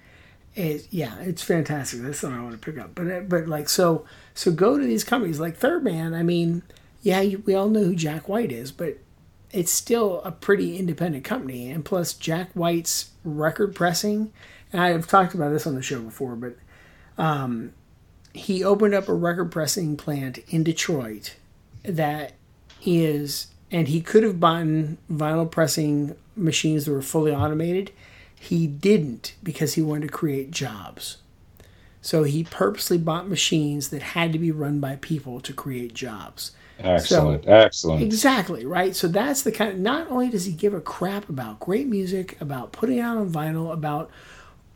It, 0.55 0.87
yeah, 0.89 1.19
it's 1.19 1.43
fantastic. 1.43 2.01
That's 2.01 2.19
something 2.19 2.39
I 2.39 2.43
want 2.43 2.59
to 2.59 2.71
pick 2.71 2.81
up. 2.81 2.95
But 2.95 3.11
uh, 3.11 3.19
but 3.21 3.47
like 3.47 3.69
so 3.69 4.05
so 4.33 4.51
go 4.51 4.77
to 4.77 4.85
these 4.85 5.03
companies 5.03 5.39
like 5.39 5.55
Third 5.55 5.83
Man. 5.83 6.13
I 6.13 6.23
mean, 6.23 6.63
yeah, 7.01 7.23
we 7.45 7.55
all 7.55 7.69
know 7.69 7.83
who 7.83 7.95
Jack 7.95 8.27
White 8.27 8.51
is, 8.51 8.71
but 8.71 8.97
it's 9.51 9.71
still 9.71 10.21
a 10.23 10.31
pretty 10.31 10.77
independent 10.77 11.23
company. 11.23 11.69
And 11.71 11.83
plus, 11.83 12.13
Jack 12.13 12.51
White's 12.53 13.11
record 13.23 13.75
pressing. 13.75 14.31
And 14.71 14.81
I've 14.81 15.07
talked 15.07 15.33
about 15.33 15.51
this 15.51 15.65
on 15.65 15.75
the 15.75 15.81
show 15.81 16.01
before, 16.01 16.35
but 16.35 16.55
um, 17.17 17.73
he 18.33 18.63
opened 18.63 18.93
up 18.93 19.07
a 19.07 19.13
record 19.13 19.51
pressing 19.51 19.97
plant 19.97 20.39
in 20.49 20.63
Detroit 20.63 21.35
that 21.83 22.33
is, 22.85 23.47
and 23.71 23.87
he 23.87 24.01
could 24.01 24.23
have 24.23 24.39
bought 24.39 24.65
vinyl 25.11 25.49
pressing 25.49 26.15
machines 26.35 26.85
that 26.85 26.91
were 26.91 27.01
fully 27.01 27.33
automated. 27.33 27.91
He 28.35 28.67
didn't 28.67 29.35
because 29.43 29.73
he 29.73 29.81
wanted 29.81 30.07
to 30.07 30.13
create 30.13 30.51
jobs. 30.51 31.17
So 32.01 32.23
he 32.23 32.43
purposely 32.43 32.97
bought 32.97 33.27
machines 33.27 33.89
that 33.89 34.01
had 34.01 34.31
to 34.33 34.39
be 34.39 34.51
run 34.51 34.79
by 34.79 34.95
people 34.95 35.41
to 35.41 35.53
create 35.53 35.93
jobs. 35.93 36.51
Excellent. 36.79 37.45
Excellent. 37.45 38.01
Exactly, 38.01 38.65
right? 38.65 38.95
So 38.95 39.07
that's 39.07 39.43
the 39.43 39.51
kind 39.51 39.83
not 39.83 40.09
only 40.09 40.29
does 40.29 40.45
he 40.45 40.53
give 40.53 40.73
a 40.73 40.79
crap 40.79 41.27
about 41.27 41.59
great 41.59 41.87
music, 41.87 42.39
about 42.39 42.71
putting 42.71 42.99
it 42.99 43.01
out 43.01 43.17
on 43.17 43.29
vinyl, 43.29 43.73
about 43.73 44.09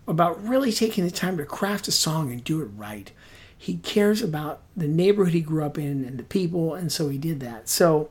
about 0.06 0.46
really 0.46 0.74
taking 0.74 1.06
the 1.06 1.12
time 1.12 1.38
to 1.38 1.46
craft 1.46 1.88
a 1.88 1.92
song 1.92 2.30
and 2.32 2.44
do 2.44 2.62
it 2.62 2.66
right. 2.76 3.12
He 3.58 3.78
cares 3.78 4.22
about 4.22 4.60
the 4.76 4.88
neighborhood 4.88 5.34
he 5.34 5.40
grew 5.40 5.64
up 5.64 5.78
in 5.78 6.04
and 6.04 6.18
the 6.20 6.24
people, 6.24 6.74
and 6.74 6.92
so 6.92 7.08
he 7.08 7.18
did 7.18 7.40
that. 7.40 7.70
So, 7.70 8.10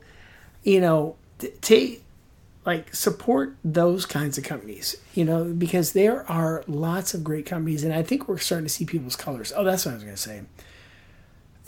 you 0.63 0.81
know, 0.81 1.15
take 1.61 2.03
like 2.65 2.95
support 2.95 3.55
those 3.63 4.05
kinds 4.05 4.37
of 4.37 4.43
companies, 4.43 4.95
you 5.13 5.25
know, 5.25 5.43
because 5.43 5.91
there 5.91 6.29
are 6.31 6.63
lots 6.67 7.13
of 7.13 7.23
great 7.23 7.45
companies, 7.45 7.83
and 7.83 7.93
I 7.93 8.03
think 8.03 8.27
we're 8.27 8.37
starting 8.37 8.65
to 8.65 8.73
see 8.73 8.85
people's 8.85 9.17
colors. 9.17 9.51
Oh, 9.55 9.63
that's 9.63 9.85
what 9.85 9.91
I 9.91 9.95
was 9.95 10.03
gonna 10.03 10.17
say, 10.17 10.43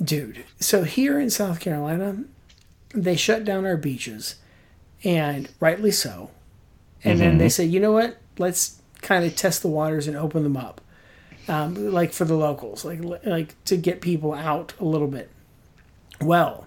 dude. 0.01 0.45
So 0.59 0.84
here 0.84 1.19
in 1.19 1.30
South 1.30 1.59
Carolina, 1.59 2.23
they 2.93 3.17
shut 3.17 3.43
down 3.43 3.65
our 3.65 3.77
beaches, 3.77 4.35
and 5.03 5.49
rightly 5.59 5.91
so. 5.91 6.31
And 7.03 7.19
then 7.19 7.38
they 7.38 7.49
say, 7.49 7.65
you 7.65 7.80
know 7.80 7.91
what? 7.91 8.17
Let's 8.39 8.81
kind 9.01 9.26
of 9.26 9.35
test 9.35 9.61
the 9.61 9.67
waters 9.67 10.07
and 10.07 10.17
open 10.17 10.41
them 10.41 10.57
up, 10.57 10.81
um, 11.47 11.91
like 11.91 12.13
for 12.13 12.26
the 12.26 12.35
locals, 12.35 12.84
like 12.85 12.99
like 13.26 13.63
to 13.65 13.77
get 13.77 14.01
people 14.01 14.34
out 14.34 14.73
a 14.80 14.85
little 14.85 15.07
bit. 15.07 15.30
Well, 16.22 16.65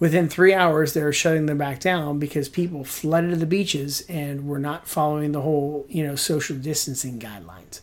within 0.00 0.28
three 0.28 0.52
hours, 0.52 0.94
they 0.94 1.02
were 1.02 1.12
shutting 1.12 1.46
them 1.46 1.58
back 1.58 1.78
down 1.78 2.18
because 2.18 2.48
people 2.48 2.82
flooded 2.84 3.38
the 3.38 3.46
beaches 3.46 4.02
and 4.08 4.48
were 4.48 4.58
not 4.58 4.88
following 4.88 5.30
the 5.32 5.42
whole 5.42 5.86
you 5.88 6.04
know 6.04 6.16
social 6.16 6.56
distancing 6.56 7.20
guidelines. 7.20 7.80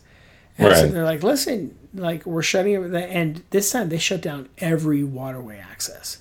And 0.58 0.76
so 0.76 0.88
they're 0.88 1.04
like, 1.04 1.22
listen, 1.22 1.78
like 1.94 2.26
we're 2.26 2.42
shutting 2.42 2.74
it, 2.74 2.94
and 3.10 3.42
this 3.50 3.70
time 3.72 3.88
they 3.88 3.98
shut 3.98 4.20
down 4.20 4.48
every 4.58 5.04
waterway 5.04 5.58
access 5.58 6.18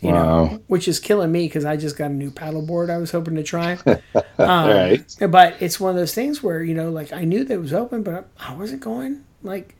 you 0.00 0.10
Wow. 0.10 0.44
know, 0.46 0.60
which 0.66 0.88
is 0.88 0.98
killing 0.98 1.30
me 1.30 1.46
because 1.46 1.64
I 1.64 1.76
just 1.76 1.96
got 1.96 2.10
a 2.10 2.14
new 2.14 2.30
paddleboard 2.30 2.90
I 2.90 2.98
was 2.98 3.10
hoping 3.10 3.34
to 3.36 3.42
try. 3.42 3.78
All 3.86 4.22
um, 4.38 4.70
right. 4.70 5.16
But 5.28 5.56
it's 5.60 5.78
one 5.78 5.90
of 5.90 5.96
those 5.96 6.14
things 6.14 6.42
where 6.42 6.62
you 6.62 6.74
know, 6.74 6.90
like 6.90 7.12
I 7.12 7.24
knew 7.24 7.44
that 7.44 7.54
it 7.54 7.60
was 7.60 7.72
open, 7.72 8.02
but 8.02 8.28
I 8.38 8.54
wasn't 8.54 8.80
going. 8.80 9.24
Like 9.42 9.74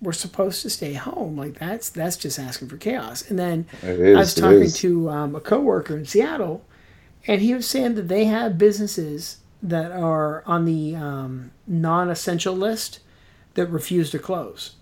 we're 0.00 0.12
supposed 0.12 0.62
to 0.62 0.70
stay 0.70 0.94
home. 0.94 1.36
Like 1.36 1.58
that's 1.58 1.90
that's 1.90 2.16
just 2.16 2.38
asking 2.38 2.68
for 2.68 2.76
chaos. 2.76 3.28
And 3.28 3.38
then 3.38 3.66
is, 3.82 4.16
I 4.16 4.20
was 4.20 4.34
talking 4.34 4.70
to 4.70 5.10
um, 5.10 5.34
a 5.34 5.40
coworker 5.40 5.96
in 5.96 6.06
Seattle, 6.06 6.64
and 7.26 7.40
he 7.40 7.54
was 7.54 7.68
saying 7.68 7.94
that 7.96 8.08
they 8.08 8.24
have 8.24 8.58
businesses 8.58 9.38
that 9.62 9.92
are 9.92 10.42
on 10.46 10.64
the 10.64 10.96
um, 10.96 11.50
non-essential 11.66 12.54
list 12.54 13.00
that 13.54 13.66
refuse 13.66 14.10
to 14.10 14.18
close. 14.18 14.76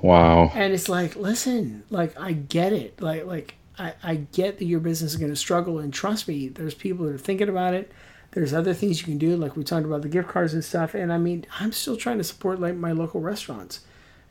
Wow. 0.00 0.50
And 0.54 0.72
it's 0.72 0.88
like, 0.88 1.16
listen, 1.16 1.84
like 1.90 2.18
I 2.20 2.32
get 2.32 2.72
it. 2.72 3.00
Like 3.00 3.24
like 3.24 3.54
I, 3.78 3.94
I 4.02 4.14
get 4.16 4.58
that 4.58 4.64
your 4.64 4.80
business 4.80 5.12
is 5.12 5.16
gonna 5.16 5.36
struggle 5.36 5.78
and 5.78 5.92
trust 5.92 6.28
me, 6.28 6.48
there's 6.48 6.74
people 6.74 7.06
that 7.06 7.14
are 7.14 7.18
thinking 7.18 7.48
about 7.48 7.74
it. 7.74 7.90
There's 8.32 8.54
other 8.54 8.74
things 8.74 9.00
you 9.00 9.04
can 9.04 9.18
do, 9.18 9.36
like 9.36 9.56
we 9.56 9.64
talked 9.64 9.86
about 9.86 10.02
the 10.02 10.08
gift 10.08 10.28
cards 10.28 10.54
and 10.54 10.64
stuff. 10.64 10.94
And 10.94 11.12
I 11.12 11.18
mean, 11.18 11.46
I'm 11.60 11.72
still 11.72 11.96
trying 11.96 12.18
to 12.18 12.24
support 12.24 12.60
like 12.60 12.74
my 12.74 12.92
local 12.92 13.20
restaurants. 13.20 13.80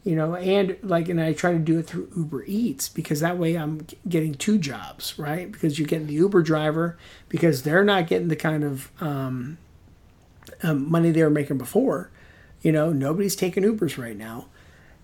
You 0.03 0.15
know, 0.15 0.35
and 0.35 0.77
like 0.81 1.09
and 1.09 1.21
I 1.21 1.33
try 1.33 1.51
to 1.51 1.59
do 1.59 1.77
it 1.77 1.85
through 1.85 2.09
Uber 2.17 2.43
Eats 2.45 2.89
because 2.89 3.19
that 3.19 3.37
way 3.37 3.55
I'm 3.55 3.85
getting 4.09 4.33
two 4.33 4.57
jobs, 4.57 5.19
right? 5.19 5.51
Because 5.51 5.77
you're 5.77 5.87
getting 5.87 6.07
the 6.07 6.15
Uber 6.15 6.41
driver 6.41 6.97
because 7.29 7.61
they're 7.61 7.83
not 7.83 8.07
getting 8.07 8.27
the 8.27 8.35
kind 8.35 8.63
of 8.63 8.89
um, 8.99 9.59
um, 10.63 10.89
money 10.89 11.11
they 11.11 11.21
were 11.21 11.29
making 11.29 11.59
before. 11.59 12.09
You 12.63 12.71
know, 12.71 12.91
nobody's 12.91 13.35
taking 13.35 13.63
Ubers 13.63 13.99
right 13.99 14.17
now. 14.17 14.47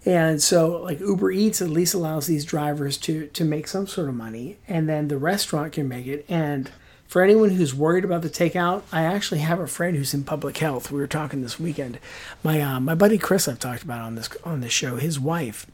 And 0.04 0.42
so, 0.42 0.82
like 0.82 1.00
Uber 1.00 1.32
Eats 1.32 1.62
at 1.62 1.70
least 1.70 1.94
allows 1.94 2.26
these 2.26 2.46
drivers 2.46 2.98
to 3.00 3.28
to 3.28 3.44
make 3.44 3.68
some 3.68 3.86
sort 3.86 4.10
of 4.10 4.16
money, 4.16 4.58
and 4.68 4.90
then 4.90 5.10
the 5.10 5.18
restaurant 5.18 5.74
can 5.74 5.88
make 5.88 6.08
it. 6.08 6.26
And 6.28 6.72
for 7.08 7.22
anyone 7.24 7.52
who's 7.52 7.74
worried 7.74 8.04
about 8.04 8.22
the 8.22 8.30
takeout, 8.30 8.84
I 8.92 9.04
actually 9.04 9.40
have 9.40 9.60
a 9.60 9.68
friend 9.68 9.96
who's 9.96 10.14
in 10.14 10.24
public 10.24 10.58
health. 10.58 10.92
We 10.92 11.00
were 11.00 11.08
talking 11.08 11.42
this 11.42 11.60
weekend. 11.60 12.00
My 12.44 12.62
uh, 12.62 12.80
my 12.80 12.96
buddy 12.96 13.18
Chris, 13.18 13.48
I've 13.48 13.60
talked 13.60 13.84
about 13.84 14.02
on 14.02 14.16
this 14.16 14.30
on 14.44 14.60
this 14.62 14.74
show. 14.74 14.98
His 14.98 15.20
wife, 15.20 15.66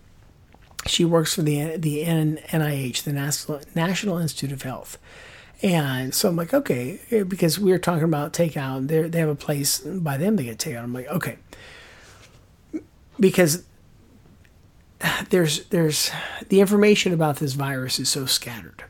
she 0.86 1.04
works 1.04 1.34
for 1.34 1.42
the 1.42 1.76
the 1.78 2.04
NIH, 2.04 3.04
the 3.04 3.14
National 3.14 3.62
National 3.74 4.18
Institute 4.20 4.52
of 4.52 4.62
Health. 4.62 4.98
And 5.64 6.14
so 6.14 6.28
I'm 6.28 6.36
like, 6.36 6.54
okay, 6.54 7.00
eh, 7.10 7.24
because 7.24 7.58
we 7.58 7.72
were 7.72 7.80
talking 7.80 8.04
about 8.04 8.34
takeout. 8.34 8.88
They 8.88 9.02
they 9.04 9.20
have 9.20 9.30
a 9.30 9.36
place 9.36 9.80
by 9.80 10.18
them 10.18 10.38
to 10.38 10.44
get 10.44 10.60
takeout. 10.60 10.84
I'm 10.84 10.94
like, 10.94 11.08
okay, 11.08 11.38
because 13.20 13.64
there's 15.30 15.66
there's 15.66 16.12
the 16.50 16.60
information 16.60 17.12
about 17.12 17.38
this 17.38 17.54
virus 17.54 18.00
is 18.00 18.10
so 18.10 18.26
scattered, 18.28 18.84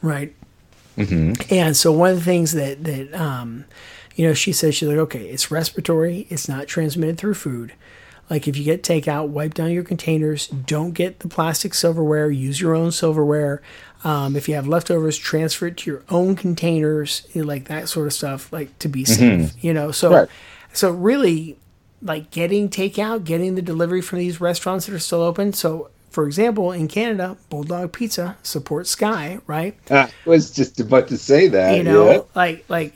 right? 0.00 0.34
And 1.50 1.76
so 1.76 1.92
one 1.92 2.10
of 2.10 2.16
the 2.18 2.24
things 2.24 2.52
that 2.52 2.84
that 2.84 3.14
um, 3.14 3.64
you 4.14 4.26
know, 4.26 4.34
she 4.34 4.52
says 4.52 4.74
she's 4.74 4.88
like, 4.88 4.96
okay, 4.98 5.26
it's 5.28 5.50
respiratory, 5.50 6.26
it's 6.30 6.48
not 6.48 6.66
transmitted 6.66 7.18
through 7.18 7.34
food. 7.34 7.72
Like 8.30 8.48
if 8.48 8.56
you 8.56 8.64
get 8.64 8.82
takeout, 8.82 9.28
wipe 9.28 9.54
down 9.54 9.70
your 9.70 9.84
containers. 9.84 10.48
Don't 10.48 10.92
get 10.92 11.20
the 11.20 11.28
plastic 11.28 11.74
silverware. 11.74 12.28
Use 12.30 12.60
your 12.60 12.74
own 12.74 12.90
silverware. 12.90 13.62
Um, 14.04 14.34
if 14.36 14.48
you 14.48 14.54
have 14.56 14.66
leftovers, 14.66 15.16
transfer 15.16 15.68
it 15.68 15.76
to 15.78 15.90
your 15.90 16.02
own 16.08 16.34
containers, 16.34 17.26
you 17.32 17.42
know, 17.42 17.48
like 17.48 17.66
that 17.68 17.88
sort 17.88 18.06
of 18.06 18.12
stuff, 18.12 18.52
like 18.52 18.76
to 18.80 18.88
be 18.88 19.04
safe. 19.04 19.52
You 19.62 19.72
know, 19.72 19.90
so 19.92 20.10
Right. 20.12 20.28
so 20.72 20.90
really, 20.90 21.56
like 22.02 22.30
getting 22.30 22.68
takeout, 22.68 23.24
getting 23.24 23.54
the 23.54 23.62
delivery 23.62 24.00
from 24.00 24.18
these 24.18 24.40
restaurants 24.40 24.86
that 24.86 24.94
are 24.94 24.98
still 24.98 25.22
open. 25.22 25.52
So, 25.52 25.90
for 26.16 26.26
example, 26.26 26.72
in 26.72 26.88
Canada, 26.88 27.36
Bulldog 27.50 27.92
Pizza 27.92 28.38
supports 28.42 28.88
Sky, 28.88 29.38
right? 29.46 29.76
I 29.90 30.10
was 30.24 30.50
just 30.50 30.80
about 30.80 31.08
to 31.08 31.18
say 31.18 31.46
that. 31.48 31.76
you 31.76 31.82
know 31.82 32.10
yeah. 32.10 32.20
like 32.34 32.64
like 32.70 32.94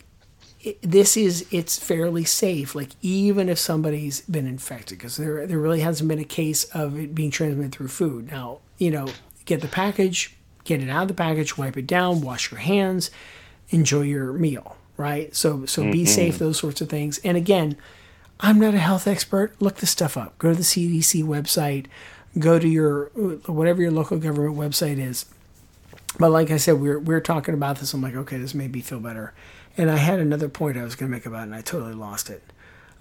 it, 0.62 0.80
this 0.80 1.18
is 1.18 1.47
it's 1.51 1.78
fairly 1.78 2.24
safe 2.24 2.74
like 2.74 2.92
even 3.02 3.51
if 3.51 3.59
somebody's 3.59 4.22
been 4.22 4.47
infected 4.47 4.97
because 4.97 5.18
there 5.18 5.47
there 5.47 5.59
really 5.59 5.80
hasn't 5.80 6.09
been 6.09 6.18
a 6.18 6.24
case 6.24 6.64
of 6.72 6.98
it 6.98 7.14
being 7.14 7.30
transmitted 7.30 7.72
through 7.72 7.88
food 7.88 8.30
now 8.30 8.60
you 8.78 8.90
know 8.90 9.06
get 9.44 9.60
the 9.60 9.68
package 9.68 10.34
get 10.64 10.82
it 10.82 10.88
out 10.88 11.02
of 11.02 11.09
the 11.09 11.14
package 11.14 11.59
wipe 11.59 11.76
it 11.76 11.86
down 11.86 12.22
wash 12.22 12.51
your 12.51 12.60
hands 12.60 13.10
enjoy 13.68 14.02
your 14.02 14.32
meal 14.32 14.78
right 14.97 15.36
so 15.36 15.66
so 15.66 15.82
be 15.82 16.05
mm-hmm. 16.05 16.06
safe 16.06 16.38
those 16.38 16.59
sorts 16.59 16.80
of 16.80 16.88
things 16.88 17.18
and 17.18 17.36
again 17.36 17.76
i'm 18.40 18.59
not 18.59 18.72
a 18.74 18.78
health 18.78 19.06
expert 19.06 19.55
look 19.60 19.76
this 19.76 19.90
stuff 19.90 20.16
up 20.16 20.36
go 20.38 20.51
to 20.51 20.56
the 20.56 20.62
cdc 20.62 21.22
website 21.22 21.86
go 22.39 22.59
to 22.59 22.69
your 22.69 23.07
whatever 23.47 23.82
your 23.82 23.90
local 23.90 24.19
government 24.19 24.57
website 24.57 24.98
is 24.98 25.27
but 26.19 26.31
like 26.31 26.51
I 26.51 26.57
said, 26.57 26.81
we're 26.81 26.98
we 26.98 27.15
were 27.15 27.20
talking 27.20 27.55
about 27.55 27.78
this. 27.78 27.94
I'm 27.94 28.02
like, 28.02 28.15
okay, 28.15 28.39
this 28.39 28.55
made 28.55 28.73
me 28.73 28.81
feel 28.81 29.01
better. 29.01 29.32
And 29.77 29.90
I 29.90 29.97
had 29.97 30.19
another 30.19 30.48
point 30.48 30.77
I 30.77 30.82
was 30.82 30.94
going 30.94 31.11
to 31.11 31.16
make 31.16 31.27
about 31.27 31.40
it, 31.40 31.44
and 31.44 31.55
I 31.55 31.61
totally 31.61 31.94
lost 31.94 32.28
it. 32.28 32.43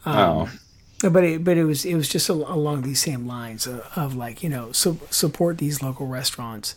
Um, 0.06 0.16
oh. 0.16 1.10
But 1.10 1.24
it, 1.24 1.44
but 1.44 1.58
it 1.58 1.64
was 1.64 1.86
it 1.86 1.96
was 1.96 2.10
just 2.10 2.30
al- 2.30 2.52
along 2.52 2.82
these 2.82 3.02
same 3.02 3.26
lines 3.26 3.66
of, 3.66 3.90
of 3.96 4.16
like 4.16 4.44
you 4.44 4.50
know 4.50 4.72
su- 4.74 5.00
support 5.10 5.58
these 5.58 5.82
local 5.82 6.08
restaurants, 6.08 6.76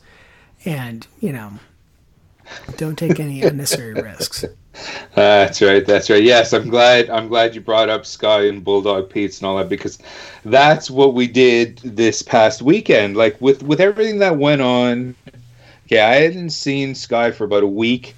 and 0.64 1.06
you 1.20 1.32
know 1.32 1.54
don't 2.76 2.96
take 2.96 3.20
any 3.20 3.42
unnecessary 3.42 3.94
risks. 3.94 4.44
That's 5.14 5.60
right. 5.60 5.84
That's 5.84 6.08
right. 6.08 6.22
Yes, 6.22 6.52
I'm 6.52 6.68
glad. 6.68 7.10
I'm 7.10 7.28
glad 7.28 7.54
you 7.54 7.60
brought 7.60 7.88
up 7.90 8.06
Sky 8.06 8.46
and 8.46 8.64
Bulldog 8.64 9.10
Pete's 9.10 9.38
and 9.40 9.46
all 9.46 9.56
that 9.58 9.68
because 9.68 9.98
that's 10.44 10.90
what 10.90 11.12
we 11.14 11.26
did 11.26 11.78
this 11.84 12.22
past 12.22 12.62
weekend. 12.62 13.16
Like 13.16 13.38
with 13.40 13.62
with 13.62 13.80
everything 13.80 14.18
that 14.20 14.38
went 14.38 14.62
on. 14.62 15.14
Okay, 15.86 16.00
I 16.00 16.14
hadn't 16.14 16.50
seen 16.50 16.94
Sky 16.94 17.30
for 17.30 17.44
about 17.44 17.62
a 17.62 17.66
week 17.68 18.14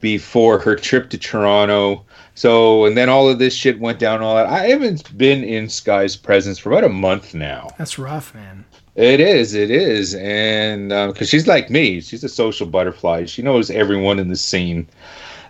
before 0.00 0.58
her 0.60 0.76
trip 0.76 1.10
to 1.10 1.18
Toronto. 1.18 2.04
So 2.36 2.84
and 2.84 2.96
then 2.96 3.08
all 3.08 3.28
of 3.28 3.38
this 3.40 3.54
shit 3.54 3.80
went 3.80 3.98
down. 3.98 4.16
and 4.16 4.24
All 4.24 4.36
that. 4.36 4.46
I 4.46 4.68
haven't 4.68 5.16
been 5.18 5.42
in 5.42 5.68
Sky's 5.68 6.14
presence 6.14 6.58
for 6.58 6.70
about 6.70 6.84
a 6.84 6.88
month 6.88 7.34
now. 7.34 7.70
That's 7.78 7.98
rough, 7.98 8.32
man. 8.34 8.64
It 8.96 9.20
is, 9.20 9.52
it 9.54 9.70
is, 9.70 10.14
and 10.14 10.88
because 11.12 11.28
she's 11.28 11.46
like 11.46 11.68
me, 11.68 12.00
she's 12.00 12.24
a 12.24 12.28
social 12.30 12.66
butterfly. 12.66 13.26
She 13.26 13.42
knows 13.42 13.70
everyone 13.70 14.18
in 14.18 14.28
the 14.28 14.36
scene 14.36 14.88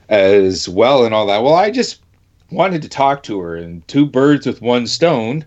as 0.08 0.68
well, 0.68 1.04
and 1.04 1.14
all 1.14 1.26
that. 1.26 1.42
Well, 1.44 1.54
I 1.54 1.70
just 1.70 2.00
wanted 2.50 2.82
to 2.82 2.88
talk 2.88 3.22
to 3.24 3.38
her, 3.40 3.54
and 3.56 3.86
two 3.86 4.04
birds 4.04 4.46
with 4.46 4.62
one 4.62 4.86
stone. 4.88 5.44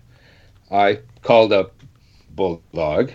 I 0.70 1.00
called 1.22 1.52
up 1.52 1.74
Bulldog. 2.30 3.12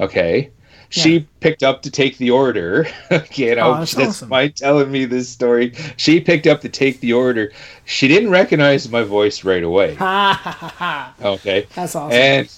Okay, 0.00 0.50
she 0.88 1.26
picked 1.40 1.62
up 1.62 1.82
to 1.82 1.90
take 1.90 2.16
the 2.16 2.30
order. 2.30 2.86
you 3.34 3.54
know, 3.56 3.72
Oh, 3.74 3.78
that's 3.80 3.92
that's 3.92 4.08
awesome. 4.08 4.30
my 4.30 4.48
telling 4.48 4.90
me 4.90 5.04
this 5.04 5.28
story. 5.28 5.74
She 5.98 6.18
picked 6.18 6.46
up 6.46 6.62
to 6.62 6.70
take 6.70 7.00
the 7.00 7.12
order. 7.12 7.52
She 7.84 8.08
didn't 8.08 8.30
recognize 8.30 8.88
my 8.88 9.02
voice 9.02 9.44
right 9.44 9.62
away. 9.62 9.98
Okay. 11.20 11.66
That's 11.74 11.94
awesome. 11.94 12.12
And 12.12 12.46
uh, 12.46 12.50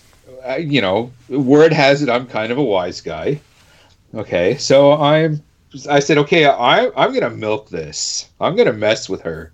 you 0.58 0.80
know, 0.80 1.12
word 1.28 1.72
has 1.72 2.02
it 2.02 2.08
I'm 2.08 2.26
kind 2.26 2.52
of 2.52 2.58
a 2.58 2.62
wise 2.64 3.00
guy. 3.00 3.40
Okay, 4.14 4.56
so 4.58 4.92
I'm. 4.94 5.42
I 5.88 6.00
said, 6.00 6.18
okay, 6.18 6.46
I 6.46 6.86
I'm 6.96 7.12
gonna 7.14 7.30
milk 7.30 7.70
this. 7.70 8.28
I'm 8.40 8.56
gonna 8.56 8.72
mess 8.72 9.08
with 9.08 9.22
her, 9.22 9.52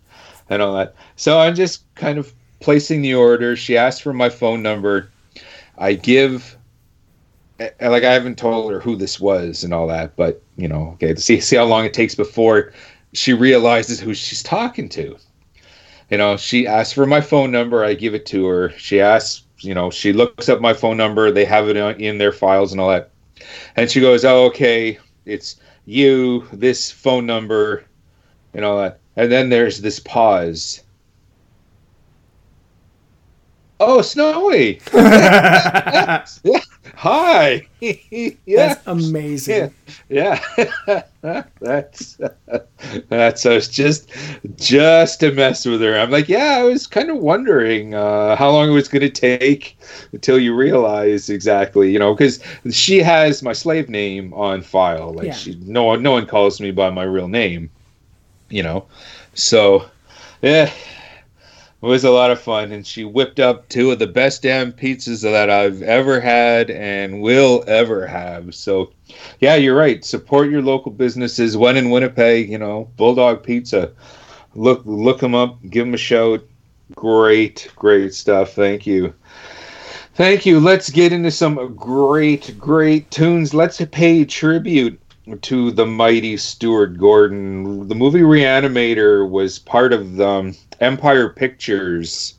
and 0.51 0.63
all 0.63 0.75
that. 0.77 0.95
So 1.17 1.39
I'm 1.39 1.55
just 1.55 1.85
kind 1.95 2.19
of 2.19 2.33
placing 2.61 3.03
the 3.03 3.15
order. 3.15 3.57
She 3.57 3.77
asked 3.77 4.03
for 4.03 4.13
my 4.15 4.29
phone 4.31 4.63
number. 4.63 5.13
I 5.79 5.95
give. 5.95 6.57
eh, 7.59 7.71
Like 7.81 8.05
I 8.05 8.13
haven't 8.13 8.39
told 8.39 8.73
her 8.73 8.81
who 8.81 8.97
this 8.97 9.21
was 9.21 9.65
and 9.65 9.73
all 9.75 9.87
that, 9.89 10.17
but 10.17 10.43
you 10.57 10.69
know, 10.69 10.91
okay, 10.95 11.15
see 11.17 11.41
see 11.41 11.57
how 11.57 11.65
long 11.65 11.85
it 11.85 11.95
takes 11.95 12.15
before 12.15 12.73
she 13.13 13.33
realizes 13.33 14.01
who 14.01 14.15
she's 14.15 14.43
talking 14.43 14.89
to 14.91 15.17
you 16.11 16.19
know, 16.19 16.37
she 16.37 16.67
asks 16.67 16.93
for 16.93 17.07
my 17.07 17.21
phone 17.21 17.51
number. 17.51 17.85
I 17.85 17.95
give 17.95 18.15
it 18.15 18.27
to 18.27 18.47
her. 18.47 18.71
She 18.79 19.01
asks, 19.01 19.43
you 19.67 19.75
know, 19.75 19.91
she 19.91 20.13
looks 20.13 20.49
up 20.49 20.61
my 20.61 20.73
phone 20.73 20.97
number. 20.97 21.31
They 21.31 21.45
have 21.45 21.69
it 21.69 21.77
in- 21.77 22.19
their 22.19 22.33
files 22.33 22.73
and 22.73 22.81
all 22.81 22.89
that. 22.91 23.11
And 23.77 23.91
she 23.91 24.01
goes, 24.01 24.25
oh, 24.25 24.45
okay, 24.47 24.99
it's 25.25 25.57
you, 25.85 26.47
this 26.53 26.91
phone 26.91 27.27
number, 27.27 27.85
and 28.55 28.65
all 28.65 28.79
that. 28.79 29.01
And 29.17 29.31
then 29.31 29.49
there's 29.49 29.81
this 29.81 30.01
pause. 30.01 30.83
Oh, 33.79 34.01
Snowy. 34.01 34.81
Hi. 36.95 37.67
yeah. 37.81 38.31
That's 38.47 38.87
amazing. 38.87 39.75
Yeah, 40.09 40.41
yeah. 40.89 41.03
that's 41.61 42.19
that's 43.09 43.43
so 43.43 43.53
it's 43.53 43.69
just 43.69 44.11
just 44.57 45.21
to 45.21 45.33
mess 45.33 45.65
with 45.67 45.81
her. 45.81 45.99
I'm 45.99 46.11
like, 46.11 46.29
yeah, 46.29 46.57
I 46.59 46.63
was 46.63 46.87
kind 46.87 47.11
of 47.11 47.19
wondering 47.19 47.95
uh, 47.95 48.37
how 48.37 48.51
long 48.51 48.69
it 48.69 48.73
was 48.73 48.89
going 48.89 49.03
to 49.03 49.11
take 49.11 49.77
until 50.13 50.39
you 50.39 50.55
realize 50.55 51.29
exactly, 51.29 51.91
you 51.93 51.99
know, 51.99 52.15
because 52.15 52.41
she 52.71 52.99
has 52.99 53.43
my 53.43 53.53
slave 53.53 53.89
name 53.89 54.33
on 54.35 54.63
file. 54.63 55.13
Like 55.13 55.27
Yeah. 55.27 55.33
she, 55.33 55.57
no 55.63 55.85
one, 55.85 56.03
no 56.03 56.13
one 56.13 56.27
calls 56.27 56.61
me 56.61 56.71
by 56.71 56.91
my 56.91 57.03
real 57.05 57.29
name, 57.29 57.71
you 58.49 58.63
know. 58.63 58.87
So, 59.35 59.87
yeah, 60.43 60.71
it 61.87 61.91
was 61.91 62.03
a 62.03 62.11
lot 62.11 62.33
of 62.33 62.41
fun, 62.41 62.73
and 62.73 62.85
she 62.85 63.05
whipped 63.05 63.39
up 63.39 63.69
two 63.69 63.93
of 63.93 64.01
the 64.01 64.09
best 64.09 64.43
damn 64.43 64.73
pizzas 64.73 65.23
that 65.23 65.49
I've 65.49 65.83
ever 65.83 66.19
had 66.19 66.69
and 66.69 67.23
will 67.23 67.63
ever 67.69 68.09
have. 68.09 68.57
So, 68.57 68.93
yeah, 69.39 69.55
you're 69.55 69.77
right. 69.77 70.05
Support 70.05 70.51
your 70.51 70.63
local 70.63 70.91
businesses. 70.91 71.57
When 71.57 71.77
in 71.77 71.91
Winnipeg, 71.91 72.51
you 72.51 72.59
know, 72.59 72.91
Bulldog 72.97 73.45
Pizza. 73.45 73.93
Look, 74.57 74.83
look 74.85 75.21
them 75.21 75.37
up. 75.37 75.59
Give 75.71 75.87
them 75.87 75.95
a 75.95 75.97
shout. 75.97 76.43
Great, 76.97 77.71
great 77.77 78.15
stuff. 78.15 78.53
Thank 78.53 78.85
you. 78.85 79.15
Thank 80.15 80.45
you. 80.45 80.59
Let's 80.59 80.91
get 80.91 81.13
into 81.13 81.31
some 81.31 81.77
great, 81.77 82.59
great 82.59 83.09
tunes. 83.13 83.55
Let's 83.55 83.81
pay 83.93 84.25
tribute 84.25 84.99
to 85.43 85.73
the 85.73 85.87
mighty 85.87 86.37
Stuart 86.37 86.99
Gordon. 86.99 87.89
The 87.89 87.97
movie 87.97 88.21
Reanimator 88.21 89.29
was 89.29 89.59
part 89.59 89.93
of 89.93 90.21
um, 90.21 90.55
Empire 90.81 91.29
Pictures 91.29 92.35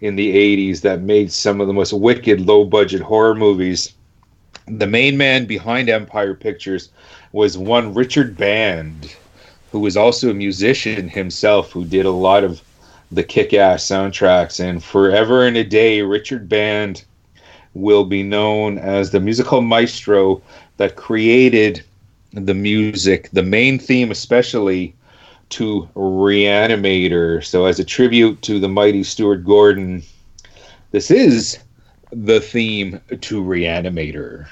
in 0.00 0.14
the 0.14 0.32
80s 0.32 0.82
that 0.82 1.00
made 1.00 1.32
some 1.32 1.60
of 1.60 1.66
the 1.66 1.72
most 1.72 1.92
wicked 1.92 2.40
low 2.40 2.64
budget 2.64 3.00
horror 3.00 3.34
movies. 3.34 3.94
The 4.68 4.86
main 4.86 5.16
man 5.16 5.46
behind 5.46 5.88
Empire 5.88 6.34
Pictures 6.34 6.90
was 7.32 7.58
one 7.58 7.92
Richard 7.92 8.36
Band, 8.36 9.16
who 9.72 9.80
was 9.80 9.96
also 9.96 10.30
a 10.30 10.34
musician 10.34 11.08
himself, 11.08 11.72
who 11.72 11.84
did 11.84 12.06
a 12.06 12.10
lot 12.10 12.44
of 12.44 12.62
the 13.10 13.24
kick 13.24 13.52
ass 13.52 13.84
soundtracks. 13.84 14.60
And 14.60 14.82
forever 14.82 15.44
and 15.44 15.56
a 15.56 15.64
day, 15.64 16.02
Richard 16.02 16.48
Band 16.48 17.04
will 17.74 18.04
be 18.04 18.22
known 18.22 18.78
as 18.78 19.10
the 19.10 19.18
musical 19.18 19.60
maestro 19.60 20.40
that 20.76 20.94
created 20.94 21.82
the 22.32 22.54
music, 22.54 23.28
the 23.32 23.42
main 23.42 23.78
theme, 23.78 24.10
especially 24.10 24.94
to 25.50 25.88
Reanimator. 25.94 27.44
So, 27.44 27.66
as 27.66 27.78
a 27.78 27.84
tribute 27.84 28.40
to 28.42 28.58
the 28.58 28.68
mighty 28.68 29.04
Stuart 29.04 29.44
Gordon, 29.44 30.02
this 30.90 31.10
is 31.10 31.58
the 32.10 32.40
theme 32.40 33.00
to 33.20 33.42
Reanimator. 33.42 34.46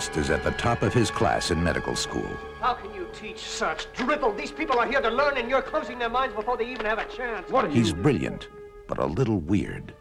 West 0.00 0.16
is 0.16 0.30
at 0.30 0.42
the 0.42 0.52
top 0.52 0.80
of 0.80 0.94
his 0.94 1.10
class 1.10 1.50
in 1.50 1.62
medical 1.62 1.94
school. 1.94 2.26
How 2.58 2.72
can 2.72 2.94
you 2.94 3.06
teach 3.12 3.40
such 3.40 3.92
drivel? 3.92 4.32
These 4.32 4.50
people 4.50 4.78
are 4.78 4.86
here 4.86 5.02
to 5.02 5.10
learn, 5.10 5.36
and 5.36 5.50
you're 5.50 5.60
closing 5.60 5.98
their 5.98 6.08
minds 6.08 6.34
before 6.34 6.56
they 6.56 6.64
even 6.64 6.86
have 6.86 6.98
a 6.98 7.04
chance. 7.04 7.50
What 7.50 7.66
are 7.66 7.68
He's 7.68 7.92
brilliant, 7.92 8.48
but 8.88 8.96
a 8.96 9.04
little 9.04 9.40
weird. 9.40 9.92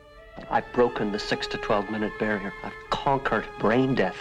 I've 0.50 0.72
broken 0.72 1.12
the 1.12 1.20
6 1.20 1.48
to 1.48 1.58
12 1.58 1.90
minute 1.92 2.14
barrier. 2.18 2.54
I've 2.64 2.72
conquered 2.92 3.44
brain 3.60 3.94
death. 3.94 4.16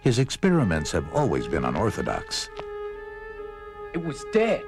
His 0.00 0.18
experiments 0.18 0.90
have 0.92 1.04
always 1.14 1.46
been 1.46 1.66
unorthodox. 1.66 2.48
It 3.92 4.02
was 4.02 4.24
dead. 4.32 4.62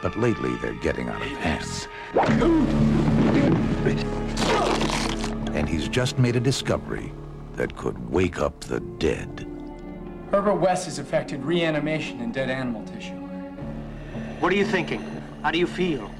But 0.00 0.16
lately 0.16 0.56
they're 0.62 0.80
getting 0.80 1.10
out 1.10 1.20
of 1.20 1.28
hand. 1.28 1.88
And 5.92 5.98
he's 5.98 6.10
just 6.10 6.18
made 6.18 6.36
a 6.36 6.40
discovery 6.40 7.12
that 7.56 7.76
could 7.76 8.10
wake 8.10 8.40
up 8.40 8.60
the 8.60 8.80
dead. 8.80 9.46
Herbert 10.30 10.54
West 10.54 10.86
has 10.86 10.98
affected 10.98 11.44
reanimation 11.44 12.22
in 12.22 12.32
dead 12.32 12.48
animal 12.48 12.82
tissue. 12.86 13.12
What 14.40 14.50
are 14.54 14.56
you 14.56 14.64
thinking? 14.64 15.02
How 15.42 15.50
do 15.50 15.58
you 15.58 15.66
feel? 15.66 16.10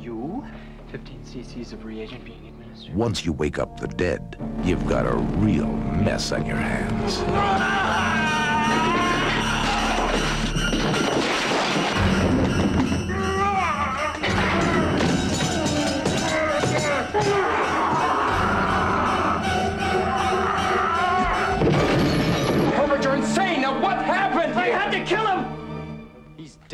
You? 0.00 0.46
15 0.92 1.24
cc's 1.24 1.72
of 1.72 1.84
reagent 1.84 2.24
being 2.24 2.46
administered. 2.46 2.94
Once 2.94 3.24
you 3.24 3.32
wake 3.32 3.58
up 3.58 3.80
the 3.80 3.88
dead, 3.88 4.36
you've 4.62 4.86
got 4.86 5.04
a 5.04 5.16
real 5.42 5.66
mess 5.66 6.30
on 6.30 6.46
your 6.46 6.58
hands. 6.58 8.23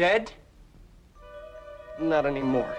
Dead? 0.01 0.33
Not 2.01 2.25
anymore. 2.25 2.75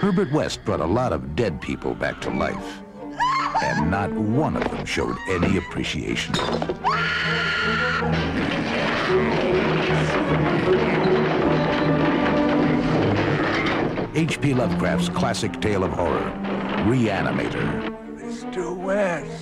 Herbert 0.00 0.32
West 0.32 0.64
brought 0.64 0.80
a 0.80 0.86
lot 0.86 1.12
of 1.12 1.36
dead 1.36 1.60
people 1.60 1.94
back 1.94 2.22
to 2.22 2.30
life. 2.30 2.82
And 3.62 3.90
not 3.90 4.10
one 4.10 4.56
of 4.56 4.64
them 4.70 4.86
showed 4.86 5.18
any 5.28 5.58
appreciation. 5.58 6.34
H.P. 14.14 14.54
Lovecraft's 14.54 15.10
classic 15.10 15.60
tale 15.60 15.84
of 15.84 15.92
horror, 15.92 16.32
Reanimator. 16.86 17.94
Mr. 18.16 18.74
West. 18.74 19.35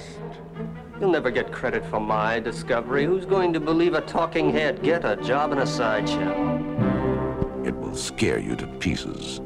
You'll 1.00 1.10
never 1.10 1.30
get 1.30 1.50
credit 1.50 1.84
for 1.86 1.98
my 2.00 2.38
discovery. 2.38 3.04
Who's 3.04 3.26
going 3.26 3.52
to 3.54 3.60
believe 3.60 3.94
a 3.94 4.00
talking 4.02 4.50
head? 4.50 4.82
Get 4.82 5.04
a 5.04 5.16
job 5.16 5.50
in 5.50 5.58
a 5.58 5.66
sideshow. 5.66 7.62
It 7.64 7.74
will 7.74 7.96
scare 7.96 8.38
you 8.38 8.54
to 8.56 8.66
pieces. 8.78 9.40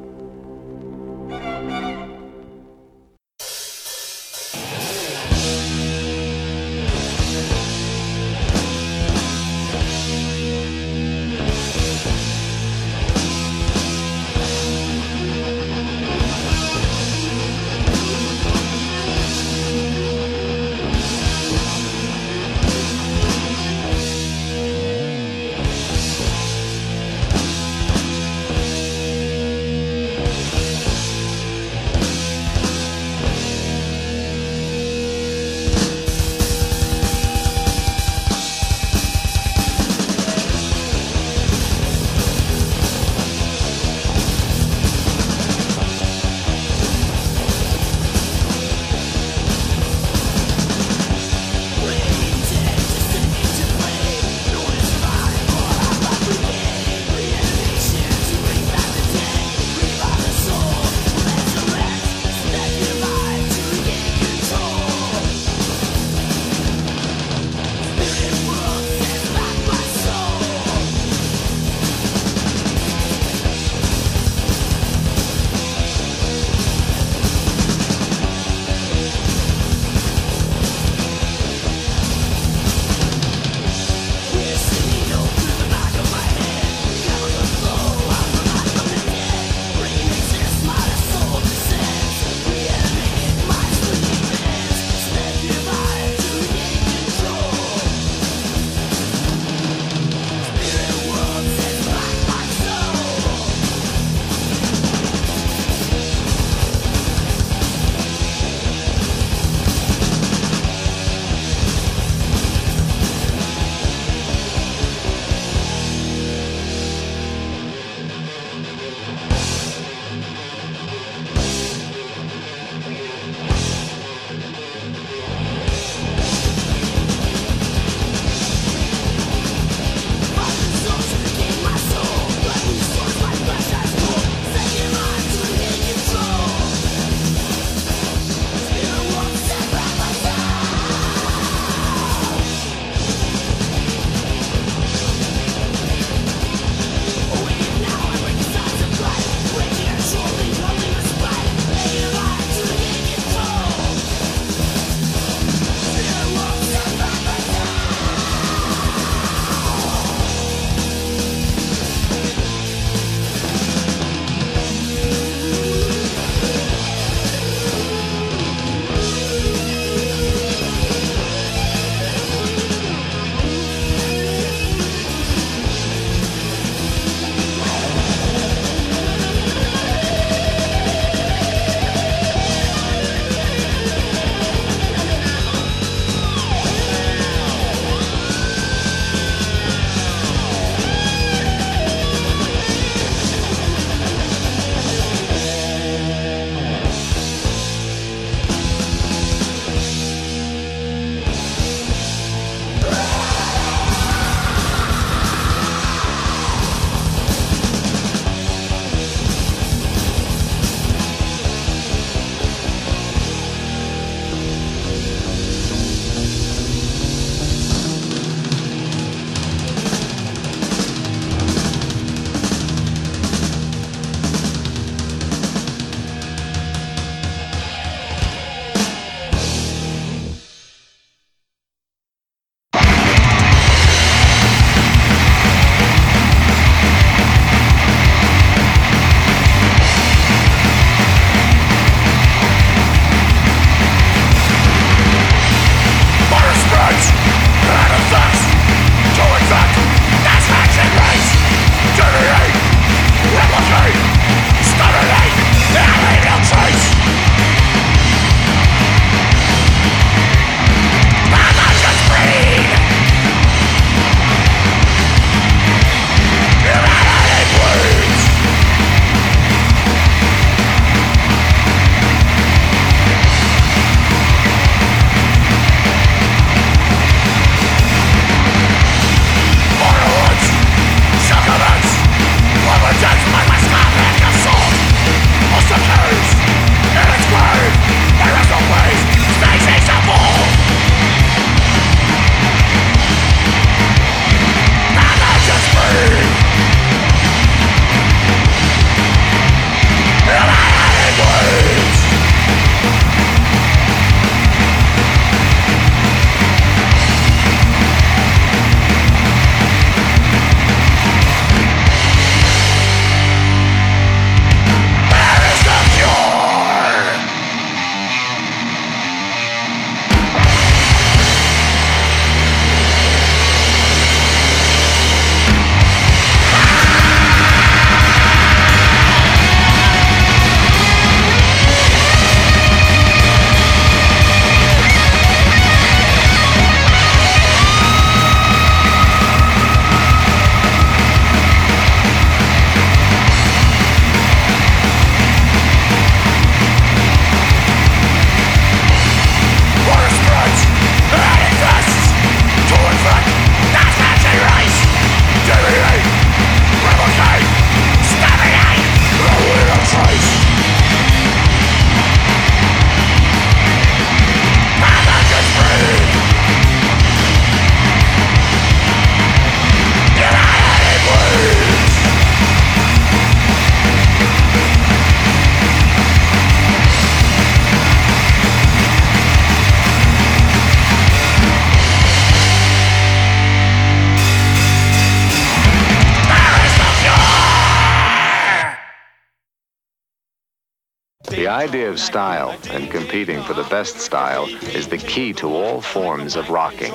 Idea 391.58 391.90
of 391.90 391.98
style 391.98 392.56
and 392.70 392.88
competing 392.88 393.42
for 393.42 393.52
the 393.52 393.64
best 393.64 393.98
style 393.98 394.46
is 394.76 394.86
the 394.86 394.96
key 394.96 395.32
to 395.32 395.48
all 395.48 395.80
forms 395.80 396.36
of 396.36 396.50
rocking. 396.50 396.92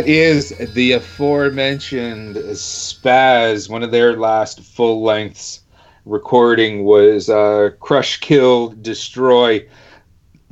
That 0.00 0.08
is 0.08 0.48
the 0.72 0.92
aforementioned 0.92 2.36
Spazz. 2.36 3.68
One 3.68 3.82
of 3.82 3.90
their 3.90 4.16
last 4.16 4.62
full 4.62 5.02
lengths 5.02 5.60
recording 6.06 6.84
was 6.84 7.28
uh, 7.28 7.72
Crush, 7.80 8.18
Kill, 8.20 8.68
Destroy. 8.80 9.68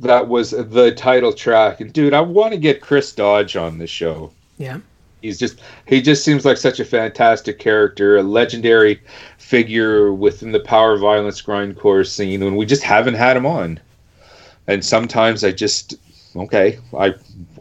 That 0.01 0.27
was 0.27 0.51
the 0.51 0.93
title 0.95 1.33
track. 1.33 1.81
And 1.81 1.91
dude, 1.91 2.13
I 2.13 2.21
want 2.21 2.51
to 2.51 2.59
get 2.59 2.79
Chris 2.79 3.11
Dodge 3.11 3.55
on 3.55 3.79
the 3.79 3.87
show. 3.87 4.31
Yeah. 4.59 4.81
He's 5.23 5.39
just 5.39 5.59
he 5.87 5.99
just 5.99 6.23
seems 6.23 6.45
like 6.45 6.57
such 6.57 6.79
a 6.79 6.85
fantastic 6.85 7.57
character, 7.57 8.17
a 8.17 8.21
legendary 8.23 9.01
figure 9.39 10.13
within 10.13 10.51
the 10.51 10.59
power 10.59 10.95
violence 10.95 11.41
grindcore 11.41 12.05
scene, 12.05 12.43
and 12.43 12.55
we 12.55 12.67
just 12.67 12.83
haven't 12.83 13.15
had 13.15 13.35
him 13.35 13.47
on. 13.47 13.79
And 14.67 14.85
sometimes 14.85 15.43
I 15.43 15.51
just 15.53 15.95
okay, 16.35 16.79
I 16.97 17.13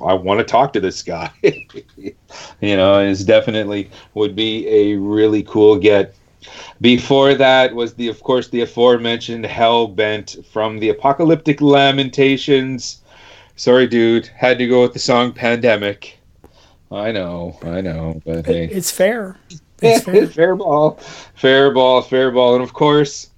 I 0.05 0.15
want 0.15 0.39
to 0.39 0.45
talk 0.45 0.73
to 0.75 0.81
this 0.81 1.03
guy. 1.03 1.31
you 1.43 2.77
know, 2.77 3.01
it's 3.01 3.25
definitely 3.25 3.91
would 4.15 4.35
be 4.37 4.69
a 4.69 4.97
really 4.97 5.43
cool 5.43 5.79
get. 5.79 6.15
Before 6.81 7.35
that 7.35 7.75
was 7.75 7.95
the 7.95 8.09
of 8.09 8.23
course 8.23 8.49
the 8.49 8.63
aforementioned 8.63 9.45
Hell 9.45 9.89
Bent 9.89 10.37
from 10.53 10.79
the 10.79 10.91
Apocalyptic 10.91 11.61
Lamentations. 11.61 13.03
Sorry, 13.57 13.89
dude, 13.89 14.27
had 14.29 14.59
to 14.59 14.69
go 14.69 14.83
with 14.83 14.93
the 14.93 15.01
song 15.01 15.33
Pandemic. 15.33 16.19
I 16.91 17.13
know, 17.13 17.59
I 17.63 17.81
know, 17.81 18.23
but 18.25 18.47
hey, 18.47 18.67
It's 18.67 18.91
fair. 18.91 19.37
it's 19.83 20.05
fair. 20.05 20.27
fair 20.27 20.57
ball, 20.57 20.93
fair 21.35 21.71
ball, 21.73 22.01
fair 22.03 22.31
ball, 22.31 22.55
and 22.55 22.63
of 22.63 22.73
course, 22.73 23.31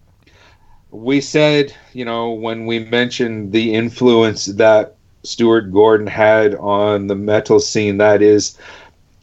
we 0.91 1.21
said, 1.21 1.75
you 1.93 2.05
know, 2.05 2.31
when 2.33 2.67
we 2.67 2.81
mentioned 2.81 3.53
the 3.53 3.75
influence 3.75 4.47
that 4.47 4.97
Stuart 5.23 5.73
Gordon 5.73 6.07
had 6.07 6.55
on 6.57 7.07
the 7.07 7.15
metal 7.15 7.61
scene, 7.61 7.99
that 7.99 8.23
is, 8.23 8.57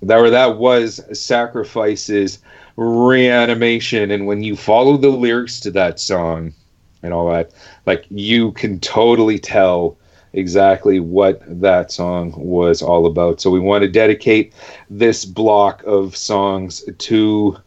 that 0.01 0.17
or 0.17 0.29
that 0.29 0.57
was 0.57 1.01
sacrifices, 1.19 2.39
reanimation, 2.75 4.11
and 4.11 4.27
when 4.27 4.43
you 4.43 4.55
follow 4.55 4.97
the 4.97 5.09
lyrics 5.09 5.59
to 5.61 5.71
that 5.71 5.99
song 5.99 6.53
and 7.01 7.13
all 7.13 7.29
that, 7.31 7.51
like 7.85 8.05
you 8.09 8.51
can 8.51 8.79
totally 8.79 9.39
tell 9.39 9.97
exactly 10.33 10.99
what 10.99 11.41
that 11.61 11.91
song 11.91 12.31
was 12.35 12.81
all 12.81 13.07
about. 13.07 13.41
So 13.41 13.49
we 13.49 13.59
want 13.59 13.81
to 13.81 13.87
dedicate 13.87 14.53
this 14.89 15.25
block 15.25 15.83
of 15.83 16.15
songs 16.15 16.83
to 16.97 17.57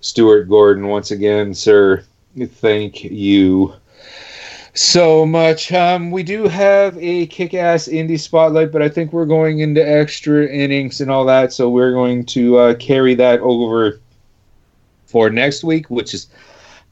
Stuart 0.00 0.44
Gordon 0.44 0.88
once 0.88 1.12
again, 1.12 1.54
sir. 1.54 2.04
Thank 2.36 3.04
you 3.04 3.74
so 4.78 5.26
much. 5.26 5.72
Um, 5.72 6.12
we 6.12 6.22
do 6.22 6.44
have 6.44 6.96
a 6.98 7.26
kick-ass 7.26 7.88
indie 7.88 8.18
spotlight, 8.18 8.70
but 8.70 8.80
I 8.80 8.88
think 8.88 9.12
we're 9.12 9.26
going 9.26 9.58
into 9.58 9.86
extra 9.86 10.46
innings 10.46 11.00
and 11.00 11.10
all 11.10 11.24
that, 11.24 11.52
so 11.52 11.68
we're 11.68 11.92
going 11.92 12.24
to 12.26 12.58
uh, 12.58 12.74
carry 12.74 13.14
that 13.16 13.40
over 13.40 14.00
for 15.06 15.30
next 15.30 15.64
week, 15.64 15.90
which 15.90 16.14
is 16.14 16.28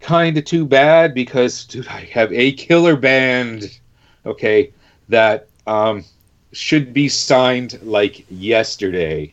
kind 0.00 0.36
of 0.36 0.44
too 0.44 0.66
bad 0.66 1.14
because, 1.14 1.64
dude, 1.64 1.86
I 1.86 2.00
have 2.12 2.32
a 2.32 2.52
killer 2.52 2.96
band. 2.96 3.78
Okay, 4.24 4.72
that 5.08 5.46
um, 5.68 6.04
should 6.52 6.92
be 6.92 7.08
signed 7.08 7.78
like 7.82 8.26
yesterday. 8.28 9.32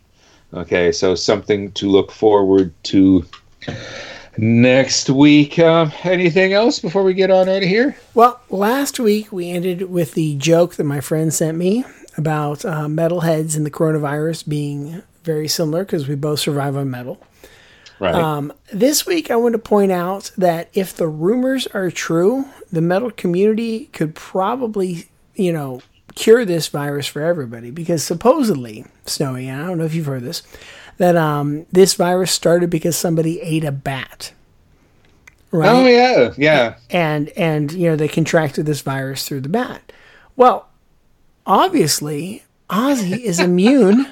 Okay, 0.54 0.92
so 0.92 1.16
something 1.16 1.72
to 1.72 1.90
look 1.90 2.12
forward 2.12 2.72
to 2.84 3.26
next 4.38 5.10
week. 5.10 5.60
Um, 5.60 5.92
anything 6.04 6.54
else 6.54 6.80
before 6.80 7.04
we 7.04 7.14
get 7.14 7.32
on 7.32 7.50
out 7.50 7.64
of 7.64 7.70
here? 7.70 7.98
Well, 8.14 8.40
last 8.50 9.00
week 9.00 9.32
we 9.32 9.50
ended 9.50 9.90
with 9.90 10.14
the 10.14 10.36
joke 10.36 10.76
that 10.76 10.84
my 10.84 11.02
friend 11.02 11.34
sent 11.34 11.58
me 11.58 11.86
about 12.18 12.64
uh, 12.66 12.86
metalheads 12.86 13.56
and 13.56 13.66
the 13.66 13.72
coronavirus 13.72 14.48
being 14.48 15.02
very 15.24 15.48
similar 15.48 15.84
because 15.84 16.08
we 16.08 16.16
both 16.16 16.40
survive 16.40 16.76
on 16.76 16.90
metal. 16.90 17.22
Right. 18.00 18.16
Um, 18.16 18.52
this 18.72 19.06
week, 19.06 19.32
I 19.32 19.36
want 19.36 19.54
to 19.54 19.60
point 19.60 19.92
out 19.92 20.32
that 20.38 20.70
if 20.74 20.96
the 20.96 21.08
rumors 21.08 21.68
are 21.68 21.90
true, 21.90 22.46
the 22.72 22.82
metal 22.82 23.12
community 23.12 23.86
could 23.88 24.16
probably, 24.16 25.10
you 25.36 25.54
know, 25.54 25.82
cure 26.16 26.46
this 26.46 26.68
virus 26.68 27.08
for 27.08 27.22
everybody 27.22 27.72
because 27.72 28.04
supposedly, 28.04 28.86
Snowy, 29.06 29.48
and 29.48 29.62
I 29.62 29.68
don't 29.68 29.78
know 29.78 29.86
if 29.86 29.96
you've 29.96 30.06
heard 30.06 30.24
this, 30.24 30.44
that 30.98 31.16
um, 31.16 31.66
this 31.72 31.94
virus 31.94 32.32
started 32.32 32.70
because 32.70 32.96
somebody 32.96 33.42
ate 33.42 33.64
a 33.64 33.72
bat. 33.72 34.34
Right? 35.52 35.70
Oh 35.70 35.86
yeah, 35.86 36.34
yeah. 36.36 36.76
and 36.90 37.30
and 37.30 37.72
you 37.72 37.88
know 37.88 37.96
they 37.96 38.08
contracted 38.08 38.66
this 38.66 38.82
virus 38.82 39.28
through 39.28 39.42
the 39.42 39.50
bat. 39.50 39.92
Well, 40.36 40.68
obviously 41.46 42.44
Ozzy 42.70 43.20
is 43.20 43.40
immune. 43.40 44.12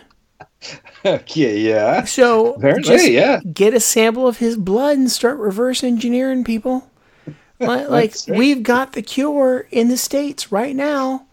yeah, 1.03 1.19
yeah. 1.26 2.03
So 2.03 2.53
Apparently, 2.53 2.84
just 2.84 3.10
yeah. 3.10 3.40
get 3.51 3.74
a 3.74 3.80
sample 3.80 4.27
of 4.27 4.38
his 4.38 4.56
blood 4.56 4.98
and 4.98 5.11
start 5.11 5.38
reverse 5.40 5.84
engineering 5.84 6.43
people. 6.43 6.88
Like, 7.61 7.90
like 7.90 8.16
we've 8.27 8.64
got 8.64 8.93
the 8.93 9.03
cure 9.03 9.68
in 9.69 9.90
the 9.90 9.98
states 9.98 10.51
right 10.51 10.76
now. 10.76 11.27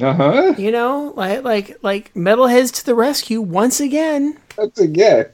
Uh 0.00 0.14
huh. 0.14 0.54
You 0.56 0.72
know, 0.72 1.12
like 1.14 1.44
like 1.44 1.76
like 1.82 2.14
metalheads 2.14 2.72
to 2.76 2.86
the 2.86 2.94
rescue 2.94 3.42
once 3.42 3.78
again. 3.78 4.38
Once 4.58 4.78
again. 4.78 5.26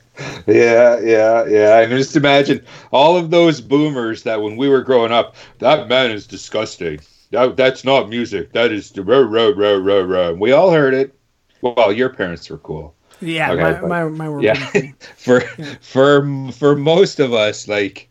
Yeah, 0.47 1.01
yeah, 1.01 1.45
yeah. 1.47 1.81
And 1.81 1.91
just 1.91 2.15
imagine 2.15 2.65
all 2.93 3.17
of 3.17 3.31
those 3.31 3.61
boomers 3.61 4.23
that 4.23 4.41
when 4.41 4.57
we 4.57 4.69
were 4.69 4.83
growing 4.83 5.11
up, 5.11 5.35
that 5.59 5.89
man 5.89 6.11
is 6.13 6.27
disgusting. 6.27 7.01
That, 7.31 7.57
that's 7.57 7.85
not 7.85 8.09
music. 8.11 8.53
That 8.53 8.71
is 8.71 8.91
the 8.93 9.03
row, 9.03 9.23
row, 9.23 9.51
row, 9.53 9.77
row, 9.79 10.03
row. 10.03 10.35
We 10.35 10.53
all 10.53 10.71
heard 10.71 10.95
it. 10.95 11.15
Well, 11.63 11.91
your 11.93 12.11
parents 12.11 12.49
were 12.51 12.59
cool. 12.59 12.95
Yeah, 13.21 13.53
Okay, 13.53 13.63
my, 13.63 13.73
but- 13.73 13.89
my 13.89 14.05
my 14.05 14.29
were 14.29 14.43
yeah 14.43 14.55
for 15.17 15.41
for 15.81 16.51
for 16.53 16.77
most 16.77 17.21
of 17.21 17.33
us 17.33 17.67
like 17.67 18.09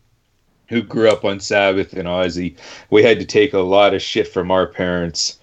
who 0.68 0.82
grew 0.82 1.08
up 1.08 1.24
on 1.24 1.38
sabbath 1.38 1.92
and 1.92 2.08
ozzy 2.08 2.56
we 2.90 3.02
had 3.02 3.20
to 3.20 3.24
take 3.26 3.52
a 3.52 3.58
lot 3.58 3.94
of 3.94 4.02
shit 4.02 4.26
from 4.26 4.50
our 4.50 4.66
parents 4.66 5.38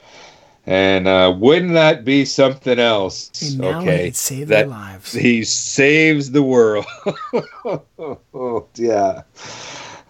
and 0.67 1.07
uh, 1.07 1.33
wouldn't 1.37 1.73
that 1.73 2.05
be 2.05 2.23
something 2.25 2.77
else 2.79 3.31
And 3.41 3.59
now 3.59 3.81
okay 3.81 4.05
he'd 4.05 4.15
save 4.15 4.47
that 4.49 4.57
their 4.59 4.67
lives. 4.67 5.11
he 5.13 5.43
saves 5.43 6.31
the 6.31 6.43
world 6.43 6.85
yeah 8.75 9.23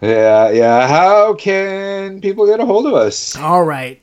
yeah 0.00 0.50
yeah 0.50 0.86
how 0.88 1.34
can 1.34 2.20
people 2.20 2.46
get 2.46 2.60
a 2.60 2.66
hold 2.66 2.86
of 2.86 2.94
us 2.94 3.36
All 3.36 3.64
right. 3.64 4.02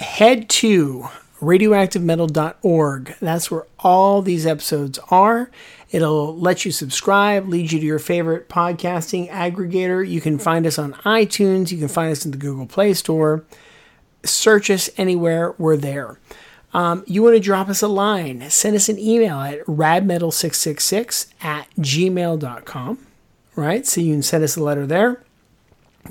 Head 0.00 0.48
to 0.48 1.08
radioactivemetal.org. 1.42 3.14
That's 3.20 3.50
where 3.50 3.66
all 3.78 4.22
these 4.22 4.46
episodes 4.46 4.98
are. 5.10 5.50
It'll 5.90 6.36
let 6.38 6.64
you 6.64 6.70
subscribe, 6.72 7.48
lead 7.48 7.72
you 7.72 7.80
to 7.80 7.84
your 7.86 7.98
favorite 7.98 8.48
podcasting 8.48 9.28
aggregator. 9.30 10.06
You 10.08 10.20
can 10.20 10.38
find 10.38 10.66
us 10.66 10.78
on 10.78 10.92
iTunes, 11.04 11.70
you 11.70 11.78
can 11.78 11.88
find 11.88 12.12
us 12.12 12.24
in 12.24 12.30
the 12.30 12.36
Google 12.38 12.66
Play 12.66 12.94
Store. 12.94 13.44
Search 14.24 14.70
us 14.70 14.90
anywhere, 14.96 15.54
we're 15.58 15.76
there. 15.76 16.18
Um, 16.72 17.02
you 17.06 17.22
want 17.22 17.34
to 17.34 17.40
drop 17.40 17.68
us 17.68 17.82
a 17.82 17.88
line, 17.88 18.48
send 18.50 18.76
us 18.76 18.88
an 18.88 18.98
email 18.98 19.40
at 19.40 19.64
radmetal666 19.66 21.32
at 21.42 21.68
gmail.com, 21.78 23.06
right? 23.56 23.86
So 23.86 24.00
you 24.00 24.14
can 24.14 24.22
send 24.22 24.44
us 24.44 24.56
a 24.56 24.62
letter 24.62 24.86
there. 24.86 25.22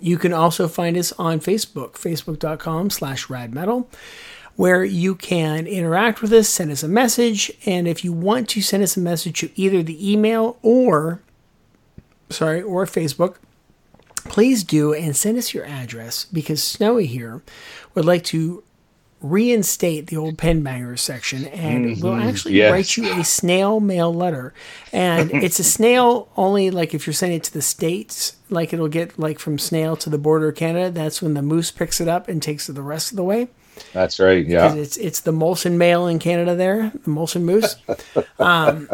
You 0.01 0.17
can 0.17 0.33
also 0.33 0.67
find 0.67 0.97
us 0.97 1.11
on 1.13 1.39
Facebook, 1.39 1.93
facebook.com 1.93 2.89
slash 2.89 3.27
radmetal, 3.27 3.87
where 4.55 4.83
you 4.83 5.15
can 5.15 5.65
interact 5.65 6.21
with 6.21 6.33
us, 6.33 6.49
send 6.49 6.71
us 6.71 6.83
a 6.83 6.87
message, 6.87 7.51
and 7.65 7.87
if 7.87 8.03
you 8.03 8.11
want 8.11 8.49
to 8.49 8.61
send 8.61 8.83
us 8.83 8.97
a 8.97 9.01
message 9.01 9.39
to 9.39 9.51
either 9.59 9.81
the 9.81 10.11
email 10.11 10.57
or, 10.61 11.21
sorry, 12.29 12.61
or 12.61 12.85
Facebook, 12.85 13.37
please 14.25 14.63
do 14.63 14.93
and 14.93 15.15
send 15.15 15.37
us 15.37 15.53
your 15.53 15.65
address 15.65 16.25
because 16.25 16.61
Snowy 16.61 17.07
here 17.07 17.41
would 17.95 18.05
like 18.05 18.23
to 18.25 18.63
reinstate 19.21 20.07
the 20.07 20.15
old 20.15 20.37
pen 20.37 20.63
bangers 20.63 21.01
section 21.01 21.45
and 21.47 21.85
Mhm. 21.97 22.01
we'll 22.01 22.15
actually 22.15 22.53
Yes. 22.55 22.71
write 22.71 22.95
you 22.95 23.19
a 23.19 23.23
snail 23.25 23.81
mail 23.81 24.13
letter 24.13 24.53
and 24.93 25.29
it's 25.43 25.59
a 25.59 25.63
snail 25.63 26.29
only 26.37 26.71
like 26.71 26.93
if 26.93 27.05
you're 27.05 27.13
sending 27.13 27.35
it 27.37 27.43
to 27.43 27.53
the 27.53 27.61
states 27.61 28.33
like 28.49 28.71
it'll 28.71 28.87
get 28.87 29.19
like 29.19 29.37
from 29.37 29.59
snail 29.59 29.97
to 29.97 30.09
the 30.09 30.17
border 30.17 30.47
of 30.49 30.55
canada 30.55 30.89
that's 30.89 31.21
when 31.21 31.33
the 31.33 31.41
moose 31.41 31.69
picks 31.69 31.99
it 31.99 32.07
up 32.07 32.29
and 32.29 32.41
takes 32.41 32.69
it 32.69 32.73
the 32.75 32.81
rest 32.81 33.11
of 33.11 33.17
the 33.17 33.23
way 33.23 33.49
That's 33.93 34.19
right 34.21 34.47
Yeah. 34.47 34.73
it's 34.73 34.95
it's 34.95 35.19
the 35.19 35.31
Molson 35.33 35.73
mail 35.73 36.07
in 36.07 36.19
Canada 36.19 36.53
there, 36.55 36.91
the 37.03 37.09
Molson 37.11 37.41
Moose. 37.43 37.75
um, 38.39 38.89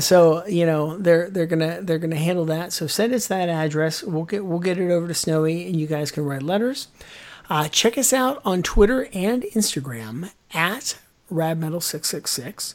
so 0.00 0.46
you 0.46 0.64
know 0.64 0.96
they're 0.96 1.28
they're 1.28 1.46
gonna 1.46 1.80
they're 1.82 1.98
gonna 1.98 2.16
handle 2.16 2.46
that. 2.46 2.72
So 2.72 2.86
send 2.86 3.12
us 3.12 3.26
that 3.26 3.48
address. 3.50 4.02
We'll 4.02 4.24
get 4.24 4.44
we'll 4.44 4.58
get 4.58 4.78
it 4.78 4.90
over 4.90 5.06
to 5.06 5.12
Snowy, 5.14 5.66
and 5.66 5.76
you 5.78 5.86
guys 5.86 6.10
can 6.10 6.24
write 6.24 6.42
letters. 6.42 6.88
Uh, 7.52 7.68
check 7.68 7.98
us 7.98 8.14
out 8.14 8.40
on 8.46 8.62
Twitter 8.62 9.10
and 9.12 9.42
Instagram 9.42 10.32
at 10.54 10.96
radmetal666. 11.30 12.72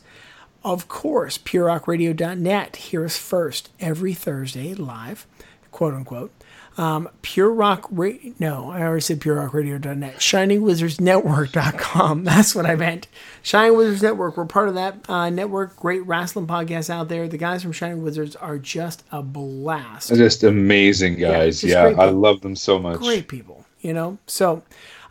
Of 0.63 0.87
course, 0.87 1.39
purerockradio.net. 1.39 2.75
Hear 2.75 3.03
us 3.03 3.17
first 3.17 3.71
every 3.79 4.13
Thursday 4.13 4.75
live, 4.75 5.25
quote 5.71 5.95
unquote. 5.95 6.31
Um, 6.77 7.09
Pure 7.23 7.53
Rock 7.53 7.87
Radio. 7.89 8.35
No, 8.37 8.69
I 8.69 8.83
already 8.83 9.01
said 9.01 9.19
PureRockRadio.net. 9.19 10.17
ShiningWizardsNetwork.com. 10.17 12.23
That's 12.25 12.53
what 12.53 12.67
I 12.67 12.75
meant. 12.75 13.07
Shining 13.41 13.75
Wizards 13.75 14.03
Network. 14.03 14.37
We're 14.37 14.45
part 14.45 14.69
of 14.69 14.75
that 14.75 15.09
uh, 15.09 15.31
network. 15.31 15.75
Great 15.75 16.05
wrestling 16.05 16.45
podcast 16.45 16.91
out 16.91 17.09
there. 17.09 17.27
The 17.27 17.39
guys 17.39 17.63
from 17.63 17.71
Shining 17.71 18.03
Wizards 18.03 18.35
are 18.35 18.59
just 18.59 19.03
a 19.11 19.23
blast. 19.23 20.09
They're 20.09 20.19
just 20.19 20.43
amazing 20.43 21.17
guys. 21.17 21.61
just 21.61 21.73
Yeah, 21.73 21.95
I 21.97 22.11
love 22.11 22.41
them 22.41 22.55
so 22.55 22.77
much. 22.77 22.99
Great 22.99 23.27
people, 23.27 23.65
you 23.87 23.93
know. 23.93 24.17
So 24.27 24.63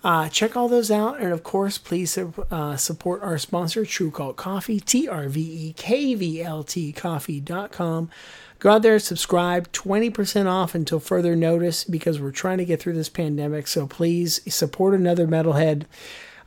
uh, 0.05 0.29
check 0.29 0.57
all 0.57 0.69
those 0.69 0.91
out, 0.91 1.19
and 1.19 1.33
of 1.33 1.43
course, 1.43 1.79
please 1.79 2.17
uh, 2.19 2.77
support 2.77 3.23
our 3.23 3.39
sponsor, 3.39 3.83
Trve 3.83 4.13
Kvlt 4.13 4.37
Coffee, 4.37 4.79
T 4.79 5.09
R 5.09 5.29
V 5.29 5.41
E 5.41 5.73
K 5.73 6.15
V 6.15 6.43
L 6.43 6.63
T 6.63 6.93
Coffee.com. 6.93 8.11
Go 8.59 8.71
out 8.71 8.83
there, 8.83 8.99
subscribe, 8.99 9.71
20% 9.73 10.47
off 10.47 10.75
until 10.75 10.99
further 10.99 11.37
notice 11.37 11.85
because 11.85 12.19
we're 12.21 12.31
trying 12.31 12.57
to 12.59 12.65
get 12.65 12.81
through 12.81 12.95
this 12.95 13.11
pandemic. 13.11 13.67
So 13.67 13.87
please 13.87 14.41
support 14.53 14.95
another 14.95 15.27
metalhead. 15.27 15.83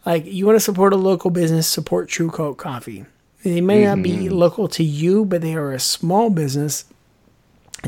Like, 0.07 0.25
you 0.25 0.45
want 0.45 0.55
to 0.55 0.59
support 0.59 0.91
a 0.93 0.97
local 0.97 1.29
business, 1.29 1.67
support 1.67 2.09
Trve 2.09 2.31
Kvlt 2.31 2.57
Coffee. 2.57 3.05
They 3.43 3.61
may 3.61 3.85
not 3.85 4.01
be 4.01 4.11
Mhm. 4.27 4.31
local 4.31 4.67
to 4.69 4.83
you, 4.83 5.23
but 5.23 5.41
they 5.41 5.53
are 5.53 5.71
a 5.71 5.79
small 5.79 6.29
business 6.29 6.85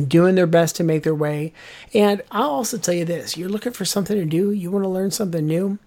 doing 0.08 0.36
their 0.36 0.48
best 0.48 0.76
to 0.78 0.84
make 0.84 1.04
their 1.04 1.16
way. 1.16 1.54
And 1.94 2.22
I'll 2.32 2.50
also 2.50 2.78
tell 2.78 2.94
you 2.94 3.06
this 3.06 3.36
you're 3.38 3.50
looking 3.50 3.74
for 3.74 3.86
something 3.86 4.18
to 4.18 4.26
do, 4.26 4.52
you 4.52 4.72
want 4.72 4.84
to 4.86 4.90
learn 4.90 5.12
something 5.12 5.46
new, 5.46 5.80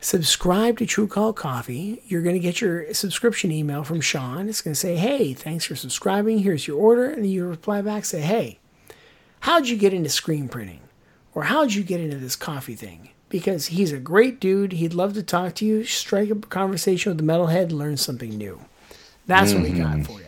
subscribe 0.00 0.78
to 0.78 0.86
Trve 0.86 1.08
Kvlt 1.08 1.36
Coffee. 1.36 2.02
You're 2.06 2.22
going 2.22 2.34
to 2.34 2.40
get 2.40 2.60
your 2.60 2.92
subscription 2.94 3.50
email 3.50 3.84
from 3.84 4.00
Sean. 4.00 4.48
It's 4.48 4.60
going 4.60 4.74
to 4.74 4.80
say, 4.80 4.96
hey, 4.96 5.34
thanks 5.34 5.64
for 5.64 5.76
subscribing. 5.76 6.38
Here's 6.40 6.66
your 6.66 6.78
order. 6.78 7.08
And 7.10 7.26
you 7.28 7.46
reply 7.46 7.82
back, 7.82 8.04
say, 8.04 8.20
hey, 8.20 8.58
how'd 9.40 9.68
you 9.68 9.76
get 9.76 9.94
into 9.94 10.10
screen 10.10 10.48
printing? 10.48 10.80
Or 11.34 11.44
how'd 11.44 11.72
you 11.72 11.82
get 11.82 12.00
into 12.00 12.16
this 12.16 12.36
coffee 12.36 12.76
thing? 12.76 13.10
Because 13.28 13.66
he's 13.66 13.90
a 13.90 13.98
great 13.98 14.38
dude. 14.38 14.72
He'd 14.72 14.94
love 14.94 15.14
to 15.14 15.22
talk 15.22 15.54
to 15.56 15.64
you, 15.64 15.84
strike 15.84 16.30
up 16.30 16.44
a 16.44 16.48
conversation 16.48 17.10
with 17.10 17.18
the 17.18 17.24
metalhead, 17.32 17.72
learn 17.72 17.96
something 17.96 18.30
new. 18.30 18.60
That's 19.26 19.52
what 19.52 19.62
we 19.64 19.70
got 19.70 19.96
Mhm. 19.96 20.06
for 20.06 20.20
you. 20.20 20.23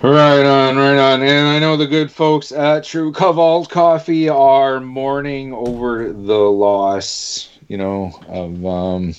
Right 0.00 0.44
on, 0.44 0.76
right 0.76 0.96
on. 0.96 1.22
And 1.24 1.48
I 1.48 1.58
know 1.58 1.76
the 1.76 1.84
good 1.84 2.12
folks 2.12 2.52
at 2.52 2.84
Trve 2.84 3.12
Kvlt 3.12 3.68
Coffee 3.68 4.28
are 4.28 4.78
mourning 4.78 5.52
over 5.52 6.12
the 6.12 6.38
loss, 6.38 7.48
you 7.66 7.78
know, 7.78 8.12
of 8.28 8.64
um, 8.64 9.12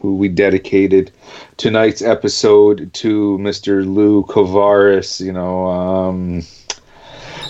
who 0.00 0.14
we 0.14 0.28
dedicated 0.28 1.10
tonight's 1.56 2.00
episode 2.00 2.92
to 2.92 3.38
Mr. 3.38 3.84
Lou 3.84 4.22
Kouvaris. 4.22 5.20
You 5.20 5.32
know, 5.32 5.66
um, 5.66 6.42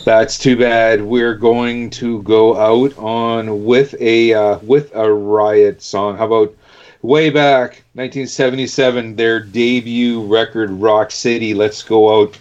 that's 0.07 0.39
too 0.39 0.57
bad. 0.57 1.03
We're 1.03 1.35
going 1.35 1.91
to 1.91 2.23
go 2.23 2.57
out 2.57 2.97
on 2.97 3.67
with 3.67 3.95
a 4.01 4.33
uh, 4.33 4.59
with 4.61 4.91
a 4.95 5.13
riot 5.13 5.83
song. 5.83 6.17
How 6.17 6.25
about 6.25 6.57
way 7.03 7.29
back 7.29 7.83
1977, 7.93 9.17
their 9.17 9.39
debut 9.39 10.25
record, 10.25 10.71
Rock 10.71 11.11
City. 11.11 11.53
Let's 11.53 11.83
go 11.83 12.23
out 12.23 12.39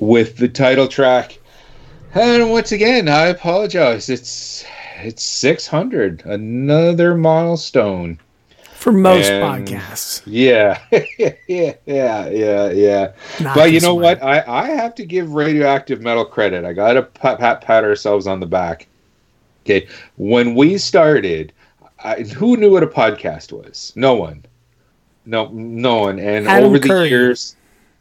with 0.00 0.36
the 0.36 0.48
title 0.48 0.88
track. 0.88 1.38
And 2.14 2.50
once 2.50 2.72
again, 2.72 3.08
I 3.08 3.26
apologize. 3.26 4.08
It's 4.08 4.64
it's 5.02 5.22
600, 5.22 6.22
another 6.26 7.14
milestone 7.14 8.18
For 8.74 8.92
most 8.92 9.30
And- 9.30 9.66
podcasts. 9.68 10.22
Yeah, 10.26 10.80
yeah, 11.48 11.74
yeah, 11.86 12.28
yeah, 12.28 12.70
yeah. 12.70 13.12
Not 13.40 13.54
but 13.54 13.72
you 13.72 13.80
know 13.80 13.94
one. 13.94 14.02
what? 14.04 14.22
I 14.22 14.42
I 14.46 14.66
have 14.70 14.94
to 14.96 15.06
give 15.06 15.30
Radioactive 15.32 16.00
Metal 16.00 16.24
credit. 16.24 16.64
I 16.64 16.72
gotta 16.72 17.02
pat 17.02 17.38
pat, 17.38 17.60
pat 17.60 17.84
ourselves 17.84 18.26
on 18.26 18.40
the 18.40 18.46
back. 18.46 18.88
Okay, 19.64 19.86
when 20.16 20.54
we 20.54 20.78
started, 20.78 21.52
I, 22.02 22.22
who 22.22 22.56
knew 22.56 22.72
what 22.72 22.82
a 22.82 22.86
podcast 22.88 23.52
was? 23.52 23.92
No 23.94 24.14
one. 24.14 24.44
No, 25.26 25.48
no 25.52 25.98
one. 25.98 26.18
And 26.18 26.48
Adam 26.48 26.64
over 26.70 26.78
the 26.78 27.06
years, 27.08 27.54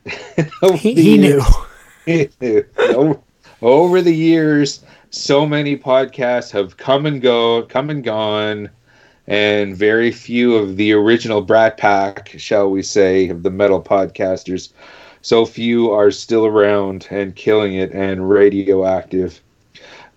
over 0.64 0.76
He- 0.78 0.94
the 0.96 1.02
he 1.04 1.16
years- 1.18 1.44
he 1.44 1.52
knew. 1.52 1.66
over, 3.62 4.02
the 4.02 4.16
years, 4.16 4.84
so 5.10 5.46
many 5.46 5.78
podcasts 5.78 6.52
have 6.52 6.78
come 6.78 7.06
and 7.06 7.22
go, 7.22 7.64
come 7.64 7.90
and 7.90 8.04
gone, 8.04 8.70
and 9.28 9.76
very 9.76 10.12
few 10.12 10.56
of 10.56 10.78
the 10.78 10.94
original 10.94 11.42
Brat 11.42 11.78
Pack, 11.78 12.34
shall 12.38 12.70
we 12.72 12.82
say, 12.82 13.30
of 13.30 13.44
the 13.44 13.52
metal 13.52 13.82
podcasters. 13.82 14.72
So 15.22 15.46
few 15.46 15.92
are 15.92 16.12
still 16.12 16.46
around 16.46 17.08
and 17.12 17.36
killing 17.36 17.74
it, 17.74 17.92
and 17.92 18.30
radioactive 18.30 19.42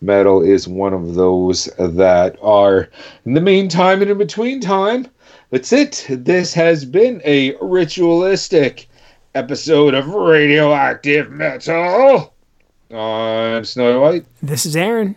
metal 0.01 0.43
is 0.43 0.69
one 0.69 0.95
of 0.95 1.15
those 1.15 1.69
that 1.79 2.37
are. 2.43 2.89
In 3.25 3.35
the 3.35 3.41
meantime 3.41 4.03
and 4.03 4.11
in 4.11 4.19
between 4.19 4.61
time, 4.61 5.09
that's 5.51 5.73
it. 5.73 6.07
This 6.09 6.55
has 6.55 6.85
been 6.85 7.21
a 7.25 7.57
ritualistic 7.61 8.89
episode 9.35 9.95
of 9.95 10.09
Radioactive 10.09 11.31
Metal. 11.31 12.35
I'm 12.91 13.65
Snowy 13.65 13.99
White, 13.99 14.27
This 14.43 14.67
is 14.67 14.77
Aaron. 14.77 15.17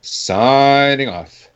signing 0.00 1.08
off. 1.08 1.48